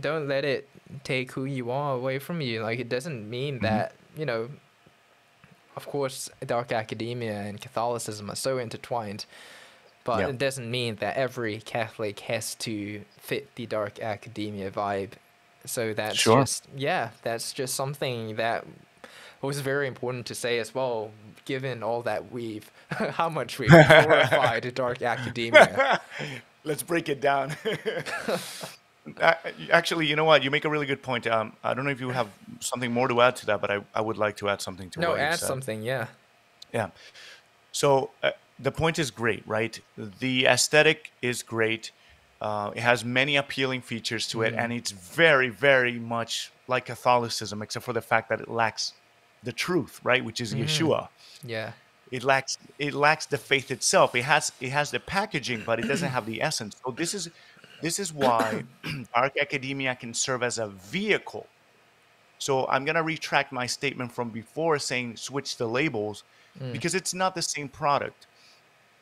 Don't 0.00 0.28
let 0.28 0.44
it 0.44 0.68
take 1.02 1.32
who 1.32 1.44
you 1.44 1.70
are 1.70 1.94
away 1.94 2.18
from 2.20 2.40
you. 2.40 2.62
Like 2.62 2.78
it 2.78 2.88
doesn't 2.88 3.28
mean 3.28 3.56
mm-hmm. 3.56 3.64
that 3.64 3.92
you 4.16 4.24
know 4.24 4.48
of 5.80 5.86
course 5.86 6.30
dark 6.46 6.72
academia 6.72 7.40
and 7.40 7.60
catholicism 7.60 8.30
are 8.30 8.36
so 8.36 8.58
intertwined 8.58 9.24
but 10.04 10.20
yep. 10.20 10.30
it 10.30 10.38
doesn't 10.38 10.70
mean 10.70 10.96
that 10.96 11.16
every 11.16 11.60
Catholic 11.60 12.20
has 12.20 12.54
to 12.56 13.02
fit 13.18 13.54
the 13.54 13.66
dark 13.66 14.00
academia 14.00 14.70
vibe. 14.70 15.12
So 15.66 15.92
that's 15.92 16.16
sure. 16.16 16.40
just 16.40 16.66
yeah, 16.74 17.10
that's 17.22 17.52
just 17.52 17.74
something 17.74 18.36
that 18.36 18.64
was 19.42 19.60
very 19.60 19.86
important 19.86 20.26
to 20.26 20.34
say 20.34 20.58
as 20.58 20.74
well, 20.74 21.10
given 21.44 21.82
all 21.82 22.02
that 22.02 22.32
we've 22.32 22.70
how 22.90 23.28
much 23.28 23.58
we've 23.58 23.68
glorified 23.68 24.74
dark 24.74 25.02
academia. 25.02 26.00
Let's 26.64 26.82
break 26.82 27.08
it 27.08 27.20
down. 27.20 27.56
Actually, 29.70 30.06
you 30.06 30.16
know 30.16 30.24
what? 30.24 30.42
You 30.42 30.50
make 30.50 30.64
a 30.64 30.70
really 30.70 30.86
good 30.86 31.02
point. 31.02 31.26
Um, 31.26 31.52
I 31.62 31.74
don't 31.74 31.84
know 31.84 31.90
if 31.90 32.00
you 32.00 32.10
have 32.10 32.28
something 32.60 32.92
more 32.92 33.08
to 33.08 33.20
add 33.20 33.36
to 33.36 33.46
that, 33.46 33.60
but 33.60 33.70
I, 33.70 33.84
I 33.94 34.00
would 34.00 34.18
like 34.18 34.36
to 34.38 34.48
add 34.48 34.60
something 34.60 34.90
to 34.90 35.00
it. 35.00 35.02
no, 35.02 35.16
add 35.16 35.38
something. 35.38 35.82
Yeah. 35.82 36.06
Yeah. 36.72 36.90
So 37.72 38.10
uh, 38.22 38.30
the 38.58 38.72
point 38.72 38.98
is 38.98 39.10
great, 39.10 39.46
right? 39.46 39.78
The 39.96 40.46
aesthetic 40.46 41.12
is 41.22 41.42
great. 41.42 41.92
Uh, 42.40 42.70
it 42.74 42.80
has 42.80 43.04
many 43.04 43.36
appealing 43.36 43.82
features 43.82 44.26
to 44.28 44.42
it, 44.42 44.54
mm. 44.54 44.58
and 44.58 44.72
it's 44.72 44.90
very, 44.90 45.50
very 45.50 45.98
much 45.98 46.50
like 46.68 46.86
Catholicism, 46.86 47.60
except 47.60 47.84
for 47.84 47.92
the 47.92 48.00
fact 48.00 48.28
that 48.30 48.40
it 48.40 48.48
lacks 48.48 48.94
the 49.42 49.52
truth, 49.52 50.00
right? 50.02 50.24
Which 50.24 50.40
is 50.40 50.54
mm. 50.54 50.64
Yeshua. 50.64 51.08
Yeah. 51.44 51.72
It 52.10 52.24
lacks 52.24 52.58
it 52.78 52.92
lacks 52.92 53.26
the 53.26 53.38
faith 53.38 53.70
itself. 53.70 54.14
It 54.14 54.22
has 54.22 54.52
it 54.60 54.70
has 54.70 54.90
the 54.90 55.00
packaging, 55.00 55.62
but 55.64 55.78
it 55.78 55.86
doesn't 55.86 56.10
have 56.16 56.26
the 56.26 56.42
essence. 56.42 56.76
So 56.84 56.90
this 56.90 57.14
is 57.14 57.30
this 57.82 57.98
is 57.98 58.12
why 58.12 58.64
Dark 59.14 59.32
Academia 59.40 59.94
can 59.94 60.12
serve 60.14 60.42
as 60.42 60.58
a 60.58 60.68
vehicle 60.68 61.46
So 62.38 62.66
I'm 62.68 62.84
gonna 62.86 63.02
retract 63.02 63.52
my 63.52 63.66
statement 63.66 64.12
from 64.12 64.30
before 64.30 64.78
saying 64.78 65.16
switch 65.16 65.56
the 65.56 65.66
labels 65.66 66.24
Mm. 66.58 66.72
because 66.72 66.96
it's 66.96 67.14
not 67.14 67.36
the 67.36 67.42
same 67.42 67.68
product. 67.68 68.26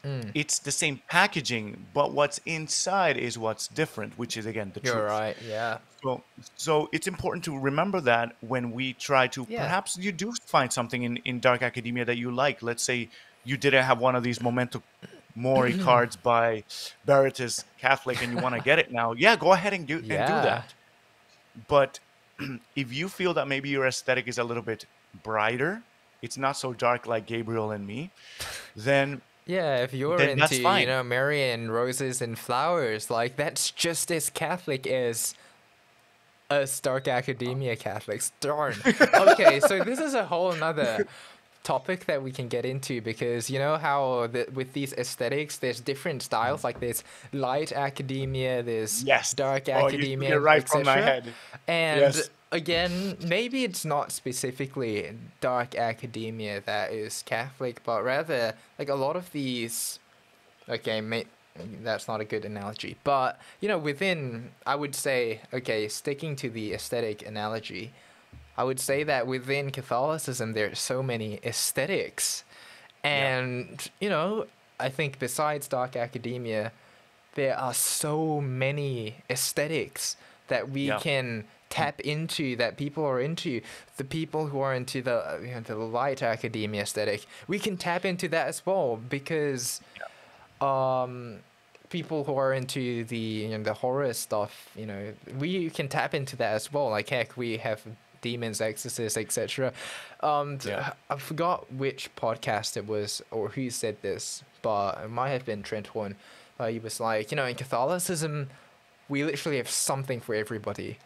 Mm. 0.04 0.30
It's 0.34 0.58
the 0.58 0.70
same 0.70 1.00
packaging, 1.08 1.86
but 1.94 2.12
what's 2.12 2.38
inside 2.44 3.16
is 3.16 3.38
what's 3.38 3.68
different, 3.68 4.18
which 4.18 4.36
is 4.36 4.44
again 4.44 4.70
the 4.74 4.80
You're 4.84 4.94
truth. 4.94 5.10
right. 5.10 5.36
Yeah. 5.42 5.78
So, 6.02 6.22
so 6.56 6.88
it's 6.92 7.06
important 7.06 7.44
to 7.46 7.58
remember 7.58 8.00
that 8.02 8.36
when 8.40 8.70
we 8.72 8.92
try 8.92 9.28
to, 9.28 9.46
Yeah. 9.48 9.62
perhaps 9.64 9.96
you 9.96 10.12
do 10.12 10.32
find 10.44 10.70
something 10.70 11.02
in, 11.04 11.16
in 11.24 11.40
Dark 11.40 11.62
Academia 11.62 12.04
that 12.04 12.18
you 12.18 12.30
like. 12.30 12.62
Let's 12.62 12.82
say 12.82 13.08
you 13.44 13.56
didn't 13.56 13.84
have 13.84 13.98
one 13.98 14.14
of 14.14 14.22
these 14.22 14.42
Memento 14.42 14.82
Mori 15.38 15.72
mm-hmm. 15.72 15.84
cards 15.84 16.16
by 16.16 16.64
Veritas 17.06 17.64
Catholic 17.78 18.22
and 18.22 18.32
you 18.32 18.38
want 18.38 18.54
to 18.54 18.60
get 18.60 18.78
it 18.78 18.92
now. 18.92 19.12
Yeah, 19.12 19.36
go 19.36 19.52
ahead 19.52 19.72
and 19.72 19.86
do, 19.86 19.98
and 19.98 20.06
do 20.06 20.14
that. 20.14 20.74
But 21.68 22.00
if 22.76 22.92
you 22.92 23.08
feel 23.08 23.34
that 23.34 23.46
maybe 23.48 23.68
your 23.68 23.86
aesthetic 23.86 24.26
is 24.26 24.38
a 24.38 24.44
little 24.44 24.62
bit 24.62 24.86
brighter, 25.22 25.82
it's 26.22 26.36
not 26.36 26.56
so 26.56 26.72
dark 26.72 27.06
like 27.06 27.26
Gabriel 27.26 27.70
and 27.70 27.86
me, 27.86 28.10
then 28.74 29.22
Yeah, 29.46 29.76
if 29.76 29.94
you're 29.94 30.18
Then 30.18 30.38
that's 30.38 30.52
into, 30.52 30.80
you 30.80 30.86
know, 30.86 31.02
Marian 31.04 31.70
roses 31.70 32.20
and 32.20 32.36
flowers, 32.36 33.08
like 33.08 33.36
that's 33.36 33.70
just 33.70 34.10
as 34.10 34.30
Catholic 34.30 34.86
as 34.86 35.34
us 36.50 36.80
Dark 36.80 37.06
Academia 37.08 37.76
Catholics. 37.76 38.32
Darn. 38.40 38.74
okay, 38.86 39.60
so 39.60 39.84
this 39.84 39.98
is 39.98 40.14
a 40.14 40.24
whole 40.24 40.50
another 40.52 41.06
topic 41.68 42.06
that 42.06 42.22
we 42.22 42.32
can 42.38 42.48
get 42.48 42.64
into 42.64 42.94
because 43.02 43.50
you 43.52 43.58
know 43.58 43.76
how 43.76 44.26
the, 44.34 44.42
with 44.58 44.72
these 44.72 44.92
aesthetics, 44.94 45.58
there's 45.58 45.80
different 45.92 46.22
styles. 46.22 46.64
Like 46.64 46.80
there's 46.80 47.04
light 47.32 47.72
academia, 47.72 48.62
there's 48.62 49.04
yes. 49.04 49.34
dark 49.34 49.68
Oh, 49.68 49.86
academia, 49.86 50.36
it 50.36 50.40
right 50.50 50.66
from 50.66 50.84
my 50.84 51.00
head. 51.10 51.24
And 51.66 52.00
Yes. 52.00 52.30
again, 52.52 52.92
maybe 53.36 53.58
it's 53.68 53.84
not 53.84 54.12
specifically 54.12 54.94
dark 55.42 55.74
academia 55.74 56.54
that 56.70 56.86
is 56.92 57.22
Catholic, 57.34 57.74
but 57.84 58.02
rather 58.02 58.54
like 58.78 58.88
a 58.88 58.94
lot 59.06 59.14
of 59.16 59.30
these. 59.32 59.98
Okay, 60.68 61.00
may, 61.00 61.24
that's 61.82 62.06
not 62.08 62.20
a 62.20 62.24
good 62.24 62.44
analogy, 62.44 62.96
but 63.04 63.38
you 63.60 63.68
know, 63.68 63.78
within, 63.90 64.50
I 64.66 64.74
would 64.74 64.94
say, 64.94 65.40
okay, 65.52 65.88
sticking 65.88 66.34
to 66.36 66.48
the 66.50 66.72
aesthetic 66.72 67.26
analogy, 67.26 67.92
I 68.58 68.64
would 68.64 68.80
say 68.80 69.04
that 69.04 69.26
within 69.26 69.70
Catholicism, 69.70 70.52
there 70.52 70.68
are 70.72 70.74
so 70.74 71.02
many 71.02 71.38
aesthetics, 71.44 72.42
and 73.04 73.88
you 74.00 74.08
know, 74.10 74.46
I 74.80 74.88
think 74.88 75.18
besides 75.20 75.68
dark 75.68 75.94
academia, 75.96 76.72
there 77.36 77.56
are 77.56 77.72
so 77.72 78.40
many 78.40 79.16
aesthetics 79.30 80.16
that 80.48 80.68
we 80.70 80.88
Yeah. 80.88 80.98
can 80.98 81.44
tap 81.70 82.00
into 82.00 82.56
that 82.56 82.76
people 82.76 83.04
are 83.04 83.20
into. 83.20 83.60
The 83.96 84.04
people 84.04 84.46
who 84.48 84.58
are 84.60 84.74
into 84.74 85.02
the 85.02 85.38
you 85.42 85.54
know, 85.54 85.60
the 85.60 85.76
light 85.76 86.20
academia 86.22 86.82
aesthetic 86.82 87.26
we 87.46 87.58
can 87.60 87.76
tap 87.76 88.04
into 88.04 88.26
that 88.28 88.48
as 88.48 88.64
well 88.66 88.96
because 88.96 89.80
um 90.60 91.38
people 91.90 92.24
who 92.24 92.34
are 92.36 92.52
into 92.52 93.04
the 93.04 93.18
you 93.18 93.48
know, 93.50 93.62
the 93.62 93.74
horror 93.74 94.12
stuff 94.14 94.68
you 94.76 94.86
know 94.86 95.12
we 95.38 95.70
can 95.70 95.88
tap 95.88 96.12
into 96.14 96.34
that 96.36 96.54
as 96.54 96.72
well. 96.72 96.88
Like 96.90 97.08
heck 97.10 97.36
we 97.36 97.58
have 97.58 97.80
demons 98.20 98.60
exorcists 98.60 99.16
etc 99.16 99.72
um 100.20 100.58
Yeah. 100.64 100.92
i 101.10 101.16
forgot 101.16 101.72
which 101.72 102.10
podcast 102.16 102.76
it 102.76 102.86
was 102.86 103.22
or 103.30 103.50
who 103.50 103.70
said 103.70 103.96
this 104.02 104.42
but 104.62 104.98
it 105.04 105.10
might 105.10 105.30
have 105.30 105.44
been 105.44 105.62
trent 105.62 105.88
horn 105.88 106.16
but 106.56 106.72
he 106.72 106.78
was 106.78 106.98
like 107.00 107.30
you 107.30 107.36
know 107.36 107.46
in 107.46 107.54
catholicism 107.54 108.48
we 109.08 109.24
literally 109.24 109.56
have 109.58 109.70
something 109.70 110.20
for 110.20 110.34
everybody 110.34 110.98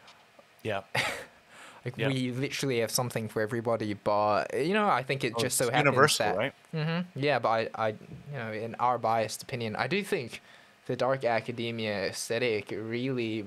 Yeah. 0.63 0.83
like 1.85 1.97
Yeah. 1.97 2.09
we 2.09 2.31
literally 2.33 2.79
have 2.81 2.91
something 2.91 3.29
for 3.29 3.43
everybody, 3.43 3.95
but 3.95 4.55
you 4.57 4.73
know, 4.73 4.89
I 4.89 5.03
think 5.03 5.25
it 5.25 5.33
Oh, 5.37 5.41
just 5.41 5.59
so 5.59 5.65
happens 5.65 5.85
universal, 5.87 6.27
that 6.27 6.37
right? 6.37 6.55
hmm 6.73 7.01
yeah, 7.17 7.39
but 7.41 7.49
I, 7.49 7.69
I, 7.75 7.89
you 7.89 8.39
know, 8.39 8.53
in 8.53 8.75
our 8.77 8.99
biased 8.99 9.43
opinion, 9.43 9.75
I 9.77 9.87
do 9.89 10.03
think 10.05 10.41
the 10.87 10.95
dark 10.97 11.25
academia 11.25 12.07
aesthetic 12.07 12.71
really 12.71 13.45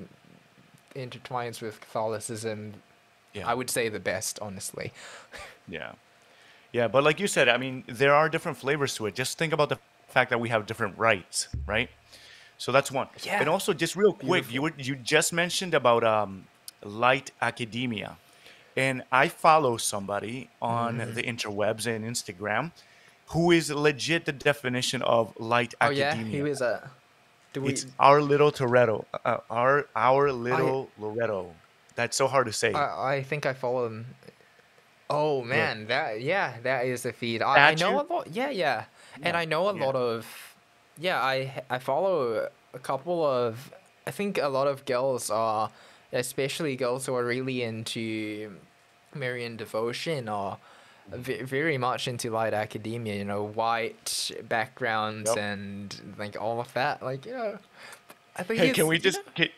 intertwines 0.95 1.61
with 1.61 1.79
Catholicism. 1.81 2.73
Yeah. 3.35 3.47
I 3.47 3.53
would 3.53 3.69
say 3.69 3.89
the 3.89 3.99
best, 3.99 4.39
honestly. 4.41 4.91
Yeah. 5.67 5.93
Yeah, 6.71 6.87
but 6.87 7.03
like 7.03 7.19
you 7.19 7.27
said, 7.27 7.47
I 7.49 7.57
mean, 7.57 7.83
there 7.87 8.13
are 8.13 8.29
different 8.29 8.57
flavors 8.57 8.93
to 8.95 9.05
it. 9.07 9.15
Just 9.15 9.37
think 9.37 9.51
about 9.53 9.69
the 9.69 9.79
fact 10.09 10.29
that 10.29 10.39
we 10.39 10.49
have 10.49 10.65
different 10.67 10.97
rites, 10.97 11.47
right? 11.65 11.89
So 12.57 12.71
that's 12.71 12.91
one. 12.91 13.07
Yeah. 13.23 13.39
And 13.39 13.49
also, 13.49 13.73
just 13.73 13.95
real 13.95 14.13
quick, 14.13 14.45
you 14.53 14.61
were 14.61 14.73
you 14.77 14.95
just 14.95 15.33
mentioned 15.33 15.73
about 15.73 16.03
um, 16.03 16.45
light 16.83 17.31
academia, 17.41 18.17
and 18.77 19.03
I 19.11 19.27
follow 19.27 19.77
somebody 19.77 20.49
on 20.61 20.97
Mm-hmm. 20.99 21.13
the 21.15 21.23
interwebs 21.23 21.87
and 21.87 22.05
Instagram 22.05 22.71
who 23.33 23.51
is 23.51 23.71
legit 23.71 24.25
the 24.25 24.31
definition 24.33 25.01
of 25.01 25.33
light 25.39 25.73
Oh 25.81 25.89
yeah, 25.89 26.09
academia. 26.09 26.31
he 26.35 26.41
was 26.43 26.61
a. 26.61 26.91
Do 27.53 27.61
we? 27.61 27.69
It's 27.71 27.87
our 27.99 28.21
little 28.21 28.51
Toretto, 28.51 29.05
uh, 29.25 29.37
our 29.49 29.87
our 29.95 30.31
little 30.31 30.89
Loretto. 30.99 31.55
That's 31.95 32.15
so 32.17 32.27
hard 32.27 32.47
to 32.47 32.53
say. 32.53 32.73
I, 32.73 33.15
I 33.17 33.23
think 33.23 33.45
I 33.45 33.53
follow 33.53 33.85
him. 33.87 34.05
Oh 35.09 35.43
man, 35.43 35.87
that 35.87 36.21
yeah, 36.21 36.55
that 36.63 36.85
is 36.85 37.05
a 37.05 37.13
feed. 37.13 37.41
I, 37.41 37.69
I 37.71 37.75
know 37.75 38.01
a 38.01 38.03
lot. 38.11 38.27
Yeah, 38.31 38.49
yeah, 38.49 38.85
and 39.15 39.33
Yeah, 39.33 39.37
I 39.39 39.45
know 39.45 39.69
a 39.69 39.75
yeah. 39.77 39.85
lot 39.85 39.95
of. 39.95 40.25
Yeah, 40.97 41.21
I 41.21 41.63
I 41.69 41.79
follow 41.79 42.49
a 42.73 42.79
couple 42.79 43.23
of. 43.25 43.71
I 44.07 44.11
think 44.11 44.37
a 44.37 44.47
lot 44.49 44.67
of 44.67 44.85
girls 44.85 45.29
are, 45.29 45.69
especially 46.11 46.75
girls 46.75 47.05
who 47.05 47.13
are 47.15 47.25
really 47.25 47.61
into 47.63 48.55
Marian 49.13 49.57
devotion 49.57 50.27
or 50.27 50.57
ve- 51.11 51.43
very 51.43 51.77
much 51.77 52.07
into 52.07 52.29
light 52.31 52.53
academia. 52.53 53.15
You 53.15 53.25
know, 53.25 53.43
white 53.43 54.31
backgrounds 54.49 55.29
Yep. 55.29 55.37
and 55.37 56.15
like 56.17 56.35
all 56.41 56.59
of 56.59 56.73
that. 56.73 57.03
Like 57.03 57.25
you 57.27 57.33
know, 57.33 57.59
I 58.35 58.43
think. 58.43 58.59
Hey, 58.59 58.69
it's, 58.69 58.75
can 58.75 58.87
we 58.87 58.95
you 58.95 59.01
just 59.01 59.17
know- 59.19 59.31
can, 59.35 59.49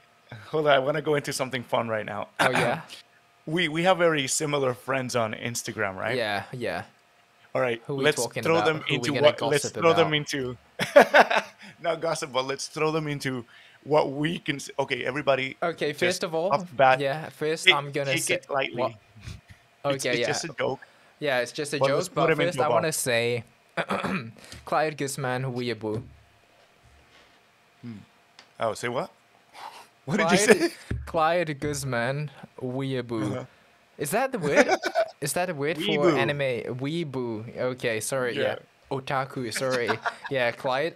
hold 0.50 0.68
on? 0.68 0.74
I 0.74 0.80
want 0.80 0.96
to 0.98 1.02
go 1.02 1.16
into 1.16 1.34
something 1.34 1.64
fun 1.64 1.88
right 1.88 2.06
now. 2.06 2.28
Oh 2.40 2.50
yeah, 2.52 2.82
we 3.46 3.68
we 3.68 3.84
have 3.84 3.98
very 3.98 4.28
similar 4.28 4.74
friends 4.74 5.16
on 5.16 5.34
Instagram, 5.34 5.96
right? 5.96 6.18
yeah, 6.18 6.44
yeah. 6.52 6.84
All 7.56 7.62
right. 7.62 7.82
Let's 7.88 8.24
throw 8.28 8.58
about? 8.58 8.66
them 8.66 8.82
Who 8.88 8.96
into 8.96 9.14
what. 9.14 9.42
Let's 9.42 9.70
throw 9.72 9.94
them 9.94 10.14
into. 10.14 10.58
not 11.82 12.02
gossip, 12.02 12.32
but 12.32 12.46
let's 12.46 12.68
throw 12.68 12.92
them 12.92 13.08
into 13.08 13.46
what 13.84 14.12
we 14.12 14.38
can. 14.40 14.60
Okay, 14.78 15.04
everybody. 15.06 15.58
Okay, 15.64 15.94
first 15.94 16.24
of 16.24 16.36
all, 16.36 16.52
bat, 16.76 17.00
yeah, 17.00 17.30
first 17.30 17.66
take- 17.66 17.74
I'm 17.74 17.92
gonna 17.92 18.14
take 18.14 18.24
say 18.24 18.36
it 18.36 18.50
lightly. 18.50 18.82
what- 18.82 18.92
It's- 19.86 20.06
Okay, 20.06 20.10
it's, 20.10 20.20
yeah, 20.20 20.28
just 20.28 20.44
a 20.44 20.54
joke. 20.60 20.80
yeah, 21.20 21.40
it's 21.40 21.52
just 21.54 21.74
a 21.74 21.78
let's 21.78 21.88
joke. 22.10 22.14
But 22.14 22.36
first, 22.36 22.60
I 22.60 22.68
want 22.68 22.86
to 22.86 22.92
say, 22.92 23.44
Clyde 24.66 24.98
Guzman 24.98 25.46
Weeaboo. 25.46 26.04
Hmm. 27.82 27.94
Oh, 28.60 28.74
say 28.74 28.90
what? 28.90 29.10
What 30.08 30.20
did 30.20 30.32
you 30.32 30.38
say? 30.38 30.70
Clyde 31.06 31.60
Guzman 31.60 32.32
Weeaboo. 32.62 33.32
Uh-huh. 33.32 33.46
Is 33.98 34.12
that 34.12 34.32
the 34.32 34.40
word? 34.40 34.70
Is 35.22 35.34
that 35.34 35.50
a 35.50 35.54
word 35.54 35.78
for 35.78 36.12
anime? 36.12 36.78
Weeboo. 36.80 37.58
Okay, 37.58 38.00
sorry. 38.00 38.38
Yeah. 38.38 38.42
Yeah. 38.42 38.56
Otaku. 38.90 39.54
Sorry. 39.54 39.90
yeah, 40.32 40.52
Clyde. 40.52 40.96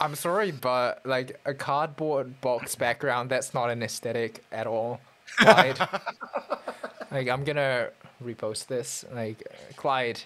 I'm 0.00 0.14
sorry, 0.14 0.50
but 0.50 1.04
like 1.04 1.38
a 1.44 1.52
cardboard 1.52 2.40
box 2.40 2.74
background, 2.74 3.28
that's 3.28 3.52
not 3.52 3.68
an 3.68 3.82
aesthetic 3.82 4.42
at 4.50 4.66
all. 4.66 5.00
Clyde. 5.36 5.78
like 7.10 7.28
I'm 7.28 7.44
gonna 7.44 7.90
repost 8.24 8.66
this. 8.68 9.04
Like 9.12 9.42
Clyde. 9.76 10.20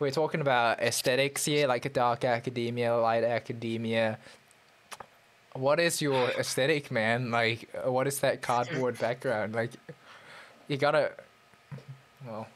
We're 0.00 0.10
talking 0.10 0.42
about 0.42 0.80
aesthetics 0.80 1.46
here, 1.46 1.66
like 1.66 1.86
a 1.86 1.88
dark 1.88 2.26
academia, 2.26 2.94
light 2.94 3.24
academia. 3.24 4.18
What 5.54 5.78
is 5.78 6.02
your 6.02 6.30
aesthetic, 6.30 6.90
man? 6.90 7.30
Like, 7.30 7.68
what 7.84 8.06
is 8.06 8.18
that 8.20 8.42
cardboard 8.42 8.98
background? 8.98 9.54
Like, 9.54 9.70
you 10.66 10.76
gotta. 10.76 11.12
Well, 12.26 12.48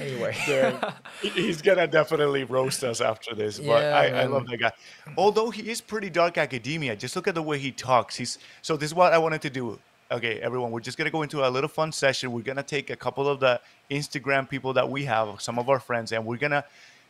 anyway. 0.00 0.34
Yeah, 0.48 0.92
he's 1.20 1.60
gonna 1.60 1.86
definitely 1.86 2.44
roast 2.44 2.84
us 2.84 3.00
after 3.00 3.34
this. 3.34 3.58
But 3.58 3.82
Yeah, 3.82 3.98
I, 3.98 4.06
I 4.22 4.24
love 4.24 4.46
that 4.46 4.58
guy. 4.58 4.72
Although 5.16 5.50
he 5.50 5.68
is 5.70 5.80
pretty 5.80 6.08
dark 6.08 6.38
academia, 6.38 6.96
just 6.96 7.16
look 7.16 7.28
at 7.28 7.34
the 7.34 7.42
way 7.42 7.58
he 7.58 7.70
talks. 7.70 8.16
He's 8.16 8.38
so 8.62 8.76
this 8.76 8.90
is 8.90 8.94
what 8.94 9.12
I 9.12 9.18
wanted 9.18 9.42
to 9.42 9.50
do. 9.50 9.78
Okay, 10.10 10.40
everyone, 10.40 10.70
we're 10.70 10.80
just 10.80 10.96
gonna 10.96 11.10
go 11.10 11.20
into 11.22 11.46
a 11.46 11.50
little 11.50 11.68
fun 11.68 11.92
session. 11.92 12.32
We're 12.32 12.42
gonna 12.42 12.62
take 12.62 12.88
a 12.88 12.96
couple 12.96 13.28
of 13.28 13.40
the 13.40 13.60
Instagram 13.90 14.48
people 14.48 14.72
that 14.72 14.88
we 14.88 15.04
have, 15.04 15.40
some 15.42 15.58
of 15.58 15.68
our 15.68 15.80
friends, 15.80 16.12
and 16.12 16.24
we're 16.24 16.38
gonna 16.38 16.64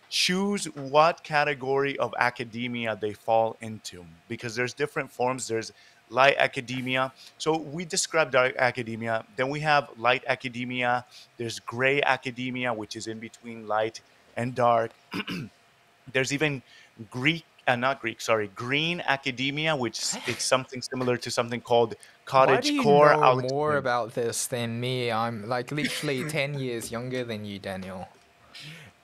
choose 0.08 0.64
what 0.74 1.22
category 1.22 1.98
of 1.98 2.14
academia 2.18 2.96
they 3.00 3.12
fall 3.12 3.56
into 3.60 4.04
because 4.28 4.54
there's 4.54 4.72
different 4.72 5.10
forms. 5.10 5.48
There's 5.48 5.72
light 6.10 6.36
academia. 6.38 7.12
So 7.36 7.56
we 7.56 7.84
describe 7.84 8.30
dark 8.30 8.56
academia. 8.56 9.24
Then 9.36 9.50
we 9.50 9.60
have 9.60 9.90
light 9.98 10.24
academia. 10.26 11.04
There's 11.36 11.58
gray 11.60 12.00
academia, 12.02 12.72
which 12.72 12.96
is 12.96 13.06
in 13.06 13.18
between 13.18 13.66
light 13.66 14.00
and 14.36 14.54
dark. 14.54 14.92
there's 16.12 16.32
even 16.32 16.62
Greek 17.10 17.44
uh, 17.66 17.76
not 17.76 18.00
Greek, 18.00 18.18
sorry, 18.20 18.50
green 18.54 19.02
academia, 19.06 19.76
which 19.76 20.16
it's 20.26 20.44
something 20.54 20.80
similar 20.80 21.18
to 21.18 21.30
something 21.30 21.60
called 21.60 21.94
cottage 22.24 22.54
Why 22.54 22.60
do 22.62 22.72
you 22.72 22.82
core. 22.82 23.12
know 23.12 23.20
I'll 23.20 23.40
more 23.40 23.76
about 23.76 24.14
this 24.14 24.46
than 24.46 24.80
me? 24.80 25.12
I'm 25.12 25.46
like 25.46 25.70
literally 25.70 26.24
10 26.24 26.58
years 26.58 26.90
younger 26.90 27.24
than 27.24 27.44
you, 27.44 27.58
Daniel. 27.58 28.08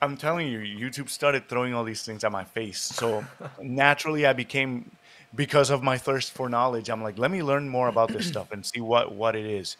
I'm 0.05 0.17
telling 0.17 0.49
you, 0.49 0.59
YouTube 0.61 1.09
started 1.09 1.49
throwing 1.49 1.75
all 1.75 1.85
these 1.85 2.03
things 2.03 2.25
at 2.25 2.33
my 2.33 2.45
face. 2.45 2.81
So 2.81 3.25
naturally, 3.61 4.27
I 4.27 4.33
became, 4.33 4.91
because 5.35 5.71
of 5.71 5.83
my 5.83 5.99
thirst 5.99 6.33
for 6.33 6.49
knowledge, 6.49 6.89
I'm 6.91 7.03
like, 7.03 7.19
let 7.19 7.31
me 7.31 7.43
learn 7.43 7.69
more 7.69 7.89
about 7.89 8.13
this 8.13 8.27
stuff 8.27 8.49
and 8.53 8.65
see 8.65 8.81
what 8.81 9.15
what 9.15 9.35
it 9.37 9.47
is. 9.47 9.77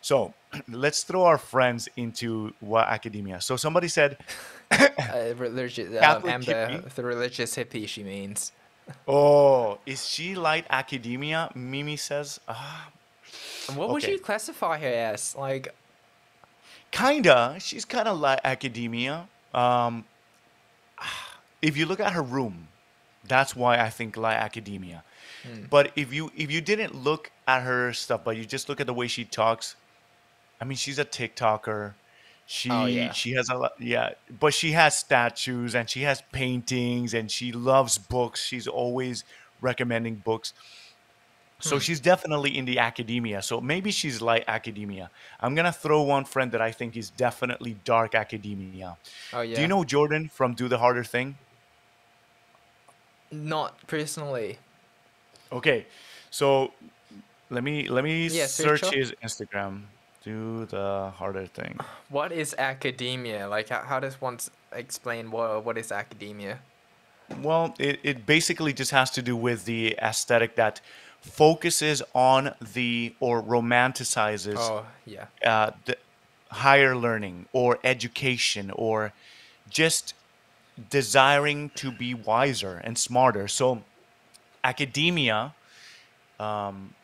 So 0.00 0.34
let's 0.68 1.02
throw 1.04 1.24
our 1.24 1.38
friends 1.38 1.88
into 1.96 2.52
what 2.60 2.88
academia. 2.88 3.40
So 3.40 3.56
somebody 3.56 3.88
said, 3.88 4.18
Uh, 4.98 5.34
religious, 5.36 5.88
um, 5.88 6.22
hippie? 6.24 6.94
the 6.94 7.02
religious 7.04 7.54
hippie 7.56 7.86
she 7.88 8.02
means. 8.02 8.52
"Oh, 9.06 9.78
is 9.86 10.06
she 10.08 10.34
light 10.34 10.66
academia?" 10.70 11.50
Mimi 11.54 11.96
says, 11.96 12.40
ah, 12.48 12.88
What 13.74 13.90
would 13.90 14.02
Okay. 14.02 14.12
you 14.12 14.18
classify 14.18 14.78
her 14.78 14.86
as? 15.12 15.34
Like, 15.36 15.74
kinda. 16.90 17.56
She's 17.60 17.84
kind 17.84 18.08
of 18.08 18.18
like 18.18 18.40
academia. 18.44 19.28
Um, 19.56 20.04
if 21.62 21.76
you 21.76 21.86
look 21.86 22.00
at 22.00 22.12
her 22.12 22.22
room, 22.22 22.68
that's 23.26 23.56
why 23.56 23.78
I 23.80 23.90
think 23.90 24.16
like 24.16 24.36
academia. 24.36 25.02
But 25.70 25.92
if 25.96 26.12
you 26.12 26.32
if 26.36 26.50
you 26.50 26.60
didn't 26.60 26.94
look 26.94 27.30
at 27.46 27.62
her 27.62 27.92
stuff, 27.92 28.22
but 28.24 28.36
you 28.36 28.44
just 28.44 28.68
look 28.68 28.80
at 28.80 28.86
the 28.86 28.94
way 28.94 29.06
she 29.06 29.24
talks, 29.24 29.76
I 30.60 30.64
mean, 30.64 30.76
she's 30.76 30.98
a 30.98 31.04
TikToker. 31.04 31.94
She 32.46 32.70
Oh, 32.70 32.86
yeah. 32.86 33.12
she 33.12 33.32
has 33.32 33.48
a 33.48 33.54
lot, 33.54 33.72
yeah. 33.80 34.10
But 34.40 34.54
she 34.54 34.72
has 34.72 34.96
statues 34.96 35.74
and 35.74 35.88
she 35.88 36.02
has 36.02 36.22
paintings 36.32 37.14
and 37.14 37.30
she 37.30 37.52
loves 37.52 37.98
books. 37.98 38.42
She's 38.44 38.66
always 38.66 39.24
recommending 39.60 40.16
books. 40.16 40.52
So 41.58 41.76
hmm. 41.76 41.80
she's 41.80 42.00
definitely 42.00 42.56
in 42.56 42.64
the 42.64 42.78
academia. 42.78 43.40
So 43.42 43.60
maybe 43.60 43.90
she's 43.90 44.20
light 44.20 44.44
academia. 44.46 45.10
I'm 45.40 45.54
gonna 45.54 45.72
throw 45.72 46.02
one 46.02 46.24
friend 46.24 46.52
that 46.52 46.60
I 46.60 46.70
think 46.72 46.96
is 46.96 47.10
definitely 47.10 47.76
dark 47.84 48.14
academia. 48.14 48.96
oh 49.32 49.40
yeah. 49.40 49.56
Do 49.56 49.62
you 49.62 49.68
know 49.68 49.84
Jordan 49.84 50.28
from 50.28 50.54
Do 50.54 50.68
the 50.68 50.78
Harder 50.78 51.04
Thing? 51.04 51.36
Not 53.30 53.86
personally. 53.86 54.58
Okay, 55.52 55.86
so 56.30 56.72
let 57.50 57.62
me 57.62 57.88
let 57.88 58.04
me 58.04 58.26
Yeah, 58.28 58.46
search 58.46 58.80
search 58.80 58.94
his 58.94 59.12
Instagram. 59.22 59.82
Do 60.22 60.66
the 60.66 61.12
harder 61.14 61.46
thing. 61.46 61.78
What 62.08 62.32
is 62.32 62.52
academia? 62.58 63.48
Like, 63.48 63.68
how, 63.68 63.82
how 63.82 64.00
does 64.00 64.20
one 64.20 64.38
explain 64.72 65.30
what 65.30 65.64
what 65.64 65.78
is 65.78 65.92
academia? 65.92 66.58
Well, 67.42 67.74
it, 67.78 68.00
it 68.02 68.26
basically 68.26 68.72
just 68.72 68.90
has 68.90 69.10
to 69.12 69.22
do 69.22 69.36
with 69.36 69.64
the 69.64 69.96
aesthetic 70.02 70.56
that 70.56 70.80
focuses 71.26 72.02
on 72.14 72.54
the 72.74 73.14
or 73.20 73.42
romanticizes 73.42 74.56
Oh 74.58 74.86
yeah. 75.04 75.26
uh, 75.44 75.70
the 75.84 75.96
higher 76.50 76.96
learning 76.96 77.46
or 77.52 77.78
education 77.84 78.70
or 78.70 79.12
just 79.68 80.14
desiring 80.90 81.70
to 81.74 81.90
be 81.90 82.14
wiser 82.14 82.80
and 82.84 82.96
smarter. 82.96 83.48
So, 83.48 83.82
academia 84.62 85.54
um, 86.38 86.94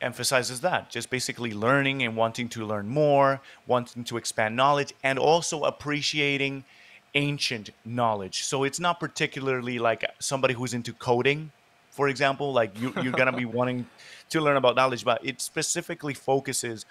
emphasizes 0.00 0.60
that 0.60 0.90
just 0.90 1.10
basically 1.10 1.52
learning 1.52 2.02
and 2.02 2.16
wanting 2.16 2.48
to 2.50 2.64
learn 2.66 2.88
more, 2.88 3.40
wanting 3.66 4.04
to 4.04 4.16
expand 4.16 4.56
knowledge, 4.56 4.92
and 5.02 5.18
also 5.18 5.64
appreciating 5.64 6.64
ancient 7.14 7.70
knowledge. 7.84 8.42
So, 8.44 8.64
it's 8.64 8.80
not 8.80 9.00
particularly 9.00 9.78
like 9.78 10.04
somebody 10.18 10.54
who's 10.54 10.74
into 10.74 10.92
coding. 10.92 11.52
For 12.00 12.08
example, 12.08 12.54
like 12.54 12.72
you, 12.78 12.94
you're 12.96 13.14
gonna 13.14 13.32
be 13.34 13.44
wanting 13.58 13.90
to 14.30 14.40
learn 14.40 14.56
about 14.56 14.76
knowledge, 14.76 15.04
but 15.04 15.20
it 15.24 15.42
specifically 15.42 16.14
focuses 16.14 16.86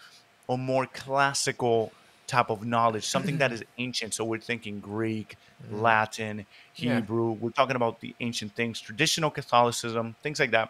on 0.48 0.61
more 0.61 0.88
classical 0.88 1.98
type 2.27 2.52
of 2.52 2.65
knowledge, 2.65 3.07
something 3.07 3.40
that 3.40 3.52
is 3.52 3.64
ancient. 3.80 4.14
So 4.15 4.26
we're 4.26 4.40
thinking 4.40 4.81
Greek, 4.81 5.38
Latin, 5.69 6.45
Yeah. 6.80 7.02
Hebrew. 7.02 7.34
We're 7.34 7.52
talking 7.52 7.76
about 7.77 8.02
the 8.02 8.15
ancient 8.19 8.56
things, 8.56 8.81
traditional 8.81 9.31
Catholicism, 9.31 10.15
things 10.23 10.40
like 10.40 10.52
that. 10.52 10.69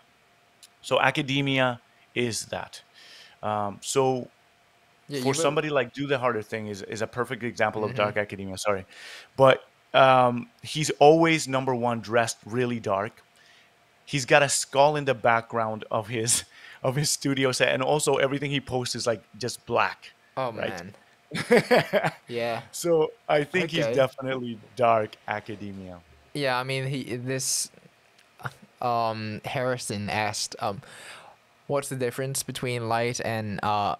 So 0.81 1.01
academia 1.01 1.81
is 2.15 2.47
that. 2.47 2.83
Um, 3.43 3.79
so 3.83 4.31
Yeah, 5.07 5.21
for 5.21 5.33
somebody 5.33 5.69
like 5.69 5.93
do 5.93 6.07
the 6.07 6.19
harder 6.19 6.43
thing 6.43 6.67
is, 6.67 6.83
is 6.83 7.01
a 7.01 7.07
perfect 7.07 7.43
example 7.43 7.83
of 7.85 7.93
Mm-hmm. 7.93 7.95
dark 7.95 8.17
academia. 8.17 8.57
Sorry, 8.57 8.85
but 9.37 9.61
um, 9.93 10.51
he's 10.63 10.91
always 10.99 11.47
number 11.47 11.75
one 11.75 12.01
dressed 12.01 12.37
really 12.45 12.79
dark. 12.79 13.23
He's 14.09 14.25
got 14.25 14.41
a 14.41 14.49
skull 14.49 14.95
in 14.95 15.05
the 15.05 15.13
background 15.13 15.85
of 15.91 16.07
his 16.07 16.43
of 16.83 16.95
his 16.95 17.11
studio 17.11 17.51
set, 17.51 17.69
and 17.69 17.83
also 17.83 18.15
everything 18.15 18.49
he 18.49 18.59
posts 18.59 18.95
is 18.95 19.05
like 19.05 19.21
just 19.37 19.63
black. 19.67 20.11
Oh 20.35 20.51
right. 20.51 20.69
man. 20.69 22.11
Yeah. 22.27 22.63
So 22.71 23.11
I 23.27 23.43
think 23.43 23.69
he's 23.69 23.85
definitely 23.85 24.57
dark 24.75 25.15
academia. 25.27 25.99
Yeah, 26.33 26.57
I 26.59 26.63
mean, 26.63 26.87
he 26.87 27.17
this 27.17 27.69
um 28.81 29.41
Harrison 29.45 30.09
asked 30.09 30.55
um 30.57 30.81
what's 31.67 31.89
the 31.89 31.95
difference 31.95 32.41
between 32.41 32.89
light 32.89 33.21
and 33.23 33.59
uh 33.61 33.95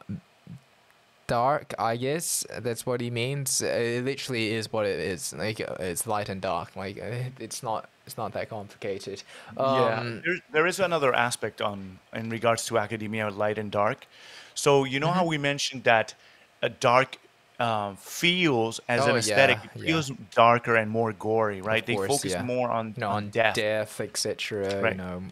dark, 1.29 1.73
I 1.79 1.95
guess. 1.97 2.45
That's 2.67 2.85
what 2.85 2.99
he 3.01 3.09
means. 3.11 3.61
Uh, 3.61 3.67
It 3.97 4.05
literally 4.05 4.45
is 4.59 4.65
what 4.73 4.85
it 4.85 4.99
is. 5.13 5.33
Like 5.33 5.59
uh, 5.61 5.75
it's 5.91 6.05
light 6.07 6.29
and 6.29 6.41
dark. 6.41 6.75
Like 6.75 6.97
uh, 7.01 7.29
it's 7.45 7.61
not 7.63 7.81
it's 8.05 8.17
not 8.17 8.33
that 8.33 8.49
complicated. 8.49 9.23
yeah, 9.57 9.99
Um 9.99 10.21
there, 10.25 10.37
there 10.51 10.67
is 10.67 10.79
another 10.79 11.13
aspect 11.13 11.61
on 11.61 11.99
in 12.13 12.29
regards 12.29 12.65
to 12.67 12.77
academia, 12.77 13.29
light 13.29 13.57
and 13.59 13.71
dark. 13.71 14.07
So 14.53 14.85
you 14.85 14.99
know 14.99 15.11
how 15.11 15.23
Mm-hmm. 15.23 15.29
we 15.33 15.37
mentioned 15.37 15.83
that 15.83 16.15
a 16.61 16.69
dark 16.69 17.17
um, 17.59 17.95
feels 17.97 18.79
as 18.87 19.07
Oh, 19.07 19.07
an 19.07 19.15
aesthetic, 19.17 19.59
yeah, 19.63 19.63
it 19.63 19.71
yeah. 19.75 19.85
feels 19.85 20.11
darker 20.33 20.75
and 20.75 20.89
more 20.91 21.13
gory, 21.13 21.61
right? 21.61 21.85
they 21.85 21.97
course, 21.97 22.07
focus 22.07 22.33
yeah. 22.33 22.41
more 22.41 22.69
on, 22.71 22.93
know, 22.97 23.09
on 23.09 23.17
on 23.17 23.29
death. 23.29 23.55
death, 23.55 23.99
etc. 24.01 24.81
Right. 24.81 24.93
You 24.93 24.95
know. 24.95 25.23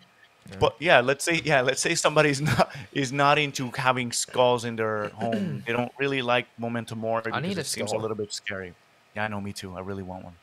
But 0.60 0.74
yeah, 0.80 1.02
let's 1.02 1.24
say 1.26 1.42
yeah, 1.44 1.62
let's 1.62 1.82
say 1.82 1.96
somebody's 1.96 2.42
not 2.52 2.74
is 2.92 3.12
not 3.12 3.38
into 3.38 3.72
having 3.76 4.12
skulls 4.12 4.66
in 4.66 4.76
their 4.76 5.10
home. 5.16 5.62
they 5.66 5.74
don't 5.74 5.92
really 6.00 6.22
like 6.22 6.48
memento 6.58 6.96
mori 6.96 7.32
because 7.34 7.40
need 7.42 7.58
a 7.58 7.64
it 7.64 7.68
seems 7.68 7.94
a 7.94 7.98
little 7.98 8.18
bit 8.18 8.32
scary. 8.34 8.74
Yeah, 9.16 9.26
I 9.26 9.28
know, 9.28 9.42
me 9.42 9.54
too. 9.54 9.76
I 9.76 9.82
really 9.82 10.04
want 10.04 10.24
one. 10.26 10.36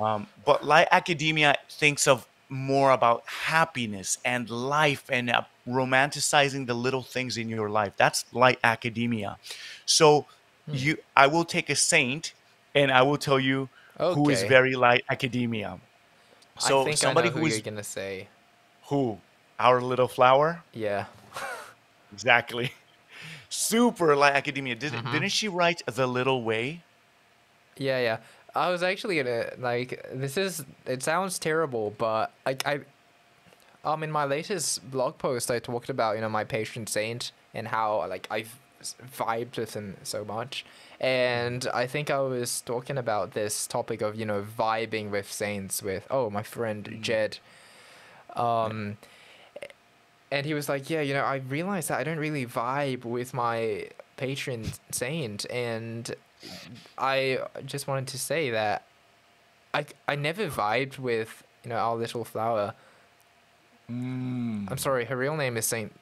Um, 0.00 0.28
but 0.44 0.64
like 0.64 0.88
academia 0.90 1.56
thinks 1.70 2.06
of 2.06 2.26
more 2.48 2.90
about 2.92 3.22
happiness 3.26 4.18
and 4.24 4.48
life 4.50 5.04
and 5.10 5.30
uh, 5.30 5.42
romanticizing 5.66 6.66
the 6.66 6.74
little 6.74 7.02
things 7.02 7.36
in 7.36 7.48
your 7.48 7.70
life. 7.70 7.94
That's 7.96 8.24
like 8.32 8.58
academia. 8.62 9.38
So 9.86 10.26
Hmm. 10.66 10.74
you, 10.76 10.96
I 11.16 11.26
will 11.26 11.44
take 11.44 11.68
a 11.70 11.76
saint, 11.76 12.34
and 12.74 12.90
I 12.90 13.02
will 13.02 13.18
tell 13.18 13.38
you 13.40 13.68
who 14.12 14.28
is 14.30 14.42
very 14.42 14.74
like 14.74 15.02
academia. 15.10 15.80
So 16.58 16.80
I 16.80 16.84
think 16.84 16.98
somebody 16.98 17.28
I 17.28 17.30
who 17.30 17.40
who 17.40 17.46
is 17.46 17.56
you're 17.56 17.62
gonna 17.62 17.82
say. 17.84 18.28
Who 18.88 19.18
our 19.58 19.80
little 19.80 20.08
flower. 20.08 20.62
Yeah. 20.72 21.06
Exactly. 22.12 22.72
Super 23.48 24.14
like 24.16 24.34
academia. 24.34 24.74
Did, 24.76 24.92
Mm-hmm. 24.92 25.12
Didn't 25.12 25.28
she 25.32 25.48
write 25.48 25.82
The 25.86 26.06
Little 26.06 26.42
Way? 26.44 26.82
Yeah, 27.76 27.98
yeah. 28.00 28.18
I 28.54 28.70
was 28.70 28.82
actually 28.84 29.16
gonna 29.16 29.50
like 29.58 30.06
this 30.12 30.36
is 30.36 30.64
it 30.86 31.02
sounds 31.02 31.38
terrible, 31.40 31.92
but 31.98 32.32
like 32.46 32.64
I 32.66 32.80
um 33.84 34.02
in 34.04 34.12
my 34.12 34.24
latest 34.24 34.88
blog 34.90 35.18
post 35.18 35.50
I 35.50 35.58
talked 35.58 35.88
about, 35.88 36.14
you 36.14 36.20
know, 36.20 36.28
my 36.28 36.44
patron 36.44 36.86
saint 36.86 37.32
and 37.52 37.68
how 37.68 38.06
like 38.08 38.28
I've 38.30 38.56
vibed 39.16 39.56
with 39.56 39.74
him 39.74 39.96
so 40.04 40.24
much. 40.24 40.64
And 41.00 41.66
I 41.74 41.86
think 41.88 42.10
I 42.10 42.20
was 42.20 42.60
talking 42.60 42.96
about 42.96 43.32
this 43.32 43.66
topic 43.66 44.02
of, 44.02 44.14
you 44.14 44.24
know, 44.24 44.42
vibing 44.56 45.10
with 45.10 45.30
saints 45.32 45.82
with 45.82 46.06
oh 46.10 46.30
my 46.30 46.44
friend 46.44 46.98
Jed. 47.02 47.38
Um 48.36 48.96
and 50.30 50.44
he 50.46 50.54
was 50.54 50.68
like, 50.68 50.90
Yeah, 50.90 51.00
you 51.00 51.14
know, 51.14 51.22
I 51.22 51.36
realized 51.36 51.88
that 51.88 51.98
I 51.98 52.04
don't 52.04 52.18
really 52.18 52.46
vibe 52.46 53.04
with 53.04 53.34
my 53.34 53.88
patron 54.16 54.64
saint 54.92 55.44
and 55.50 56.14
I 56.98 57.40
just 57.64 57.86
wanted 57.88 58.06
to 58.08 58.18
say 58.18 58.50
that 58.50 58.84
I 59.72 59.86
I 60.06 60.14
never 60.14 60.48
vibed 60.48 60.98
with 60.98 61.42
you 61.62 61.70
know 61.70 61.76
our 61.76 61.96
little 61.96 62.24
flower. 62.24 62.74
I'm 63.88 64.78
sorry, 64.78 65.04
her 65.04 65.16
real 65.16 65.36
name 65.36 65.56
is 65.56 65.66
Saint 65.66 65.92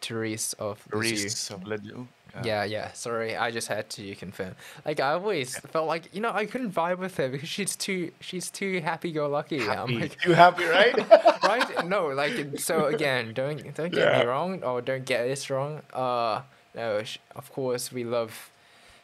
Therese 0.00 0.52
of 0.54 0.86
Lisieux. 0.92 1.54
Of 1.54 1.66
Lisieux. 1.66 2.06
Yeah, 2.42 2.64
yeah. 2.64 2.92
Sorry, 2.92 3.36
I 3.36 3.50
just 3.50 3.68
had 3.68 3.88
to 3.90 4.14
confirm. 4.16 4.54
Like 4.84 4.98
I 4.98 5.12
always 5.12 5.56
felt 5.58 5.86
like 5.86 6.12
you 6.14 6.20
know 6.20 6.32
I 6.32 6.46
couldn't 6.46 6.72
vibe 6.72 6.98
with 6.98 7.16
her 7.18 7.28
because 7.28 7.48
she's 7.48 7.76
too 7.76 8.10
she's 8.20 8.50
too 8.50 8.80
happy 8.80 9.12
go 9.12 9.28
lucky. 9.28 9.60
I'm 9.68 10.00
like 10.00 10.16
you 10.24 10.32
happy, 10.34 10.64
right? 10.78 10.96
right? 11.44 11.86
No, 11.86 12.08
like 12.08 12.58
so 12.58 12.86
again, 12.86 13.32
don't 13.34 13.74
don't 13.74 13.92
get 13.92 14.12
Yeah. 14.12 14.20
me 14.20 14.26
wrong 14.26 14.62
or 14.64 14.80
don't 14.80 15.04
get 15.04 15.24
this 15.24 15.48
wrong. 15.50 15.82
Uh, 15.92 16.42
no, 16.74 17.02
of 17.36 17.52
course 17.52 17.92
we 17.92 18.02
love 18.04 18.50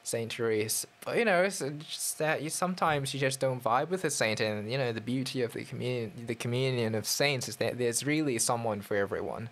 Saint 0.03 0.33
Therese. 0.33 0.87
But 1.05 1.19
you 1.19 1.25
know, 1.25 1.43
it's 1.45 1.61
just 1.61 2.19
that 2.19 2.43
you 2.43 2.51
sometimes 2.51 3.15
you 3.15 3.21
just 3.21 3.39
don't 3.39 3.63
vibe 3.63 3.91
with 3.91 4.05
a 4.05 4.11
saint, 4.11 4.41
and 4.41 4.71
you 4.71 4.77
know 4.79 4.93
the 4.93 5.01
beauty 5.01 5.43
of 5.43 5.53
the 5.53 5.65
communion, 5.65 6.13
the 6.27 6.35
communion 6.35 6.95
of 6.97 7.07
saints 7.07 7.49
is 7.49 7.57
that 7.57 7.79
there's 7.79 8.05
really 8.05 8.39
someone 8.39 8.81
for 8.81 8.97
everyone. 8.97 9.51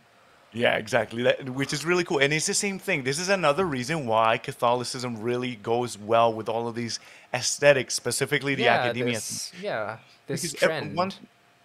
Yeah, 0.53 0.77
exactly. 0.77 1.23
That, 1.23 1.51
which 1.51 1.73
is 1.73 1.85
really 1.85 2.05
cool. 2.05 2.19
And 2.19 2.33
it's 2.33 2.47
the 2.47 2.55
same 2.55 2.79
thing. 2.79 3.05
This 3.05 3.19
is 3.19 3.29
another 3.29 3.66
reason 3.66 4.07
why 4.07 4.39
Catholicism 4.39 5.20
really 5.20 5.57
goes 5.57 5.99
well 5.99 6.33
with 6.33 6.49
all 6.49 6.66
of 6.69 6.75
these 6.75 6.99
aesthetics, 7.35 7.95
specifically 7.95 8.55
the 8.55 8.62
Yeah, 8.65 8.75
academia. 8.77 9.15
this 9.15 9.53
yeah 9.61 9.99
this 10.27 10.43
Because 10.43 10.62
uh, 10.62 10.66
trend. 10.66 10.97
one, 10.97 11.12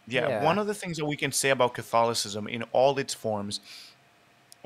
yeah, 0.08 0.28
Yeah. 0.28 0.44
one 0.44 0.60
of 0.60 0.68
the 0.68 0.74
things 0.74 0.98
that 0.98 1.06
we 1.06 1.16
can 1.16 1.32
say 1.32 1.50
about 1.50 1.74
Catholicism 1.74 2.48
in 2.48 2.64
all 2.74 2.98
its 3.00 3.14
forms 3.14 3.62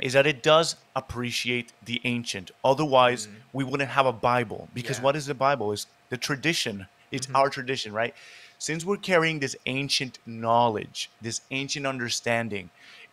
is 0.01 0.13
that 0.13 0.25
it 0.27 0.43
does 0.43 0.75
appreciate 0.95 1.71
the 1.83 2.01
ancient. 2.03 2.51
Otherwise, 2.63 3.27
mm-hmm. 3.27 3.37
we 3.53 3.63
wouldn't 3.63 3.89
have 3.91 4.05
a 4.05 4.13
Bible. 4.13 4.67
Because 4.73 4.97
Yeah. 4.97 5.03
what 5.03 5.15
is 5.15 5.25
the 5.27 5.33
Bible? 5.35 5.71
Is 5.71 5.87
the 6.09 6.17
tradition. 6.17 6.87
It's 7.11 7.27
mm-hmm. 7.27 7.35
our 7.35 7.49
tradition, 7.49 7.93
right? 7.93 8.13
Since 8.59 8.83
we're 8.85 8.97
carrying 8.97 9.39
this 9.39 9.55
ancient 9.65 10.17
knowledge, 10.25 11.09
this 11.21 11.41
ancient 11.51 11.85
understanding, 11.85 12.69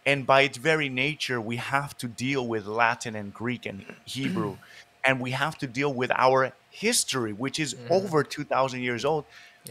and 0.06 0.26
by 0.26 0.42
its 0.42 0.58
very 0.58 0.88
nature, 0.88 1.40
we 1.40 1.56
have 1.56 1.96
to 1.98 2.08
deal 2.08 2.46
with 2.46 2.66
Latin 2.66 3.14
and 3.14 3.32
Greek 3.32 3.66
and 3.66 3.84
Hebrew, 4.04 4.58
and 5.04 5.20
we 5.20 5.32
have 5.32 5.58
to 5.58 5.66
deal 5.66 5.92
with 5.92 6.10
our 6.14 6.52
history, 6.70 7.32
which 7.32 7.58
is 7.58 7.74
mm-hmm. 7.74 7.92
over 7.92 8.22
2,000 8.22 8.80
years 8.80 9.04
old. 9.04 9.24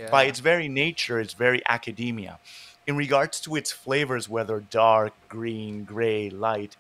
By 0.09 0.23
its 0.23 0.39
very 0.39 0.67
nature, 0.67 1.19
it's 1.19 1.33
very 1.33 1.61
academia. 1.69 2.39
In 2.87 2.97
regards 2.97 3.39
to 3.41 3.55
its 3.55 3.71
flavors, 3.71 4.27
whether 4.27 4.59
dark, 4.59 5.13
green, 5.29 5.83
gray, 5.83 6.31
light, 6.31 6.75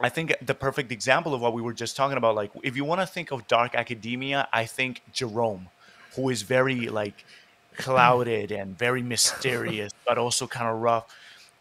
I 0.00 0.08
think 0.10 0.34
the 0.44 0.54
perfect 0.54 0.92
example 0.92 1.34
of 1.34 1.40
what 1.40 1.54
we 1.54 1.62
were 1.62 1.72
just 1.72 1.96
talking 1.96 2.18
about, 2.18 2.34
like 2.34 2.50
if 2.62 2.76
you 2.76 2.84
want 2.84 3.00
to 3.00 3.06
think 3.06 3.30
of 3.30 3.46
dark 3.46 3.74
academia, 3.74 4.48
I 4.52 4.66
think 4.66 5.02
Jerome, 5.12 5.68
who 6.14 6.28
is 6.28 6.42
very 6.42 6.88
like 6.88 7.24
clouded 7.78 8.52
and 8.52 8.76
very 8.76 9.02
mysterious, 9.02 9.92
but 10.06 10.18
also 10.18 10.46
kind 10.46 10.68
of 10.68 10.80
rough. 10.80 11.06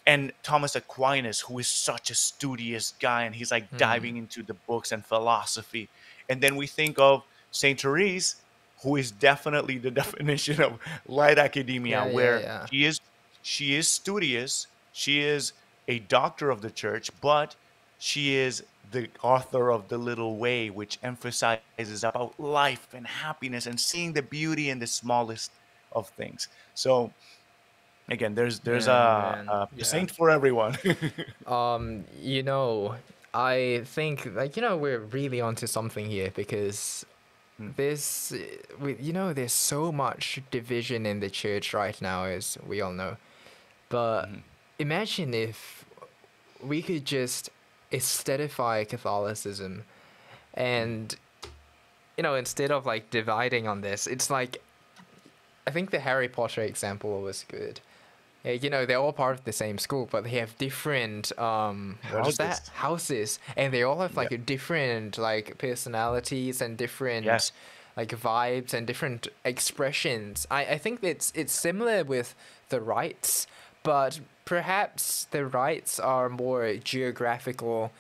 And 0.06 0.34
Thomas 0.44 0.76
Aquinas, 0.76 1.42
who 1.42 1.60
is 1.60 1.68
such 1.68 2.12
a 2.12 2.16
studious 2.16 2.94
guy, 3.00 3.24
and 3.24 3.36
he's 3.36 3.52
like 3.52 3.68
mm-hmm. 3.68 3.78
diving 3.78 4.18
into 4.18 4.44
the 4.44 4.54
books 4.54 4.92
and 4.92 5.06
philosophy. 5.06 5.90
And 6.30 6.42
then 6.42 6.56
we 6.56 6.68
think 6.68 7.00
of 7.00 7.24
Saint 7.52 7.82
Therese, 7.82 8.38
who 8.82 8.98
is 8.98 9.12
definitely 9.12 9.78
the 9.78 9.92
definition 10.04 10.62
of 10.62 10.80
light 11.08 11.40
academia, 11.40 11.98
Yeah, 11.98 12.06
yeah, 12.08 12.14
where 12.14 12.40
yeah. 12.42 12.66
she 12.66 12.86
is 12.86 13.00
she 13.42 13.76
is 13.76 13.88
studious, 13.88 14.68
she 14.94 15.22
is 15.22 15.54
a 15.88 16.00
doctor 16.00 16.50
of 16.50 16.62
the 16.62 16.72
church, 16.72 17.10
but 17.22 17.56
she 18.00 18.36
is 18.36 18.64
the 18.92 19.10
author 19.22 19.72
of 19.72 19.90
The 19.90 19.98
Little 19.98 20.38
Way, 20.38 20.70
which 20.70 20.98
emphasizes 21.04 22.04
about 22.04 22.40
life 22.40 22.88
and 22.94 23.06
happiness 23.06 23.66
and 23.66 23.80
seeing 23.80 24.14
the 24.14 24.22
beauty 24.22 24.70
in 24.70 24.80
the 24.80 24.88
smallest 24.88 25.52
of 25.92 26.10
things. 26.10 26.48
So 26.74 27.12
again, 28.10 28.36
there's 28.36 28.60
there's 28.60 28.88
Yeah, 28.88 28.88
a, 28.88 29.38
a 29.48 29.68
Yeah. 29.76 29.84
saint 29.84 30.12
for 30.12 30.30
everyone. 30.30 30.78
Um, 31.46 32.06
you 32.20 32.44
know, 32.44 32.96
I 33.34 33.82
think 33.86 34.26
like 34.36 34.56
you 34.56 34.62
know 34.62 34.78
we're 34.78 35.00
really 35.00 35.42
onto 35.42 35.68
something 35.68 36.06
here 36.06 36.32
because 36.34 37.06
there's 37.78 38.34
uh, 38.36 38.40
we 38.80 38.96
you 38.98 39.14
know 39.14 39.34
there's 39.34 39.54
so 39.54 39.92
much 39.92 40.42
division 40.52 41.06
in 41.06 41.20
the 41.20 41.30
church 41.30 41.74
right 41.74 42.00
now 42.02 42.26
as 42.26 42.58
we 42.66 42.82
all 42.82 42.94
know. 42.94 43.18
But 43.90 44.30
imagine 44.80 45.34
if 45.34 45.86
we 46.64 46.82
could 46.82 47.06
just 47.06 47.50
aesthetify 47.94 48.86
Catholicism 48.86 49.84
and 50.54 51.16
you 52.18 52.24
know 52.24 52.36
instead 52.36 52.72
of 52.72 52.86
like 52.86 53.10
dividing 53.10 53.68
on 53.68 53.82
this, 53.82 54.08
it's 54.08 54.30
like 54.30 54.62
I 55.68 55.72
think 55.72 55.92
the 55.92 56.00
Harry 56.00 56.28
Potter 56.28 56.62
example 56.62 57.22
was 57.22 57.46
good. 57.48 57.80
Yeah, 58.44 58.52
you 58.54 58.70
know, 58.70 58.86
they're 58.86 59.00
all 59.00 59.14
part 59.14 59.36
of 59.40 59.46
the 59.46 59.54
same 59.54 59.78
school, 59.78 60.08
but 60.12 60.24
they 60.26 60.32
have 60.32 60.58
different 60.58 61.38
um 61.40 61.98
what 62.12 62.28
is 62.28 62.38
that? 62.38 62.50
Houses. 62.50 62.70
Houses. 62.70 63.40
And 63.56 63.74
they 63.74 63.84
all 63.84 64.00
have 64.02 64.18
like 64.18 64.32
a 64.32 64.38
different 64.38 65.18
like 65.18 65.58
personalities 65.58 66.62
and 66.62 66.78
different 66.78 67.26
Yes. 67.26 67.52
like 67.96 68.10
vibes 68.10 68.74
and 68.74 68.86
different 68.86 69.28
expressions. 69.46 70.46
I, 70.52 70.66
I 70.66 70.78
think 70.78 71.00
it's 71.04 71.32
it's 71.36 71.54
similar 71.54 72.04
with 72.04 72.36
the 72.70 72.82
rites, 72.82 73.48
but 73.84 74.20
perhaps 74.46 75.26
the 75.32 75.46
rites 75.46 76.00
are 76.00 76.28
more 76.30 76.76
geographical 76.76 77.92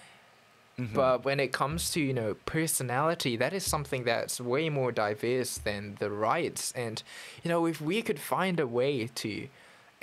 but 0.93 1.23
when 1.23 1.39
it 1.39 1.51
comes 1.53 1.91
to 1.91 2.01
you 2.01 2.13
know 2.13 2.33
personality, 2.45 3.37
that 3.37 3.53
is 3.53 3.63
something 3.63 4.03
that's 4.03 4.41
way 4.41 4.69
more 4.69 4.91
diverse 4.91 5.57
than 5.59 5.95
the 5.99 6.09
rites. 6.09 6.73
And 6.75 7.01
you 7.43 7.49
know, 7.49 7.65
if 7.67 7.79
we 7.79 8.01
could 8.01 8.19
find 8.19 8.59
a 8.59 8.67
way 8.67 9.07
to 9.07 9.47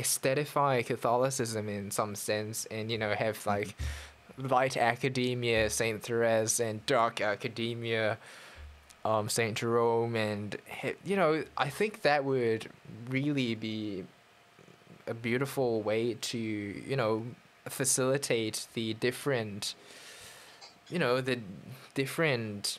aesthetify 0.00 0.82
Catholicism 0.82 1.68
in 1.68 1.90
some 1.90 2.14
sense, 2.14 2.66
and 2.70 2.90
you 2.90 2.98
know, 2.98 3.14
have 3.14 3.44
like 3.46 3.74
light 4.38 4.76
academia, 4.76 5.70
Saint 5.70 6.02
Therese, 6.02 6.60
and 6.60 6.84
dark 6.86 7.20
academia, 7.20 8.18
um, 9.04 9.28
Saint 9.28 9.58
Jerome, 9.58 10.16
and 10.16 10.56
you 11.04 11.16
know, 11.16 11.44
I 11.56 11.68
think 11.68 12.02
that 12.02 12.24
would 12.24 12.68
really 13.08 13.54
be 13.54 14.04
a 15.06 15.14
beautiful 15.14 15.82
way 15.82 16.14
to 16.14 16.38
you 16.38 16.96
know 16.96 17.24
facilitate 17.68 18.66
the 18.74 18.94
different 18.94 19.74
you 20.88 20.98
know 20.98 21.20
the 21.20 21.38
different 21.94 22.78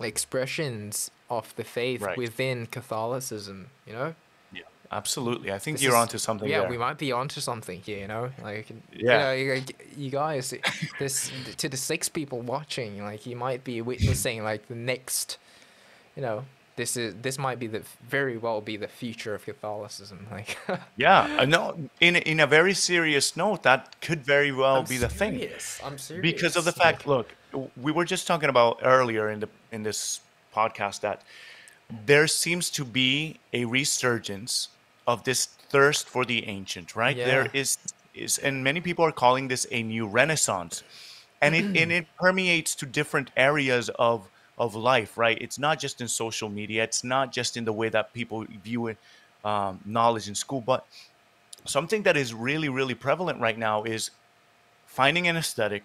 expressions 0.00 1.10
of 1.28 1.54
the 1.56 1.64
faith 1.64 2.00
Right. 2.02 2.16
within 2.16 2.66
Catholicism. 2.66 3.68
You 3.86 3.92
know, 3.92 4.14
absolutely. 4.92 5.52
I 5.52 5.58
think 5.58 5.76
This 5.78 5.84
you're 5.84 5.92
is- 5.94 6.00
onto 6.02 6.18
something 6.18 6.48
Yeah, 6.48 6.60
there. 6.60 6.70
we 6.70 6.78
might 6.78 6.98
be 6.98 7.12
onto 7.12 7.40
something 7.40 7.80
here. 7.82 7.98
You 7.98 8.08
know, 8.08 8.30
like 8.42 8.68
Yeah. 8.92 9.32
you, 9.32 9.54
know, 9.54 9.60
you, 9.96 10.10
guys, 10.10 10.54
this 10.98 11.30
to 11.58 11.68
the 11.68 11.76
six 11.76 12.08
people 12.08 12.40
watching, 12.40 13.02
like 13.04 13.26
you 13.26 13.36
might 13.36 13.62
be 13.64 13.80
witnessing 13.82 14.42
like 14.44 14.66
the 14.68 14.74
next, 14.74 15.38
you 16.16 16.22
know. 16.22 16.44
This 16.76 16.96
is 16.96 17.14
this 17.20 17.36
might 17.38 17.58
be 17.58 17.66
the 17.66 17.82
very 18.08 18.38
well 18.38 18.60
be 18.62 18.78
the 18.78 18.88
future 18.88 19.34
of 19.34 19.44
Catholicism. 19.44 20.26
Like, 20.30 20.56
Yeah, 20.96 21.38
uh, 21.38 21.44
no. 21.44 21.76
In 22.00 22.16
a- 22.16 22.20
in 22.20 22.40
a 22.40 22.46
very 22.46 22.72
serious 22.74 23.36
note, 23.36 23.62
that 23.64 24.00
could 24.00 24.24
very 24.24 24.50
well 24.52 24.76
I'm 24.76 24.84
be 24.86 24.96
the 24.96 25.08
thing. 25.08 25.38
serious, 25.38 25.78
I'm 25.84 25.98
serious. 25.98 26.22
because 26.32 26.56
of 26.56 26.64
the 26.64 26.72
fact 26.72 27.06
look 27.06 27.28
we 27.76 27.90
were 27.92 28.04
just 28.06 28.26
talking 28.26 28.48
about 28.48 28.78
earlier 28.82 29.28
in 29.30 29.40
the 29.40 29.48
in 29.72 29.82
this 29.82 30.20
podcast 30.54 31.00
that 31.00 31.20
there 32.06 32.26
seems 32.28 32.70
to 32.70 32.84
be 32.84 33.36
a 33.52 33.64
resurgence 33.66 34.68
of 35.12 35.24
this 35.24 35.40
thirst 35.70 36.08
for 36.14 36.24
the 36.24 36.38
ancient 36.56 36.88
right? 36.96 37.18
There 37.22 37.44
Yeah. 37.44 37.52
is 37.52 37.78
is 38.14 38.38
and 38.38 38.64
many 38.64 38.80
people 38.88 39.04
are 39.04 39.12
calling 39.24 39.48
this 39.48 39.66
a 39.70 39.82
new 39.82 40.06
renaissance. 40.20 40.82
And 41.42 41.54
it 41.54 41.66
and 41.74 41.90
it 41.92 42.06
permeates 42.22 42.74
to 42.76 42.86
different 42.86 43.30
areas 43.36 43.90
of 44.10 44.30
of 44.58 44.74
life 44.74 45.12
right? 45.24 45.38
It's 45.40 45.58
not 45.58 45.76
just 45.84 46.00
in 46.00 46.08
social 46.08 46.48
media. 46.60 46.84
It's 46.84 47.04
not 47.04 47.26
just 47.38 47.56
in 47.58 47.64
the 47.64 47.72
way 47.80 47.88
that 47.90 48.12
people 48.14 48.44
view 48.68 48.82
it 48.88 48.98
um, 49.44 49.80
knowledge 49.84 50.28
in 50.28 50.34
school. 50.34 50.62
But 50.62 50.80
something 51.66 52.02
that 52.04 52.16
is 52.16 52.34
really 52.34 52.68
really 52.68 52.94
prevalent 52.94 53.40
right 53.40 53.58
now 53.58 53.84
is 53.84 54.10
finding 54.86 55.26
an 55.28 55.36
aesthetic 55.36 55.84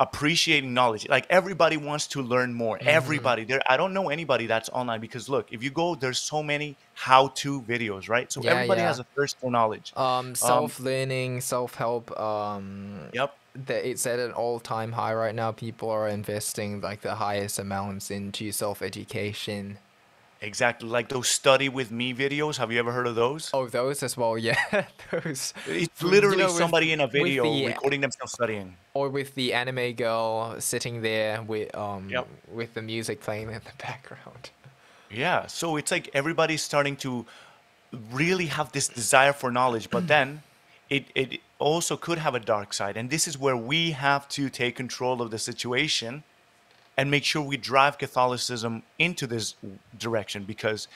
appreciating 0.00 0.74
knowledge 0.74 1.08
like 1.08 1.26
everybody 1.30 1.76
wants 1.76 2.06
to 2.08 2.20
learn 2.22 2.52
more 2.52 2.76
Mm-hmm. 2.78 2.88
everybody 2.88 3.44
there 3.44 3.62
i 3.68 3.76
don't 3.76 3.92
know 3.94 4.08
anybody 4.08 4.46
that's 4.46 4.68
online 4.70 5.00
because 5.00 5.28
look 5.28 5.52
if 5.52 5.62
you 5.62 5.70
go 5.70 5.94
there's 5.94 6.18
so 6.18 6.42
many 6.42 6.76
how-to 6.94 7.62
videos 7.62 8.08
right 8.08 8.30
so 8.32 8.42
Yeah, 8.42 8.52
everybody 8.54 8.80
yeah. 8.80 8.88
has 8.88 8.98
a 8.98 9.04
thirst 9.14 9.38
for 9.38 9.50
knowledge 9.50 9.92
Um, 9.96 10.34
self-learning, 10.34 11.40
self-help. 11.42 12.18
Um, 12.18 13.08
yep 13.12 13.36
that 13.66 13.88
it's 13.88 14.04
at 14.04 14.18
an 14.18 14.32
all-time 14.32 14.90
high 14.90 15.14
right 15.14 15.32
now. 15.34 15.52
People 15.52 15.88
are 15.88 16.08
investing 16.08 16.80
like 16.80 17.02
the 17.02 17.14
highest 17.14 17.60
amounts 17.60 18.10
into 18.10 18.50
self-education. 18.50 19.78
Exactly 20.44 20.88
like 20.88 21.08
those 21.08 21.28
study 21.28 21.68
with 21.68 21.90
me 21.90 22.12
videos 22.14 22.56
have 22.58 22.70
you 22.72 22.78
ever 22.78 22.92
heard 22.92 23.06
of 23.06 23.14
those 23.14 23.50
Oh, 23.52 23.66
those 23.78 24.02
as 24.02 24.16
well. 24.16 24.36
Yeah, 24.48 24.84
those. 25.10 25.54
it's 25.66 26.02
you 26.02 26.08
literally 26.14 26.38
know, 26.44 26.46
with- 26.46 26.62
somebody 26.64 26.88
in 26.92 27.00
a 27.00 27.06
video 27.18 27.42
the- 27.44 27.66
recording 27.66 28.00
themselves 28.00 28.32
studying 28.32 28.76
Or 28.94 29.08
with 29.08 29.34
the 29.34 29.52
anime 29.62 29.92
girl 30.04 30.28
sitting 30.60 31.02
there 31.02 31.42
with 31.42 31.68
um 31.84 32.02
Yep. 32.14 32.26
with 32.58 32.70
the 32.74 32.82
music 32.82 33.16
playing 33.26 33.48
in 33.48 33.60
the 33.70 33.76
background. 33.86 34.44
Yeah, 35.10 35.46
so 35.46 35.76
it's 35.80 35.90
like 35.96 36.06
everybody's 36.20 36.62
starting 36.70 36.96
to 37.06 37.24
really 38.20 38.46
have 38.46 38.68
this 38.72 38.88
desire 38.88 39.32
for 39.32 39.48
knowledge, 39.58 39.86
but 39.96 40.08
then 40.14 40.42
it, 40.96 41.04
it 41.14 41.40
also 41.58 41.96
could 41.96 42.18
have 42.18 42.34
a 42.34 42.40
dark 42.54 42.72
side. 42.74 42.96
And 42.96 43.08
this 43.10 43.24
is 43.28 43.34
where 43.44 43.56
we 43.56 43.92
have 43.92 44.28
to 44.30 44.42
take 44.50 44.74
control 44.76 45.22
of 45.22 45.30
the 45.30 45.38
situation 45.38 46.22
and 46.96 47.10
make 47.10 47.24
sure 47.24 47.42
we 47.42 47.56
drive 47.56 47.98
Catholicism 47.98 48.82
into 48.98 49.26
this 49.26 49.54
direction 49.98 50.44
because 50.44 50.88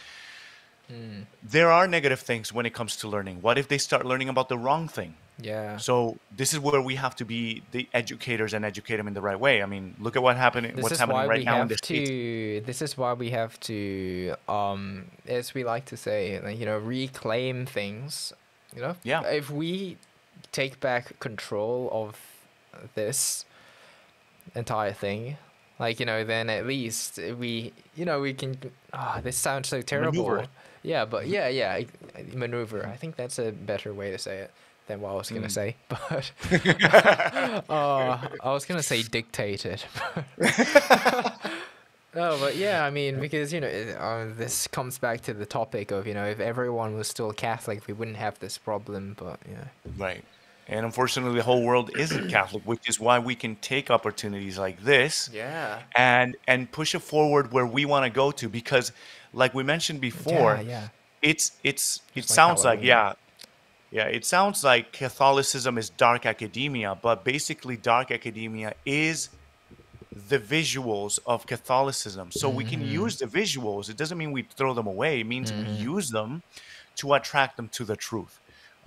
there 1.43 1.71
are 1.71 1.87
negative 1.87 2.21
things 2.21 2.53
when 2.53 2.65
it 2.65 2.73
comes 2.73 2.97
to 2.97 3.09
learning. 3.09 3.43
What 3.43 3.59
if 3.59 3.69
they 3.69 3.79
start 3.79 4.07
learning 4.07 4.29
about 4.29 4.49
the 4.49 4.57
wrong 4.57 4.89
thing? 4.89 5.15
Yeah. 5.41 5.77
So 5.77 6.17
this 6.35 6.53
is 6.53 6.61
where 6.61 6.81
we 6.81 6.97
have 6.97 7.15
to 7.17 7.25
be 7.25 7.63
the 7.73 7.89
educators 7.93 8.55
and 8.55 8.65
educate 8.65 8.97
them 8.97 9.07
in 9.07 9.15
the 9.15 9.21
right 9.21 9.39
way. 9.39 9.63
I 9.63 9.67
mean, 9.67 9.95
look 10.01 10.17
at 10.17 10.23
what 10.23 10.37
happened. 10.37 10.67
This 10.67 10.83
what's 10.83 10.95
is 10.95 10.99
happening 10.99 11.17
why 11.17 11.27
right 11.27 11.39
we 11.41 11.45
now 11.45 11.55
in 11.55 11.59
have 11.61 11.69
the 11.69 11.77
states. 11.77 12.09
to. 12.09 12.63
This 12.65 12.83
is 12.83 12.97
why 12.97 13.13
we 13.13 13.31
have 13.31 13.61
to, 13.61 14.35
um, 14.49 15.07
as 15.27 15.55
we 15.55 15.63
like 15.63 15.85
to 15.87 15.97
say, 15.97 16.41
you 16.55 16.67
know, 16.67 16.79
reclaim 16.79 17.67
things. 17.67 18.33
You 18.75 18.83
know. 18.83 18.97
Yeah. 19.05 19.23
If 19.27 19.51
we 19.51 19.99
take 20.51 20.81
back 20.81 21.21
control 21.21 21.89
of 21.93 22.19
this 22.95 23.45
entire 24.55 24.93
thing, 24.93 25.37
like 25.79 26.01
you 26.01 26.07
know, 26.07 26.25
then 26.25 26.51
at 26.51 26.67
least 26.67 27.19
we, 27.39 27.73
you 27.97 28.05
know, 28.05 28.21
we 28.21 28.35
can. 28.35 28.57
Ah, 28.93 29.21
this 29.23 29.37
sounds 29.37 29.69
so 29.69 29.81
terrible. 29.83 30.25
Maneuver. 30.25 30.47
Yeah, 30.83 31.05
but 31.05 31.27
yeah, 31.27 31.49
yeah, 31.49 31.83
maneuver. 32.33 32.87
I 32.87 32.97
think 32.97 33.17
that's 33.17 33.39
a 33.39 33.51
better 33.53 33.93
way 33.93 34.11
to 34.11 34.19
say 34.19 34.39
it 34.39 34.51
than 34.87 35.01
what 35.01 35.11
I 35.11 35.15
was 35.15 35.29
gonna 35.31 35.49
Mm. 35.49 35.51
say. 35.51 35.77
But 35.89 36.33
uh, 37.69 38.19
I 38.43 38.53
was 38.53 38.65
gonna 38.65 38.83
say 38.83 39.03
dictated. 39.03 39.83
No, 42.15 42.39
but 42.41 42.57
yeah, 42.57 42.85
I 42.85 42.91
mean, 42.91 43.21
because 43.21 43.53
you 43.53 43.61
know, 43.61 43.67
it- 43.67 43.95
uh, 43.97 44.25
this 44.37 44.67
comes 44.67 44.99
back 44.99 45.21
to 45.23 45.35
the 45.35 45.45
topic 45.45 45.91
of 45.91 46.07
you 46.07 46.15
know, 46.15 46.25
if 46.25 46.41
everyone 46.41 46.95
was 46.97 47.07
still 47.07 47.33
Catholic, 47.33 47.87
we 47.87 47.93
wouldn't 47.93 48.17
have 48.17 48.39
this 48.39 48.57
problem. 48.57 49.15
But 49.19 49.39
yeah, 49.49 49.65
Right. 49.97 50.25
And 50.69 50.85
unfortunately, 50.85 51.37
the 51.37 51.43
whole 51.45 51.63
world 51.65 51.91
isn't 51.97 52.29
Catholic, 52.31 52.63
which 52.67 52.89
is 52.89 53.01
why 53.01 53.19
we 53.19 53.35
can 53.35 53.57
take 53.57 53.91
opportunities 53.91 54.59
like 54.59 54.83
this 54.83 55.31
yeah, 55.33 55.81
and 55.97 56.37
and 56.47 56.71
push 56.71 56.95
it 56.95 57.01
forward 57.01 57.53
where 57.53 57.67
we 57.67 57.87
want 57.87 58.05
to 58.05 58.11
go 58.11 58.31
to. 58.33 58.49
Because, 58.49 58.93
like 59.33 59.55
we 59.55 59.63
mentioned 59.63 60.01
before, 60.01 60.57
yeah, 60.57 60.69
yeah. 60.69 60.89
it's 61.23 61.53
it's 61.65 62.03
it 62.15 62.27
Just 62.27 62.31
like 62.31 62.35
sounds 62.37 62.65
like 62.65 62.81
Halloween. 62.81 62.87
yeah, 62.87 63.13
yeah. 63.91 64.17
It 64.17 64.25
sounds 64.27 64.63
like 64.63 64.93
Catholicism 64.93 65.79
is 65.79 65.89
dark 65.91 66.27
academia, 66.27 66.95
but 67.01 67.25
basically, 67.25 67.77
dark 67.79 68.11
academia 68.11 68.75
is 68.85 69.31
the 70.29 70.39
visuals 70.39 71.19
of 71.27 71.47
Catholicism. 71.47 72.31
So 72.31 72.49
we 72.51 72.65
can 72.65 72.81
Mm-hmm. 72.81 72.93
use 73.05 73.17
the 73.19 73.27
visuals. 73.27 73.89
It 73.89 73.97
doesn't 73.97 74.19
mean 74.19 74.33
we 74.33 74.43
throw 74.43 74.75
them 74.75 74.87
away. 74.87 75.21
It 75.21 75.27
means 75.27 75.53
we 75.53 75.65
use 75.95 76.11
them 76.11 76.43
to 76.97 77.15
attract 77.15 77.57
them 77.57 77.69
to 77.71 77.85
the 77.85 77.97
truth. 77.97 78.41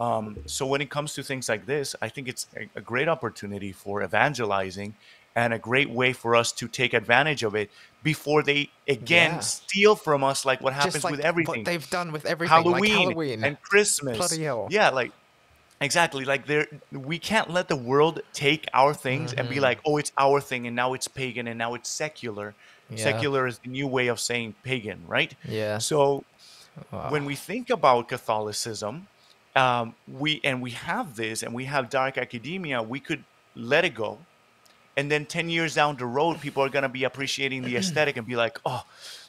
Um, 0.06 0.26
so 0.48 0.66
when 0.72 0.82
it 0.86 0.90
comes 0.90 1.14
to 1.18 1.22
things 1.24 1.48
like 1.54 1.66
this, 1.74 1.88
I 2.06 2.10
think 2.14 2.28
it's 2.28 2.44
a, 2.62 2.64
a 2.76 2.82
great 2.92 3.08
opportunity 3.16 3.72
for 3.72 3.94
evangelizing 4.04 4.96
and 5.36 5.54
a 5.54 5.60
great 5.60 5.90
way 6.00 6.12
for 6.22 6.36
us 6.42 6.52
to 6.60 6.68
take 6.68 6.92
advantage 6.94 7.42
of 7.44 7.54
it 7.56 7.70
before 8.04 8.42
they 8.50 8.62
again 8.98 9.34
Yeah. 9.36 9.40
steal 9.40 9.96
from 9.96 10.24
us 10.32 10.40
like 10.50 10.60
what 10.66 10.74
happens 10.74 11.04
like 11.04 11.12
with 11.16 11.20
everything. 11.32 11.62
what 11.62 11.66
they've 11.66 11.90
done 12.00 12.12
with 12.12 12.26
everything, 12.26 12.56
Halloween, 12.58 12.82
like 12.96 13.02
Halloween. 13.08 13.44
and 13.46 13.62
Christmas. 13.62 14.18
Bloody 14.18 14.44
hell. 14.44 14.68
Yeah, 14.72 14.90
like 14.90 15.12
exactly. 15.80 16.26
Like 16.26 16.44
there, 16.48 16.66
we 16.92 17.18
can't 17.20 17.50
let 17.58 17.68
the 17.74 17.76
world 17.92 18.22
take 18.34 18.66
our 18.74 18.94
things 18.94 19.34
and 19.34 19.48
be 19.48 19.56
Mm-hmm. 19.56 19.64
like, 19.70 19.80
oh, 19.86 19.98
it's 20.02 20.12
our 20.18 20.42
thing, 20.42 20.66
and 20.68 20.76
now 20.76 20.94
it's 20.96 21.08
pagan, 21.08 21.48
and 21.48 21.58
now 21.58 21.76
it's 21.76 21.90
secular. 21.90 22.48
Yeah. 22.90 22.98
Secular 23.10 23.48
is 23.48 23.60
the 23.60 23.70
new 23.70 23.88
way 23.88 24.08
of 24.08 24.20
saying 24.20 24.56
pagan, 24.64 25.00
right? 25.08 25.34
yeah, 25.48 25.78
So 25.78 26.24
Wow. 26.92 27.10
when 27.14 27.24
we 27.26 27.36
think 27.36 27.70
about 27.70 28.08
Catholicism, 28.10 29.08
um, 29.56 29.96
we 30.08 30.42
and 30.44 30.62
we 30.62 30.72
have 30.72 31.16
this, 31.16 31.44
and 31.44 31.54
we 31.54 31.66
have 31.66 31.90
dark 31.90 32.18
academia, 32.18 32.82
we 32.82 33.00
could 33.00 33.24
let 33.56 33.84
it 33.86 33.94
go, 33.94 34.18
and 34.98 35.12
then 35.12 35.26
ten 35.26 35.50
years 35.50 35.76
down 35.76 35.98
the 35.98 36.06
road, 36.06 36.40
people 36.42 36.64
are 36.64 36.70
gonna 36.70 36.90
be 36.90 37.04
appreciating 37.04 37.64
the 37.64 37.76
aesthetic 37.78 38.18
and 38.18 38.26
be 38.28 38.36
like, 38.36 38.60
oh. 38.66 38.84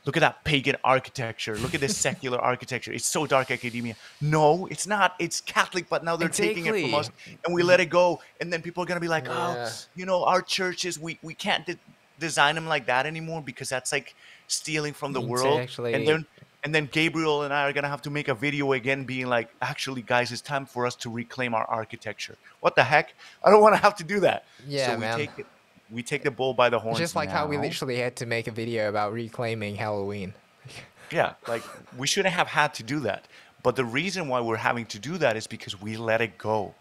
Look 0.05 0.17
at 0.17 0.21
that 0.21 0.43
pagan 0.43 0.75
architecture. 0.83 1.57
Look 1.59 1.75
at 1.77 1.81
this 1.81 1.97
secular 1.97 2.37
architecture. 2.53 2.93
It's 2.93 3.07
so 3.07 3.25
dark 3.25 3.53
academia. 3.53 3.95
No, 4.21 4.67
it's 4.67 4.85
not. 4.85 5.15
It's 5.21 5.41
Catholic, 5.41 5.89
but 5.89 6.03
now 6.03 6.17
they're 6.17 6.29
taking 6.29 6.67
it 6.67 6.73
from 6.83 6.95
us 6.97 7.09
and 7.45 7.55
we 7.55 7.63
let 7.63 7.79
it 7.79 7.87
go. 7.87 8.21
And 8.41 8.53
then 8.53 8.63
people 8.63 8.83
are 8.83 8.87
going 8.87 8.97
to 8.97 9.01
be 9.01 9.07
like, 9.07 9.27
Yeah. 9.27 9.69
oh, 9.71 9.73
you 9.95 10.05
know, 10.05 10.25
our 10.25 10.43
churches, 10.43 10.99
we, 10.99 11.21
we 11.23 11.35
can't 11.35 11.65
de- 11.65 11.79
design 12.19 12.57
them 12.57 12.67
like 12.67 12.87
that 12.87 13.07
anymore 13.07 13.43
because 13.43 13.69
that's 13.69 13.93
like 13.93 14.17
stealing 14.49 14.93
from 14.93 15.13
the 15.13 15.21
It's 15.21 15.29
world. 15.29 15.61
actually- 15.61 15.95
And 15.95 16.05
then 16.09 16.27
and 16.65 16.75
then 16.75 16.89
Gabriel 16.91 17.43
and 17.43 17.53
I 17.53 17.69
are 17.69 17.73
going 17.73 17.83
to 17.83 17.91
have 17.91 18.03
to 18.03 18.11
make 18.11 18.29
a 18.29 18.35
video 18.35 18.73
again 18.73 19.05
being 19.05 19.27
like, 19.27 19.49
actually, 19.61 20.03
guys, 20.03 20.31
it's 20.31 20.41
time 20.41 20.65
for 20.65 20.87
us 20.87 20.95
to 20.97 21.11
reclaim 21.11 21.55
our 21.55 21.65
architecture. 21.65 22.37
What 22.61 22.77
the 22.77 22.85
heck? 22.85 23.15
I 23.43 23.51
don't 23.51 23.61
want 23.61 23.75
to 23.75 23.81
have 23.81 23.97
to 23.97 24.05
do 24.05 24.21
that. 24.21 24.45
Yeah, 24.67 24.87
so 24.87 24.95
we 24.95 25.01
man. 25.01 25.19
take 25.19 25.39
it, 25.39 25.47
we 25.91 26.03
take 26.03 26.23
the 26.23 26.31
bull 26.31 26.55
by 26.55 26.71
the 26.71 26.79
horns. 26.79 26.99
just 26.99 27.17
like 27.17 27.29
how 27.29 27.47
we 27.47 27.59
literally 27.59 27.99
had 27.99 28.17
to 28.17 28.27
make 28.27 28.47
a 28.47 28.53
video 28.53 28.89
about 28.89 29.13
reclaiming 29.13 29.77
Halloween. 29.77 30.35
Yeah, 31.11 31.35
like 31.47 31.63
we 31.99 32.07
shouldn't 32.07 32.35
have 32.35 32.47
had 32.47 32.73
to 32.75 32.83
do 32.83 33.01
that. 33.01 33.27
But 33.63 33.77
the 33.77 33.85
reason 33.85 34.29
why 34.29 34.41
we're 34.41 34.57
having 34.57 34.87
to 34.87 34.99
do 34.99 35.19
that 35.19 35.37
is 35.37 35.47
because 35.47 35.79
we 35.79 35.99
let 35.99 36.23
it 36.23 36.39
go. 36.39 36.75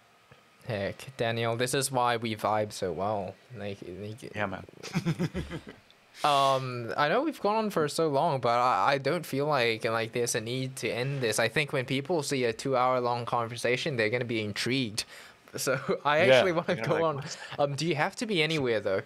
Heck, 0.66 1.18
Daniel, 1.18 1.58
this 1.58 1.74
is 1.74 1.92
why 1.92 2.16
we 2.16 2.38
vibe 2.38 2.72
so 2.72 2.94
well. 2.94 3.36
Like, 3.58 3.80
like 3.82 4.32
Yeah, 4.34 4.46
man. 4.46 4.66
Um, 6.24 6.94
I 6.98 7.10
know 7.10 7.24
we've 7.24 7.40
gone 7.42 7.56
on 7.56 7.70
for 7.72 7.88
so 7.88 8.08
long, 8.08 8.40
but 8.42 8.50
I, 8.60 8.94
I 8.94 8.98
don't 9.00 9.26
feel 9.26 9.48
like 9.48 9.84
like 9.86 10.12
there's 10.12 10.36
a 10.36 10.42
need 10.42 10.76
to 10.78 10.90
end 10.90 11.22
this. 11.22 11.40
I 11.40 11.48
think 11.48 11.74
when 11.74 11.86
people 11.86 12.22
see 12.22 12.44
a 12.46 12.54
two-hour-long 12.54 13.26
conversation, 13.26 13.96
they're 13.98 14.10
gonna 14.10 14.26
be 14.26 14.44
intrigued. 14.44 15.06
So 15.58 15.78
I 16.06 16.24
Yeah, 16.24 16.34
actually 16.36 16.54
want 16.54 16.68
to 16.68 16.76
go 16.76 16.94
like, 16.94 17.04
on. 17.04 17.24
Um, 17.60 17.76
do 17.76 17.86
you 17.86 17.96
have 17.96 18.16
to 18.18 18.26
be 18.26 18.42
anywhere 18.42 18.80
though? 18.80 19.02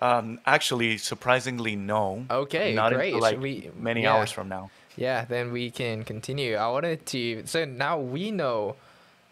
Um, 0.00 0.40
actually, 0.46 0.98
surprisingly, 0.98 1.76
no. 1.76 2.24
Okay, 2.30 2.74
Not 2.74 2.92
great. 2.92 3.08
until 3.14 3.20
like 3.20 3.38
We- 3.40 3.70
many 3.78 4.02
yeah. 4.02 4.14
hours 4.14 4.32
from 4.32 4.48
now. 4.48 4.70
Yeah, 4.96 5.24
then 5.26 5.52
we 5.52 5.70
can 5.70 6.04
continue. 6.04 6.56
I 6.56 6.68
wanted 6.68 7.04
to. 7.06 7.42
So 7.46 7.64
now 7.64 7.98
we 7.98 8.30
know 8.30 8.76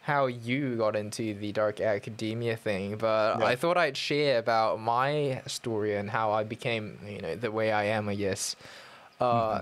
how 0.03 0.27
you 0.27 0.77
got 0.77 0.97
into 0.97 1.35
the 1.35 1.53
dark 1.53 1.81
academia 1.81 2.57
thing, 2.57 2.97
but 2.97 3.39
Yeah. 3.39 3.45
I 3.45 3.57
thought 3.57 3.77
I'd 3.77 3.97
share 3.97 4.39
about 4.39 4.81
my 4.81 5.43
story 5.47 5.95
and 5.97 6.09
how 6.11 6.33
I 6.33 6.43
became, 6.45 6.99
you 7.07 7.21
know, 7.21 7.35
the 7.37 7.51
way 7.51 7.71
I 7.71 7.85
am. 7.85 8.09
I 8.09 8.15
guess. 8.15 8.57
Uh, 9.21 9.61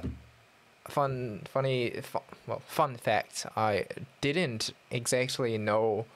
fun, 0.88 1.42
funny, 1.52 1.90
fu- 2.02 2.20
well, 2.46 2.62
fun 2.66 2.96
fact. 2.96 3.46
I 3.56 3.86
didn't 4.20 4.72
exactly 4.90 5.58
know 5.58 6.06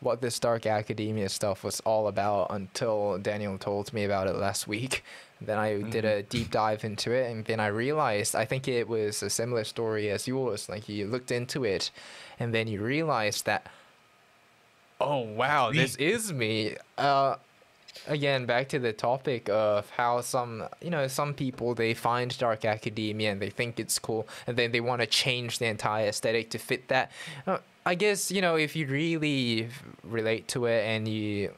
what 0.00 0.20
this 0.20 0.38
dark 0.40 0.66
academia 0.66 1.28
stuff 1.28 1.62
was 1.64 1.80
all 1.80 2.08
about 2.08 2.48
until 2.50 3.18
Daniel 3.18 3.58
told 3.58 3.92
me 3.92 4.04
about 4.04 4.26
it 4.26 4.34
last 4.36 4.66
week. 4.68 5.04
Then 5.46 5.58
I 5.58 5.82
did 5.82 6.04
a 6.04 6.22
deep 6.22 6.50
dive 6.50 6.84
into 6.84 7.12
it, 7.12 7.30
and 7.30 7.44
then 7.44 7.60
I 7.60 7.68
realized 7.68 8.34
I 8.34 8.44
think 8.44 8.68
it 8.68 8.88
was 8.88 9.22
a 9.22 9.30
similar 9.30 9.64
story 9.64 10.10
as 10.10 10.26
yours. 10.26 10.68
Like 10.68 10.88
you 10.88 11.06
looked 11.06 11.30
into 11.30 11.64
it, 11.64 11.90
and 12.38 12.54
then 12.54 12.68
you 12.68 12.80
realized 12.80 13.46
that, 13.46 13.66
oh 15.00 15.20
wow, 15.20 15.72
this 15.72 15.96
is 15.96 16.32
me. 16.32 16.76
Uh, 16.96 17.36
again, 18.06 18.46
back 18.46 18.68
to 18.70 18.78
the 18.78 18.92
topic 18.92 19.48
of 19.48 19.90
how 19.90 20.20
some 20.20 20.64
you 20.80 20.90
know 20.90 21.06
some 21.06 21.34
people 21.34 21.74
they 21.74 21.94
find 21.94 22.36
dark 22.38 22.64
academia 22.64 23.32
and 23.32 23.40
they 23.40 23.50
think 23.50 23.78
it's 23.78 23.98
cool, 23.98 24.26
and 24.46 24.56
then 24.56 24.72
they 24.72 24.80
want 24.80 25.00
to 25.00 25.06
change 25.06 25.58
the 25.58 25.66
entire 25.66 26.08
aesthetic 26.08 26.50
to 26.50 26.58
fit 26.58 26.88
that. 26.88 27.10
Uh, 27.46 27.58
I 27.84 27.94
guess 27.94 28.30
you 28.30 28.40
know 28.40 28.56
if 28.56 28.76
you 28.76 28.86
really 28.86 29.68
relate 30.04 30.48
to 30.48 30.66
it 30.66 30.84
and 30.86 31.08
you 31.08 31.52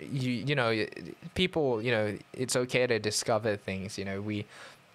you 0.00 0.30
you 0.32 0.54
know 0.54 0.86
people 1.34 1.82
you 1.82 1.90
know 1.90 2.16
it's 2.32 2.54
okay 2.56 2.86
to 2.86 2.98
discover 2.98 3.56
things 3.56 3.98
you 3.98 4.04
know 4.04 4.20
we 4.20 4.46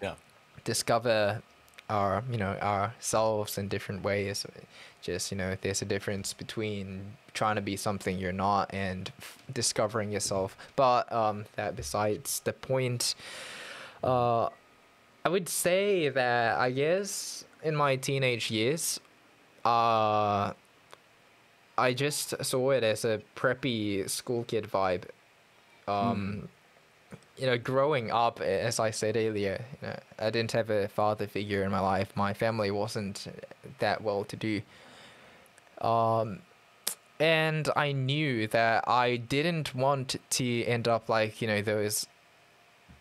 Yeah. 0.02 0.16
discover 0.64 1.42
our 1.90 2.24
you 2.32 2.38
know 2.38 2.54
ourselves 2.62 3.58
in 3.58 3.68
different 3.68 4.04
ways 4.04 4.46
just 5.02 5.32
you 5.32 5.38
know 5.38 5.58
there's 5.62 5.82
a 5.82 5.86
difference 5.86 6.34
between 6.34 7.18
trying 7.34 7.56
to 7.56 7.62
be 7.62 7.76
something 7.76 8.18
you're 8.18 8.32
not 8.32 8.74
and 8.74 9.12
f- 9.20 9.38
discovering 9.52 10.12
yourself 10.12 10.56
but 10.78 11.12
um 11.12 11.46
that 11.58 11.76
besides 11.76 12.40
the 12.46 12.54
point 12.54 13.14
uh 14.04 14.48
i 15.26 15.30
would 15.30 15.50
say 15.50 16.08
that 16.08 16.58
i 16.58 16.72
guess 16.72 17.44
in 17.64 17.76
my 17.76 17.98
teenage 17.98 18.50
years 18.50 19.00
uh 19.66 20.54
i 21.78 21.94
just 21.94 22.34
saw 22.44 22.72
it 22.72 22.84
as 22.84 23.06
a 23.06 23.22
preppy 23.36 24.08
school 24.10 24.44
kid 24.44 24.66
vibe 24.66 25.04
um 25.88 26.48
you 27.38 27.48
know, 27.48 27.58
growing 27.58 28.12
up, 28.12 28.42
as 28.42 28.80
I 28.80 28.92
said 28.92 29.18
earlier, 29.18 29.64
you 29.82 29.88
know, 29.88 29.96
I 30.20 30.30
didn't 30.30 30.52
have 30.52 30.70
a 30.70 30.88
father 30.88 31.28
figure 31.28 31.64
in 31.64 31.72
my 31.72 31.80
life. 31.80 32.16
My 32.16 32.34
family 32.34 32.70
wasn't 32.70 33.28
that 33.80 34.04
well 34.04 34.24
to 34.26 34.36
do. 34.36 34.62
Um, 35.82 36.40
and 37.20 37.70
I 37.76 37.92
knew 37.92 38.48
that 38.48 38.88
I 38.88 39.18
didn't 39.18 39.74
want 39.74 40.16
to 40.32 40.64
end 40.66 40.88
up 40.88 41.10
like, 41.10 41.42
you 41.42 41.48
know, 41.48 41.62
those, 41.62 42.06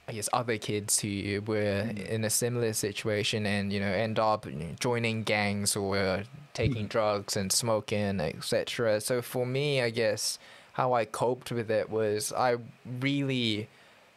I 0.08 0.12
guess, 0.12 0.28
other 0.32 0.58
kids 0.58 0.98
who 1.00 1.40
were 1.46 1.90
in 1.94 2.24
a 2.24 2.30
similar 2.30 2.72
situation 2.72 3.46
and, 3.46 3.72
you 3.72 3.80
know, 3.80 3.86
end 3.86 4.18
up 4.18 4.46
joining 4.80 5.22
gangs 5.22 5.76
or 5.76 6.24
taking 6.54 6.86
drugs 6.88 7.36
and 7.36 7.52
smoking, 7.52 8.20
etc. 8.20 9.00
So 9.00 9.22
for 9.22 9.46
me, 9.46 9.80
I 9.80 9.90
guess, 9.90 10.38
how 10.72 10.92
I 10.92 11.04
coped 11.04 11.52
with 11.52 11.70
it 11.70 11.88
was 11.90 12.32
I 12.32 12.56
really 13.00 13.68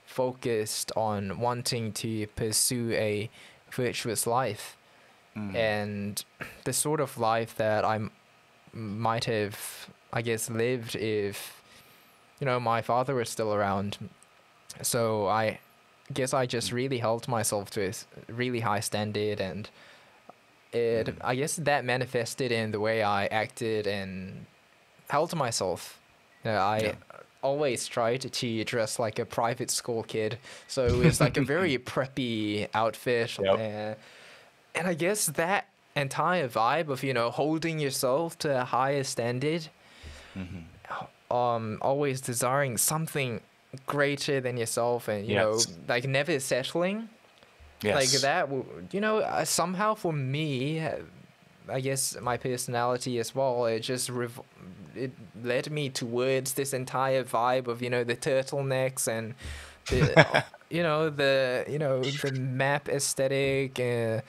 focused 0.05 0.91
on 0.95 1.39
wanting 1.39 1.91
to 1.93 2.27
pursue 2.27 2.91
a 2.93 3.29
virtuous 3.71 4.25
life 4.27 4.77
Mm. 5.35 5.53
and 5.53 6.25
the 6.63 6.71
sort 6.71 7.01
of 7.01 7.17
life 7.17 7.57
that 7.57 7.83
I'm 7.83 8.09
might 8.71 9.25
have, 9.25 9.89
I 10.13 10.21
guess, 10.21 10.49
lived 10.49 10.95
if, 10.95 11.61
you 12.39 12.45
know, 12.45 12.57
my 12.57 12.81
father 12.81 13.15
was 13.15 13.29
still 13.29 13.53
around. 13.53 13.97
So 14.81 15.27
I 15.27 15.59
guess 16.13 16.33
I 16.33 16.45
just 16.45 16.71
really 16.71 16.99
held 16.99 17.27
myself 17.27 17.69
to 17.71 17.87
a 17.89 17.93
really 18.33 18.59
high 18.61 18.79
standard, 18.81 19.39
and 19.39 19.69
it, 20.71 21.15
I 21.21 21.35
guess 21.35 21.55
that 21.55 21.85
manifested 21.85 22.51
in 22.51 22.71
the 22.71 22.79
way 22.79 23.01
I 23.03 23.25
acted 23.27 23.87
and 23.87 24.45
held 25.09 25.35
myself. 25.35 25.99
You 26.43 26.51
know, 26.51 26.57
I 26.57 26.79
Yeah. 26.79 26.95
always 27.41 27.87
tried 27.87 28.21
to 28.31 28.63
dress 28.63 28.99
like 28.99 29.19
a 29.19 29.25
private 29.25 29.71
school 29.71 30.03
kid, 30.03 30.37
so 30.67 30.85
it 30.85 31.05
was 31.05 31.19
like 31.21 31.37
a 31.37 31.41
very 31.55 31.77
preppy 31.77 32.67
outfit. 32.73 33.37
Yep. 33.39 33.53
uh, 33.59 33.95
and 34.77 34.87
I 34.87 34.93
guess 34.93 35.27
that 35.27 35.67
entire 35.95 36.49
vibe 36.49 36.89
of 36.89 37.03
you 37.03 37.13
know 37.13 37.31
holding 37.31 37.79
yourself 37.79 38.37
to 38.39 38.61
a 38.61 38.65
higher 38.65 39.03
standard, 39.03 39.69
um, 41.31 41.77
always 41.81 42.21
desiring 42.21 42.77
something 42.77 43.41
greater 43.85 44.39
than 44.41 44.57
yourself, 44.57 45.07
and 45.07 45.25
you 45.25 45.33
Yes. 45.33 45.67
know 45.67 45.83
like 45.87 46.05
never 46.07 46.39
settling 46.39 47.09
Yes. 47.81 47.95
like 47.95 48.21
that 48.21 48.49
you 48.91 49.01
know 49.01 49.17
uh, 49.19 49.45
somehow 49.45 49.93
for 49.93 50.11
me 50.13 50.79
uh, 50.79 50.95
i 51.69 51.79
guess 51.79 52.17
my 52.21 52.37
personality 52.37 53.19
as 53.19 53.35
well 53.35 53.65
it 53.65 53.81
just 53.81 54.09
rev- 54.09 54.41
it 54.95 55.11
led 55.43 55.69
me 55.69 55.89
towards 55.89 56.53
this 56.53 56.73
entire 56.73 57.23
vibe 57.23 57.67
of 57.67 57.81
you 57.81 57.89
know 57.89 58.03
the 58.03 58.15
turtlenecks 58.15 59.07
and 59.07 59.33
the 59.89 60.17
you 60.69 60.81
know 60.81 61.09
the 61.09 61.63
you 61.67 61.77
know 61.77 62.09
the 62.11 62.31
map 62.31 62.87
aesthetic 62.89 63.79
uh, 63.79 63.83
uh, 63.83 64.21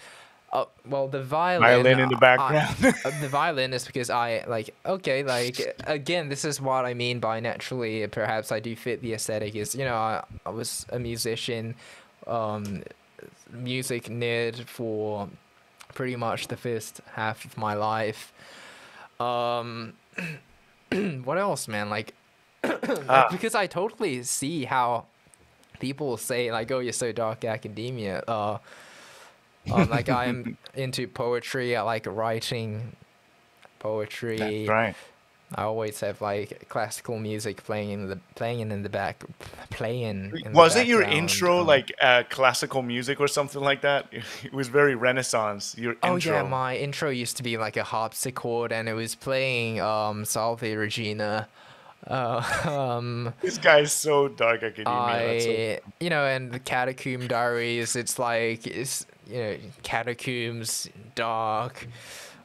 well 0.88 1.08
the 1.08 1.22
violin 1.22 1.62
Violin 1.84 1.98
in 2.00 2.08
the 2.08 2.16
background. 2.16 2.94
uh, 3.04 3.10
the 3.20 3.28
violin 3.28 3.72
is 3.72 3.84
because 3.84 4.10
I 4.10 4.44
like 4.46 4.74
okay 4.84 5.22
like 5.22 5.76
again 5.86 6.28
this 6.28 6.44
is 6.44 6.60
what 6.60 6.84
I 6.84 6.94
mean 6.94 7.20
by 7.20 7.40
naturally 7.40 8.06
perhaps 8.06 8.52
I 8.52 8.60
do 8.60 8.74
fit 8.76 9.02
the 9.02 9.12
aesthetic 9.14 9.54
is 9.54 9.74
you 9.74 9.84
know 9.84 9.94
I, 9.96 10.24
I 10.44 10.50
was 10.50 10.86
a 10.90 10.98
musician 10.98 11.74
um 12.26 12.82
music 13.52 14.04
nerd 14.04 14.64
for 14.64 15.28
pretty 15.94 16.16
much 16.16 16.48
the 16.48 16.56
first 16.56 17.00
half 17.14 17.44
of 17.44 17.56
my 17.56 17.74
life 17.74 18.32
um 19.20 19.94
what 21.24 21.38
else 21.38 21.68
man 21.68 21.88
like 21.90 22.14
Ah. 22.64 23.28
because 23.30 23.54
I 23.54 23.66
totally 23.66 24.22
see 24.24 24.64
how 24.64 25.06
people 25.78 26.16
say 26.16 26.50
like 26.50 26.70
oh 26.70 26.80
you're 26.80 26.92
so 26.92 27.12
dark 27.12 27.44
academia 27.44 28.22
uh 28.26 28.58
um, 29.72 29.88
like 29.96 30.08
I'm 30.08 30.56
into 30.74 31.06
poetry. 31.08 31.76
I 31.76 31.82
like 31.82 32.06
writing 32.06 32.96
poetry. 33.78 34.38
That's 34.38 34.68
right. 34.68 34.94
I 35.54 35.62
always 35.62 36.00
have 36.00 36.20
like 36.20 36.68
classical 36.68 37.20
music 37.20 37.62
playing 37.62 37.90
in 37.90 38.08
the 38.08 38.18
playing 38.34 38.60
in 38.60 38.82
the 38.82 38.88
back, 38.88 39.22
playing. 39.70 40.32
In 40.44 40.50
the 40.52 40.58
Wasn't 40.58 40.88
your 40.88 41.02
intro 41.02 41.60
um, 41.60 41.66
like 41.68 41.92
uh, 42.02 42.24
classical 42.28 42.82
music 42.82 43.20
or 43.20 43.28
something 43.28 43.60
like 43.62 43.82
that? 43.82 44.06
It 44.44 44.52
was 44.52 44.66
very 44.66 44.96
Renaissance. 44.96 45.76
Your 45.78 45.94
Oh 46.02 46.14
intro. 46.14 46.34
yeah, 46.34 46.42
my 46.42 46.76
intro 46.76 47.10
used 47.10 47.36
to 47.36 47.44
be 47.44 47.56
like 47.58 47.76
a 47.76 47.84
harpsichord, 47.84 48.72
and 48.72 48.88
it 48.88 48.94
was 48.94 49.14
playing 49.14 49.80
um 49.80 50.24
Salve 50.24 50.62
Regina. 50.62 51.46
Uh, 52.08 52.42
um, 52.98 53.32
This 53.40 53.58
guy 53.58 53.80
is 53.80 53.92
so 53.92 54.26
dark 54.28 54.62
academia. 54.64 55.26
That's 55.32 55.44
so- 55.44 55.90
you 56.00 56.10
know, 56.10 56.24
and 56.26 56.50
the 56.52 56.58
Catacomb 56.60 57.26
Diaries, 57.28 57.94
it's 57.96 58.18
like, 58.18 58.66
it's, 58.66 59.06
you 59.28 59.38
know, 59.38 59.56
catacombs, 59.82 60.88
dark. 61.14 61.86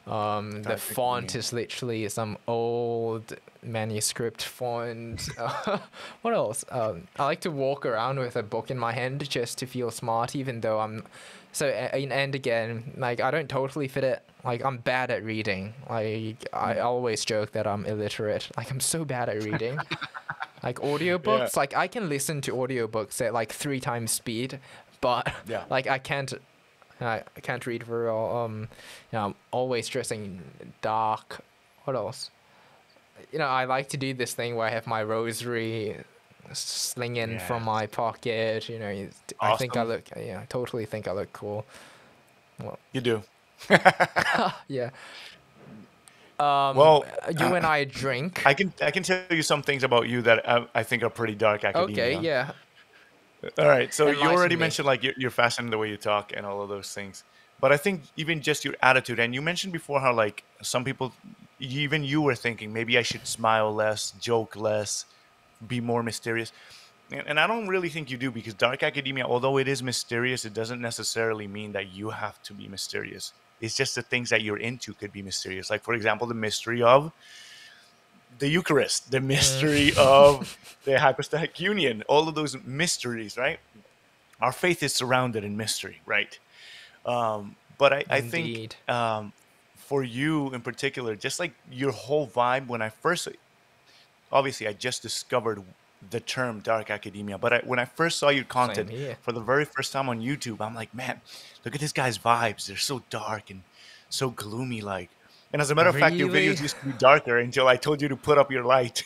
Um, 0.06 0.62
the 0.64 0.76
font 0.76 1.36
is 1.36 1.52
literally 1.52 2.08
some 2.08 2.36
old 2.48 3.34
manuscript 3.62 4.42
font. 4.42 5.28
What 6.22 6.34
else? 6.34 6.64
Um, 6.70 7.06
I 7.18 7.24
like 7.26 7.40
to 7.42 7.50
walk 7.50 7.86
around 7.86 8.18
with 8.18 8.34
a 8.36 8.42
book 8.42 8.70
in 8.70 8.78
my 8.78 8.92
hand 8.92 9.28
just 9.30 9.58
to 9.58 9.66
feel 9.66 9.90
smart, 9.90 10.34
even 10.34 10.60
though 10.60 10.80
I'm. 10.80 11.04
So 11.52 11.66
and 11.68 12.12
and 12.12 12.34
again, 12.34 12.94
like 12.96 13.20
I 13.20 13.30
don't 13.30 13.48
totally 13.48 13.86
fit 13.86 14.02
it. 14.04 14.22
Like 14.44 14.64
I'm 14.64 14.78
bad 14.78 15.10
at 15.12 15.22
reading. 15.22 15.74
Like 15.88 16.48
I 16.52 16.78
always 16.80 17.24
joke 17.24 17.52
that 17.52 17.66
I'm 17.66 17.84
illiterate. 17.86 18.48
Like 18.56 18.70
I'm 18.72 18.80
so 18.80 19.04
bad 19.04 19.28
at 19.28 19.42
reading. 19.44 19.78
like 20.64 20.80
audiobooks, 20.80 21.56
like 21.56 21.76
I 21.76 21.86
can 21.86 22.08
listen 22.08 22.40
to 22.42 22.52
audiobooks 22.52 23.20
at 23.24 23.32
like 23.34 23.52
three 23.52 23.80
times 23.80 24.10
speed, 24.10 24.58
but 25.00 25.32
Yeah. 25.46 25.64
like 25.70 25.86
I 25.86 25.98
can't 25.98 26.32
I 27.00 27.22
I 27.36 27.40
can't 27.40 27.64
read 27.66 27.82
very 27.82 28.06
well. 28.06 28.36
Um, 28.44 28.60
you 29.10 29.18
know, 29.18 29.24
I'm 29.26 29.34
always 29.50 29.88
dressing 29.88 30.40
dark. 30.82 31.40
What 31.84 31.96
else? 31.96 32.30
You 33.32 33.38
know, 33.38 33.46
I 33.46 33.64
like 33.64 33.88
to 33.90 33.96
do 33.96 34.14
this 34.14 34.34
thing 34.34 34.56
where 34.56 34.66
I 34.66 34.70
have 34.70 34.86
my 34.86 35.02
rosary 35.02 35.96
slinging 36.52 37.38
from 37.38 37.62
my 37.64 37.86
pocket. 37.86 38.68
You 38.68 38.78
know, 38.78 38.88
it's- 38.90 39.22
I 39.40 39.56
think 39.56 39.76
I 39.76 39.82
look. 39.84 40.04
Yeah, 40.16 40.40
I 40.42 40.46
totally 40.46 40.86
think 40.86 41.08
I 41.08 41.12
look 41.12 41.32
cool. 41.32 41.64
Well, 42.60 42.78
You 42.92 43.00
do. 43.00 43.22
Yeah. 44.68 44.90
Um, 46.40 46.76
Well, 46.76 47.04
you 47.38 47.54
and 47.54 47.64
I 47.64 47.84
drink. 47.84 48.42
I 48.44 48.54
can 48.54 48.72
I 48.82 48.90
can 48.90 49.02
tell 49.02 49.22
you 49.30 49.42
some 49.42 49.62
things 49.62 49.84
about 49.84 50.08
you 50.08 50.22
that 50.22 50.48
I, 50.48 50.66
I 50.74 50.82
think 50.82 51.02
are 51.02 51.10
pretty 51.10 51.34
dark 51.34 51.64
academia. 51.64 52.04
okay, 52.18 52.18
yeah. 52.20 52.50
All 53.58 53.68
right. 53.68 53.92
So 53.92 54.08
you 54.08 54.22
already 54.22 54.56
me. 54.56 54.60
mentioned 54.60 54.86
like 54.86 55.02
you're, 55.02 55.14
you're 55.16 55.30
the 55.30 55.78
way 55.78 55.88
you 55.88 55.96
talk 55.96 56.32
and 56.34 56.46
all 56.46 56.62
of 56.62 56.68
those 56.68 56.92
things. 56.92 57.24
But 57.60 57.72
I 57.72 57.76
think 57.76 58.02
even 58.16 58.40
just 58.40 58.64
your 58.64 58.74
attitude, 58.82 59.18
and 59.20 59.34
you 59.34 59.42
mentioned 59.42 59.72
before 59.72 60.00
how 60.00 60.12
like 60.12 60.42
some 60.62 60.84
people, 60.84 61.12
even 61.60 62.02
you 62.02 62.20
were 62.20 62.34
thinking 62.34 62.72
maybe 62.72 62.98
I 62.98 63.02
should 63.02 63.26
smile 63.26 63.72
less, 63.72 64.12
joke 64.20 64.56
less, 64.56 65.04
be 65.68 65.80
more 65.80 66.02
mysterious. 66.02 66.52
And, 67.10 67.22
and 67.26 67.40
I 67.40 67.46
don't 67.46 67.68
really 67.68 67.88
think 67.88 68.10
you 68.10 68.16
do 68.16 68.30
because 68.30 68.54
dark 68.54 68.82
academia, 68.82 69.24
although 69.24 69.58
it 69.58 69.68
is 69.68 69.82
mysterious, 69.82 70.44
it 70.44 70.54
doesn't 70.54 70.80
necessarily 70.80 71.46
mean 71.46 71.72
that 71.72 71.92
you 71.92 72.10
have 72.10 72.42
to 72.44 72.52
be 72.52 72.66
mysterious. 72.68 73.32
It's 73.60 73.76
just 73.76 73.94
the 73.94 74.02
things 74.02 74.30
that 74.30 74.42
you're 74.42 74.58
into 74.58 74.92
could 74.94 75.12
be 75.12 75.22
mysterious. 75.22 75.70
Like 75.70 75.82
for 75.82 75.94
example, 75.94 76.26
the 76.26 76.34
mystery 76.34 76.82
of 76.82 77.12
the 78.38 78.48
Eucharist, 78.48 79.10
the 79.10 79.20
mystery 79.20 79.92
of 79.98 80.56
the 80.84 80.98
hypostatic 80.98 81.60
union, 81.60 82.02
all 82.08 82.28
of 82.28 82.34
those 82.34 82.56
mysteries, 82.64 83.36
right? 83.36 83.58
Our 84.40 84.52
faith 84.52 84.82
is 84.82 84.94
surrounded 84.94 85.44
in 85.44 85.56
mystery, 85.56 86.00
right? 86.06 86.38
Um, 87.06 87.56
but 87.78 87.92
I, 87.92 88.04
I 88.10 88.20
think 88.30 88.46
um, 88.88 89.32
for 89.76 90.02
you 90.02 90.52
in 90.54 90.60
particular, 90.60 91.14
just 91.16 91.38
like 91.38 91.52
your 91.70 91.92
whole 91.92 92.26
vibe 92.26 92.66
when 92.66 92.82
I 92.82 92.88
first, 92.88 93.28
obviously, 94.32 94.66
I 94.66 94.72
just 94.72 95.02
discovered 95.02 95.62
the 96.10 96.18
term 96.18 96.60
dark 96.60 96.90
academia, 96.90 97.38
but 97.38 97.52
I, 97.52 97.58
when 97.60 97.78
I 97.78 97.84
first 97.84 98.18
saw 98.18 98.28
your 98.30 98.44
content 98.44 98.90
for 99.22 99.30
the 99.30 99.40
very 99.40 99.64
first 99.64 99.92
time 99.92 100.08
on 100.08 100.20
YouTube, 100.20 100.60
I'm 100.60 100.74
like, 100.74 100.92
man, 100.92 101.20
look 101.64 101.74
at 101.74 101.80
this 101.80 101.92
guy's 101.92 102.18
vibes. 102.18 102.66
They're 102.66 102.76
so 102.76 103.02
dark 103.10 103.50
and 103.50 103.62
so 104.08 104.30
gloomy, 104.30 104.80
like. 104.80 105.10
And 105.52 105.60
as 105.60 105.70
a 105.70 105.74
matter 105.74 105.90
of 105.90 105.98
fact, 105.98 106.16
your 106.16 106.28
videos 106.28 106.60
used 106.62 106.78
to 106.80 106.86
be 106.86 106.92
darker 106.92 107.38
until 107.38 107.68
I 107.68 107.76
told 107.76 108.00
you 108.00 108.08
to 108.08 108.16
put 108.16 108.38
up 108.38 108.50
your 108.50 108.64
light. 108.64 109.04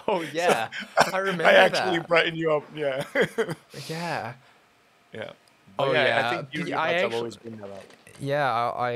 Oh 0.08 0.22
yeah, 0.34 0.70
I 1.14 1.18
remember 1.18 1.46
I 1.46 1.54
actually 1.54 1.98
that. 2.00 2.08
brighten 2.08 2.36
you 2.36 2.52
up. 2.52 2.64
Yeah. 2.76 3.04
Yeah. 3.88 4.34
yeah. 5.14 5.32
Oh, 5.78 5.92
I 5.92 5.94
yeah. 5.94 6.30
think 6.30 6.48
your, 6.52 6.66
B- 6.66 6.74
I 6.74 6.90
thoughts 6.90 7.02
have 7.04 7.14
always 7.14 7.36
been 7.38 7.58
that 7.60 7.70
out. 7.70 7.84
Yeah, 8.20 8.52
I, 8.52 8.88
I, 8.88 8.92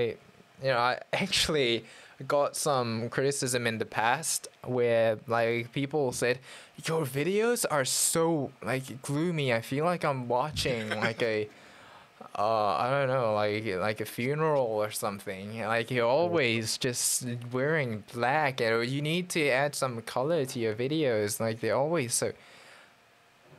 you 0.62 0.70
know, 0.70 0.78
I 0.78 1.00
actually 1.14 1.86
got 2.28 2.56
some 2.56 3.10
criticism 3.10 3.68
in 3.68 3.78
the 3.78 3.86
past 3.86 4.48
where 4.66 5.20
like 5.28 5.72
people 5.72 6.12
said 6.14 6.40
your 6.86 7.06
videos 7.06 7.66
are 7.70 7.86
so 7.86 8.52
like 8.64 9.02
gloomy. 9.04 9.54
I 9.54 9.62
feel 9.62 9.86
like 9.86 10.04
I'm 10.04 10.28
watching 10.28 10.90
like 10.90 11.22
a 11.22 11.48
uh 12.38 12.66
I 12.78 12.90
don't 12.90 13.08
know, 13.10 13.34
like 13.34 13.66
like 13.66 14.02
a 14.02 14.06
funeral 14.06 14.66
or 14.66 14.92
something. 14.92 15.60
Like 15.62 15.92
you're 15.92 16.08
always 16.08 16.78
just 16.78 17.26
wearing 17.52 18.04
black 18.14 18.62
and 18.62 18.88
you 18.90 19.02
need 19.02 19.30
to 19.30 19.50
add 19.50 19.76
some 19.76 20.02
color 20.02 20.46
to 20.46 20.60
your 20.60 20.74
videos. 20.74 21.40
Like 21.40 21.60
they're 21.60 21.76
always 21.76 22.14
so 22.14 22.32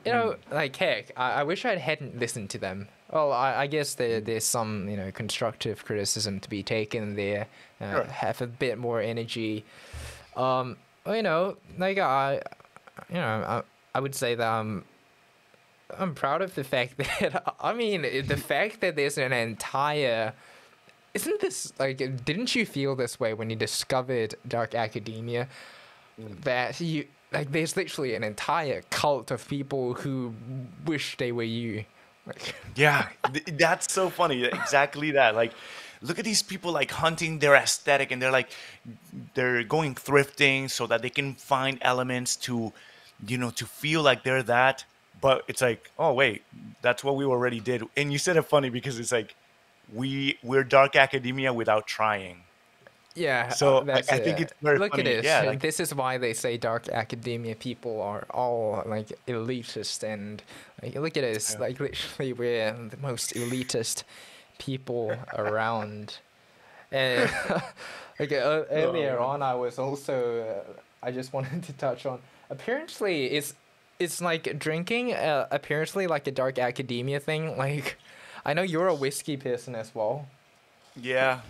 you 0.04 0.12
know, 0.12 0.36
like 0.50 0.76
heck, 0.76 1.12
I, 1.16 1.40
I 1.40 1.42
wish 1.44 1.64
I 1.64 1.76
hadn't 1.76 2.18
listened 2.18 2.50
to 2.50 2.58
them. 2.58 2.88
Well, 3.10 3.32
I, 3.32 3.54
I 3.54 3.66
guess 3.68 3.94
there, 3.94 4.20
there's 4.20 4.44
some 4.44 4.88
you 4.88 4.96
know 4.96 5.10
constructive 5.12 5.84
criticism 5.84 6.40
to 6.40 6.48
be 6.50 6.62
taken 6.62 7.16
there. 7.16 7.46
Uh, 7.80 7.90
Sure. 7.92 8.04
Have 8.04 8.40
a 8.42 8.46
bit 8.46 8.78
more 8.78 9.00
energy. 9.00 9.64
Um, 10.36 10.76
you 11.06 11.22
know, 11.22 11.56
like 11.78 11.98
I, 11.98 12.40
you 13.08 13.16
know, 13.16 13.22
I, 13.24 13.62
I 13.94 14.00
would 14.00 14.14
say 14.14 14.34
that 14.34 14.46
I'm, 14.46 14.84
I'm 15.98 16.14
proud 16.14 16.42
of 16.42 16.54
the 16.54 16.64
fact 16.64 16.96
that 16.98 17.54
I 17.60 17.72
mean 17.72 18.02
the 18.02 18.36
fact 18.36 18.80
that 18.80 18.96
there's 18.96 19.18
an 19.18 19.32
entire. 19.32 20.32
Isn't 21.12 21.40
this 21.40 21.72
like? 21.78 21.98
Didn't 22.24 22.54
you 22.54 22.66
feel 22.66 22.96
this 22.96 23.20
way 23.20 23.34
when 23.34 23.50
you 23.50 23.56
discovered 23.56 24.34
Dark 24.48 24.74
Academia? 24.74 25.48
Mm. 26.20 26.42
That 26.42 26.80
you 26.80 27.06
like, 27.34 27.50
there's 27.50 27.76
literally 27.76 28.14
an 28.14 28.22
entire 28.22 28.82
cult 28.90 29.30
of 29.30 29.46
people 29.48 29.94
who 29.94 30.32
wish 30.86 31.16
they 31.16 31.32
were 31.32 31.42
you. 31.42 31.84
Like, 32.26 32.54
Yeah, 32.76 33.08
th- 33.32 33.44
that's 33.58 33.92
so 33.92 34.08
funny. 34.08 34.44
Exactly 34.44 35.10
that. 35.12 35.34
Like, 35.34 35.52
look 36.00 36.18
at 36.18 36.24
these 36.24 36.42
people 36.42 36.70
like 36.72 36.90
hunting 36.92 37.40
their 37.40 37.54
aesthetic 37.54 38.10
and 38.12 38.22
they're 38.22 38.30
like 38.30 38.50
they're 39.34 39.64
going 39.64 39.94
thrifting 39.94 40.70
so 40.70 40.86
that 40.86 41.02
they 41.02 41.10
can 41.10 41.34
find 41.34 41.78
elements 41.80 42.36
to 42.36 42.72
you 43.26 43.38
know 43.38 43.50
to 43.50 43.64
feel 43.64 44.02
like 44.02 44.22
they're 44.22 44.42
that 44.42 44.84
but 45.24 45.38
it's 45.48 45.62
like 45.68 45.82
oh 45.98 46.12
wait 46.12 46.42
that's 46.82 47.02
what 47.06 47.14
we 47.16 47.24
already 47.34 47.60
did 47.70 47.80
and 47.96 48.12
you 48.12 48.18
said 48.18 48.36
it 48.36 48.42
funny 48.54 48.68
because 48.78 48.96
it's 49.02 49.12
like 49.18 49.30
we 50.00 50.38
we're 50.42 50.64
dark 50.78 50.92
academia 51.06 51.50
without 51.60 51.84
trying 51.98 52.38
Yeah. 53.16 53.50
So, 53.60 53.66
I- 53.78 53.84
that's 53.90 54.08
I 54.16 54.18
think 54.26 54.36
it's 54.44 54.52
very 54.60 54.78
Look 54.82 54.90
funny. 54.90 55.02
at 55.02 55.22
this. 55.22 55.24
Yeah, 55.24 55.42
like- 55.50 55.60
this 55.68 55.78
is 55.84 55.90
why 56.00 56.18
they 56.24 56.34
say 56.34 56.52
dark 56.70 56.88
academia 56.88 57.54
people 57.68 57.94
are 58.10 58.24
all 58.40 58.82
like 58.94 59.08
elitist 59.32 60.02
and 60.02 60.42
like 60.82 60.94
look 61.04 61.16
at 61.16 61.22
this. 61.30 61.44
Yeah. 61.52 61.60
Like 61.64 61.76
literally, 61.86 62.32
we're 62.40 62.72
the 62.94 63.00
most 63.08 63.26
elitist 63.40 64.02
people 64.66 65.04
around. 65.44 66.18
And 66.90 67.30
like 68.18 68.32
uh, 68.32 68.64
earlier 68.82 69.16
on, 69.30 69.38
I 69.42 69.54
was 69.64 69.78
also 69.78 70.16
uh, 70.50 71.06
I 71.06 71.10
just 71.18 71.32
wanted 71.32 71.62
to 71.68 71.72
touch 71.86 72.02
on. 72.10 72.18
Apparently, 72.50 73.16
it's 73.36 73.54
it's 73.98 74.20
like 74.20 74.58
drinking. 74.58 75.12
Uh, 75.14 75.46
apparently, 75.50 76.06
like 76.06 76.26
a 76.26 76.32
dark 76.32 76.58
academia 76.58 77.20
thing. 77.20 77.56
Like, 77.64 77.96
I 78.44 78.52
know 78.54 78.62
you're 78.62 78.88
a 78.88 78.94
whiskey 78.94 79.36
person 79.36 79.74
as 79.74 79.94
well. 79.94 80.28
yeah 81.00 81.40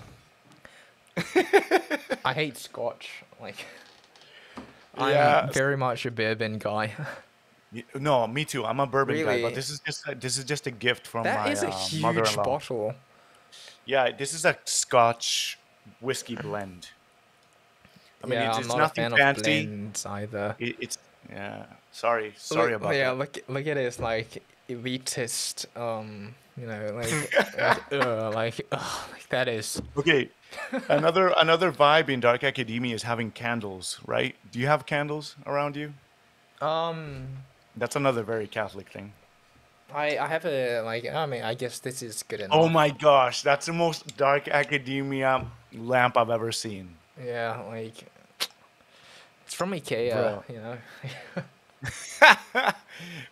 I 2.24 2.32
hate 2.32 2.56
Scotch. 2.56 3.22
Like, 3.40 3.64
Yeah. 4.96 5.42
I'm 5.46 5.52
very 5.52 5.76
much 5.76 6.06
a 6.06 6.10
bourbon 6.10 6.58
guy. 6.58 6.92
No 7.98 8.28
me 8.28 8.44
too 8.44 8.64
i'm 8.64 8.78
a 8.78 8.86
bourbon 8.86 9.16
guy 9.24 9.42
but 9.42 9.52
this 9.52 9.68
is 9.68 9.80
just 9.80 10.06
a, 10.06 10.14
this 10.14 10.38
is 10.38 10.44
just 10.44 10.68
a 10.68 10.70
gift 10.70 11.08
from 11.08 11.24
That 11.24 11.44
my 11.44 11.50
is 11.50 11.64
a 11.64 11.68
uh, 11.70 11.76
huge 11.76 12.02
mother-in-law 12.02 12.44
bottle. 12.44 12.94
yeah 13.84 14.12
this 14.16 14.32
is 14.32 14.44
a 14.44 14.56
scotch 14.64 15.58
whiskey 16.00 16.36
blend 16.36 16.90
i 18.22 18.28
mean 18.28 18.38
yeah, 18.38 18.46
it's, 18.50 18.58
I'm 18.58 18.60
it's 18.62 18.68
not 18.68 18.78
nothing 18.78 19.16
fancy 19.16 19.62
of 19.62 19.66
blends 19.66 20.06
either. 20.06 20.54
It, 20.60 20.76
it's 20.78 20.98
yeah. 21.28 21.66
Sorry, 21.94 22.34
sorry 22.36 22.72
look, 22.72 22.80
about 22.80 22.96
yeah, 22.96 23.10
that. 23.10 23.18
look, 23.18 23.38
look 23.46 23.66
at 23.68 23.74
this 23.76 24.00
like 24.00 24.42
elitist. 24.68 25.64
Um, 25.76 26.34
you 26.56 26.66
know, 26.66 26.90
like, 26.92 27.56
like, 27.56 27.92
uh, 27.92 28.32
like, 28.34 28.66
ugh, 28.72 29.10
like 29.12 29.28
that 29.28 29.46
is. 29.46 29.80
Okay, 29.96 30.28
another 30.88 31.32
another 31.38 31.70
vibe 31.70 32.08
in 32.08 32.18
dark 32.18 32.42
academia 32.42 32.96
is 32.96 33.04
having 33.04 33.30
candles, 33.30 34.00
right? 34.04 34.34
Do 34.50 34.58
you 34.58 34.66
have 34.66 34.86
candles 34.86 35.36
around 35.46 35.76
you? 35.76 35.94
Um, 36.60 37.28
That's 37.76 37.94
another 37.94 38.24
very 38.24 38.48
Catholic 38.48 38.88
thing. 38.88 39.12
I 39.94 40.18
I 40.18 40.26
have 40.26 40.44
a 40.46 40.80
like. 40.80 41.06
I 41.06 41.26
mean, 41.26 41.42
I 41.42 41.54
guess 41.54 41.78
this 41.78 42.02
is 42.02 42.24
good 42.24 42.40
enough. 42.40 42.58
Oh 42.58 42.68
my 42.68 42.90
gosh, 42.90 43.42
that's 43.42 43.66
the 43.66 43.72
most 43.72 44.16
dark 44.16 44.48
academia 44.48 45.46
lamp 45.72 46.16
I've 46.16 46.30
ever 46.30 46.50
seen. 46.50 46.96
Yeah, 47.24 47.62
like. 47.68 47.94
It's 49.46 49.54
from 49.54 49.70
Ikea, 49.70 50.12
Bro. 50.12 50.44
you 50.48 50.60
know. 50.60 50.78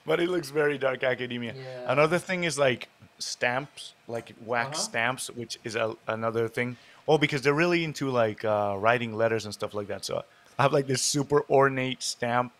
but 0.06 0.20
it 0.20 0.28
looks 0.28 0.50
very 0.50 0.78
dark 0.78 1.02
academia. 1.04 1.54
Yeah. 1.56 1.92
Another 1.92 2.18
thing 2.18 2.44
is 2.44 2.58
like 2.58 2.88
stamps, 3.18 3.94
like 4.08 4.34
wax 4.44 4.78
Uh-huh. 4.78 4.84
stamps, 4.88 5.30
which 5.30 5.58
is 5.64 5.76
a, 5.76 5.96
another 6.06 6.48
thing. 6.48 6.76
Oh, 7.08 7.18
because 7.18 7.42
they're 7.42 7.54
really 7.54 7.84
into 7.84 8.10
like 8.10 8.44
uh, 8.44 8.76
writing 8.78 9.14
letters 9.16 9.44
and 9.44 9.52
stuff 9.54 9.74
like 9.74 9.88
that. 9.88 10.04
So 10.04 10.22
I 10.58 10.62
have 10.62 10.72
like 10.72 10.86
this 10.86 11.02
super 11.02 11.42
ornate 11.50 12.02
stamp. 12.02 12.52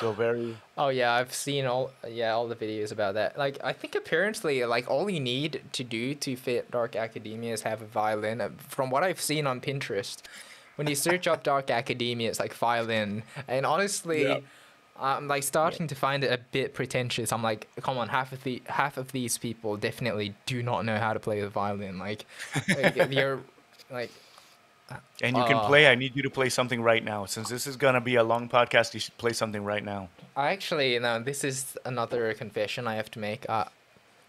So 0.00 0.10
very 0.12 0.56
Oh 0.76 0.88
yeah, 0.88 1.12
I've 1.12 1.32
seen 1.32 1.66
all 1.66 1.92
yeah 2.08 2.32
all 2.32 2.48
the 2.48 2.56
videos 2.56 2.90
about 2.92 3.14
that. 3.14 3.38
Like 3.38 3.58
I 3.62 3.72
think 3.72 3.94
apparently 3.94 4.64
like 4.64 4.90
all 4.90 5.08
you 5.08 5.20
need 5.20 5.62
to 5.72 5.84
do 5.84 6.14
to 6.16 6.34
fit 6.36 6.70
dark 6.70 6.96
academia 6.96 7.52
is 7.52 7.62
have 7.62 7.80
a 7.80 7.86
violin. 7.86 8.40
Uh, 8.40 8.50
From 8.58 8.90
what 8.90 9.04
I've 9.04 9.20
seen 9.20 9.46
on 9.46 9.60
Pinterest, 9.60 10.18
when 10.76 10.88
you 10.88 10.96
search 10.96 11.28
up 11.28 11.44
dark 11.44 11.70
academia, 11.70 12.28
it's 12.28 12.40
like 12.40 12.54
violin. 12.54 13.22
And 13.46 13.64
honestly, 13.64 14.22
Yeah. 14.24 14.38
I'm 15.00 15.26
like 15.26 15.42
starting 15.42 15.86
to 15.88 15.94
find 15.94 16.22
it 16.22 16.32
a 16.32 16.38
bit 16.52 16.74
pretentious. 16.74 17.32
I'm 17.32 17.42
like, 17.42 17.68
come 17.82 17.98
on, 17.98 18.08
half 18.08 18.32
of 18.32 18.42
the 18.44 18.62
half 18.66 18.96
of 18.96 19.12
these 19.12 19.38
people 19.38 19.76
definitely 19.76 20.34
do 20.46 20.62
not 20.62 20.84
know 20.84 20.98
how 20.98 21.12
to 21.12 21.20
play 21.20 21.40
the 21.40 21.48
violin. 21.48 21.98
Like, 21.98 22.26
like 22.76 22.96
you're 23.10 23.40
like 23.90 24.10
and 25.22 25.36
you 25.36 25.44
can 25.44 25.56
Uh, 25.56 25.66
play. 25.66 25.86
I 25.88 25.94
need 25.94 26.14
you 26.14 26.22
to 26.22 26.30
play 26.30 26.48
something 26.50 26.82
right 26.82 27.02
now. 27.02 27.24
Since 27.24 27.48
this 27.48 27.66
is 27.66 27.76
gonna 27.76 28.00
be 28.00 28.16
a 28.16 28.22
long 28.22 28.48
podcast, 28.48 28.92
you 28.94 29.00
should 29.00 29.16
play 29.16 29.32
something 29.32 29.64
right 29.64 29.84
now. 29.84 30.08
I 30.36 30.50
actually 30.52 30.98
no. 30.98 31.20
This 31.20 31.44
is 31.44 31.76
another 31.84 32.32
confession 32.34 32.86
I 32.86 32.96
have 32.96 33.10
to 33.12 33.18
make. 33.18 33.48
Uh, 33.48 33.64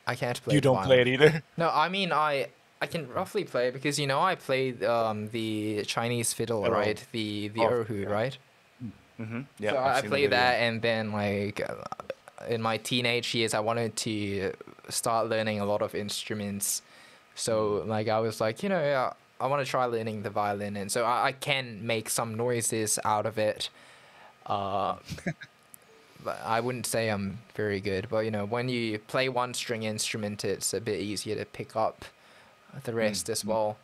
I 0.08 0.16
can't 0.16 0.42
play. 0.44 0.56
you 0.56 0.62
don't 0.62 0.84
play 0.84 1.02
it 1.02 1.08
either. 1.08 1.44
No, 1.58 1.70
I 1.74 1.90
mean 1.90 2.12
I 2.12 2.48
I 2.82 2.88
can 2.88 3.10
roughly 3.10 3.44
play 3.44 3.70
because 3.72 4.00
you 4.00 4.08
know 4.08 4.22
I 4.22 4.36
played 4.36 4.84
um 4.84 5.30
the 5.30 5.84
Chinese 5.86 6.34
fiddle, 6.34 6.62
Erhu. 6.64 6.72
right? 6.72 7.06
The 7.12 7.50
the 7.50 7.62
Oh, 7.62 7.70
erhu, 7.84 8.04
yeah. 8.04 8.08
right? 8.10 8.38
Mm-hmm. 9.20 9.42
Yeah, 9.60 9.72
so 9.72 9.78
I've 9.78 10.06
I 10.06 10.08
played 10.08 10.32
that, 10.32 10.56
and 10.56 10.82
then 10.82 11.12
like 11.12 11.62
in 12.48 12.62
my 12.62 12.78
teenage 12.78 13.34
years, 13.34 13.54
I 13.54 13.60
wanted 13.60 13.96
to 13.98 14.54
start 14.90 15.30
learning 15.30 15.60
a 15.60 15.66
lot 15.66 15.82
of 15.82 15.96
instruments. 15.96 16.82
So 17.36 17.84
like 17.86 18.08
I 18.08 18.20
was 18.20 18.42
like, 18.42 18.64
you 18.64 18.70
know, 18.70 18.82
yeah, 18.82 19.14
I 19.40 19.48
want 19.48 19.64
to 19.64 19.70
try 19.70 19.86
learning 19.86 20.24
the 20.24 20.30
violin, 20.30 20.76
and 20.78 20.92
so 20.92 21.04
I, 21.04 21.28
I 21.28 21.32
can 21.32 21.86
make 21.86 22.10
some 22.10 22.36
noises 22.36 23.00
out 23.06 23.26
of 23.26 23.38
it. 23.38 23.70
Uh, 24.46 24.96
but 26.24 26.40
I 26.44 26.60
wouldn't 26.60 26.86
say 26.86 27.10
I'm 27.10 27.40
very 27.56 27.80
good, 27.80 28.08
but 28.10 28.26
you 28.26 28.32
know, 28.32 28.46
when 28.46 28.70
you 28.70 29.00
play 29.00 29.30
one 29.30 29.54
string 29.54 29.84
instrument, 29.84 30.44
it's 30.44 30.74
a 30.74 30.82
bit 30.82 31.00
easier 31.00 31.36
to 31.36 31.46
pick 31.46 31.76
up 31.76 32.06
the 32.84 32.94
rest 32.94 33.30
as 33.30 33.46
well 33.46 33.78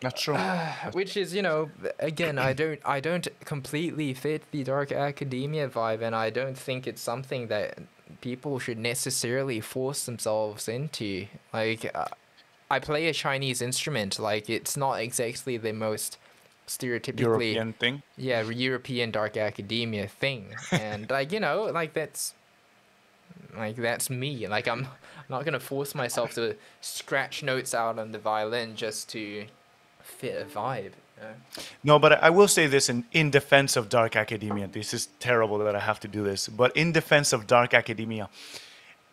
That's 0.00 0.22
true. 0.22 0.36
which 0.92 1.16
is 1.16 1.34
you 1.34 1.42
know 1.42 1.70
again 1.98 2.38
i 2.38 2.52
don't 2.52 2.80
i 2.84 3.00
don't 3.00 3.28
completely 3.44 4.12
fit 4.14 4.42
the 4.50 4.62
dark 4.64 4.92
academia 4.92 5.68
vibe 5.68 6.02
and 6.02 6.14
i 6.14 6.30
don't 6.30 6.56
think 6.56 6.86
it's 6.86 7.00
something 7.00 7.48
that 7.48 7.78
people 8.20 8.58
should 8.58 8.78
necessarily 8.78 9.60
force 9.60 10.04
themselves 10.04 10.68
into 10.68 11.26
like 11.52 11.90
uh, 11.94 12.04
i 12.70 12.78
play 12.78 13.08
a 13.08 13.12
chinese 13.12 13.62
instrument 13.62 14.18
like 14.18 14.50
it's 14.50 14.76
not 14.76 14.94
exactly 14.94 15.56
the 15.56 15.72
most 15.72 16.18
stereotypically 16.66 17.20
European 17.54 17.72
thing. 17.74 18.02
yeah 18.16 18.42
european 18.42 19.10
dark 19.10 19.36
academia 19.36 20.06
thing 20.08 20.54
and 20.72 21.08
like 21.10 21.32
you 21.32 21.40
know 21.40 21.64
like 21.72 21.92
that's 21.94 22.34
like 23.56 23.76
that's 23.76 24.10
me 24.10 24.46
like 24.48 24.66
i'm 24.68 24.86
not 25.28 25.44
gonna 25.44 25.60
force 25.60 25.94
myself 25.94 26.34
to 26.34 26.56
scratch 26.80 27.42
notes 27.42 27.72
out 27.74 27.98
on 27.98 28.12
the 28.12 28.18
violin 28.18 28.74
just 28.76 29.08
to 29.08 29.46
fit 30.06 30.40
a 30.40 30.44
vibe 30.44 30.92
you 31.16 31.22
know? 31.22 31.62
No, 31.84 31.98
but 31.98 32.22
I 32.22 32.30
will 32.30 32.48
say 32.48 32.66
this 32.66 32.88
in, 32.88 33.04
in 33.12 33.30
defense 33.30 33.76
of 33.76 33.88
dark 33.88 34.16
academia. 34.16 34.66
This 34.66 34.92
is 34.94 35.08
terrible 35.20 35.58
that 35.58 35.74
I 35.74 35.80
have 35.80 36.00
to 36.00 36.08
do 36.08 36.22
this, 36.22 36.48
but 36.48 36.76
in 36.76 36.92
defense 36.92 37.32
of 37.32 37.46
dark 37.46 37.74
academia, 37.74 38.28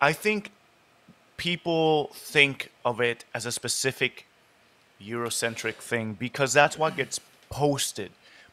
I 0.01 0.13
think 0.13 0.51
people 1.37 2.11
think 2.13 2.71
of 2.85 3.01
it 3.01 3.25
as 3.33 3.45
a 3.45 3.51
specific 3.51 4.27
Eurocentric 5.01 5.75
thing 5.75 6.13
because 6.13 6.53
that's 6.53 6.77
what 6.77 6.95
gets 6.95 7.19
posted. 7.49 8.11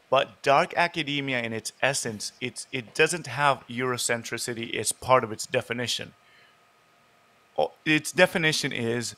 But 0.09 0.41
dark 0.41 0.73
academia, 0.75 1.41
in 1.41 1.53
its 1.53 1.71
essence, 1.81 2.33
it's 2.41 2.67
it 2.73 2.93
doesn't 2.93 3.27
have 3.27 3.65
Eurocentricity 3.69 4.75
as 4.75 4.91
part 4.91 5.23
of 5.23 5.31
its 5.31 5.45
definition. 5.45 6.13
Its 7.85 8.11
definition 8.11 8.73
is 8.73 9.15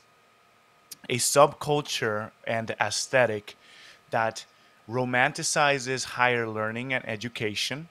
a 1.08 1.16
subculture 1.16 2.30
and 2.46 2.70
aesthetic 2.80 3.56
that 4.10 4.44
romanticizes 4.88 6.04
higher 6.04 6.48
learning 6.48 6.92
and 6.92 7.06
education, 7.08 7.88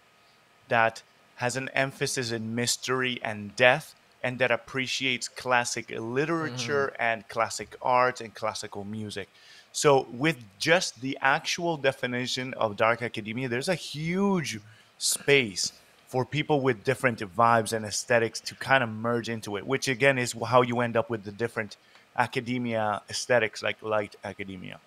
that 0.69 1.01
has 1.35 1.55
an 1.55 1.69
emphasis 1.69 2.31
in 2.31 2.55
mystery 2.55 3.19
and 3.23 3.55
death, 3.55 3.95
and 4.23 4.39
that 4.39 4.51
appreciates 4.51 5.27
classic 5.27 5.91
literature 5.97 6.93
mm-hmm. 6.93 7.01
and 7.01 7.27
classic 7.27 7.75
art 7.81 8.21
and 8.21 8.33
classical 8.33 8.83
music. 8.83 9.27
So, 9.71 10.07
with 10.11 10.37
just 10.59 11.01
the 11.01 11.17
actual 11.21 11.77
definition 11.77 12.53
of 12.53 12.77
dark 12.77 13.01
academia, 13.01 13.49
there's 13.49 13.69
a 13.69 13.75
huge 13.75 14.59
space 14.99 15.73
for 16.07 16.23
people 16.23 16.61
with 16.61 16.83
different 16.83 17.19
vibes 17.35 17.73
and 17.73 17.83
aesthetics 17.83 18.39
to 18.39 18.53
kind 18.55 18.83
of 18.83 18.89
merge 18.89 19.29
into 19.29 19.57
it, 19.57 19.65
which 19.65 19.87
again 19.87 20.19
is 20.19 20.35
how 20.45 20.61
you 20.61 20.79
end 20.79 20.95
up 20.95 21.09
with 21.09 21.23
the 21.23 21.31
different 21.31 21.75
academia 22.17 23.01
aesthetics 23.09 23.63
like 23.63 23.81
light 23.81 24.15
academia. 24.23 24.79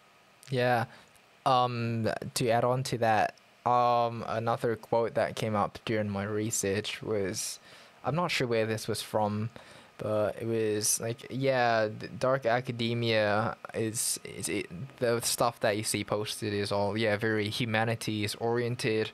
Yeah. 0.50 0.86
Um 1.44 2.08
to 2.34 2.48
add 2.50 2.64
on 2.64 2.82
to 2.84 2.98
that, 2.98 3.34
um 3.64 4.24
another 4.26 4.76
quote 4.76 5.14
that 5.14 5.36
came 5.36 5.54
up 5.54 5.78
during 5.84 6.08
my 6.08 6.24
research 6.24 7.02
was 7.02 7.58
I'm 8.04 8.14
not 8.14 8.30
sure 8.30 8.46
where 8.46 8.66
this 8.66 8.86
was 8.86 9.02
from, 9.02 9.50
but 9.98 10.36
it 10.40 10.46
was 10.46 11.00
like 11.00 11.26
yeah, 11.30 11.88
dark 12.18 12.46
academia 12.46 13.56
is 13.74 14.20
is 14.24 14.48
it, 14.48 14.66
the 14.98 15.20
stuff 15.20 15.58
that 15.60 15.76
you 15.76 15.82
see 15.82 16.04
posted 16.04 16.52
is 16.52 16.70
all 16.70 16.96
yeah, 16.96 17.16
very 17.16 17.48
humanities 17.48 18.34
oriented 18.36 19.10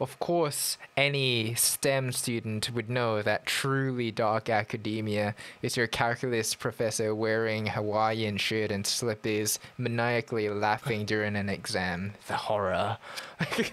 of 0.00 0.18
course, 0.18 0.78
any 0.96 1.54
STEM 1.54 2.12
student 2.12 2.70
would 2.72 2.88
know 2.88 3.20
that 3.22 3.44
truly 3.46 4.10
dark 4.10 4.48
academia 4.48 5.34
is 5.60 5.76
your 5.76 5.86
calculus 5.86 6.54
professor 6.54 7.14
wearing 7.14 7.66
Hawaiian 7.66 8.38
shirt 8.38 8.70
and 8.72 8.86
slippers, 8.86 9.58
maniacally 9.76 10.48
laughing 10.48 11.04
during 11.04 11.36
an 11.36 11.48
exam. 11.48 12.14
The 12.28 12.36
horror. 12.36 12.98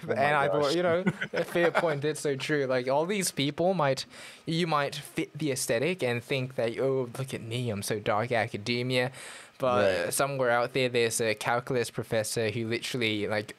Oh 0.08 0.12
and 0.12 0.34
I 0.34 0.48
thought, 0.48 0.74
you 0.74 0.82
know, 0.82 1.04
a 1.34 1.44
fair 1.54 1.70
point. 1.70 2.00
That's 2.00 2.20
so 2.20 2.36
true. 2.36 2.64
Like 2.64 2.88
all 2.88 3.04
these 3.04 3.30
people 3.30 3.74
might, 3.74 4.06
you 4.46 4.66
might 4.66 4.94
fit 4.94 5.36
the 5.38 5.52
aesthetic 5.52 6.02
and 6.02 6.22
think 6.24 6.54
that, 6.54 6.78
oh, 6.78 7.10
look 7.18 7.34
at 7.34 7.42
me, 7.42 7.68
I'm 7.68 7.82
so 7.82 7.98
dark 7.98 8.32
academia. 8.32 9.12
But 9.58 10.04
Right. 10.04 10.14
somewhere 10.14 10.50
out 10.50 10.72
there, 10.72 10.88
there's 10.88 11.20
a 11.20 11.34
calculus 11.34 11.90
professor 11.90 12.48
who 12.50 12.66
literally 12.66 13.26
like 13.26 13.54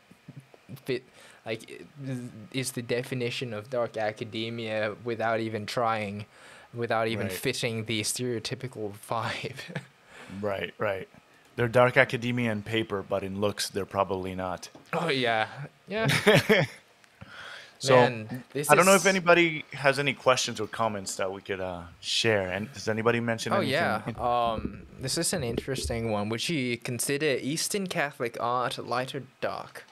fit 0.86 1.04
like 1.46 1.84
is 2.54 2.72
the 2.74 2.82
definition 2.82 3.54
of 3.54 3.70
dark 3.70 3.98
academia 3.98 4.96
without 5.04 5.40
even 5.40 5.66
trying, 5.66 6.26
without 6.74 7.08
even 7.08 7.28
Right. 7.28 7.32
fitting 7.36 7.86
the 7.86 8.02
stereotypical 8.02 8.94
vibe. 9.10 9.60
Right, 10.42 10.76
right. 10.78 11.08
They're 11.56 11.68
dark 11.68 11.98
academia 11.98 12.52
in 12.52 12.62
paper, 12.62 13.02
but 13.02 13.24
in 13.24 13.42
looks, 13.42 13.68
they're 13.68 13.84
probably 13.84 14.36
not. 14.36 14.70
oh 14.94 15.10
yeah, 15.10 15.48
yeah. 15.88 16.08
So 17.82 17.96
Man, 17.96 18.44
I 18.70 18.76
don't 18.76 18.86
know 18.86 18.96
if 18.96 19.06
anybody 19.06 19.64
has 19.72 20.00
any 20.00 20.14
questions 20.14 20.60
or 20.60 20.68
comments 20.68 21.16
that 21.16 21.32
we 21.32 21.40
could 21.42 21.62
uh, 21.62 21.84
share. 22.02 22.50
And 22.52 22.72
does 22.74 22.90
anybody 22.90 23.22
mention 23.22 23.54
Oh 23.54 23.58
anything? 23.62 23.72
yeah. 23.72 24.02
Um, 24.52 24.82
this 25.00 25.18
is 25.18 25.32
an 25.32 25.44
interesting 25.46 26.12
one. 26.12 26.28
Would 26.28 26.50
you 26.50 26.76
consider 26.78 27.38
Eastern 27.40 27.88
Catholic 27.88 28.36
art 28.42 28.78
light 28.86 29.16
or 29.16 29.24
dark? 29.40 29.86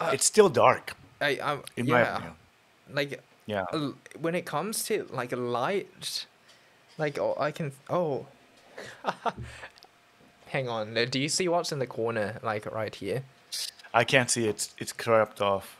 It's 0.00 0.24
still 0.26 0.48
dark, 0.48 0.96
I, 1.20 1.38
I'm, 1.42 1.62
in 1.76 1.86
my 1.86 2.00
yeah. 2.00 2.14
opinion. 2.16 2.34
Like 2.92 3.20
Yeah. 3.46 3.64
uh, 3.72 3.90
when 4.20 4.34
it 4.34 4.46
comes 4.46 4.84
to 4.84 5.06
like 5.10 5.32
light, 5.32 6.26
like 6.98 7.18
oh, 7.18 7.34
I 7.38 7.50
can 7.50 7.72
oh. 7.90 8.26
Hang 10.48 10.68
on. 10.68 10.96
uh, 10.96 11.04
Do 11.04 11.18
you 11.18 11.28
see 11.28 11.48
what's 11.48 11.72
in 11.72 11.78
the 11.78 11.86
corner, 11.86 12.38
like 12.42 12.64
right 12.72 12.94
here? 12.94 13.22
I 13.92 14.04
can't 14.04 14.30
see 14.30 14.44
it. 14.46 14.50
It's, 14.50 14.74
it's 14.78 14.92
cropped 14.92 15.40
off. 15.40 15.76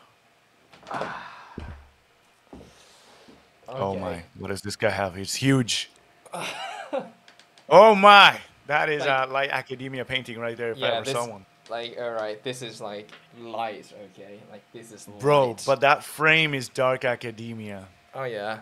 Oh 3.68 3.96
my. 3.96 4.22
What 4.38 4.48
does 4.48 4.62
this 4.62 4.76
guy 4.76 4.90
have? 4.90 5.16
It's 5.16 5.34
huge. 5.34 5.90
oh 7.68 7.94
my. 7.94 8.40
That 8.66 8.88
is 8.88 9.06
Like- 9.06 9.28
a 9.28 9.32
light 9.32 9.50
academia 9.50 10.04
painting 10.04 10.38
right 10.38 10.56
there 10.56 10.72
if 10.72 10.82
I 10.82 10.88
ever 10.88 11.04
this, 11.04 11.14
saw 11.14 11.28
one. 11.28 11.46
Like 11.70 11.96
all 12.00 12.10
right. 12.12 12.42
This 12.42 12.62
is 12.62 12.80
like 12.80 13.10
light. 13.40 13.92
Okay, 14.12 14.38
like 14.50 14.62
this 14.72 14.92
is 14.92 15.08
Bro, 15.20 15.46
light. 15.48 15.64
but 15.66 15.80
that 15.80 16.04
frame 16.04 16.54
is 16.54 16.68
dark 16.68 17.04
academia. 17.04 17.86
oh 18.14 18.24
yeah. 18.24 18.60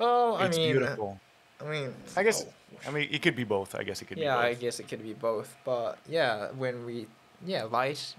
Oh, 0.00 0.34
I 0.34 0.46
It's 0.46 0.58
mean, 0.58 0.72
beautiful. 0.72 1.18
I 1.60 1.64
mean, 1.70 1.94
I 2.16 2.22
guess, 2.24 2.44
oh. 2.44 2.88
I 2.88 2.90
mean, 2.90 3.08
it 3.10 3.22
could 3.22 3.36
be 3.36 3.44
both. 3.44 3.74
I 3.74 3.84
guess 3.84 4.02
it 4.02 4.06
could 4.06 4.18
Yeah, 4.18 4.36
be 4.36 4.42
I 4.42 4.50
both. 4.50 4.60
guess 4.60 4.80
it 4.80 4.88
could 4.88 5.02
be 5.02 5.12
both. 5.12 5.54
But 5.64 5.98
yeah, 6.08 6.48
when 6.58 6.84
we 6.84 7.06
yeah, 7.46 7.64
light 7.64 8.14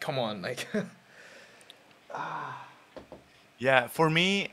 come 0.00 0.18
on, 0.18 0.42
like 0.42 0.66
Yeah, 3.58 3.86
for 3.86 4.10
me, 4.10 4.48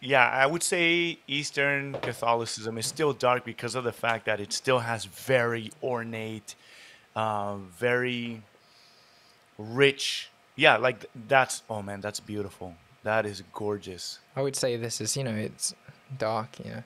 yeah, 0.00 0.28
I 0.28 0.46
would 0.46 0.62
say 0.62 1.18
Eastern 1.28 1.94
Catholicism 1.94 2.78
is 2.78 2.86
still 2.86 3.12
dark 3.12 3.44
because 3.44 3.74
of 3.74 3.84
the 3.84 3.92
fact 3.92 4.26
that 4.26 4.40
it 4.40 4.52
still 4.52 4.80
has 4.80 5.04
very 5.04 5.70
ornate, 5.82 6.54
uh, 7.16 7.56
very 7.78 8.42
rich. 9.58 10.30
Yeah, 10.56 10.76
like 10.76 11.06
that's, 11.28 11.62
oh 11.68 11.82
man, 11.82 12.00
that's 12.00 12.20
beautiful. 12.20 12.74
That 13.02 13.24
is 13.26 13.42
gorgeous. 13.52 14.18
I 14.36 14.42
would 14.42 14.56
say 14.56 14.76
this 14.76 15.00
is, 15.00 15.16
you 15.16 15.24
know, 15.24 15.34
it's 15.34 15.74
dark, 16.18 16.58
you 16.64 16.70
know. 16.70 16.82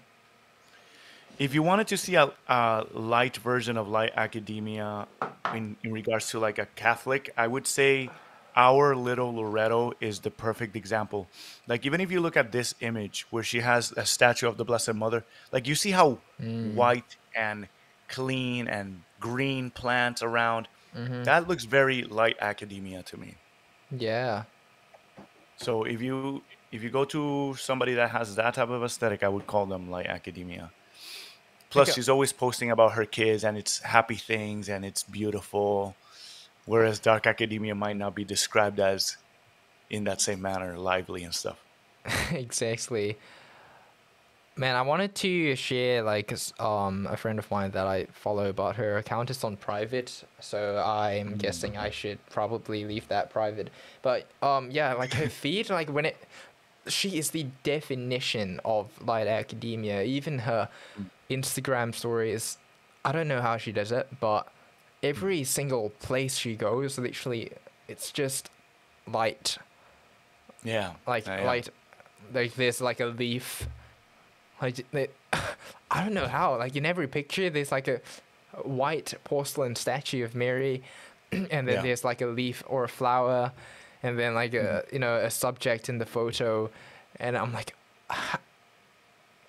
If 1.37 1.53
you 1.53 1.65
wanted 1.65 1.89
to 1.89 1.97
see 1.97 2.15
a, 2.15 2.31
a 2.47 2.87
light 2.93 3.39
version 3.39 3.77
of 3.77 3.89
light 3.89 4.13
academia 4.17 5.09
in, 5.53 5.77
in 5.83 5.93
regards 5.93 6.31
to 6.31 6.39
like 6.39 6.59
a 6.59 6.67
Catholic, 6.77 7.33
I 7.37 7.49
would 7.49 7.67
say 7.67 8.11
our 8.55 8.95
little 8.95 9.35
Loretto 9.35 9.95
is 10.01 10.21
the 10.21 10.31
perfect 10.31 10.77
example. 10.77 11.27
Like 11.67 11.85
even 11.85 12.01
if 12.01 12.13
you 12.13 12.21
look 12.21 12.37
at 12.37 12.53
this 12.53 12.77
image 12.81 13.27
where 13.31 13.43
she 13.43 13.61
has 13.61 13.93
a 13.97 14.07
statue 14.07 14.47
of 14.47 14.59
the 14.59 14.65
Blessed 14.65 14.95
Mother, 14.95 15.25
like 15.51 15.67
you 15.67 15.75
see 15.75 15.91
how 15.91 16.21
white 16.39 17.17
and 17.35 17.67
clean 18.15 18.69
and 18.69 19.03
green 19.19 19.71
plants 19.71 20.23
around. 20.23 20.69
Mm-hmm. 20.97 21.25
That 21.25 21.49
looks 21.49 21.65
very 21.65 22.03
light 22.03 22.37
academia 22.41 23.03
to 23.05 23.17
me. 23.17 23.35
Yeah. 23.91 24.45
So 25.57 25.83
if 25.83 26.01
you 26.01 26.43
if 26.71 26.83
you 26.83 26.91
go 26.91 27.05
to 27.07 27.55
somebody 27.59 27.95
that 27.95 28.11
has 28.11 28.37
that 28.37 28.55
type 28.55 28.69
of 28.69 28.83
aesthetic, 28.85 29.23
I 29.23 29.29
would 29.29 29.47
call 29.47 29.67
them 29.67 29.91
light 29.91 30.07
academia. 30.07 30.71
Plus, 31.71 31.93
she's 31.93 32.09
always 32.09 32.33
posting 32.33 32.71
about 32.71 32.93
her 32.93 33.05
kids 33.05 33.43
and 33.43 33.59
it's 33.59 33.81
happy 33.81 34.15
things 34.15 34.69
and 34.69 34.85
it's 34.85 35.03
beautiful. 35.03 35.97
Whereas 36.67 37.01
dark 37.01 37.27
academia 37.27 37.75
might 37.75 37.97
not 37.97 38.15
be 38.15 38.25
described 38.25 38.79
as 38.79 39.17
in 39.91 40.05
that 40.05 40.21
same 40.21 40.41
manner, 40.41 40.79
lively 40.79 41.25
and 41.25 41.35
stuff. 41.35 41.59
exactly. 42.31 43.17
Man, 44.57 44.77
I 44.77 44.83
wanted 44.83 45.17
to 45.17 45.57
share 45.57 46.03
like 46.03 46.33
um 46.61 47.09
a 47.11 47.17
friend 47.17 47.39
of 47.41 47.51
mine 47.51 47.73
that 47.73 47.87
I 47.87 48.07
follow, 48.13 48.53
but 48.53 48.77
her 48.77 48.99
account 48.99 49.31
is 49.31 49.43
on 49.43 49.57
private, 49.57 50.23
so 50.39 50.79
I'm 50.79 51.35
guessing 51.37 51.77
I 51.77 51.91
should 51.91 52.19
probably 52.31 52.85
leave 52.85 53.09
that 53.09 53.31
private. 53.31 53.71
But 54.03 54.27
um 54.43 54.71
yeah, 54.71 54.95
like 54.95 55.13
her 55.15 55.29
feed, 55.43 55.71
like 55.71 55.89
when 55.91 56.07
it, 56.07 56.17
she 56.87 57.19
is 57.19 57.31
the 57.31 57.47
definition 57.65 58.61
of 58.65 58.91
light 59.05 59.27
academia. 59.27 60.03
Even 60.03 60.41
her 60.41 60.69
Instagram 61.29 61.93
stories, 61.93 62.57
I 63.05 63.11
don't 63.11 63.27
know 63.27 63.41
how 63.43 63.57
she 63.57 63.73
does 63.73 63.91
it, 63.91 64.07
but 64.21 64.47
every 65.03 65.43
single 65.43 65.91
place 66.01 66.37
she 66.39 66.55
goes, 66.55 66.97
literally, 66.97 67.51
it's 67.89 68.13
just 68.13 68.51
light 69.07 69.59
Yeah. 70.63 70.93
like 71.09 71.27
yeah, 71.27 71.41
yeah. 71.41 71.47
like 71.47 71.69
like 72.33 72.55
there's 72.55 72.81
like 72.81 73.01
a 73.01 73.07
leaf 73.07 73.67
like 74.63 74.85
they, 74.93 75.09
i 75.91 76.03
don't 76.03 76.15
know 76.15 76.27
how 76.29 76.57
like 76.59 76.77
in 76.77 76.87
every 76.87 77.07
picture 77.09 77.51
there's 77.51 77.73
like 77.73 77.89
a 77.89 78.01
white 78.63 79.15
porcelain 79.25 79.75
statue 79.77 80.25
of 80.25 80.35
mary 80.35 80.83
and 81.33 81.49
then 81.51 81.69
Yeah. 81.69 81.83
there's 81.83 82.05
like 82.05 82.21
a 82.21 82.27
leaf 82.27 82.63
or 82.67 82.85
a 82.85 82.89
flower 82.89 83.53
and 84.03 84.19
then 84.19 84.35
like 84.35 84.55
a 84.55 84.59
Mm-hmm. 84.85 84.95
you 84.95 84.99
know 85.01 85.17
a 85.17 85.31
subject 85.31 85.89
in 85.89 85.99
the 85.99 86.07
photo 86.07 86.71
and 87.21 87.37
i'm 87.37 87.53
like 87.53 87.75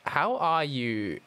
how 0.06 0.38
are 0.38 0.64
you 0.64 1.20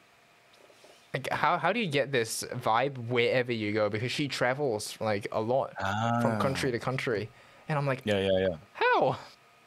like 1.15 1.29
how, 1.31 1.57
how 1.59 1.73
do 1.73 1.81
you 1.81 1.87
get 1.89 2.13
this 2.13 2.45
vibe 2.55 2.97
wherever 3.09 3.53
you 3.53 3.73
go 3.73 3.89
because 3.89 4.13
she 4.13 4.29
travels 4.29 4.97
like 5.01 5.27
a 5.33 5.41
lot 5.41 5.73
from 6.23 6.39
country 6.41 6.71
to 6.71 6.79
country 6.79 7.29
and 7.69 7.79
i'm 7.79 7.87
like 7.87 8.01
Ah. 8.01 8.11
Yeah, 8.13 8.21
yeah, 8.21 8.39
yeah. 8.49 8.57
how? 8.75 9.17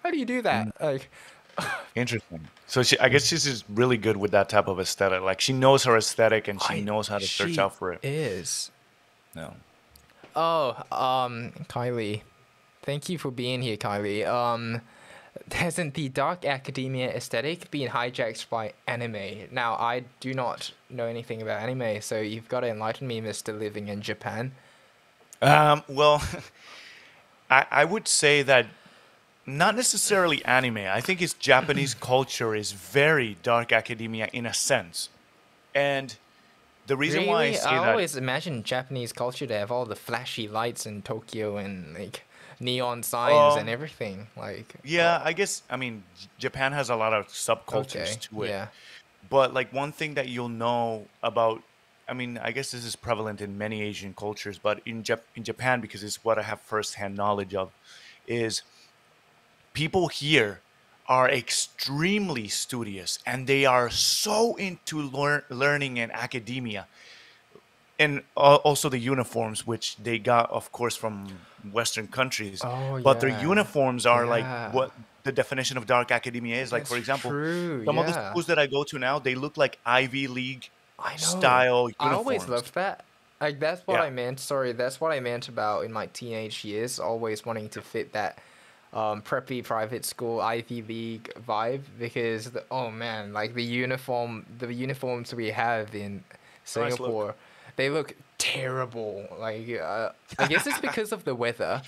How 0.04 0.10
do 0.10 0.18
you 0.18 0.26
do 0.26 0.42
that? 0.42 0.66
Mm. 0.80 0.94
Like, 0.94 1.10
Interesting. 1.96 2.48
So 2.68 2.84
she, 2.84 2.98
I 3.00 3.10
guess 3.10 3.26
she's 3.26 3.44
just 3.44 3.66
really 3.70 3.98
good 3.98 4.18
with 4.18 4.32
that 4.32 4.48
type 4.50 4.68
of 4.68 4.80
aesthetic. 4.80 5.22
Like 5.22 5.42
she 5.42 5.54
knows 5.54 5.84
her 5.84 5.98
aesthetic 5.98 6.48
and 6.48 6.62
she 6.62 6.76
I- 6.76 6.80
knows 6.82 7.08
how 7.08 7.18
to 7.18 7.26
search 7.28 7.58
out 7.58 7.76
for 7.76 7.92
it. 7.94 8.00
Is 8.04 8.72
No. 9.36 9.54
oh 10.36 10.70
um 10.92 11.52
Kylie, 11.68 12.22
thank 12.82 13.10
you 13.10 13.18
for 13.18 13.30
being 13.32 13.62
here, 13.62 13.78
Kylie. 13.78 14.26
Um, 14.26 14.82
hasn't 15.52 15.94
the 15.96 16.08
dark 16.10 16.46
academia 16.46 17.10
aesthetic 17.10 17.70
been 17.72 17.90
hijacked 17.90 18.48
by 18.50 18.74
anime? 18.88 19.48
Now 19.52 19.74
I 19.74 20.04
do 20.22 20.34
not 20.34 20.72
know 20.90 21.06
anything 21.06 21.42
about 21.42 21.62
anime, 21.62 22.02
so 22.02 22.20
you've 22.22 22.48
got 22.48 22.62
to 22.62 22.68
enlighten 22.68 23.08
me, 23.08 23.20
Mister 23.22 23.52
Living 23.52 23.88
in 23.90 24.02
Japan. 24.02 24.54
Um, 25.42 25.84
well, 25.90 26.22
I, 27.50 27.66
I 27.72 27.86
would 27.86 28.08
say 28.08 28.44
that 28.44 28.68
not 29.46 29.76
necessarily 29.76 30.44
anime. 30.46 30.78
I 30.78 31.02
think 31.02 31.22
it's 31.22 31.34
Japanese 31.34 31.94
culture 32.00 32.56
is 32.56 32.72
very 32.72 33.38
dark 33.44 33.72
academia 33.72 34.30
in 34.34 34.46
a 34.46 34.54
sense. 34.54 35.10
And 35.74 36.16
the 36.88 36.98
reason 36.98 37.26
why 37.26 37.44
I 37.44 37.46
Really? 37.46 37.56
say 37.56 37.70
I 37.70 37.78
that 37.78 37.90
always 37.92 38.16
imagine 38.16 38.64
Japanese 38.64 39.14
culture 39.14 39.48
to 39.48 39.54
have 39.54 39.72
all 39.72 39.86
the 39.86 39.96
flashy 39.96 40.48
lights 40.48 40.86
in 40.86 41.02
Tokyo 41.02 41.58
and 41.58 41.94
like 41.94 42.24
neon 42.60 43.04
signs 43.04 43.56
and 43.56 43.68
Um, 43.68 43.70
everything. 43.70 44.28
Like, 44.38 44.76
Yeah, 44.84 45.22
I 45.24 45.34
guess 45.34 45.64
I 45.70 45.78
mean 45.78 46.04
Japan 46.38 46.74
has 46.74 46.90
a 46.90 46.96
lot 46.96 47.14
of 47.14 47.28
subcultures 47.28 47.96
okay, 47.96 48.16
to 48.30 48.44
it. 48.44 48.50
yeah. 48.50 48.68
But 49.30 49.54
like 49.54 49.72
one 49.74 49.92
thing 49.92 50.16
that 50.16 50.28
you'll 50.28 50.50
know 50.50 51.08
about 51.24 51.64
I 52.10 52.14
mean, 52.14 52.38
I 52.38 52.52
guess 52.52 52.72
this 52.72 52.84
is 52.84 52.98
prevalent 52.98 53.40
in 53.40 53.58
many 53.58 53.82
Asian 53.82 54.14
cultures, 54.14 54.60
but 54.60 54.82
in 54.86 55.02
Jap- 55.02 55.30
in 55.36 55.44
Japan 55.44 55.80
because 55.80 56.04
it's 56.04 56.24
what 56.26 56.38
I 56.38 56.42
have 56.42 56.60
firsthand 56.60 57.16
knowledge 57.16 57.56
of 57.56 57.72
is 58.28 58.64
people 59.74 60.08
here 60.08 60.62
are 61.08 61.30
extremely 61.30 62.48
studious 62.48 63.20
and 63.26 63.48
they 63.48 63.66
are 63.66 63.90
so 63.90 64.56
into 64.56 65.02
lear- 65.02 65.44
learning 65.50 66.00
and 66.00 66.12
academia 66.14 66.88
and 68.00 68.22
al- 68.38 68.56
also 68.58 68.90
the 68.90 68.98
uniforms, 68.98 69.68
which 69.68 69.96
they 69.98 70.18
got, 70.18 70.50
of 70.52 70.72
course, 70.72 70.96
from 70.96 71.28
Western 71.72 72.08
countries. 72.08 72.62
Oh, 72.64 73.00
but 73.04 73.20
their 73.20 73.30
uniforms 73.42 74.06
are 74.06 74.24
Yeah. 74.24 74.30
like 74.30 74.74
what 74.74 74.92
the 75.24 75.32
definition 75.32 75.78
of 75.78 75.86
dark 75.86 76.12
academia 76.12 76.62
is. 76.62 76.72
Like, 76.72 76.88
for 76.88 76.98
example, 76.98 77.30
true, 77.30 77.84
some 77.86 78.00
of 78.00 78.08
the 78.08 78.14
schools 78.32 78.48
that 78.48 78.58
I 78.58 78.66
go 78.66 78.84
to 78.86 78.98
now, 78.98 79.20
they 79.20 79.36
look 79.36 79.58
like 79.58 79.78
Ivy 79.86 80.28
League 80.28 80.70
I 80.98 81.16
style 81.18 81.90
uniforms. 81.90 82.12
I 82.14 82.16
always 82.16 82.48
loved 82.48 82.74
that. 82.76 83.04
Like 83.40 83.60
that's 83.60 83.86
what 83.88 83.96
Yeah. 83.96 84.04
I 84.04 84.10
meant. 84.12 84.40
Sorry, 84.40 84.72
that's 84.72 85.02
what 85.02 85.12
I 85.12 85.20
meant 85.20 85.48
about 85.50 85.84
in 85.84 85.92
my 85.92 86.06
teenage 86.08 86.64
years. 86.64 87.00
Always 87.00 87.44
wanting 87.46 87.70
to 87.70 87.82
fit 87.82 88.14
that 88.14 88.38
um, 88.94 89.22
preppy 89.22 89.64
private 89.64 90.06
school 90.06 90.42
Ivy 90.42 90.82
League 90.82 91.32
vibe 91.48 91.82
because 92.00 92.52
the, 92.52 92.64
oh 92.72 92.92
man, 92.92 93.34
like 93.34 93.54
the 93.54 93.64
uniform, 93.64 94.46
the 94.60 94.74
uniforms 94.74 95.34
we 95.34 95.52
have 95.52 95.96
in 95.96 96.24
look. 96.76 96.90
Singapore, 96.90 97.36
they 97.78 97.90
look 97.90 98.16
terrible. 98.38 99.26
Like 99.40 99.70
uh, 99.80 100.10
I 100.38 100.46
guess 100.46 100.68
it's 100.68 100.80
because 100.90 101.12
of 101.12 101.24
the 101.24 101.36
weather. 101.36 101.82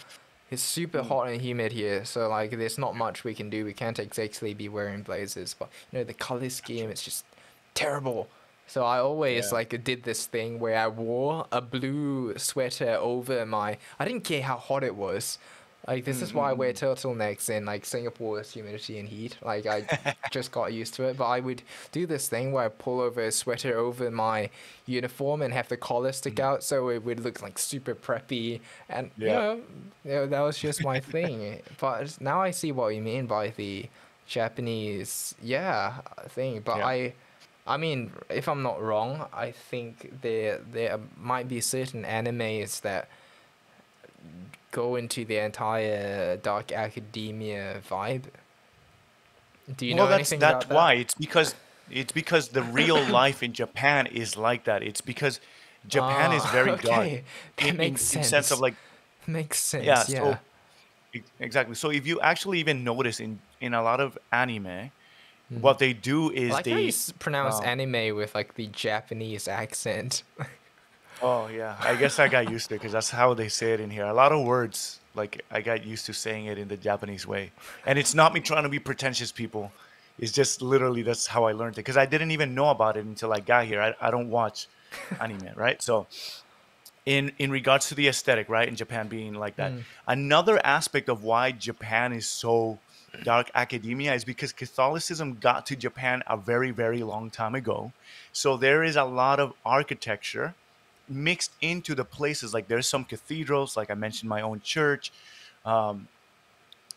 It's 0.51 0.61
super 0.61 1.01
Hmm. 1.01 1.07
hot 1.07 1.27
and 1.29 1.41
humid 1.41 1.71
here, 1.71 2.05
so 2.05 2.27
like 2.29 2.51
there's 2.51 2.77
not 2.77 2.95
much 2.95 3.23
we 3.23 3.33
can 3.33 3.49
do. 3.49 3.65
We 3.65 3.73
can't 3.73 3.97
exactly 3.97 4.53
be 4.53 4.69
wearing 4.69 5.01
blazers, 5.01 5.55
but 5.57 5.69
you 5.91 5.99
know 5.99 6.03
the 6.05 6.13
color 6.13 6.49
scheme, 6.49 6.89
it's 6.89 7.03
just 7.03 7.25
terrible. 7.73 8.27
So 8.67 8.85
I 8.85 8.99
always 8.99 9.47
Yeah. 9.51 9.55
like 9.57 9.83
did 9.83 10.03
this 10.03 10.25
thing 10.25 10.59
where 10.59 10.77
I 10.77 10.87
wore 10.87 11.47
a 11.51 11.59
blue 11.61 12.37
sweater 12.37 12.95
over 12.99 13.45
my. 13.45 13.77
I 13.99 14.05
didn't 14.05 14.23
care 14.23 14.41
how 14.43 14.57
hot 14.57 14.83
it 14.83 14.95
was. 14.95 15.37
Like 15.87 16.05
this 16.05 16.21
is 16.21 16.33
why 16.33 16.49
I 16.51 16.53
wear 16.53 16.71
mm. 16.71 16.77
turtlenecks 16.77 17.49
in 17.49 17.65
like 17.65 17.85
Singapore's 17.85 18.51
humidity 18.51 18.99
and 18.99 19.09
heat. 19.09 19.37
Like 19.41 19.65
I 19.65 20.15
just 20.31 20.51
got 20.51 20.71
used 20.71 20.93
to 20.95 21.03
it. 21.03 21.17
But 21.17 21.25
I 21.25 21.41
would 21.41 21.61
do 21.91 22.05
this 22.05 22.29
thing 22.29 22.53
where 22.53 22.65
I 22.65 22.69
pull 22.69 23.01
over 23.01 23.21
a 23.21 23.31
sweater 23.31 23.77
over 23.77 24.09
my 24.09 24.49
uniform 24.85 25.41
and 25.41 25.53
have 25.53 25.67
the 25.67 25.75
collar 25.75 26.13
stick 26.13 26.35
mm-hmm. 26.35 26.45
out, 26.45 26.63
so 26.63 26.89
it 26.89 27.03
would 27.03 27.19
look 27.19 27.41
like 27.41 27.59
super 27.59 27.95
preppy. 27.95 28.61
And 28.87 29.11
you 29.17 29.27
Yeah. 29.27 29.33
know, 29.33 29.61
you 30.05 30.11
know, 30.11 30.27
that 30.27 30.39
was 30.39 30.57
just 30.57 30.83
my 30.83 30.99
thing. 31.15 31.61
But 31.79 32.19
now 32.21 32.41
I 32.41 32.51
see 32.51 32.71
what 32.71 32.95
you 32.95 33.01
mean 33.01 33.25
by 33.25 33.49
the 33.49 33.87
Japanese, 34.25 35.35
yeah, 35.41 35.99
thing. 36.29 36.61
But 36.63 36.77
Yeah. 36.77 36.87
I. 36.87 37.13
I 37.65 37.77
mean, 37.77 38.11
if 38.29 38.49
I'm 38.49 38.61
not 38.61 38.81
wrong, 38.81 39.25
I 39.31 39.51
think 39.51 40.19
there 40.21 40.59
there 40.69 40.99
might 41.15 41.47
be 41.47 41.61
certain 41.61 42.03
animes 42.03 42.81
that 42.81 43.07
go 44.73 44.95
into 44.97 45.23
the 45.25 45.37
entire 45.37 46.37
dark 46.37 46.71
academia 46.73 47.81
vibe. 47.89 48.25
Do 49.77 49.85
you 49.85 49.95
well, 49.95 50.05
know 50.05 50.09
that's 50.09 50.29
anything 50.29 50.39
that's 50.39 50.65
about 50.65 50.69
that? 50.69 50.75
why 50.75 50.93
it's 50.95 51.13
because 51.15 51.55
it's 51.89 52.11
because 52.11 52.49
the 52.49 52.63
real 52.63 53.03
life 53.21 53.43
in 53.43 53.53
Japan 53.53 54.07
is 54.07 54.35
like 54.37 54.65
that. 54.65 54.83
It's 54.83 55.01
because 55.01 55.39
Japan 55.87 56.31
is 56.33 56.45
Ah, 56.45 56.51
very 56.53 56.75
dark. 56.75 57.11
okay. 57.11 57.23
That 57.57 57.69
in, 57.69 57.77
makes 57.77 58.01
in, 58.11 58.17
in 58.19 58.23
sense. 58.23 58.27
sense 58.29 58.51
of 58.51 58.59
like 58.59 58.75
Makes 59.27 59.59
sense. 59.59 59.85
yeah, 59.85 60.03
Yeah. 60.09 60.19
so 60.19 60.39
exactly. 61.39 61.75
So 61.75 61.89
if 61.91 62.05
you 62.07 62.19
actually 62.21 62.59
even 62.59 62.83
notice 62.83 63.19
in 63.19 63.39
in 63.61 63.73
a 63.73 63.81
lot 63.83 63.99
of 63.99 64.17
anime, 64.31 64.91
what 65.49 65.79
they 65.79 65.93
do 65.93 66.31
is 66.31 66.49
Hmm. 66.49 66.53
I 66.55 66.55
like 66.55 66.67
how 66.67 66.77
they 66.77 66.85
you 66.87 66.93
pronounce 67.19 67.59
um, 67.59 67.65
anime 67.65 68.15
with 68.15 68.35
like 68.35 68.55
the 68.55 68.67
Japanese 68.67 69.47
accent. 69.47 70.23
Oh 71.21 71.47
yeah, 71.47 71.75
I 71.79 71.95
guess 71.95 72.19
I 72.19 72.27
got 72.27 72.49
used 72.49 72.69
to 72.69 72.75
it 72.75 72.79
because 72.79 72.91
that's 72.91 73.09
how 73.09 73.33
they 73.33 73.47
say 73.47 73.73
it 73.73 73.79
in 73.79 73.89
here. 73.89 74.05
A 74.05 74.13
lot 74.13 74.31
of 74.31 74.45
words, 74.45 74.99
like 75.15 75.43
I 75.51 75.61
got 75.61 75.85
used 75.85 76.05
to 76.07 76.13
saying 76.13 76.45
it 76.45 76.57
in 76.57 76.67
the 76.67 76.77
Japanese 76.77 77.27
way, 77.27 77.51
and 77.85 77.99
it's 77.99 78.13
not 78.13 78.33
me 78.33 78.39
trying 78.39 78.63
to 78.63 78.69
be 78.69 78.79
pretentious, 78.79 79.31
people. 79.31 79.71
It's 80.19 80.31
just 80.31 80.61
literally 80.61 81.01
that's 81.01 81.27
how 81.27 81.45
I 81.45 81.53
learned 81.53 81.75
it 81.75 81.77
because 81.77 81.97
I 81.97 82.05
didn't 82.05 82.31
even 82.31 82.53
know 82.53 82.69
about 82.69 82.97
it 82.97 83.05
until 83.05 83.33
I 83.33 83.39
got 83.39 83.65
here. 83.65 83.81
I, 83.81 84.07
I 84.07 84.11
don't 84.11 84.29
watch 84.29 84.67
anime, 85.21 85.49
right? 85.55 85.81
So, 85.81 86.07
in 87.05 87.31
in 87.39 87.51
regards 87.51 87.87
to 87.89 87.95
the 87.95 88.07
aesthetic, 88.07 88.49
right, 88.49 88.67
in 88.67 88.75
Japan 88.75 89.07
being 89.07 89.33
like 89.33 89.55
that, 89.55 89.71
mm. 89.71 89.83
another 90.07 90.59
aspect 90.65 91.09
of 91.09 91.23
why 91.23 91.51
Japan 91.51 92.13
is 92.13 92.27
so 92.27 92.79
dark 93.23 93.51
academia 93.53 94.13
is 94.13 94.23
because 94.23 94.51
Catholicism 94.51 95.35
got 95.35 95.67
to 95.67 95.75
Japan 95.75 96.23
a 96.27 96.35
very 96.35 96.71
very 96.71 97.03
long 97.03 97.29
time 97.29 97.55
ago. 97.55 97.91
So 98.31 98.57
there 98.57 98.83
is 98.83 98.95
a 98.95 99.05
lot 99.05 99.39
of 99.39 99.53
architecture 99.65 100.55
mixed 101.09 101.51
into 101.61 101.93
the 101.93 102.05
places 102.05 102.53
like 102.53 102.67
there's 102.67 102.87
some 102.87 103.03
cathedrals 103.03 103.75
like 103.75 103.91
i 103.91 103.93
mentioned 103.93 104.29
my 104.29 104.41
own 104.41 104.61
church 104.61 105.11
um, 105.65 106.07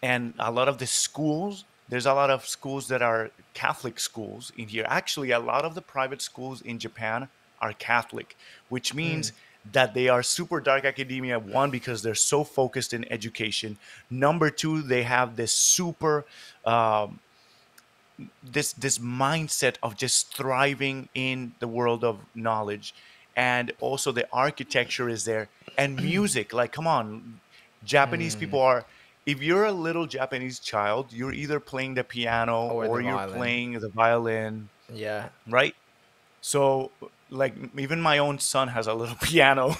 and 0.02 0.34
a 0.38 0.50
lot 0.50 0.68
of 0.68 0.78
the 0.78 0.86
schools 0.86 1.64
there's 1.88 2.06
a 2.06 2.14
lot 2.14 2.30
of 2.30 2.46
schools 2.46 2.88
that 2.88 3.02
are 3.02 3.30
catholic 3.54 4.00
schools 4.00 4.52
in 4.56 4.68
here. 4.68 4.84
Actually 4.88 5.30
a 5.30 5.38
lot 5.38 5.64
of 5.64 5.74
the 5.74 5.82
private 5.82 6.22
schools 6.22 6.60
in 6.62 6.78
japan 6.78 7.28
are 7.60 7.72
catholic 7.72 8.36
which 8.68 8.94
means 8.94 9.32
that 9.72 9.94
they 9.94 10.08
are 10.08 10.22
super 10.22 10.60
dark 10.60 10.84
academia 10.84 11.38
one 11.38 11.70
because 11.70 12.02
they're 12.02 12.14
so 12.14 12.44
focused 12.44 12.92
in 12.92 13.10
education. 13.10 13.78
Number 14.10 14.50
two 14.50 14.82
they 14.82 15.02
have 15.02 15.36
this 15.36 15.52
super 15.52 16.24
um, 16.64 17.20
this 18.42 18.72
this 18.72 18.98
mindset 18.98 19.76
of 19.82 19.96
just 19.96 20.34
thriving 20.34 21.08
in 21.14 21.54
the 21.58 21.68
world 21.68 22.04
of 22.04 22.18
knowledge 22.34 22.94
and 23.36 23.72
also 23.80 24.12
the 24.12 24.26
architecture 24.32 25.08
is 25.08 25.24
there 25.24 25.50
and 25.78 26.00
music 26.02 26.52
like 26.52 26.72
come 26.72 26.86
on 26.86 27.40
japanese 27.84 28.34
Hmm. 28.34 28.40
people 28.40 28.60
are 28.60 28.86
if 29.26 29.42
you're 29.42 29.64
a 29.66 29.72
little 29.72 30.06
japanese 30.06 30.60
child 30.60 31.12
you're 31.12 31.32
either 31.32 31.60
playing 31.60 31.94
the 31.94 32.04
piano 32.04 32.68
Or 32.68 32.88
or, 32.88 33.00
the 33.00 33.00
you're 33.00 33.18
violin. 33.18 33.32
playing 33.32 33.72
the 33.74 33.90
violin 33.94 34.70
yeah. 34.88 35.30
right 35.46 35.74
so 36.40 36.92
like 37.30 37.56
even 37.78 38.00
my 38.00 38.18
own 38.18 38.38
son 38.38 38.68
has 38.68 38.86
a 38.86 38.94
little 38.94 39.16
piano 39.22 39.74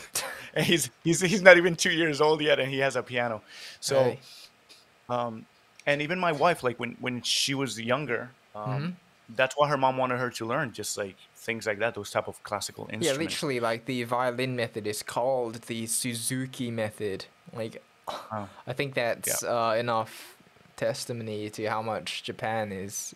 and 0.55 0.67
he's 0.67 0.91
he's 1.05 1.21
he's 1.21 1.43
not 1.43 1.57
even 1.59 1.77
2 1.77 1.91
years 1.93 2.21
old 2.21 2.41
yet 2.43 2.59
and 2.61 2.71
he 2.71 2.79
has 2.79 2.97
a 2.97 3.03
piano 3.03 3.43
so 3.81 4.19
Hey. 4.19 4.21
um, 5.09 5.47
and 5.87 6.03
even 6.03 6.19
my 6.19 6.33
wife, 6.33 6.63
like 6.63 6.79
when 6.79 6.97
when 7.01 7.23
she 7.23 7.55
was 7.55 7.81
younger, 7.81 8.37
um, 8.55 8.65
Mm-hmm. 8.79 8.91
that's 9.29 9.57
what 9.57 9.69
her 9.71 9.77
mom 9.77 9.97
wanted 9.97 10.19
her 10.19 10.31
to 10.33 10.47
learn, 10.47 10.73
just 10.73 10.97
like 10.97 11.17
things 11.47 11.65
like 11.67 11.79
that, 11.79 11.95
those 11.95 12.11
type 12.11 12.29
of 12.29 12.43
classical 12.43 12.85
instruments. 12.93 13.07
Yeah, 13.19 13.25
literally, 13.25 13.61
like 13.61 13.87
the 13.87 14.03
violin 14.05 14.57
method 14.57 14.87
is 14.87 15.03
called 15.03 15.55
the 15.71 15.87
Suzuki 15.87 16.71
method. 16.71 17.25
Like, 17.55 17.83
Oh. 18.09 18.49
I 18.67 18.73
think 18.73 18.95
that's 18.95 19.43
uh, 19.43 19.77
enough 19.79 20.37
testimony 20.77 21.49
to 21.51 21.67
how 21.67 21.83
much 21.83 22.23
Japan 22.23 22.71
is 22.73 23.15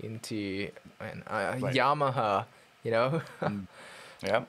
into 0.00 0.68
uh, 1.00 1.04
Right. 1.30 1.74
Yamaha. 1.74 2.44
You 2.82 2.90
know, 2.90 3.22
Yeah. 4.22 4.44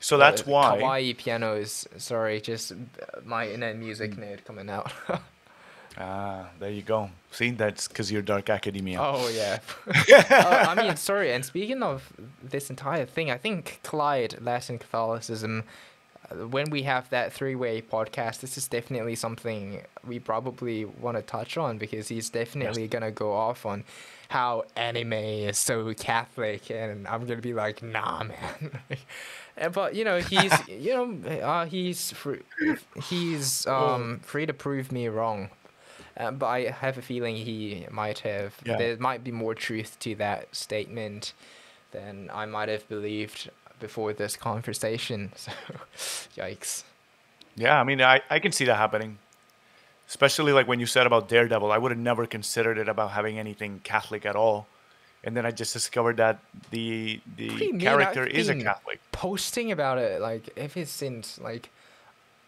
So 0.00 0.16
that's 0.18 0.42
Uh, 0.42 0.50
why. 0.52 0.78
kawaii 0.80 1.16
pianos. 1.16 1.86
Sorry, 1.98 2.40
just 2.40 2.72
uh, 2.72 2.76
my 3.24 3.48
inner 3.48 3.74
music 3.74 4.12
Mm. 4.12 4.18
nerd 4.22 4.44
coming 4.44 4.68
out. 4.70 4.92
Ah, 5.98 6.50
there 6.60 6.70
you 6.70 6.82
go. 6.82 7.10
See, 7.32 7.50
that's 7.50 7.88
because 7.88 8.10
you're 8.12 8.22
dark 8.22 8.48
academia. 8.50 8.98
Oh 9.02 9.28
yeah. 9.28 9.58
uh, 10.30 10.66
I 10.68 10.74
mean, 10.80 10.96
sorry. 10.96 11.32
And 11.32 11.44
speaking 11.44 11.82
of 11.82 12.12
this 12.42 12.70
entire 12.70 13.04
thing, 13.06 13.30
I 13.30 13.36
think 13.36 13.80
Clyde 13.82 14.36
Latin 14.40 14.78
Catholicism. 14.78 15.64
uh, 16.30 16.46
When 16.46 16.70
we 16.70 16.82
have 16.84 17.10
that 17.10 17.32
three-way 17.32 17.82
podcast, 17.82 18.40
this 18.40 18.56
is 18.56 18.68
definitely 18.68 19.16
something 19.16 19.82
we 20.06 20.20
probably 20.20 20.84
want 20.84 21.16
to 21.16 21.22
touch 21.22 21.56
on 21.58 21.78
because 21.78 22.08
he's 22.08 22.30
definitely 22.30 22.86
gonna 22.88 23.10
go 23.10 23.32
off 23.32 23.66
on 23.66 23.84
how 24.28 24.64
anime 24.76 25.12
is 25.14 25.58
so 25.58 25.92
Catholic, 25.94 26.70
and 26.70 27.08
I'm 27.08 27.26
gonna 27.26 27.40
be 27.42 27.54
like, 27.54 27.82
nah, 27.82 28.22
man. 28.24 28.78
But 29.72 29.94
you 29.96 30.04
know, 30.04 30.18
he's 30.20 30.52
you 30.68 30.94
know, 30.94 31.30
uh, 31.40 31.66
he's 31.66 32.12
free, 32.12 32.42
he's 33.08 33.66
um 33.66 34.20
free 34.22 34.46
to 34.46 34.52
prove 34.54 34.92
me 34.92 35.08
wrong. 35.08 35.50
Uh, 36.18 36.32
but 36.32 36.46
I 36.46 36.70
have 36.70 36.98
a 36.98 37.02
feeling 37.02 37.36
he 37.36 37.86
might 37.90 38.18
have. 38.20 38.56
Yeah. 38.64 38.76
There 38.76 38.96
might 38.98 39.22
be 39.22 39.30
more 39.30 39.54
truth 39.54 39.96
to 40.00 40.16
that 40.16 40.54
statement 40.54 41.32
than 41.92 42.28
I 42.32 42.44
might 42.44 42.68
have 42.68 42.88
believed 42.88 43.50
before 43.80 44.12
this 44.12 44.36
conversation. 44.36 45.32
So, 45.38 45.52
yikes. 46.36 46.82
Yeah, 47.54 47.80
I 47.80 47.84
mean, 47.84 48.00
I, 48.02 48.20
I 48.30 48.38
can 48.40 48.52
see 48.52 48.64
that 48.64 48.76
happening. 48.76 49.18
Especially 50.08 50.52
like 50.52 50.66
when 50.66 50.80
you 50.80 50.86
said 50.86 51.06
about 51.06 51.28
Daredevil, 51.28 51.70
I 51.70 51.78
would 51.78 51.90
have 51.90 51.98
never 52.00 52.26
considered 52.26 52.78
it 52.78 52.88
about 52.88 53.10
having 53.10 53.38
anything 53.38 53.80
Catholic 53.84 54.24
at 54.24 54.36
all. 54.36 54.66
And 55.22 55.36
then 55.36 55.44
I 55.44 55.50
just 55.50 55.72
discovered 55.72 56.16
that 56.16 56.38
the 56.70 57.20
the 57.36 57.72
character 57.78 58.24
is 58.24 58.48
a 58.48 58.54
Catholic. 58.54 59.00
Posting 59.12 59.70
about 59.70 59.98
it 59.98 60.20
like 60.20 60.50
ever 60.56 60.84
since 60.84 61.38
like. 61.38 61.70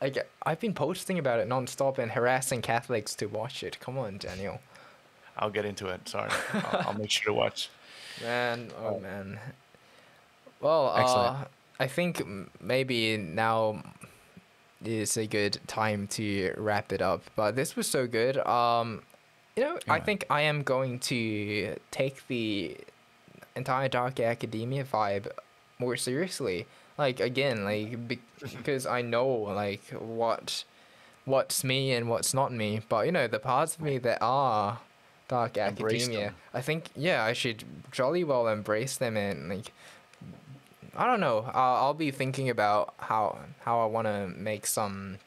Like 0.00 0.28
I've 0.44 0.60
been 0.60 0.74
posting 0.74 1.18
about 1.18 1.40
it 1.40 1.48
non-stop 1.48 1.98
and 1.98 2.10
harassing 2.12 2.62
Catholics 2.62 3.14
to 3.16 3.26
watch 3.26 3.62
it. 3.62 3.78
Come 3.80 3.98
on, 3.98 4.18
Daniel. 4.18 4.60
I'll 5.36 5.50
get 5.50 5.64
into 5.64 5.88
it. 5.88 6.08
Sorry, 6.08 6.30
I'll, 6.52 6.82
I'll 6.88 6.94
make 6.94 7.10
sure 7.10 7.32
to 7.32 7.38
watch. 7.38 7.70
Man, 8.22 8.70
oh 8.82 8.98
man. 8.98 9.38
Well, 10.60 10.92
uh, 10.94 11.44
I 11.78 11.86
think 11.86 12.22
maybe 12.60 13.16
now 13.16 13.82
is 14.84 15.16
a 15.16 15.26
good 15.26 15.58
time 15.66 16.06
to 16.08 16.54
wrap 16.56 16.92
it 16.92 17.02
up. 17.02 17.22
But 17.36 17.56
this 17.56 17.76
was 17.76 17.86
so 17.86 18.06
good. 18.06 18.36
Um, 18.46 19.02
you 19.56 19.64
know, 19.64 19.78
I 19.88 20.00
think 20.00 20.24
I 20.30 20.42
am 20.42 20.62
going 20.62 20.98
to 21.00 21.76
take 21.90 22.26
the 22.28 22.76
entire 23.56 23.88
Dark 23.88 24.20
Academia 24.20 24.84
vibe 24.84 25.28
more 25.78 25.96
seriously. 25.96 26.66
Like 27.00 27.18
again, 27.18 27.64
like 27.64 27.98
because 28.38 28.86
I 28.86 29.00
know 29.02 29.26
like 29.26 29.82
what 29.90 30.64
what's 31.24 31.64
me 31.64 31.92
and 31.92 32.08
what's 32.08 32.32
not 32.34 32.52
me. 32.52 32.82
But 32.88 33.06
you 33.06 33.12
know, 33.12 33.26
the 33.26 33.38
parts 33.38 33.76
of 33.76 33.80
me 33.82 33.98
that 33.98 34.18
are 34.20 34.78
dark 35.28 35.56
academia. 35.58 36.34
I 36.52 36.60
think 36.60 36.90
yeah, 36.94 37.24
I 37.24 37.32
should 37.32 37.64
jolly 37.90 38.22
well 38.22 38.46
embrace 38.48 38.96
them 38.96 39.16
and 39.16 39.48
like 39.48 39.72
I 40.96 41.06
don't 41.06 41.20
know. 41.20 41.50
I'll, 41.54 41.76
I'll 41.76 41.94
be 41.94 42.10
thinking 42.10 42.50
about 42.50 42.94
how 42.98 43.38
how 43.60 43.80
I 43.80 43.86
want 43.86 44.06
to 44.06 44.28
make 44.36 44.66
some 44.66 45.18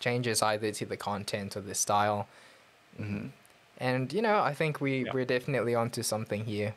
changes 0.00 0.42
either 0.42 0.70
to 0.72 0.86
the 0.86 0.96
content 0.96 1.56
or 1.56 1.60
the 1.60 1.74
style. 1.74 2.26
Mm-hmm. 3.00 3.26
And 3.78 4.12
you 4.12 4.22
know, 4.22 4.38
I 4.40 4.54
think 4.54 4.80
we 4.80 5.04
Yeah. 5.04 5.12
we're 5.12 5.24
definitely 5.36 5.74
onto 5.74 6.02
something 6.02 6.44
here. 6.44 6.74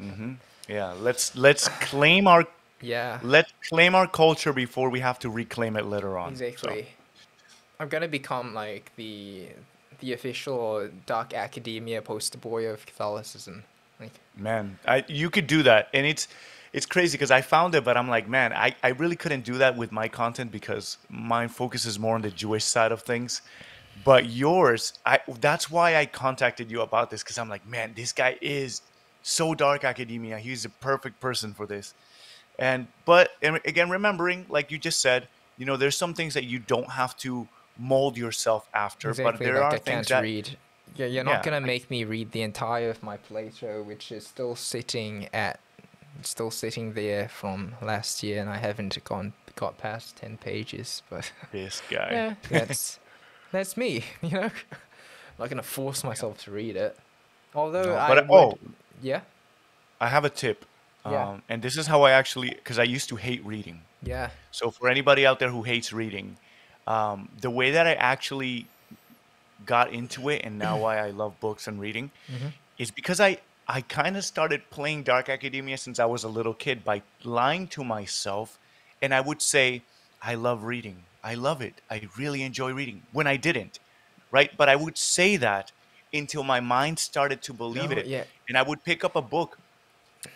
Mm-hmm. 0.00 0.32
Yeah. 0.68 0.94
Let's 0.98 1.36
let's 1.36 1.68
claim 1.90 2.26
our 2.26 2.46
Yeah. 2.82 3.20
let's 3.22 3.52
claim 3.70 3.94
our 3.94 4.06
culture 4.06 4.52
before 4.52 4.90
we 4.90 5.00
have 5.00 5.18
to 5.20 5.30
reclaim 5.30 5.76
it 5.76 5.86
later 5.86 6.18
on. 6.18 6.36
So, 6.36 6.44
Exactly. 6.44 6.88
I'm 7.78 7.88
gonna 7.88 8.08
become 8.08 8.54
like 8.54 8.92
the 8.96 9.48
the 10.00 10.12
official 10.12 10.88
dark 11.06 11.32
academia 11.32 12.02
poster 12.02 12.38
boy 12.38 12.66
of 12.66 12.84
Catholicism. 12.86 13.64
Like 13.98 14.12
man, 14.36 14.78
I 14.86 15.04
you 15.08 15.30
could 15.30 15.46
do 15.46 15.62
that, 15.64 15.88
and 15.94 16.06
it's 16.06 16.28
it's 16.72 16.86
crazy 16.86 17.16
because 17.16 17.30
I 17.30 17.40
found 17.42 17.74
it, 17.74 17.84
but 17.84 17.96
I'm 17.96 18.08
like, 18.08 18.28
man, 18.28 18.52
I, 18.52 18.74
I 18.82 18.88
really 18.88 19.16
couldn't 19.16 19.44
do 19.44 19.58
that 19.58 19.76
with 19.76 19.92
my 19.92 20.08
content 20.08 20.50
because 20.50 20.96
mine 21.10 21.48
focuses 21.48 21.98
more 21.98 22.14
on 22.14 22.22
the 22.22 22.30
Jewish 22.30 22.64
side 22.64 22.92
of 22.92 23.02
things. 23.02 23.42
But 24.04 24.30
yours, 24.30 24.94
I 25.04 25.20
that's 25.40 25.70
why 25.70 25.96
I 25.96 26.06
contacted 26.06 26.70
you 26.70 26.80
about 26.80 27.10
this 27.10 27.22
because 27.22 27.38
I'm 27.38 27.48
like, 27.48 27.66
man, 27.66 27.92
this 27.94 28.12
guy 28.12 28.38
is 28.40 28.80
so 29.22 29.54
dark 29.54 29.84
academia. 29.84 30.38
He's 30.38 30.62
the 30.62 30.70
perfect 30.70 31.20
person 31.20 31.52
for 31.52 31.66
this. 31.66 31.94
And 32.62 32.86
but 33.04 33.30
and 33.42 33.60
again, 33.64 33.90
remembering, 33.90 34.46
like 34.48 34.70
you 34.70 34.78
just 34.78 35.00
said, 35.00 35.26
you 35.58 35.66
know, 35.66 35.76
there's 35.76 35.96
some 35.96 36.14
things 36.14 36.34
that 36.34 36.44
you 36.44 36.60
don't 36.60 36.90
have 36.90 37.16
to 37.18 37.48
mold 37.76 38.16
yourself 38.16 38.68
after, 38.72 39.12
but 39.12 39.38
there 39.38 39.54
like 39.60 39.64
are 39.64 39.72
I 39.74 39.78
things 39.78 40.06
that 40.08 40.22
read. 40.22 40.56
Yeah, 40.94 41.06
you're 41.06 41.24
not 41.24 41.42
Yeah, 41.44 41.50
gonna 41.50 41.66
make 41.66 41.90
me 41.90 42.04
read 42.04 42.30
the 42.30 42.42
entire 42.42 42.90
of 42.90 43.02
my 43.02 43.16
Plato, 43.16 43.82
which 43.82 44.12
is 44.12 44.24
still 44.26 44.54
sitting 44.54 45.28
at 45.32 45.58
still 46.22 46.52
sitting 46.52 46.92
there 46.92 47.28
from 47.28 47.74
last 47.82 48.22
year 48.22 48.40
and 48.40 48.48
I 48.48 48.58
haven't 48.58 49.02
gone 49.04 49.32
got 49.56 49.76
past 49.78 50.16
ten 50.18 50.36
pages, 50.36 51.02
but 51.10 51.32
this 51.50 51.82
guy. 51.90 52.12
yeah, 52.12 52.34
that's 52.48 53.00
that's 53.50 53.76
me, 53.76 54.04
you 54.22 54.30
know. 54.30 54.42
I'm 54.42 55.38
not 55.38 55.48
gonna 55.48 55.62
force 55.64 56.04
myself 56.04 56.44
to 56.44 56.52
read 56.52 56.76
it. 56.76 56.96
Although 57.54 57.92
No, 57.92 57.96
I 57.96 58.08
but 58.14 58.18
would, 58.30 58.32
oh, 58.32 58.58
yeah, 59.02 59.22
I 60.00 60.08
have 60.08 60.24
a 60.24 60.30
tip. 60.30 60.64
Yeah. 61.04 61.28
Um, 61.30 61.42
and 61.48 61.62
this 61.62 61.76
is 61.76 61.86
how 61.86 62.02
I 62.02 62.12
actually, 62.12 62.50
because 62.50 62.78
I 62.78 62.84
used 62.84 63.08
to 63.08 63.16
hate 63.16 63.44
reading. 63.44 63.82
yeah, 64.04 64.30
So 64.50 64.70
for 64.70 64.88
anybody 64.88 65.26
out 65.26 65.38
there 65.38 65.50
who 65.50 65.62
hates 65.62 65.92
reading, 65.92 66.36
um, 66.86 67.28
the 67.40 67.50
way 67.50 67.70
that 67.72 67.86
I 67.86 67.94
actually 67.94 68.66
got 69.64 69.92
into 69.92 70.28
it 70.28 70.42
and 70.44 70.58
now 70.58 70.76
why 70.78 70.98
I 70.98 71.10
love 71.10 71.38
books 71.40 71.66
and 71.68 71.80
reading 71.80 72.10
Mhm. 72.30 72.52
is 72.78 72.90
because 72.90 73.20
I, 73.20 73.38
I 73.68 73.80
kind 73.82 74.16
of 74.16 74.24
started 74.24 74.68
playing 74.70 75.04
Dark 75.04 75.28
Academia 75.28 75.78
since 75.78 75.98
I 76.00 76.04
was 76.04 76.24
a 76.24 76.28
little 76.28 76.54
kid 76.54 76.84
by 76.84 77.02
lying 77.22 77.68
to 77.68 77.84
myself. 77.84 78.58
And 79.00 79.14
I 79.14 79.20
would 79.20 79.40
say, 79.40 79.82
I 80.20 80.34
love 80.34 80.64
reading. 80.64 81.04
I 81.22 81.34
love 81.34 81.62
it. 81.62 81.74
I 81.90 82.08
really 82.16 82.42
enjoy 82.42 82.72
reading 82.72 83.02
when 83.12 83.26
I 83.28 83.36
didn't. 83.36 83.78
Right. 84.32 84.50
But 84.56 84.68
I 84.68 84.76
would 84.76 84.96
say 84.98 85.36
that 85.36 85.70
until 86.12 86.42
my 86.42 86.58
mind 86.60 86.98
started 86.98 87.40
to 87.42 87.52
believe 87.52 87.90
No, 87.90 87.96
it. 87.98 88.06
yeah. 88.06 88.24
And 88.48 88.58
I 88.58 88.62
would 88.62 88.82
pick 88.84 89.04
up 89.04 89.14
a 89.14 89.22
book 89.22 89.58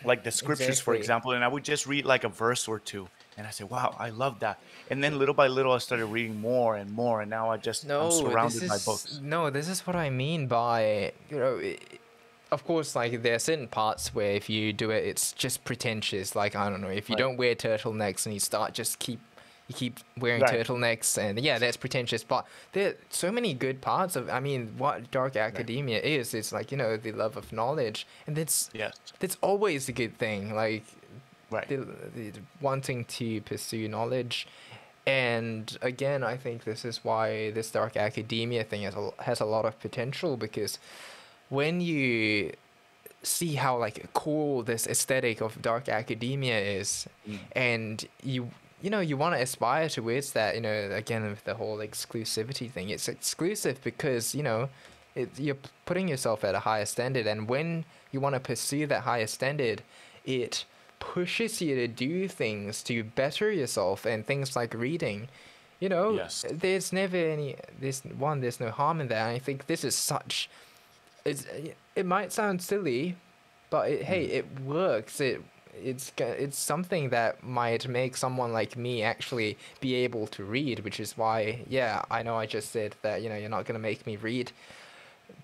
like 0.03 0.23
the 0.23 0.31
scriptures, 0.31 0.79
for 0.79 0.93
example, 0.95 1.31
and 1.31 1.43
I 1.43 1.47
would 1.47 1.63
just 1.63 1.87
read 1.87 2.05
like 2.05 2.23
a 2.23 2.29
verse 2.29 2.67
or 2.67 2.79
two. 2.79 3.07
And 3.37 3.45
I 3.45 3.51
said, 3.51 3.69
wow, 3.69 3.95
I 3.99 4.09
love 4.09 4.39
that. 4.39 4.59
And 4.89 5.03
then 5.03 5.19
little 5.19 5.35
by 5.35 5.47
little, 5.47 5.71
I 5.71 5.77
started 5.77 6.07
reading 6.07 6.41
more 6.41 6.75
and 6.75 6.91
more. 6.91 7.21
And 7.21 7.29
now 7.29 7.51
I 7.51 7.57
just, 7.57 7.85
No, 7.85 8.01
I'm 8.01 8.11
surrounded 8.11 8.61
this 8.61 8.69
by 8.69 8.75
is 8.77 8.85
books. 8.85 9.19
no. 9.21 9.49
This 9.51 9.67
is 9.69 9.85
what 9.85 9.95
I 9.95 10.09
mean 10.09 10.47
by 10.47 11.13
you 11.29 11.37
know. 11.37 11.61
of 12.51 12.65
course, 12.65 12.95
like 12.95 13.21
there 13.21 13.35
are 13.35 13.39
certain 13.39 13.67
parts 13.67 14.15
where 14.15 14.31
if 14.31 14.49
you 14.49 14.73
do 14.73 14.89
it, 14.89 15.05
it's 15.05 15.33
just 15.33 15.63
pretentious. 15.65 16.35
Like 16.35 16.55
I 16.55 16.69
don't 16.69 16.81
know, 16.81 16.87
if 16.89 17.09
you 17.09 17.13
Right. 17.13 17.19
don't 17.19 17.37
wear 17.37 17.53
turtlenecks 17.55 18.25
and 18.25 18.33
you 18.33 18.39
start 18.39 18.73
just 18.73 18.97
keep 18.99 19.19
you 19.67 19.75
keep 19.75 19.99
wearing 20.17 20.41
Right. 20.41 20.53
turtlenecks 20.65 21.17
and 21.17 21.39
yeah, 21.39 21.59
that's 21.59 21.77
pretentious. 21.77 22.23
But 22.23 22.45
there 22.73 22.89
are 22.89 22.95
so 23.09 23.31
many 23.31 23.53
good 23.53 23.81
parts 23.81 24.15
of. 24.15 24.29
I 24.29 24.39
mean, 24.39 24.73
what 24.77 25.11
dark 25.11 25.35
academia 25.35 25.99
is, 25.99 26.33
it's 26.33 26.51
like 26.51 26.71
you 26.71 26.77
know 26.77 26.97
the 26.97 27.11
love 27.11 27.35
of 27.37 27.51
knowledge, 27.51 28.07
and 28.25 28.35
that's 28.35 28.69
Yes. 28.73 28.95
that's 29.19 29.37
always 29.41 29.89
a 29.89 29.91
good 29.91 30.17
thing. 30.17 30.53
Like 30.55 30.83
Right. 31.49 31.67
the, 31.69 31.77
the 32.15 32.31
wanting 32.61 33.05
to 33.05 33.41
pursue 33.41 33.87
knowledge 33.87 34.47
and 35.05 35.77
again 35.81 36.21
i 36.21 36.35
think 36.35 36.65
this 36.65 36.83
is 36.83 37.05
why 37.05 37.51
this 37.51 37.71
dark 37.71 37.95
academia 37.95 38.65
thing 38.65 38.81
has 38.81 38.93
a, 38.95 39.11
has 39.23 39.39
a 39.39 39.45
lot 39.45 39.63
of 39.63 39.79
potential 39.79 40.35
because 40.35 40.77
when 41.47 41.79
you 41.79 42.51
see 43.23 43.55
how 43.55 43.77
like 43.77 44.05
cool 44.13 44.63
this 44.63 44.85
aesthetic 44.87 45.39
of 45.39 45.61
dark 45.61 45.87
academia 45.87 46.59
is 46.59 47.07
Mm. 47.25 47.39
and 47.53 48.05
you 48.21 48.51
you 48.81 48.89
know 48.89 48.99
you 48.99 49.17
want 49.17 49.35
to 49.35 49.41
aspire 49.41 49.89
towards 49.89 50.33
that 50.33 50.55
you 50.55 50.61
know 50.61 50.89
again 50.91 51.23
with 51.23 51.43
the 51.43 51.55
whole 51.55 51.77
exclusivity 51.77 52.69
thing. 52.69 52.89
It's 52.89 53.07
exclusive 53.07 53.81
because 53.83 54.35
you 54.35 54.43
know 54.43 54.69
it, 55.15 55.29
you're 55.39 55.57
putting 55.85 56.07
yourself 56.07 56.43
at 56.43 56.55
a 56.55 56.59
higher 56.59 56.85
standard. 56.85 57.25
And 57.27 57.49
when 57.49 57.85
you 58.11 58.19
want 58.19 58.35
to 58.35 58.39
pursue 58.39 58.85
that 58.87 59.01
higher 59.01 59.27
standard 59.27 59.81
it 60.25 60.65
pushes 60.99 61.61
you 61.61 61.75
to 61.75 61.87
do 61.87 62.27
things 62.27 62.83
to 62.83 63.03
better 63.03 63.51
yourself 63.51 64.05
and 64.05 64.25
things 64.25 64.55
like 64.55 64.73
reading. 64.73 65.27
You 65.79 65.89
know 65.89 66.13
Yes. 66.13 66.43
there's 66.51 66.91
never 66.91 67.17
any 67.17 67.55
there's 67.79 68.01
one 68.01 68.41
there's 68.41 68.59
no 68.59 68.71
harm 68.71 68.99
in 69.01 69.07
that. 69.09 69.27
And 69.27 69.35
i 69.35 69.39
think 69.39 69.67
this 69.67 69.83
is 69.83 69.95
such 69.95 70.49
it's 71.23 71.45
it 71.95 72.05
might 72.05 72.31
sound 72.33 72.61
silly 72.61 73.15
but 73.69 73.89
it, 73.89 74.03
hey 74.03 74.27
mm. 74.27 74.31
it 74.31 74.59
works. 74.61 75.19
It 75.19 75.41
it's 75.83 76.11
it's 76.19 76.57
something 76.57 77.09
that 77.09 77.43
might 77.43 77.87
make 77.87 78.17
someone 78.17 78.51
like 78.53 78.75
me 78.77 79.03
actually 79.03 79.57
be 79.81 79.95
able 79.95 80.27
to 80.27 80.43
read 80.43 80.79
which 80.79 80.99
is 80.99 81.17
why 81.17 81.59
yeah 81.67 82.01
i 82.11 82.21
know 82.23 82.35
i 82.35 82.45
just 82.45 82.71
said 82.71 82.95
that 83.01 83.21
you 83.21 83.29
know 83.29 83.35
you're 83.35 83.49
not 83.49 83.65
going 83.65 83.73
to 83.79 83.87
make 83.91 84.05
me 84.05 84.15
read 84.17 84.51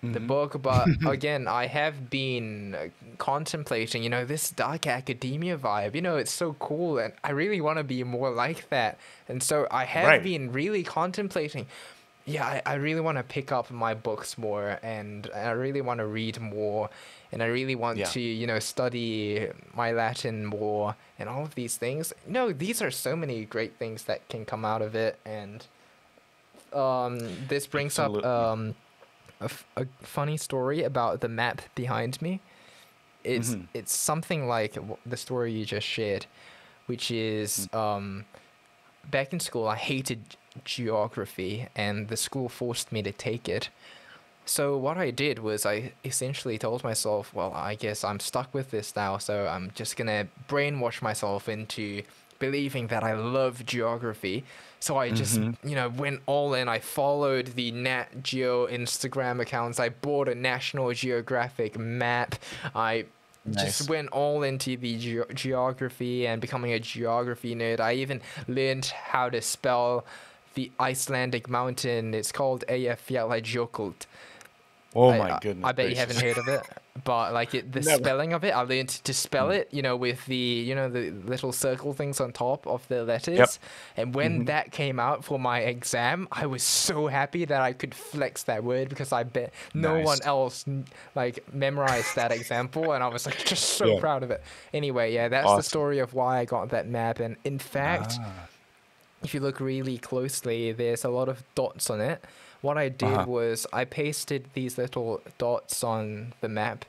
the 0.01 0.19
Mhm. 0.19 0.27
book 0.27 0.61
but 0.61 0.89
again 1.05 1.47
i 1.47 1.65
have 1.67 2.09
been 2.09 2.75
uh, 2.75 2.87
contemplating 3.17 4.03
you 4.03 4.09
know 4.09 4.25
this 4.25 4.49
dark 4.51 4.85
academia 4.87 5.57
vibe 5.57 5.95
you 5.95 6.01
know 6.01 6.17
it's 6.17 6.31
so 6.31 6.53
cool 6.59 6.97
and 6.97 7.13
i 7.23 7.31
really 7.31 7.61
want 7.61 7.77
to 7.77 7.83
be 7.83 8.03
more 8.03 8.29
like 8.29 8.69
that 8.69 8.97
and 9.29 9.41
so 9.41 9.67
i 9.71 9.85
have 9.85 10.07
Right. 10.07 10.23
been 10.23 10.51
really 10.51 10.83
contemplating 10.83 11.67
yeah 12.25 12.45
i, 12.45 12.61
I 12.65 12.73
really 12.75 13.01
want 13.01 13.17
to 13.17 13.23
pick 13.23 13.51
up 13.51 13.71
my 13.71 13.93
books 13.93 14.37
more 14.37 14.79
and 14.83 15.29
i 15.33 15.51
really 15.51 15.81
want 15.81 15.99
to 15.99 16.05
read 16.05 16.39
more 16.39 16.89
and 17.33 17.43
i 17.43 17.47
really 17.47 17.75
want 17.75 17.97
Yeah. 17.97 18.05
to 18.05 18.19
you 18.21 18.47
know 18.47 18.59
study 18.59 19.47
my 19.75 19.91
latin 19.91 20.45
more 20.45 20.95
and 21.19 21.27
all 21.27 21.43
of 21.43 21.55
these 21.55 21.75
things 21.77 22.13
no 22.27 22.53
these 22.53 22.81
are 22.81 22.91
so 22.91 23.15
many 23.15 23.43
great 23.45 23.73
things 23.77 24.03
that 24.03 24.19
can 24.29 24.45
come 24.45 24.63
out 24.63 24.81
of 24.81 24.95
it 24.95 25.19
and 25.25 25.65
um 26.73 27.19
this 27.47 27.67
brings 27.67 27.99
Absolutely. 27.99 28.23
up 28.29 28.51
um 28.51 28.75
a, 29.41 29.45
f- 29.45 29.65
a 29.75 29.85
funny 30.01 30.37
story 30.37 30.83
about 30.83 31.19
the 31.19 31.27
map 31.27 31.61
behind 31.75 32.21
me. 32.21 32.39
It's 33.25 33.51
Mhm. 33.55 33.67
it's 33.73 33.93
something 33.95 34.47
like 34.47 34.77
the 35.05 35.17
story 35.17 35.51
you 35.51 35.65
just 35.65 35.87
shared, 35.87 36.25
which 36.85 37.11
is 37.11 37.67
Mm. 37.73 37.77
um, 37.77 38.25
back 39.11 39.33
in 39.33 39.39
school 39.41 39.67
I 39.67 39.75
hated 39.75 40.21
geography 40.63 41.67
and 41.75 42.07
the 42.07 42.15
school 42.17 42.47
forced 42.47 42.91
me 42.91 43.01
to 43.03 43.11
take 43.11 43.49
it. 43.49 43.69
So 44.45 44.77
what 44.77 44.97
I 44.97 45.09
did 45.11 45.39
was 45.39 45.65
I 45.65 45.93
essentially 46.03 46.57
told 46.57 46.83
myself, 46.83 47.33
well, 47.33 47.53
I 47.53 47.75
guess 47.75 48.03
I'm 48.03 48.19
stuck 48.19 48.53
with 48.53 48.71
this 48.71 48.95
now, 48.95 49.17
so 49.17 49.47
I'm 49.47 49.71
just 49.73 49.95
gonna 49.95 50.27
brainwash 50.49 51.01
myself 51.01 51.47
into 51.47 52.03
believing 52.39 52.87
that 52.87 53.03
I 53.03 53.13
love 53.13 53.65
geography. 53.65 54.43
So 54.81 54.97
I 54.97 55.11
just, 55.11 55.39
Mhm. 55.39 55.55
you 55.63 55.75
know, 55.75 55.87
went 55.87 56.21
all 56.25 56.53
in. 56.53 56.67
I 56.67 56.79
followed 56.79 57.47
the 57.55 57.71
Nat 57.71 58.21
Geo 58.21 58.67
Instagram 58.67 59.39
accounts. 59.39 59.79
I 59.79 59.87
bought 59.89 60.27
a 60.27 60.35
National 60.35 60.91
Geographic 60.91 61.77
map. 61.79 62.35
I 62.75 63.05
Nice. 63.45 63.77
just 63.77 63.89
went 63.89 64.09
all 64.09 64.43
into 64.43 64.75
the 64.75 64.97
ge- 64.97 65.33
geography 65.33 66.27
and 66.27 66.41
becoming 66.41 66.73
a 66.73 66.79
geography 66.79 67.55
nerd. 67.55 67.79
I 67.79 67.93
even 67.93 68.19
learned 68.49 68.87
how 68.87 69.29
to 69.29 69.41
spell 69.41 70.03
the 70.55 70.69
Icelandic 70.81 71.47
mountain. 71.49 72.13
It's 72.13 72.33
called 72.33 72.65
Eyjafjallajökull. 72.67 73.93
Oh 74.95 75.09
I- 75.09 75.17
my 75.17 75.39
goodness. 75.41 75.67
I 75.67 75.71
bet 75.71 75.89
you 75.89 75.95
haven't 75.95 76.21
heard 76.21 76.37
of 76.37 76.47
it. 76.47 76.61
but 77.03 77.33
like 77.33 77.55
it, 77.55 77.71
the 77.71 77.81
Never. 77.81 77.97
spelling 78.03 78.33
of 78.33 78.43
it, 78.43 78.51
I 78.51 78.61
learned 78.61 78.89
to 78.89 79.13
spell 79.13 79.47
Mm. 79.47 79.55
it, 79.57 79.69
you 79.71 79.81
know, 79.81 79.95
with 79.95 80.23
the 80.27 80.35
you 80.35 80.75
know 80.75 80.89
the 80.89 81.09
little 81.09 81.51
circle 81.51 81.93
things 81.93 82.21
on 82.21 82.31
top 82.31 82.67
of 82.67 82.87
the 82.87 83.03
letters. 83.03 83.37
Yep. 83.37 83.49
And 83.97 84.13
when 84.15 84.43
Mhm. 84.43 84.45
that 84.47 84.71
came 84.71 84.99
out 84.99 85.25
for 85.25 85.39
my 85.39 85.61
exam, 85.61 86.27
I 86.31 86.45
was 86.45 86.61
so 86.61 87.07
happy 87.07 87.45
that 87.45 87.61
I 87.61 87.73
could 87.73 87.95
flex 87.95 88.43
that 88.43 88.63
word 88.63 88.89
because 88.89 89.11
I 89.11 89.23
bet 89.23 89.51
no 89.73 89.99
one 90.01 90.19
else 90.23 90.65
like 91.15 91.43
memorized 91.53 92.15
that 92.15 92.31
example, 92.31 92.91
and 92.93 93.03
I 93.03 93.07
was 93.07 93.25
like 93.25 93.43
just 93.43 93.63
so 93.69 93.85
Yeah. 93.95 93.99
proud 93.99 94.21
of 94.21 94.29
it. 94.29 94.43
Anyway, 94.73 95.13
yeah, 95.13 95.27
that's 95.27 95.55
the 95.55 95.63
story 95.63 95.97
of 95.99 96.13
why 96.13 96.39
I 96.39 96.45
got 96.45 96.69
that 96.69 96.87
map. 96.87 97.19
And 97.19 97.37
in 97.43 97.57
fact, 97.57 98.13
Ah. 98.21 98.31
if 99.23 99.33
you 99.33 99.39
look 99.39 99.59
really 99.59 99.97
closely, 99.97 100.71
there's 100.71 101.03
a 101.03 101.09
lot 101.09 101.27
of 101.27 101.43
dots 101.55 101.89
on 101.89 102.01
it. 102.01 102.23
What 102.63 102.77
I 102.77 102.87
did 102.89 103.09
Uh-huh. 103.19 103.25
was 103.27 103.67
I 103.73 103.83
pasted 103.85 104.41
these 104.53 104.73
little 104.83 105.21
dots 105.37 105.83
on 105.83 106.33
the 106.41 106.47
map 106.49 106.85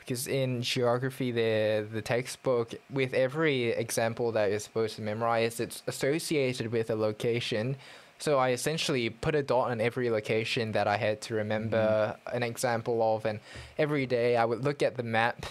because 0.00 0.26
in 0.26 0.60
geography, 0.60 1.30
the 1.30 1.86
the 1.96 2.02
textbook 2.02 2.68
with 2.90 3.14
every 3.14 3.58
example 3.84 4.32
that 4.32 4.50
you're 4.50 4.58
supposed 4.68 4.96
to 4.96 5.02
memorize, 5.02 5.60
it's 5.60 5.82
associated 5.86 6.66
with 6.76 6.90
a 6.90 6.96
location. 7.08 7.76
So 8.18 8.38
I 8.38 8.48
essentially 8.50 9.08
put 9.10 9.34
a 9.34 9.42
dot 9.42 9.70
on 9.70 9.80
every 9.80 10.08
location 10.10 10.72
that 10.72 10.86
I 10.86 10.96
had 11.06 11.16
to 11.26 11.34
remember 11.42 12.16
an 12.32 12.42
example 12.42 12.96
of, 13.14 13.24
and 13.24 13.38
every 13.78 14.06
day 14.06 14.36
I 14.36 14.44
would 14.44 14.62
look 14.64 14.82
at 14.82 14.96
the 14.96 15.02
map 15.18 15.46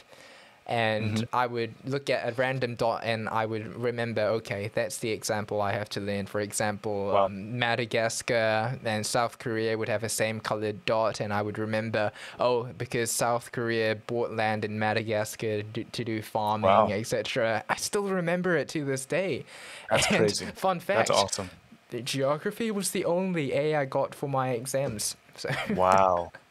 and 0.66 1.18
Mhm. 1.18 1.28
I 1.34 1.46
would 1.48 1.74
look 1.86 2.10
at 2.10 2.28
a 2.28 2.32
random 2.34 2.76
dot 2.76 3.02
and 3.04 3.28
I 3.28 3.46
would 3.46 3.76
remember, 3.76 4.22
okay, 4.40 4.72
that's 4.74 4.98
the 5.00 5.10
example 5.12 5.62
I 5.62 5.74
have 5.74 5.90
to 5.90 6.00
learn. 6.00 6.26
For 6.26 6.40
example, 6.40 7.08
Wow. 7.08 7.26
um, 7.26 7.60
Madagascar 7.60 8.78
and 8.86 9.06
South 9.06 9.40
Korea 9.40 9.78
would 9.78 9.90
have 9.90 10.02
the 10.02 10.10
same 10.10 10.40
colored 10.40 10.86
dot, 10.86 11.20
and 11.20 11.34
I 11.34 11.42
would 11.42 11.58
remember, 11.60 12.12
oh, 12.40 12.64
because 12.78 13.12
South 13.12 13.52
Korea 13.52 13.96
bought 13.96 14.32
land 14.32 14.64
in 14.66 14.80
Madagascar 14.80 15.64
to 15.64 16.04
do 16.04 16.22
farming, 16.22 16.64
Wow. 16.70 16.90
etc. 16.90 17.64
I 17.70 17.76
still 17.76 18.04
remember 18.08 18.56
it 18.58 18.70
to 18.70 18.86
this 18.86 19.06
day. 19.06 19.44
That's 19.90 20.08
And 20.08 20.18
crazy. 20.18 20.46
Fun 20.56 20.80
fact: 20.80 21.10
That's 21.10 21.12
awesome. 21.12 21.50
the 21.90 22.02
geography 22.02 22.72
was 22.72 22.92
the 22.92 23.06
only 23.06 23.54
A 23.54 23.76
I 23.76 23.86
got 23.86 24.16
for 24.16 24.28
my 24.30 24.50
exams. 24.52 25.16
So 25.36 25.50
Wow. 25.76 26.32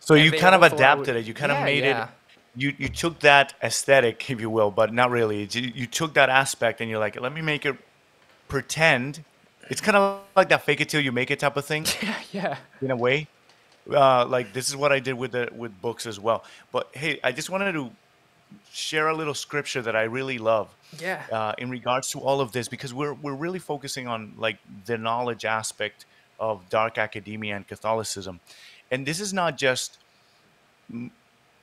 So 0.00 0.14
And 0.16 0.24
you 0.24 0.32
kind 0.32 0.54
of 0.54 0.62
all 0.62 0.68
thought 0.68 0.80
I 0.80 0.82
adapted 0.84 1.14
would- 1.14 1.24
it. 1.24 1.26
You 1.28 1.34
kind 1.34 1.52
of 1.52 1.62
made 1.64 1.84
yeah. 1.84 2.04
it. 2.04 2.08
You 2.54 2.74
you 2.78 2.88
took 2.88 3.20
that 3.20 3.54
aesthetic, 3.62 4.30
if 4.30 4.40
you 4.40 4.50
will, 4.50 4.70
but 4.70 4.92
not 4.92 5.10
really. 5.10 5.48
You, 5.50 5.72
you 5.74 5.86
took 5.86 6.14
that 6.14 6.28
aspect 6.28 6.80
and 6.80 6.90
you're 6.90 6.98
like, 6.98 7.18
let 7.20 7.32
me 7.32 7.40
make 7.40 7.64
it 7.64 7.76
pretend. 8.48 9.24
It's 9.70 9.80
kind 9.80 9.96
of 9.96 10.20
like 10.36 10.48
that 10.50 10.62
fake 10.64 10.80
it 10.80 10.88
till 10.90 11.00
you 11.00 11.12
make 11.12 11.30
it 11.30 11.38
type 11.40 11.56
of 11.56 11.64
thing, 11.64 11.86
yeah, 12.02 12.16
yeah. 12.32 12.56
in 12.82 12.90
a 12.90 12.96
way. 12.96 13.26
Uh, 13.90 14.26
like 14.26 14.52
this 14.52 14.68
is 14.68 14.76
what 14.76 14.92
I 14.92 15.00
did 15.00 15.14
with 15.14 15.32
the 15.32 15.48
with 15.56 15.72
books 15.80 16.06
as 16.06 16.20
well. 16.20 16.44
But 16.72 16.88
hey, 16.92 17.18
I 17.24 17.32
just 17.32 17.48
wanted 17.50 17.72
to 17.72 17.90
share 18.70 19.08
a 19.08 19.14
little 19.14 19.34
scripture 19.34 19.80
that 19.82 19.96
I 19.96 20.02
really 20.02 20.36
love 20.38 20.68
Yeah. 21.00 21.22
uh, 21.32 21.54
in 21.56 21.70
regards 21.70 22.10
to 22.10 22.20
all 22.20 22.40
of 22.42 22.52
this 22.52 22.68
because 22.68 22.92
we're 22.92 23.14
we're 23.14 23.34
really 23.34 23.58
focusing 23.58 24.06
on 24.08 24.34
like 24.36 24.58
the 24.84 24.98
knowledge 24.98 25.44
aspect 25.46 26.04
of 26.38 26.68
dark 26.68 26.98
academia 26.98 27.56
and 27.56 27.66
Catholicism, 27.66 28.40
and 28.90 29.06
this 29.06 29.20
is 29.20 29.32
not 29.32 29.56
just 29.56 29.98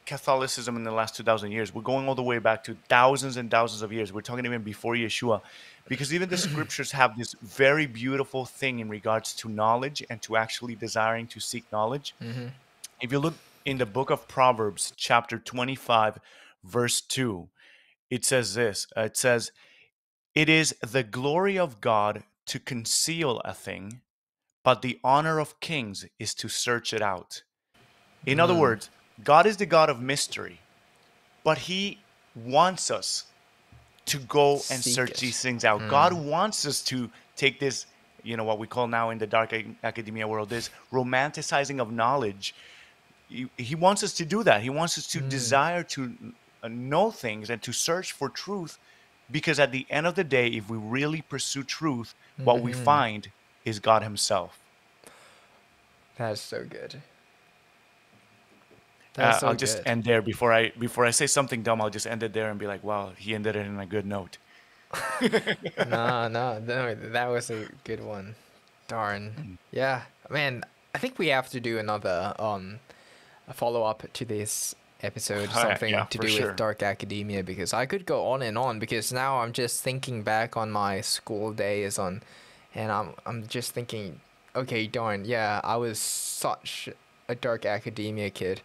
Catholicism 0.10 0.76
in 0.76 0.84
the 0.84 0.91
last 0.91 1.15
two 1.15 1.23
thousand 1.23 1.52
years. 1.52 1.73
We're 1.73 1.84
going 1.94 2.07
all 2.10 2.15
the 2.15 2.23
way 2.23 2.40
back 2.40 2.64
to 2.65 2.77
thousands 2.90 3.38
and 3.38 3.49
thousands 3.52 3.84
of 3.84 3.94
years. 3.94 4.11
We're 4.11 4.22
talking 4.30 4.45
even 4.45 4.64
before 4.64 4.95
Yeshua, 4.95 5.41
because 5.88 6.14
even 6.14 6.30
the 6.30 6.38
scriptures 6.49 6.91
have 6.94 7.11
this 7.18 7.36
very 7.44 7.88
beautiful 7.88 8.45
thing 8.45 8.80
in 8.80 8.90
regards 8.90 9.36
to 9.36 9.49
knowledge 9.49 10.03
and 10.10 10.22
to 10.23 10.36
actually 10.36 10.76
desiring 10.76 11.27
to 11.30 11.40
seek 11.40 11.65
knowledge. 11.72 12.15
hmm 12.22 12.48
If 13.02 13.11
you 13.14 13.19
look 13.19 13.40
in 13.65 13.77
the 13.77 13.86
book 13.86 14.10
of 14.10 14.27
Proverbs, 14.27 14.94
chapter 14.98 15.38
25, 15.40 16.18
verse 16.64 17.02
2, 17.02 17.49
it 18.10 18.26
says 18.26 18.56
this 18.56 18.88
uh, 18.98 19.02
It 19.02 19.18
says, 19.18 19.52
It 20.36 20.49
is 20.49 20.76
the 20.81 21.03
glory 21.03 21.57
of 21.60 21.81
God 21.81 22.23
to 22.48 22.60
conceal 22.60 23.41
a 23.45 23.53
thing, 23.53 24.02
but 24.64 24.81
the 24.81 24.99
honor 25.03 25.40
of 25.40 25.60
kings 25.60 26.06
is 26.19 26.34
to 26.36 26.49
search 26.49 26.94
it 26.94 27.02
out. 27.02 27.44
In 28.26 28.40
other 28.40 28.56
Mm. 28.56 28.60
words, 28.60 28.90
God 29.24 29.46
is 29.46 29.58
the 29.58 29.66
God 29.66 29.90
of 29.90 30.02
mystery, 30.02 30.60
but 31.44 31.58
He 31.58 32.00
wants 32.36 32.90
us 32.91 33.26
to 34.08 34.18
go 34.20 34.54
and 34.54 34.84
Seek 34.84 34.94
search 34.94 35.12
it. 35.12 35.18
these 35.18 35.41
things 35.41 35.64
out. 35.64 35.82
Hmm. 35.82 35.90
God 35.90 36.14
wants 36.14 36.66
us 36.66 36.82
to 36.84 37.10
take 37.36 37.60
this, 37.60 37.86
you 38.24 38.38
know, 38.38 38.44
what 38.44 38.60
we 38.60 38.68
call 38.68 38.88
now 38.88 39.10
in 39.12 39.18
the 39.18 39.28
dark 39.28 39.54
academia 39.84 40.28
world, 40.28 40.50
this 40.50 40.70
romanticizing 40.91 41.80
of 41.80 41.91
knowledge. 41.91 42.56
He, 43.28 43.50
he 43.58 43.76
wants 43.76 44.04
us 44.04 44.14
to 44.14 44.26
do 44.26 44.44
that. 44.44 44.62
He 44.62 44.70
wants 44.70 44.98
us 44.98 45.08
to 45.08 45.20
hmm. 45.20 45.30
desire 45.30 45.84
to 45.84 46.14
know 46.68 47.12
things 47.12 47.50
and 47.50 47.62
to 47.62 47.72
search 47.72 48.12
for 48.12 48.30
truth 48.30 48.78
because 49.32 49.60
at 49.60 49.72
the 49.72 49.86
end 49.90 50.08
of 50.08 50.16
the 50.16 50.24
day, 50.24 50.48
if 50.48 50.70
we 50.70 50.78
really 50.78 51.22
pursue 51.22 51.64
truth, 51.64 52.16
what 52.38 52.62
we 52.62 52.72
hmm. 52.72 52.84
find 52.84 53.32
is 53.64 53.80
God 53.80 54.02
Himself. 54.02 54.60
That's 56.18 56.41
so 56.41 56.66
good. 56.66 57.02
Uh, 59.20 59.40
so 59.40 59.48
I'll 59.48 59.56
just 59.56 59.78
good. 59.78 59.88
end 59.88 60.04
there 60.04 60.22
before 60.22 60.54
I 60.54 60.70
before 60.70 61.06
I 61.06 61.12
say 61.12 61.28
something 61.28 61.64
dumb. 61.64 61.82
I'll 61.82 61.90
just 61.90 62.08
end 62.08 62.24
it 62.24 62.34
there 62.34 62.50
and 62.50 62.60
be 62.60 62.68
like, 62.68 62.84
"Wow, 62.84 63.12
he 63.18 63.36
ended 63.36 63.56
it 63.56 63.66
in 63.66 63.80
a 63.80 63.86
good 63.86 64.06
note." 64.06 64.38
no, 65.22 65.30
no, 66.28 66.60
no, 66.60 66.96
that 66.96 67.28
was 67.28 67.50
a 67.50 67.68
good 67.84 68.04
one. 68.04 68.26
Mm. 68.26 68.88
Darn. 68.88 69.58
Yeah, 69.72 70.04
man, 70.30 70.64
I 70.96 70.98
think 70.98 71.20
we 71.20 71.28
have 71.28 71.50
to 71.50 71.60
do 71.60 71.78
another 71.78 72.34
um 72.40 72.80
follow 73.54 73.84
up 73.84 74.04
to 74.14 74.26
this 74.26 74.76
episode, 75.02 75.50
something 75.54 75.94
yeah, 75.94 76.06
to 76.06 76.18
do 76.18 76.28
sure. 76.28 76.48
with 76.48 76.56
dark 76.56 76.84
academia 76.84 77.44
because 77.44 77.74
I 77.74 77.86
could 77.86 78.06
go 78.06 78.28
on 78.28 78.41
and 78.41 78.58
on 78.58 78.80
because 78.80 79.14
now 79.14 79.40
I'm 79.40 79.54
just 79.54 79.84
thinking 79.84 80.24
back 80.24 80.58
on 80.58 80.72
my 80.72 81.02
school 81.02 81.54
days 81.54 82.00
on 82.00 82.22
and 82.76 82.91
I'm 82.91 83.14
I'm 83.26 83.48
just 83.48 83.72
thinking, 83.72 84.20
okay, 84.56 84.88
darn, 84.88 85.26
yeah, 85.26 85.62
I 85.64 85.78
was 85.78 86.00
such 86.00 86.90
a 87.28 87.36
dark 87.36 87.66
academia 87.66 88.30
kid. 88.30 88.62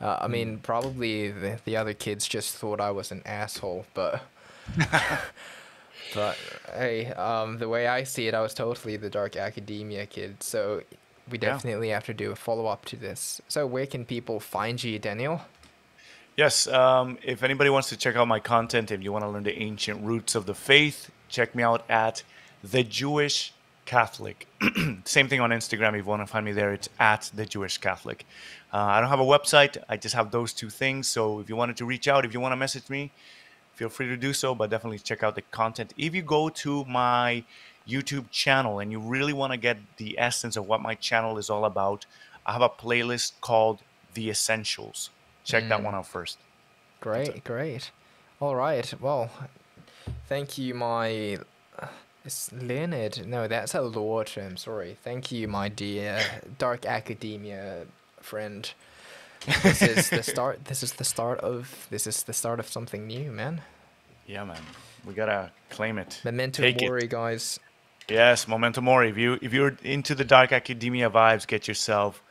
Uh, 0.00 0.18
I 0.20 0.28
mean, 0.28 0.58
Mm. 0.58 0.62
probably 0.62 1.30
the, 1.30 1.58
the 1.64 1.76
other 1.76 1.92
kids 1.94 2.26
just 2.26 2.56
thought 2.56 2.80
I 2.80 2.90
was 2.90 3.10
an 3.12 3.22
asshole, 3.26 3.84
but 3.94 4.22
but 6.14 6.36
hey, 6.74 7.06
um, 7.12 7.58
the 7.58 7.68
way 7.68 7.86
I 7.86 8.04
see 8.04 8.26
it, 8.26 8.34
I 8.34 8.40
was 8.40 8.54
totally 8.54 8.96
the 8.96 9.10
dark 9.10 9.36
academia 9.36 10.06
kid. 10.06 10.42
So 10.42 10.82
we 11.30 11.38
Yeah. 11.38 11.52
definitely 11.52 11.90
have 11.90 12.04
to 12.06 12.14
do 12.14 12.32
a 12.32 12.36
follow 12.36 12.66
up 12.66 12.84
to 12.86 12.96
this. 12.96 13.40
So 13.48 13.66
where 13.66 13.86
can 13.86 14.04
people 14.04 14.40
find 14.40 14.82
you, 14.82 14.98
Daniel? 14.98 15.42
Yes, 16.36 16.66
um, 16.68 17.18
if 17.22 17.42
anybody 17.42 17.70
wants 17.70 17.88
to 17.90 17.96
check 17.96 18.16
out 18.16 18.26
my 18.26 18.40
content, 18.40 18.90
if 18.90 19.02
you 19.02 19.12
want 19.12 19.24
to 19.24 19.28
learn 19.28 19.42
the 19.42 19.58
ancient 19.60 20.02
roots 20.02 20.34
of 20.34 20.46
the 20.46 20.54
faith, 20.54 21.10
check 21.28 21.54
me 21.54 21.62
out 21.62 21.84
at 21.90 22.22
the 22.64 22.82
Jewish 22.82 23.52
Catholic. 23.90 24.46
Same 25.04 25.26
thing 25.28 25.40
on 25.40 25.50
Instagram. 25.50 25.90
If 25.90 25.96
you 25.96 26.04
want 26.04 26.22
to 26.22 26.26
find 26.26 26.44
me 26.46 26.52
there, 26.52 26.72
it's 26.72 26.88
at 27.00 27.22
the 27.34 27.44
Jewish 27.44 27.76
Catholic. 27.78 28.24
Uh, 28.72 28.76
I 28.76 29.00
don't 29.00 29.10
have 29.10 29.18
a 29.18 29.24
website. 29.36 29.76
I 29.88 29.96
just 29.96 30.14
have 30.14 30.30
those 30.30 30.52
two 30.52 30.70
things. 30.70 31.08
So 31.08 31.40
if 31.40 31.48
you 31.48 31.56
wanted 31.56 31.76
to 31.78 31.84
reach 31.84 32.06
out, 32.06 32.24
if 32.24 32.32
you 32.32 32.38
want 32.38 32.52
to 32.52 32.56
message 32.56 32.88
me, 32.88 33.10
feel 33.74 33.88
free 33.88 34.06
to 34.06 34.16
do 34.16 34.32
so. 34.32 34.54
But 34.54 34.70
definitely 34.70 35.00
check 35.00 35.24
out 35.24 35.34
the 35.34 35.42
content. 35.42 35.92
If 35.98 36.14
you 36.14 36.22
go 36.22 36.48
to 36.64 36.84
my 36.84 37.42
YouTube 37.88 38.30
channel 38.30 38.78
and 38.78 38.92
you 38.92 39.00
really 39.00 39.32
want 39.32 39.52
to 39.52 39.56
get 39.56 39.78
the 39.96 40.16
essence 40.20 40.54
of 40.56 40.68
what 40.68 40.80
my 40.80 40.94
channel 40.94 41.36
is 41.36 41.50
all 41.50 41.64
about, 41.64 42.06
I 42.46 42.52
have 42.52 42.62
a 42.62 42.68
playlist 42.68 43.32
called 43.40 43.80
The 44.14 44.30
Essentials. 44.30 45.10
Check 45.44 45.68
that 45.68 45.80
Mm. 45.80 45.84
one 45.84 45.94
out 45.96 46.06
first. 46.06 46.38
Great, 47.00 47.42
great. 47.42 47.90
All 48.40 48.54
right. 48.54 48.86
Well, 49.00 49.30
thank 50.28 50.58
you, 50.58 50.74
my. 50.74 51.38
It's 52.24 52.52
Leonard. 52.52 53.26
No, 53.26 53.48
that's 53.48 53.74
a 53.74 53.80
law 53.80 54.22
term. 54.24 54.56
Sorry. 54.56 54.96
Thank 55.02 55.32
you, 55.32 55.48
my 55.48 55.68
dear 55.68 56.20
dark 56.58 56.84
academia 56.84 57.86
friend. 58.20 58.70
This 59.62 59.80
is 59.82 60.10
the 60.10 60.22
start. 60.34 60.66
This 60.66 60.82
is 60.82 60.92
the 60.94 61.04
start 61.04 61.40
of. 61.40 61.86
This 61.90 62.06
is 62.06 62.22
the 62.24 62.32
start 62.34 62.60
of 62.60 62.68
something 62.68 63.06
new, 63.06 63.30
man. 63.32 63.62
Yeah, 64.26 64.44
man. 64.44 64.60
We 65.06 65.14
gotta 65.14 65.50
claim 65.70 65.98
it. 65.98 66.20
Memento 66.24 66.62
Take 66.62 66.82
it. 66.82 67.10
guys. 67.10 67.58
Yes, 68.08 68.46
Memento 68.46 68.80
Mori. 68.80 69.08
If 69.08 69.16
you 69.16 69.38
if 69.40 69.52
you're 69.52 69.76
into 69.82 70.14
the 70.14 70.24
dark 70.24 70.52
academia 70.52 71.08
vibes, 71.08 71.46
get 71.46 71.66
yourself 71.66 72.22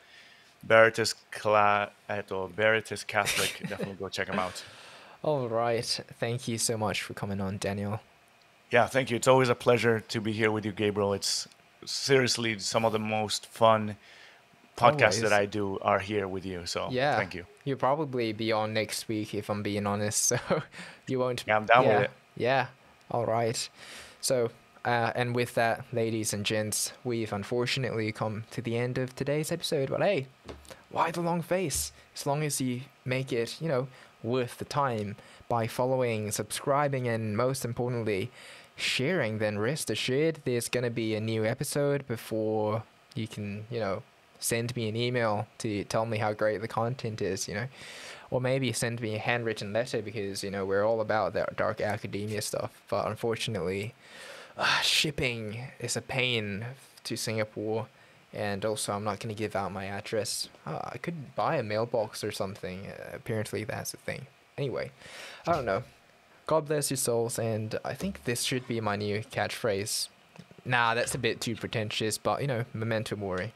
Veritas 0.64 1.16
Cla 1.32 1.90
or 2.30 2.48
Veritas 2.50 3.04
Catholic. 3.04 3.60
Definitely 3.68 3.96
go 3.96 4.10
check 4.10 4.28
them 4.28 4.40
out. 4.40 4.64
All 5.24 5.50
right. 5.50 6.00
Thank 6.20 6.48
you 6.48 6.58
so 6.58 6.78
much 6.78 7.02
for 7.02 7.14
coming 7.14 7.42
on, 7.42 7.58
Daniel. 7.58 8.02
Yeah, 8.72 8.86
thank 8.86 9.10
you. 9.10 9.16
It's 9.16 9.28
always 9.28 9.50
a 9.50 9.56
pleasure 9.56 10.00
to 10.00 10.22
be 10.22 10.32
here 10.32 10.52
with 10.52 10.66
you, 10.66 10.72
Gabriel. 10.72 11.14
It's 11.14 11.48
seriously 11.86 12.60
some 12.60 12.86
of 12.86 12.92
the 12.92 13.00
most 13.00 13.48
fun 13.48 13.96
podcasts 14.78 15.22
that 15.22 15.34
I 15.34 15.46
do 15.46 15.78
are 15.82 16.00
here 16.00 16.28
with 16.28 16.46
you. 16.46 16.66
So 16.66 16.88
Yeah. 16.92 17.18
thank 17.18 17.34
you. 17.34 17.46
You'll 17.66 17.78
probably 17.78 18.32
be 18.32 18.52
on 18.52 18.74
next 18.74 19.08
week 19.08 19.34
if 19.34 19.50
I'm 19.50 19.64
being 19.64 19.86
honest. 19.86 20.34
So 20.40 20.64
you 21.08 21.20
won't. 21.20 21.44
Yeah, 21.48 21.58
I'm 21.58 21.66
down 21.66 21.86
with 21.86 21.94
yeah, 21.94 22.02
it. 22.02 22.12
Yeah. 22.38 22.68
All 23.10 23.26
right. 23.26 23.70
So, 24.22 24.52
uh, 24.86 25.12
and 25.16 25.36
with 25.36 25.56
that, 25.56 25.84
ladies 25.92 26.34
and 26.34 26.46
gents, 26.46 26.94
we've 27.04 27.34
unfortunately 27.34 28.12
come 28.12 28.44
to 28.52 28.62
the 28.62 28.78
end 28.78 28.98
of 29.00 29.16
today's 29.16 29.52
episode. 29.52 29.90
But 29.90 30.02
hey, 30.02 30.28
why 30.92 31.10
the 31.12 31.22
long 31.22 31.42
face? 31.42 31.92
As 32.16 32.28
long 32.28 32.44
as 32.44 32.62
you 32.62 32.82
make 33.06 33.34
it, 33.34 33.60
you 33.60 33.68
know, 33.68 33.88
worth 34.22 34.58
the 34.60 34.66
time 34.66 35.16
by 35.48 35.66
following, 35.68 36.32
subscribing, 36.32 37.08
and 37.08 37.36
most 37.36 37.66
importantly, 37.66 38.30
sharing, 38.80 39.38
then 39.38 39.60
rest 39.60 39.90
assured 39.90 40.40
there's 40.46 40.70
going 40.70 40.84
to 40.84 40.90
be 40.90 41.16
a 41.16 41.22
new 41.22 41.46
episode 41.46 42.08
before 42.08 42.84
you 43.16 43.28
can, 43.28 43.66
you 43.70 43.80
know, 43.80 44.04
send 44.40 44.76
me 44.76 44.88
an 44.88 44.96
email 44.96 45.48
to 45.60 45.84
tell 45.86 46.06
me 46.06 46.18
how 46.18 46.34
great 46.34 46.62
the 46.62 46.68
content 46.68 47.22
is, 47.22 47.48
you 47.48 47.54
know. 47.54 47.68
Or 48.32 48.40
maybe 48.40 48.72
send 48.74 49.02
me 49.02 49.16
a 49.16 49.20
handwritten 49.20 49.74
letter 49.74 50.02
because, 50.02 50.44
you 50.44 50.52
know, 50.52 50.64
we're 50.64 50.86
all 50.86 51.02
about 51.02 51.34
that 51.34 51.58
dark 51.58 51.82
academia 51.82 52.42
stuff. 52.42 52.72
But 52.90 53.08
unfortunately, 53.08 53.96
uh, 54.58 54.82
shipping 54.82 55.72
is 55.80 55.98
a 55.98 56.02
pain 56.02 56.66
to 57.04 57.16
Singapore. 57.16 57.88
And 58.32 58.64
also, 58.64 58.94
I'm 58.94 59.04
not 59.04 59.20
going 59.20 59.34
to 59.36 59.40
give 59.40 59.56
out 59.56 59.72
my 59.72 59.86
address. 59.86 60.50
Uh, 60.66 60.80
I 60.84 61.00
could 61.00 61.36
buy 61.36 61.56
a 61.56 61.64
mailbox 61.64 62.24
or 62.24 62.32
something. 62.32 62.86
Uh, 62.86 63.16
apparently, 63.16 63.64
that's 63.64 63.96
a 63.96 63.98
thing. 63.98 64.28
Anyway, 64.56 64.92
I 65.48 65.54
don't 65.54 65.66
know. 65.66 65.84
God 66.50 66.66
bless 66.66 66.90
your 66.90 66.98
souls, 66.98 67.38
and 67.38 67.78
I 67.86 67.94
think 67.94 68.24
this 68.24 68.42
should 68.42 68.68
be 68.68 68.82
my 68.82 68.96
new 68.96 69.20
catchphrase. 69.20 70.08
Nah, 70.66 70.96
that's 70.96 71.14
a 71.14 71.20
bit 71.20 71.40
too 71.42 71.56
pretentious, 71.56 72.18
but 72.18 72.42
you 72.42 72.48
know, 72.48 72.66
memento 72.74 73.16
mori. 73.16 73.54